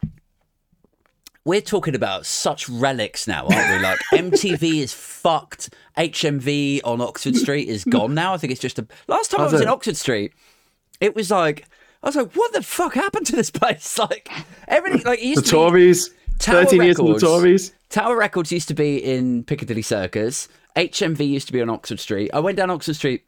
We're 1.50 1.62
talking 1.62 1.96
about 1.96 2.28
such 2.28 2.70
relics 2.70 3.28
now, 3.28 3.48
aren't 3.48 3.72
we? 3.76 3.80
Like 3.84 4.00
MTV 4.14 4.82
is 4.84 4.94
fucked. 4.94 5.74
HMV 5.98 6.82
on 6.84 7.02
Oxford 7.02 7.36
Street 7.36 7.68
is 7.68 7.84
gone 7.84 8.14
now. 8.14 8.36
I 8.36 8.38
think 8.38 8.52
it's 8.52 8.62
just 8.62 8.78
a. 8.78 8.86
Last 9.08 9.32
time 9.32 9.42
I 9.42 9.44
was 9.46 9.54
it? 9.54 9.62
in 9.64 9.68
Oxford 9.68 9.98
Street, 9.98 10.34
it 11.02 11.16
was 11.16 11.32
like 11.32 11.66
I 12.04 12.08
was 12.08 12.16
like, 12.16 12.34
what 12.34 12.54
the 12.54 12.62
fuck 12.62 12.94
happened 12.94 13.26
to 13.26 13.36
this 13.36 13.50
place? 13.60 13.98
Like 13.98 14.30
everything, 14.68 15.02
like 15.06 15.20
it 15.20 15.26
used 15.26 15.40
The 15.40 15.48
to 15.50 15.56
be- 15.56 15.58
Tories, 15.58 16.10
Tower 16.38 16.66
13 16.66 16.82
years 16.84 17.00
in 17.00 17.06
the 17.06 17.12
Records. 17.14 17.24
Tories. 17.24 17.74
Tower 17.90 18.16
Records 18.16 18.52
used 18.52 18.68
to 18.68 18.76
be 18.76 18.98
in 19.04 19.44
Piccadilly 19.44 19.82
Circus. 19.82 20.50
HMV 20.76 21.28
used 21.28 21.48
to 21.48 21.54
be 21.54 21.62
on 21.64 21.70
Oxford 21.72 22.00
Street. 22.00 22.30
I 22.32 22.42
went 22.42 22.58
down 22.58 22.70
Oxford 22.70 22.96
Street, 22.96 23.26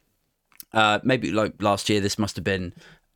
uh, 0.72 1.00
maybe 1.02 1.32
like 1.32 1.60
last 1.60 1.88
year. 1.90 2.00
This 2.00 2.20
must 2.20 2.36
have 2.36 2.44
been, 2.44 2.72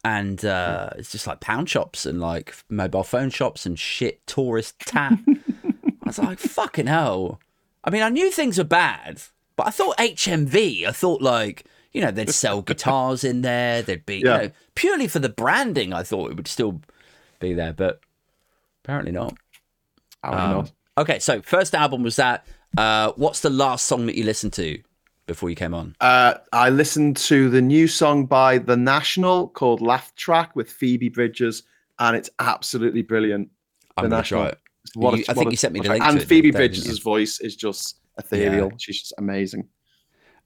and 0.07 0.45
uh, 0.45 0.91
it's 0.97 1.11
just 1.11 1.27
like 1.27 1.41
pound 1.41 1.69
shops 1.69 2.07
and 2.07 2.21
like 2.21 2.55
mobile 2.69 3.03
phone 3.03 3.29
shops 3.31 3.67
and 3.67 3.77
shit 3.77 4.25
tourist 4.27 4.79
tap. 4.87 5.19
I 5.27 6.07
was 6.07 6.19
like, 6.21 6.39
fucking 6.39 6.87
hell. 6.87 7.41
I 7.83 7.91
mean, 7.91 8.03
I 8.03 8.09
knew 8.09 8.31
things 8.31 8.57
were 8.57 8.63
bad, 8.65 9.21
but 9.57 9.67
I 9.67 9.71
thought 9.71 9.97
HMV. 9.99 10.87
I 10.87 10.93
thought 10.93 11.21
like 11.23 11.65
you 11.93 12.01
know 12.03 12.13
they'd 12.13 12.31
sell 12.31 12.63
guitars 12.71 13.25
in 13.25 13.43
there. 13.43 13.83
They'd 13.83 14.07
be 14.07 14.19
Yeah. 14.25 14.43
you 14.43 14.49
know 14.49 14.51
purely 14.77 15.09
for 15.09 15.19
the 15.19 15.29
branding. 15.29 15.93
I 15.93 16.05
thought 16.05 16.31
it 16.31 16.37
would 16.37 16.47
still 16.49 16.81
be 17.41 17.53
there, 17.53 17.73
but 17.73 18.01
apparently 18.85 19.13
not. 19.13 19.35
Um, 20.23 20.35
not. 20.35 20.73
Okay, 20.99 21.19
so 21.19 21.43
first 21.43 21.75
album 21.75 22.05
was 22.05 22.17
that. 22.17 22.47
Uh, 22.79 23.13
what's 23.17 23.41
the 23.41 23.51
last 23.51 23.87
song 23.87 24.07
that 24.07 24.15
you 24.17 24.23
listened 24.25 24.53
to 24.53 24.81
before 25.27 25.51
you 25.51 25.57
came 25.57 25.75
on? 25.75 25.95
Uh, 26.01 26.35
I 26.53 26.71
listened 26.71 27.17
to 27.19 27.51
the 27.51 27.61
new 27.61 27.89
song 27.89 28.27
by 28.27 28.59
The 28.59 28.77
National 28.77 29.49
called 29.49 29.81
Laugh 29.81 30.15
Track 30.15 30.55
with 30.57 30.71
Phoebe 30.71 31.09
Bridgers, 31.09 31.63
and 31.99 32.17
it's 32.17 32.31
absolutely 32.39 33.03
brilliant. 33.03 33.51
I'm 33.97 34.05
The 34.05 34.09
gonna 34.11 34.17
National. 34.21 34.41
try 34.43 34.49
it. 34.51 34.59
What 34.95 35.15
a- 35.15 35.19
You- 35.19 35.25
I 35.29 35.33
what 35.33 35.37
think 35.39 35.49
a- 35.49 35.51
you 35.53 35.57
sent 35.57 35.75
me 35.75 35.81
the 35.81 35.89
a- 35.89 35.91
link 35.91 36.05
to 36.05 36.09
And 36.11 36.23
Phoebe 36.23 36.51
Bridgers' 36.53 36.99
voice 37.01 37.41
is 37.41 37.57
just 37.57 37.99
ethereal. 38.19 38.71
She's 38.79 39.01
just 39.01 39.15
amazing. 39.19 39.69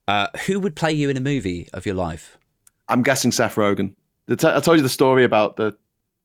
Uh, 0.09 0.26
who 0.47 0.59
would 0.61 0.74
play 0.74 0.93
you 0.93 1.09
in 1.11 1.16
a 1.16 1.20
movie 1.20 1.68
of 1.72 1.87
your 1.87 1.95
life? 1.95 2.39
I'm 2.89 3.03
guessing 3.03 3.31
Seth 3.31 3.55
Rogen. 3.57 3.95
The 4.26 4.37
t- 4.37 4.49
I 4.49 4.59
told 4.61 4.78
you 4.78 4.83
the 4.83 4.89
story 4.89 5.24
about 5.24 5.57
the 5.57 5.76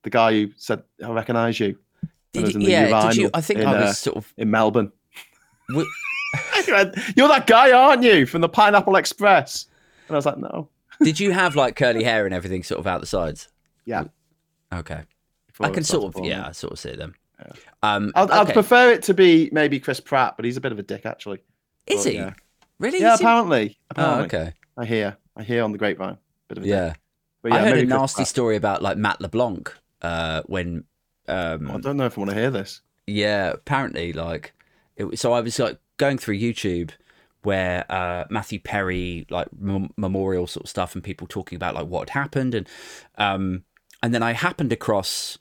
the 0.02 0.10
guy 0.10 0.32
who 0.32 0.48
said, 0.56 0.82
"I 1.04 1.10
recognise 1.10 1.58
you." 1.60 1.76
I 2.04 2.08
Did 2.42 2.62
yeah, 2.62 3.08
did 3.08 3.16
you? 3.16 3.30
I 3.34 3.40
think 3.40 3.60
in, 3.60 3.66
I 3.66 3.74
uh, 3.74 3.86
was 3.86 3.98
sort 3.98 4.16
of. 4.16 4.32
in 4.36 4.50
Melbourne. 4.50 4.92
W- 5.68 5.88
He 6.64 6.72
went, 6.72 6.94
You're 7.16 7.28
that 7.28 7.46
guy, 7.46 7.72
aren't 7.72 8.02
you, 8.02 8.26
from 8.26 8.40
the 8.40 8.48
Pineapple 8.48 8.96
Express? 8.96 9.66
And 10.08 10.14
I 10.14 10.18
was 10.18 10.26
like, 10.26 10.38
No. 10.38 10.68
did 11.02 11.18
you 11.20 11.32
have 11.32 11.56
like 11.56 11.76
curly 11.76 12.02
hair 12.04 12.24
and 12.26 12.34
everything 12.34 12.62
sort 12.62 12.78
of 12.80 12.86
out 12.86 13.00
the 13.00 13.06
sides? 13.06 13.48
Yeah. 13.84 14.04
Okay, 14.72 15.02
Before 15.46 15.66
I 15.66 15.70
can 15.70 15.84
sort 15.84 16.14
of. 16.16 16.24
Yeah. 16.24 16.48
I 16.48 16.52
sort 16.52 16.72
of 16.72 16.78
see 16.78 16.94
them. 16.96 17.14
then. 17.38 17.52
Um, 17.82 18.12
I'd, 18.16 18.30
I'd 18.30 18.52
prefer 18.52 18.90
it 18.90 19.02
to 19.04 19.14
be 19.14 19.48
maybe 19.52 19.78
Chris 19.78 20.00
Pratt, 20.00 20.34
but 20.36 20.44
he's 20.44 20.56
a 20.56 20.60
bit 20.60 20.72
of 20.72 20.78
a 20.78 20.82
dick, 20.82 21.06
actually. 21.06 21.42
Is 21.86 22.02
But, 22.04 22.12
he 22.12 22.18
Yeah, 22.18 22.32
really? 22.80 23.00
yeah 23.00 23.14
Is 23.14 23.20
he? 23.20 23.24
apparently. 23.24 23.78
Oh, 23.96 24.20
okay. 24.22 24.52
I 24.76 24.84
hear. 24.84 25.16
I 25.36 25.42
hear 25.44 25.62
on 25.62 25.70
the 25.72 25.78
grapevine. 25.78 26.18
Bit 26.48 26.58
of 26.58 26.64
a 26.64 26.66
dick. 26.66 26.74
Yeah. 26.74 26.94
But 27.42 27.52
yeah 27.52 27.58
I 27.58 27.68
heard 27.68 27.78
a 27.78 27.84
nasty 27.84 28.16
Pratt. 28.20 28.28
story 28.28 28.56
about 28.56 28.82
like 28.82 28.96
Matt 28.98 29.20
LeBlanc 29.20 29.72
uh, 30.02 30.42
when. 30.46 30.84
Um, 31.28 31.70
I 31.70 31.78
don't 31.78 31.96
know 31.96 32.06
if 32.06 32.18
I 32.18 32.20
want 32.20 32.30
to 32.32 32.36
hear 32.36 32.50
this. 32.50 32.80
Yeah, 33.06 33.50
apparently, 33.50 34.12
like, 34.12 34.52
it, 34.96 35.18
so 35.18 35.32
I 35.32 35.40
was 35.40 35.58
like 35.58 35.78
going 35.98 36.18
through 36.18 36.38
YouTube 36.38 36.90
where 37.42 37.84
uh, 37.90 38.24
Matthew 38.28 38.58
Perry, 38.58 39.24
like 39.30 39.46
mem- 39.56 39.92
memorial 39.96 40.48
sort 40.48 40.64
of 40.64 40.70
stuff, 40.70 40.94
and 40.94 41.04
people 41.04 41.26
talking 41.28 41.54
about 41.54 41.74
like 41.74 41.86
what 41.86 42.08
had 42.08 42.20
happened, 42.20 42.54
and 42.54 42.68
um, 43.18 43.62
and 44.02 44.12
then 44.12 44.22
I 44.22 44.32
happened 44.32 44.72
across 44.72 45.38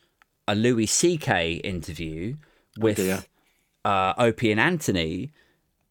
a 0.47 0.56
Louis 0.56 0.86
C.K. 0.86 1.53
interview 1.56 2.36
with 2.78 3.28
uh, 3.84 4.14
Opie 4.18 4.51
and 4.51 4.60
Anthony, 4.60 5.32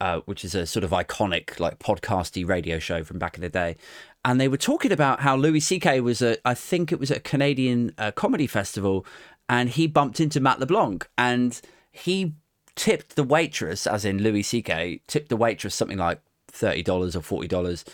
uh, 0.01 0.21
which 0.21 0.45
is 0.45 0.55
a 0.55 0.67
sort 0.67 0.85
of 0.85 0.91
iconic 0.91 1.59
like 1.59 1.79
podcasty 1.79 2.47
radio 2.47 2.79
show 2.79 3.03
from 3.03 3.18
back 3.18 3.34
in 3.37 3.41
the 3.41 3.49
day. 3.49 3.76
And 4.25 4.41
they 4.41 4.49
were 4.49 4.57
talking 4.57 4.93
about 4.93 5.21
how 5.21 5.37
Louis 5.37 5.61
C.K. 5.61 6.01
was 6.01 6.22
a, 6.22 6.37
I 6.47 6.55
think 6.55 6.93
it 6.93 7.01
was 7.01 7.11
a 7.11 7.21
Canadian 7.21 7.93
uh, 7.99 8.13
comedy 8.13 8.47
festival, 8.47 9.05
and 9.49 9.68
he 9.68 9.87
bumped 9.87 10.21
into 10.21 10.41
Matt 10.41 10.61
LeBlanc, 10.61 11.09
and 11.18 11.61
he 11.91 12.34
tipped 12.76 13.17
the 13.17 13.25
waitress, 13.25 13.87
as 13.87 14.05
in 14.05 14.22
Louis 14.22 14.42
C.K. 14.42 15.01
tipped 15.07 15.29
the 15.29 15.37
waitress 15.37 15.75
something 15.75 15.99
like 15.99 16.21
thirty 16.49 16.83
dollars 16.83 17.14
or 17.17 17.21
forty 17.22 17.49
dollars, 17.49 17.84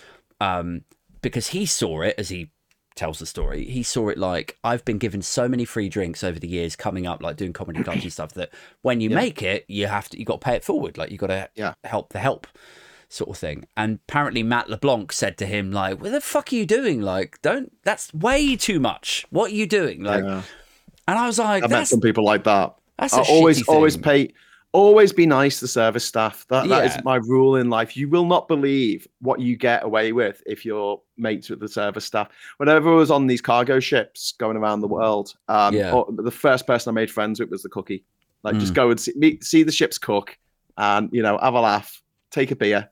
um, 0.40 0.82
because 1.22 1.48
he 1.48 1.66
saw 1.66 2.02
it 2.02 2.14
as 2.18 2.28
he 2.28 2.50
tells 2.96 3.18
the 3.18 3.26
story. 3.26 3.64
He 3.64 3.82
saw 3.82 4.08
it 4.08 4.18
like 4.18 4.58
I've 4.64 4.84
been 4.84 4.98
given 4.98 5.22
so 5.22 5.48
many 5.48 5.64
free 5.64 5.88
drinks 5.88 6.22
over 6.24 6.38
the 6.38 6.48
years 6.48 6.76
coming 6.76 7.06
up, 7.06 7.22
like 7.22 7.36
doing 7.36 7.52
comedy 7.52 7.82
clubs 7.82 8.02
and 8.04 8.12
stuff. 8.12 8.32
That 8.34 8.50
when 8.82 9.00
you 9.00 9.10
make 9.10 9.42
it, 9.42 9.64
you 9.68 9.86
have 9.86 10.08
to 10.10 10.18
you 10.18 10.24
got 10.24 10.40
to 10.40 10.44
pay 10.44 10.56
it 10.56 10.64
forward. 10.64 10.98
Like 10.98 11.10
you 11.10 11.18
got 11.18 11.28
to 11.28 11.48
Yeah. 11.54 11.74
help 11.84 12.12
the 12.12 12.18
help 12.18 12.46
sort 13.08 13.30
of 13.30 13.36
thing. 13.38 13.66
And 13.76 13.98
apparently 14.08 14.42
Matt 14.42 14.70
LeBlanc 14.70 15.12
said 15.12 15.36
to 15.38 15.46
him 15.46 15.72
like, 15.72 16.00
"What 16.00 16.12
the 16.12 16.20
fuck 16.20 16.52
are 16.52 16.56
you 16.56 16.66
doing? 16.66 17.00
Like, 17.00 17.40
don't. 17.42 17.72
That's 17.84 18.12
way 18.14 18.54
too 18.56 18.80
much. 18.80 19.26
What 19.30 19.50
are 19.50 19.54
you 19.54 19.66
doing? 19.66 20.02
Like." 20.02 20.24
Yeah. 20.24 20.42
And 21.08 21.18
I 21.18 21.26
was 21.26 21.38
like, 21.40 21.64
I 21.64 21.66
met 21.66 21.88
some 21.88 22.00
people 22.00 22.24
like 22.24 22.44
that. 22.44 22.76
that's 22.96 23.14
I 23.14 23.20
a 23.22 23.24
always 23.24 23.66
always 23.66 23.96
pay 23.96 24.32
always 24.72 25.12
be 25.12 25.26
nice 25.26 25.58
to 25.60 25.66
service 25.66 26.04
staff 26.04 26.46
that 26.48 26.68
that 26.68 26.84
Yeah. 26.84 26.96
is 26.98 27.04
my 27.04 27.16
rule 27.16 27.56
in 27.56 27.70
life 27.70 27.96
you 27.96 28.08
will 28.08 28.24
not 28.26 28.46
believe 28.46 29.06
what 29.20 29.40
you 29.40 29.56
get 29.56 29.82
away 29.84 30.12
with 30.12 30.42
if 30.46 30.64
you're 30.64 31.00
mates 31.16 31.50
with 31.50 31.58
the 31.60 31.68
service 31.68 32.04
staff 32.04 32.28
whenever 32.58 32.90
i 32.92 32.94
was 32.94 33.10
on 33.10 33.26
these 33.26 33.40
cargo 33.40 33.80
ships 33.80 34.32
going 34.38 34.56
around 34.56 34.80
the 34.80 34.88
world 34.88 35.34
um 35.48 35.74
Yeah. 35.74 36.02
the 36.10 36.30
first 36.30 36.66
person 36.66 36.90
i 36.90 36.92
made 36.94 37.10
friends 37.10 37.40
with 37.40 37.50
was 37.50 37.62
the 37.62 37.68
cookie 37.68 38.04
like 38.44 38.54
Mm. 38.54 38.60
just 38.60 38.74
go 38.74 38.90
and 38.90 39.00
see, 39.00 39.12
meet, 39.16 39.42
see 39.44 39.62
the 39.64 39.72
ships 39.72 39.98
cook 39.98 40.38
and 40.78 41.10
you 41.12 41.22
know 41.22 41.36
have 41.38 41.54
a 41.54 41.60
laugh 41.60 42.00
take 42.30 42.50
a 42.52 42.56
beer 42.56 42.88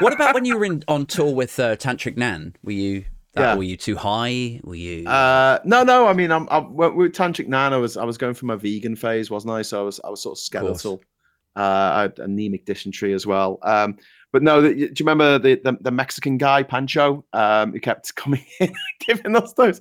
What 0.00 0.12
about 0.12 0.34
when 0.36 0.44
you 0.44 0.58
were 0.58 0.64
in, 0.64 0.82
on 0.88 1.06
tour 1.06 1.32
with 1.34 1.58
uh, 1.58 1.74
Tantric 1.76 2.16
Nan? 2.16 2.54
Were 2.62 2.72
you? 2.72 3.04
That, 3.38 3.44
Yeah. 3.52 3.54
Were 3.56 3.62
you 3.62 3.76
too 3.76 3.96
high? 3.96 4.60
Were 4.64 4.74
you? 4.74 5.06
Uh, 5.08 5.58
no, 5.64 5.82
no. 5.82 6.06
I 6.06 6.12
mean, 6.12 6.30
I'm, 6.30 6.46
I'm 6.50 6.74
with 6.74 6.94
with 6.94 7.12
Tantric 7.12 7.48
Nan. 7.48 7.72
I 7.72 7.76
was, 7.78 7.96
I 7.96 8.04
was 8.04 8.18
going 8.18 8.34
through 8.34 8.48
my 8.48 8.56
vegan 8.56 8.96
phase, 8.96 9.30
wasn't 9.30 9.52
I? 9.52 9.62
So 9.62 9.80
I 9.80 9.82
was, 9.84 10.00
I 10.04 10.10
was 10.10 10.22
sort 10.22 10.36
of 10.38 10.42
skeletal. 10.42 11.02
Uh, 11.56 11.90
I 11.94 12.02
had 12.02 12.16
amoebic 12.16 12.66
dysentery 12.66 13.12
as 13.14 13.26
well. 13.26 13.58
Um, 13.62 13.96
but 14.30 14.42
no, 14.42 14.60
the, 14.60 14.68
do 14.74 14.78
you 14.80 14.94
remember 15.00 15.38
the, 15.38 15.58
the 15.64 15.76
the 15.80 15.90
Mexican 15.90 16.36
guy 16.36 16.62
Pancho? 16.62 17.24
Um, 17.32 17.72
who 17.72 17.80
kept 17.80 18.14
coming 18.22 18.44
in, 18.60 18.72
giving 19.00 19.34
us 19.34 19.54
those. 19.54 19.80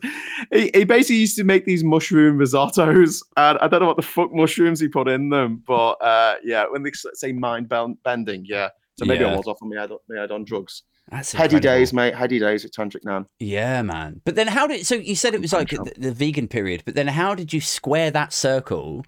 He, 0.52 0.72
he 0.74 0.84
basically 0.86 1.18
used 1.18 1.36
to 1.38 1.44
make 1.44 1.66
these 1.66 1.84
mushroom 1.84 2.38
risottos, 2.40 3.22
and 3.36 3.58
I 3.60 3.68
don't 3.68 3.82
know 3.82 3.88
what 3.88 3.98
the 3.98 4.02
fuck 4.04 4.34
mushrooms 4.34 4.80
he 4.80 4.88
put 4.88 5.08
in 5.10 5.30
them, 5.30 5.62
but 5.68 5.92
uh, 6.02 6.36
yeah, 6.44 6.66
when 6.70 6.82
they 6.84 6.92
say 6.94 7.32
mind 7.34 7.68
bend- 7.70 8.02
bending, 8.04 8.46
yeah, 8.46 8.70
So 8.98 9.06
maybe 9.06 9.26
I 9.26 9.30
Yeah. 9.32 9.36
was 9.38 9.48
off 9.48 9.58
on 9.62 9.70
my 9.70 9.82
head, 9.82 9.92
my 10.10 10.22
head 10.22 10.32
on 10.32 10.46
drugs. 10.46 10.84
That's 11.10 11.32
Heady 11.32 11.60
days, 11.60 11.94
mate. 11.94 12.14
Heady 12.16 12.38
days 12.40 12.64
with 12.64 12.74
Tantric 12.74 13.06
Nan. 13.06 13.26
Yeah, 13.40 13.82
man. 13.82 14.22
But 14.26 14.36
then 14.36 14.48
how 14.48 14.68
did 14.68 14.86
so 14.86 14.96
you 14.96 15.16
said 15.16 15.34
it 15.34 15.42
was 15.42 15.54
like 15.54 15.70
the, 15.70 15.94
the 15.98 16.12
vegan 16.12 16.48
period, 16.50 16.84
but 16.86 16.96
then 16.96 17.08
how 17.08 17.34
did 17.34 17.54
you 17.54 17.62
square 17.62 18.12
that 18.12 18.34
circle 18.34 19.06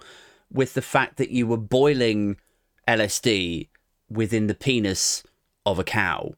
with 0.52 0.74
the 0.76 0.82
fact 0.82 1.18
that 1.18 1.30
you 1.32 1.46
were 1.46 1.58
boiling 1.58 2.38
LSD 2.88 3.68
within 4.10 4.48
the 4.48 4.56
penis 4.56 5.24
of 5.66 5.78
a 5.78 5.84
cow? 5.84 6.34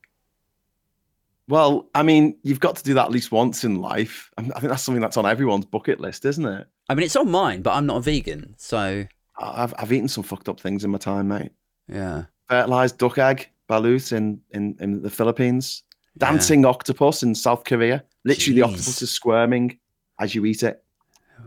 Well, 1.47 1.89
I 1.93 2.03
mean, 2.03 2.37
you've 2.43 2.59
got 2.59 2.77
to 2.77 2.83
do 2.83 2.93
that 2.95 3.05
at 3.05 3.11
least 3.11 3.31
once 3.31 3.63
in 3.63 3.81
life. 3.81 4.31
I 4.37 4.41
I 4.41 4.59
think 4.59 4.69
that's 4.69 4.83
something 4.83 5.01
that's 5.01 5.17
on 5.17 5.25
everyone's 5.25 5.65
bucket 5.65 5.99
list, 5.99 6.25
isn't 6.25 6.45
it? 6.45 6.67
I 6.89 6.95
mean, 6.95 7.05
it's 7.05 7.15
on 7.15 7.29
mine, 7.29 7.61
but 7.61 7.73
I'm 7.75 7.85
not 7.85 7.97
a 7.97 8.01
vegan, 8.01 8.55
so 8.57 9.05
I've 9.37 9.73
I've 9.77 9.91
eaten 9.91 10.07
some 10.07 10.23
fucked 10.23 10.49
up 10.49 10.59
things 10.59 10.83
in 10.83 10.91
my 10.91 10.97
time, 10.97 11.27
mate. 11.27 11.51
yeah. 11.87 12.23
Fertilized 12.49 12.97
duck 12.97 13.17
egg, 13.17 13.49
balut 13.71 14.11
in 14.11 14.39
in, 14.51 14.75
in 14.79 15.01
the 15.01 15.09
Philippines, 15.09 15.83
Yeah. 16.19 16.29
dancing 16.31 16.65
octopus 16.65 17.23
in 17.23 17.35
South 17.35 17.63
Korea. 17.63 18.03
Literally, 18.25 18.55
the 18.59 18.65
octopus 18.67 19.01
is 19.01 19.11
squirming 19.11 19.79
as 20.19 20.35
you 20.35 20.45
eat 20.45 20.61
it, 20.63 20.75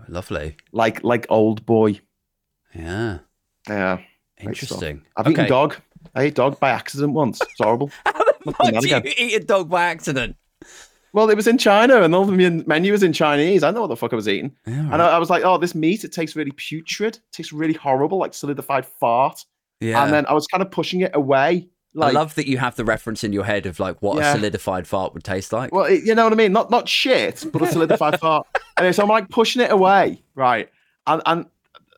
Lovely. 0.08 0.56
like 0.72 1.02
like 1.04 1.26
old 1.28 1.64
boy. 1.66 2.00
Yeah. 2.74 3.18
Yeah. 3.68 3.98
Interesting. 4.40 5.02
I've 5.16 5.26
Okay. 5.26 5.32
eaten 5.32 5.48
dog. 5.48 5.76
I 6.14 6.22
ate 6.24 6.34
dog 6.34 6.58
by 6.60 6.70
accident 6.70 7.12
once. 7.14 7.40
It's 7.40 7.60
horrible. 7.62 7.90
How 8.06 8.12
the 8.44 8.52
fuck 8.52 8.66
do 8.82 8.88
you 8.88 8.96
again. 8.96 9.12
eat 9.16 9.34
a 9.42 9.44
dog 9.44 9.70
by 9.70 9.84
accident? 9.84 10.36
well, 11.14 11.30
it 11.30 11.36
was 11.36 11.46
in 11.46 11.56
China, 11.58 12.02
and 12.02 12.14
all 12.14 12.24
the 12.26 12.64
menu 12.66 12.90
was 12.92 13.02
in 13.04 13.12
Chinese. 13.12 13.62
I 13.62 13.70
know 13.70 13.82
what 13.82 13.86
the 13.94 13.96
fuck 13.96 14.12
I 14.12 14.16
was 14.16 14.28
eating. 14.28 14.50
Yeah, 14.66 14.92
And. 14.92 15.00
I, 15.00 15.06
I 15.16 15.18
was 15.18 15.30
like, 15.30 15.44
oh, 15.44 15.56
this 15.58 15.74
meat, 15.74 16.02
it 16.04 16.12
tastes 16.12 16.34
really 16.36 16.50
putrid. 16.50 17.14
It 17.16 17.22
tastes 17.32 17.52
really 17.52 17.72
horrible, 17.74 18.18
like 18.18 18.34
solidified 18.34 18.84
fart. 18.84 19.38
yeah. 19.80 20.02
And 20.02 20.12
then 20.12 20.26
I 20.26 20.32
was 20.34 20.46
kind 20.48 20.62
of 20.62 20.70
pushing 20.72 21.00
it 21.02 21.12
away. 21.14 21.68
Like, 21.96 22.14
I 22.14 22.18
love 22.18 22.34
that 22.34 22.48
you 22.48 22.58
have 22.58 22.74
the 22.74 22.84
reference 22.84 23.22
in 23.22 23.32
your 23.32 23.44
head 23.44 23.66
of 23.66 23.78
like 23.78 24.02
what 24.02 24.16
Yeah. 24.18 24.32
a 24.32 24.36
solidified 24.36 24.86
fart 24.88 25.14
would 25.14 25.22
taste 25.24 25.52
like. 25.52 25.72
well, 25.72 25.84
it, 25.84 26.02
you 26.04 26.14
know 26.14 26.24
what 26.24 26.32
I 26.32 26.36
mean? 26.36 26.52
Not 26.52 26.70
not 26.70 26.88
shit, 26.88 27.44
but 27.52 27.62
a 27.62 27.66
solidified 27.66 28.18
fart. 28.20 28.46
Anyway, 28.76 28.90
so 28.92 29.04
I'm 29.04 29.08
like 29.08 29.28
pushing 29.28 29.62
it 29.62 29.70
away, 29.70 30.20
right? 30.34 30.68
And 31.06 31.22
and 31.26 31.46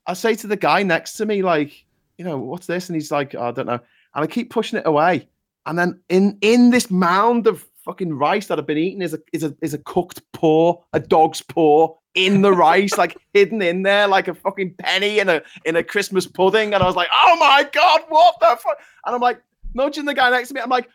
I 0.06 0.12
say 0.12 0.34
to 0.34 0.46
the 0.46 0.56
guy 0.56 0.82
next 0.82 1.14
to 1.14 1.24
me, 1.24 1.40
like, 1.42 1.86
you 2.18 2.24
know, 2.26 2.36
what's 2.36 2.66
this? 2.66 2.90
And 2.90 2.96
he's 2.96 3.10
like, 3.10 3.34
"Oh, 3.34 3.48
I 3.48 3.50
don't 3.52 3.64
know. 3.66 3.80
And 4.14 4.24
I 4.24 4.26
keep 4.26 4.50
pushing 4.50 4.78
it 4.78 4.86
away. 4.86 5.26
And 5.64 5.78
then 5.78 5.98
in 6.10 6.36
in 6.42 6.68
this 6.70 6.90
mound 6.90 7.46
of 7.46 7.66
fucking 7.86 8.12
rice 8.12 8.48
that 8.48 8.58
I've 8.58 8.66
been 8.66 8.76
eating 8.76 9.00
is 9.00 9.14
a 9.14 9.20
is 9.32 9.42
a 9.42 9.56
is 9.62 9.72
a 9.72 9.78
cooked 9.78 10.20
paw, 10.32 10.82
a 10.92 11.00
dog's 11.00 11.40
paw 11.40 11.94
in 12.14 12.42
the 12.42 12.52
rice, 12.52 12.98
like 12.98 13.16
hidden 13.32 13.62
in 13.62 13.82
there, 13.82 14.06
like 14.06 14.28
a 14.28 14.34
fucking 14.34 14.74
penny 14.78 15.18
in 15.18 15.30
a 15.30 15.40
in 15.64 15.76
a 15.76 15.82
Christmas 15.82 16.26
pudding. 16.26 16.74
And 16.74 16.82
I 16.82 16.86
was 16.86 16.94
like, 16.94 17.08
oh 17.14 17.36
my 17.40 17.66
god, 17.72 18.02
what 18.10 18.34
the 18.40 18.54
fuck? 18.62 18.76
And 19.06 19.14
I'm 19.14 19.20
like 19.22 19.40
nudging 19.76 20.04
the 20.04 20.14
guy 20.14 20.30
next 20.30 20.48
to 20.48 20.54
me. 20.54 20.60
I'm 20.60 20.70
like, 20.70 20.88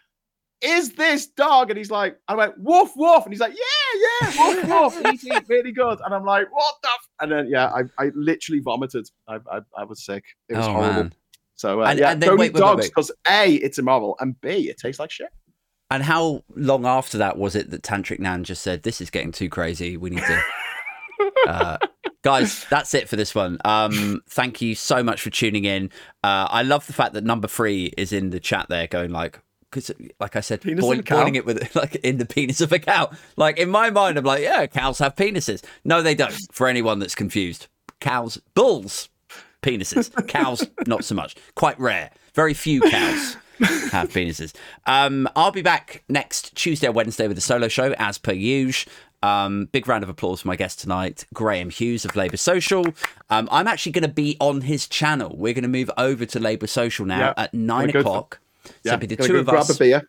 is 0.61 0.93
this 0.93 1.27
dog? 1.27 1.69
And 1.71 1.77
he's 1.77 1.89
like, 1.89 2.17
I 2.27 2.35
went, 2.35 2.53
woof, 2.57 2.91
woof. 2.95 3.23
And 3.23 3.33
he's 3.33 3.39
like, 3.39 3.53
yeah, 3.53 4.29
yeah, 4.31 4.47
woof, 4.47 4.63
woof. 4.95 5.05
And 5.05 5.19
he's 5.19 5.49
really 5.49 5.71
good. 5.71 5.99
And 6.05 6.13
I'm 6.13 6.25
like, 6.25 6.51
what 6.51 6.75
the? 6.83 6.89
F-? 6.89 7.09
And 7.21 7.31
then, 7.31 7.47
yeah, 7.49 7.67
I, 7.67 7.81
I 7.97 8.11
literally 8.13 8.59
vomited. 8.59 9.07
I, 9.27 9.37
I, 9.51 9.59
I 9.77 9.83
was 9.85 10.03
sick. 10.05 10.23
It 10.49 10.57
was 10.57 10.67
oh 10.67 10.73
horrible. 10.73 10.93
man. 10.93 11.13
So, 11.55 11.81
uh, 11.81 11.85
And- 11.85 11.99
yeah, 11.99 12.11
and 12.11 12.21
then 12.21 12.29
don't 12.29 12.39
wait, 12.39 12.47
eat 12.51 12.53
wait, 12.55 12.59
dogs 12.59 12.87
because 12.89 13.11
A, 13.29 13.53
it's 13.55 13.79
immoral, 13.79 14.17
and 14.19 14.39
B, 14.41 14.69
it 14.69 14.77
tastes 14.77 14.99
like 14.99 15.11
shit. 15.11 15.29
And 15.89 16.03
how 16.03 16.43
long 16.55 16.85
after 16.85 17.17
that 17.17 17.37
was 17.37 17.55
it 17.55 17.69
that 17.71 17.81
Tantric 17.83 18.19
Nan 18.19 18.43
just 18.45 18.61
said, 18.61 18.83
"This 18.83 19.01
is 19.01 19.09
getting 19.09 19.31
too 19.33 19.49
crazy. 19.49 19.97
We 19.97 20.09
need 20.11 20.23
to." 20.23 20.41
uh, 21.49 21.77
guys, 22.21 22.65
that's 22.69 22.93
it 22.93 23.09
for 23.09 23.15
this 23.15 23.33
one. 23.33 23.57
Um, 23.65 24.21
thank 24.27 24.61
you 24.61 24.75
so 24.75 25.03
much 25.03 25.21
for 25.21 25.29
tuning 25.29 25.65
in. 25.65 25.89
Uh, 26.23 26.47
I 26.49 26.63
love 26.63 26.87
the 26.87 26.93
fact 26.93 27.13
that 27.13 27.23
number 27.23 27.47
three 27.47 27.93
is 27.97 28.13
in 28.13 28.29
the 28.29 28.39
chat 28.39 28.67
there, 28.69 28.87
going 28.87 29.11
like, 29.11 29.39
because 29.69 29.91
like 30.19 30.35
I 30.35 30.41
said, 30.41 30.61
Penis 30.61 30.81
boil- 30.81 30.93
of 30.93 30.99
a 30.99 31.03
cow? 31.03 31.17
boiling 31.17 31.35
it 31.35 31.45
with 31.45 31.75
like 31.75 31.95
in 31.95 32.17
the 32.17 32.25
penis 32.25 32.61
of 32.61 32.71
a 32.71 32.79
cow. 32.79 33.09
Like 33.37 33.57
in 33.57 33.69
my 33.69 33.89
mind, 33.89 34.17
I'm 34.17 34.25
like, 34.25 34.43
yeah, 34.43 34.67
cows 34.67 34.99
have 34.99 35.15
penises. 35.15 35.63
No, 35.85 36.01
they 36.01 36.15
don't. 36.15 36.35
For 36.51 36.67
anyone 36.67 36.99
that's 36.99 37.15
confused, 37.15 37.67
cows, 37.99 38.37
bulls, 38.53 39.09
penises. 39.61 40.11
Cows, 40.27 40.67
not 40.87 41.05
so 41.05 41.15
much. 41.15 41.35
Quite 41.55 41.79
rare. 41.79 42.11
Very 42.33 42.53
few 42.53 42.81
cows 42.81 43.37
have 43.91 44.09
penises. 44.09 44.53
Um, 44.85 45.27
I'll 45.35 45.51
be 45.51 45.61
back 45.61 46.03
next 46.09 46.55
Tuesday 46.55 46.87
or 46.87 46.91
Wednesday 46.91 47.27
with 47.27 47.37
a 47.37 47.41
solo 47.41 47.67
show, 47.67 47.93
as 47.97 48.17
per 48.17 48.33
usual. 48.33 48.91
Um, 49.23 49.65
big 49.71 49.87
round 49.87 50.03
of 50.03 50.09
applause 50.09 50.41
for 50.41 50.47
my 50.47 50.55
guest 50.55 50.79
tonight, 50.79 51.25
Graham 51.33 51.69
Hughes 51.69 52.05
of 52.05 52.15
Labour 52.15 52.37
Social. 52.37 52.85
Um, 53.29 53.47
I'm 53.51 53.67
actually 53.67 53.91
going 53.91 54.01
to 54.03 54.07
be 54.13 54.35
on 54.39 54.61
his 54.61 54.87
channel. 54.87 55.35
We're 55.37 55.53
going 55.53 55.61
to 55.63 55.67
move 55.69 55.91
over 55.97 56.25
to 56.25 56.39
Labour 56.39 56.65
Social 56.67 57.05
now 57.05 57.19
Yeah. 57.19 57.33
at 57.37 57.53
nine 57.53 57.89
o'clock. 57.91 58.39
so 58.65 58.71
Yeah, 58.83 58.95
be 58.95 59.05
the 59.07 59.15
gonna 59.17 59.27
two 59.27 59.37
of 59.37 59.45
grab 59.45 59.61
us. 59.61 59.75
a 59.75 59.77
beer. 59.77 60.01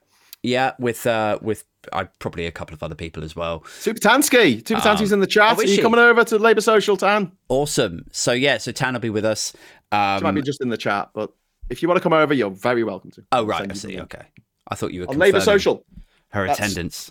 Yeah, 0.42 0.72
with 0.78 1.06
uh, 1.06 1.38
with 1.42 1.64
uh, 1.92 2.06
probably 2.18 2.46
a 2.46 2.50
couple 2.50 2.74
of 2.74 2.82
other 2.82 2.94
people 2.96 3.22
as 3.22 3.36
well. 3.36 3.64
Super 3.78 4.00
Tansky. 4.00 4.66
Super 4.66 4.80
Tansky's 4.80 5.12
in 5.12 5.20
the 5.20 5.26
chat. 5.26 5.56
Are 5.58 5.62
is 5.62 5.70
you 5.70 5.76
she? 5.76 5.82
coming 5.82 6.00
over 6.00 6.24
to 6.24 6.38
Labour 6.38 6.60
Social, 6.62 6.96
Tan? 6.96 7.30
Awesome. 7.48 8.06
So 8.12 8.32
yeah, 8.32 8.58
so 8.58 8.72
Tan 8.72 8.94
will 8.94 9.00
be 9.00 9.10
with 9.10 9.24
us. 9.24 9.52
She 9.52 9.58
might 9.98 10.24
Um, 10.24 10.34
be 10.34 10.42
just 10.42 10.60
in 10.62 10.68
the 10.70 10.76
chat, 10.76 11.10
but 11.14 11.30
if 11.70 11.80
you 11.82 11.86
want 11.88 11.96
to 11.98 12.02
come 12.02 12.12
over, 12.12 12.34
you're 12.34 12.50
very 12.50 12.82
welcome 12.82 13.10
to. 13.12 13.22
oh 13.30 13.44
right, 13.44 13.70
I 13.70 13.74
see. 13.74 14.00
Okay, 14.00 14.22
I 14.68 14.74
thought 14.74 14.92
you 14.92 15.02
were 15.02 15.10
On 15.10 15.18
Labour 15.18 15.40
Social. 15.40 15.84
her 16.30 16.46
That's- 16.46 16.58
attendance. 16.58 17.10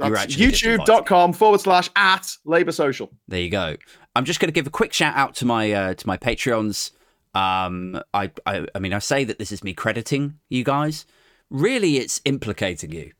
That's 0.00 0.18
actually 0.20 0.46
just 0.50 0.62
invited. 0.64 0.86
youtube.com 0.86 1.32
forward 1.32 1.60
slash 1.60 1.90
at 1.96 2.36
Labour 2.44 2.72
Social. 2.72 3.10
There 3.28 3.40
you 3.40 3.50
go. 3.50 3.76
I'm 4.16 4.24
just 4.24 4.40
going 4.40 4.48
to 4.48 4.52
give 4.52 4.66
a 4.66 4.70
quick 4.70 4.92
shout 4.92 5.16
out 5.16 5.34
to 5.36 5.46
my 5.46 5.72
uh, 5.72 5.94
to 5.94 6.06
my 6.06 6.16
Patreons. 6.16 6.92
Um, 7.34 8.00
I, 8.12 8.30
I 8.46 8.66
I 8.74 8.78
mean 8.78 8.92
I 8.92 8.98
say 8.98 9.24
that 9.24 9.38
this 9.38 9.52
is 9.52 9.62
me 9.62 9.72
crediting 9.72 10.38
you 10.48 10.64
guys. 10.64 11.06
Really, 11.50 11.98
it's 11.98 12.20
implicating 12.24 12.92
you. 12.92 13.12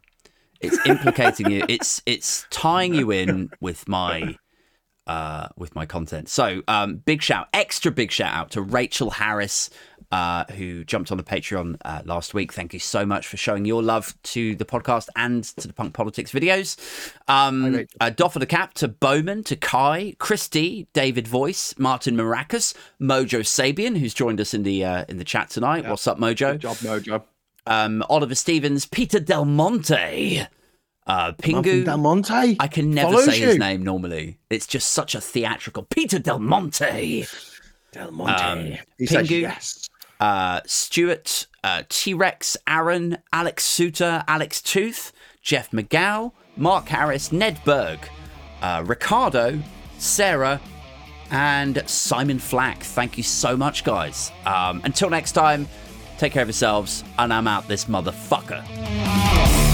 It's 0.60 0.78
implicating 0.86 1.50
you. 1.50 1.64
It's 1.68 2.02
it's 2.06 2.46
tying 2.50 2.94
you 2.94 3.10
in 3.10 3.50
with 3.60 3.88
my 3.88 4.36
uh, 5.06 5.48
with 5.56 5.74
my 5.74 5.86
content. 5.86 6.28
So 6.28 6.62
um, 6.68 6.96
big 6.96 7.22
shout, 7.22 7.48
extra 7.52 7.90
big 7.90 8.10
shout 8.10 8.32
out 8.32 8.50
to 8.52 8.62
Rachel 8.62 9.10
Harris, 9.10 9.70
uh, 10.12 10.44
who 10.56 10.84
jumped 10.84 11.10
on 11.12 11.18
the 11.18 11.22
Patreon 11.24 11.76
uh, 11.84 12.02
last 12.04 12.34
week. 12.34 12.52
Thank 12.52 12.72
you 12.72 12.80
so 12.80 13.06
much 13.06 13.26
for 13.28 13.36
showing 13.36 13.64
your 13.64 13.82
love 13.82 14.14
to 14.24 14.56
the 14.56 14.64
podcast 14.64 15.08
and 15.16 15.44
to 15.44 15.68
the 15.68 15.72
Punk 15.74 15.94
Politics 15.94 16.32
videos. 16.32 16.76
Um, 17.28 17.74
Rachel. 17.74 17.86
uh, 18.00 18.10
Doff 18.10 18.34
of 18.36 18.40
the 18.40 18.46
Cap 18.46 18.74
to 18.74 18.88
Bowman, 18.88 19.44
to 19.44 19.56
Kai, 19.56 20.14
Christy, 20.18 20.88
David 20.92 21.28
Voice, 21.28 21.74
Martin 21.78 22.16
Maracas, 22.16 22.74
Mojo 23.00 23.40
Sabian, 23.40 23.98
who's 23.98 24.14
joined 24.14 24.40
us 24.40 24.52
in 24.54 24.62
the 24.64 24.84
uh, 24.84 25.04
in 25.08 25.18
the 25.18 25.24
chat 25.24 25.50
tonight. 25.50 25.86
What's 25.88 26.06
up, 26.06 26.18
Mojo? 26.18 26.52
Good 26.52 26.60
job, 26.62 26.76
Mojo. 26.78 27.22
Um, 27.66 28.02
Oliver 28.08 28.34
Stevens, 28.34 28.86
Peter 28.86 29.20
Del 29.20 29.44
Monte, 29.44 30.46
uh, 31.06 31.32
Pingu. 31.32 31.84
Del 31.84 31.98
Monte. 31.98 32.56
I 32.58 32.66
can 32.68 32.90
never 32.90 33.10
follows 33.12 33.26
say 33.26 33.38
his 33.38 33.58
name 33.58 33.82
normally. 33.84 34.38
It's 34.48 34.66
just 34.66 34.90
such 34.90 35.14
a 35.14 35.20
theatrical. 35.20 35.84
Peter 35.84 36.18
Del 36.18 36.38
Monte, 36.40 37.26
Del 37.92 38.10
Monte. 38.10 38.42
Um, 38.42 38.78
he 38.98 39.06
says 39.06 39.28
Pingu. 39.28 39.42
yes. 39.42 39.88
Uh, 40.20 40.60
Stuart, 40.66 41.46
uh, 41.64 41.82
T 41.88 42.14
Rex, 42.14 42.56
Aaron, 42.68 43.18
Alex 43.32 43.64
Suter, 43.64 44.22
Alex 44.28 44.62
Tooth, 44.62 45.12
Jeff 45.42 45.70
McGow, 45.70 46.32
Mark 46.56 46.88
Harris, 46.88 47.32
Ned 47.32 47.60
Berg, 47.64 47.98
uh, 48.62 48.84
Ricardo, 48.86 49.60
Sarah, 49.98 50.60
and 51.30 51.82
Simon 51.88 52.38
Flack. 52.38 52.82
Thank 52.82 53.16
you 53.16 53.22
so 53.22 53.56
much, 53.56 53.84
guys. 53.84 54.30
Um, 54.44 54.80
until 54.84 55.10
next 55.10 55.32
time, 55.32 55.66
take 56.18 56.32
care 56.32 56.42
of 56.42 56.48
yourselves, 56.48 57.04
and 57.18 57.32
I'm 57.32 57.48
out 57.48 57.68
this 57.68 57.86
motherfucker. 57.86 59.69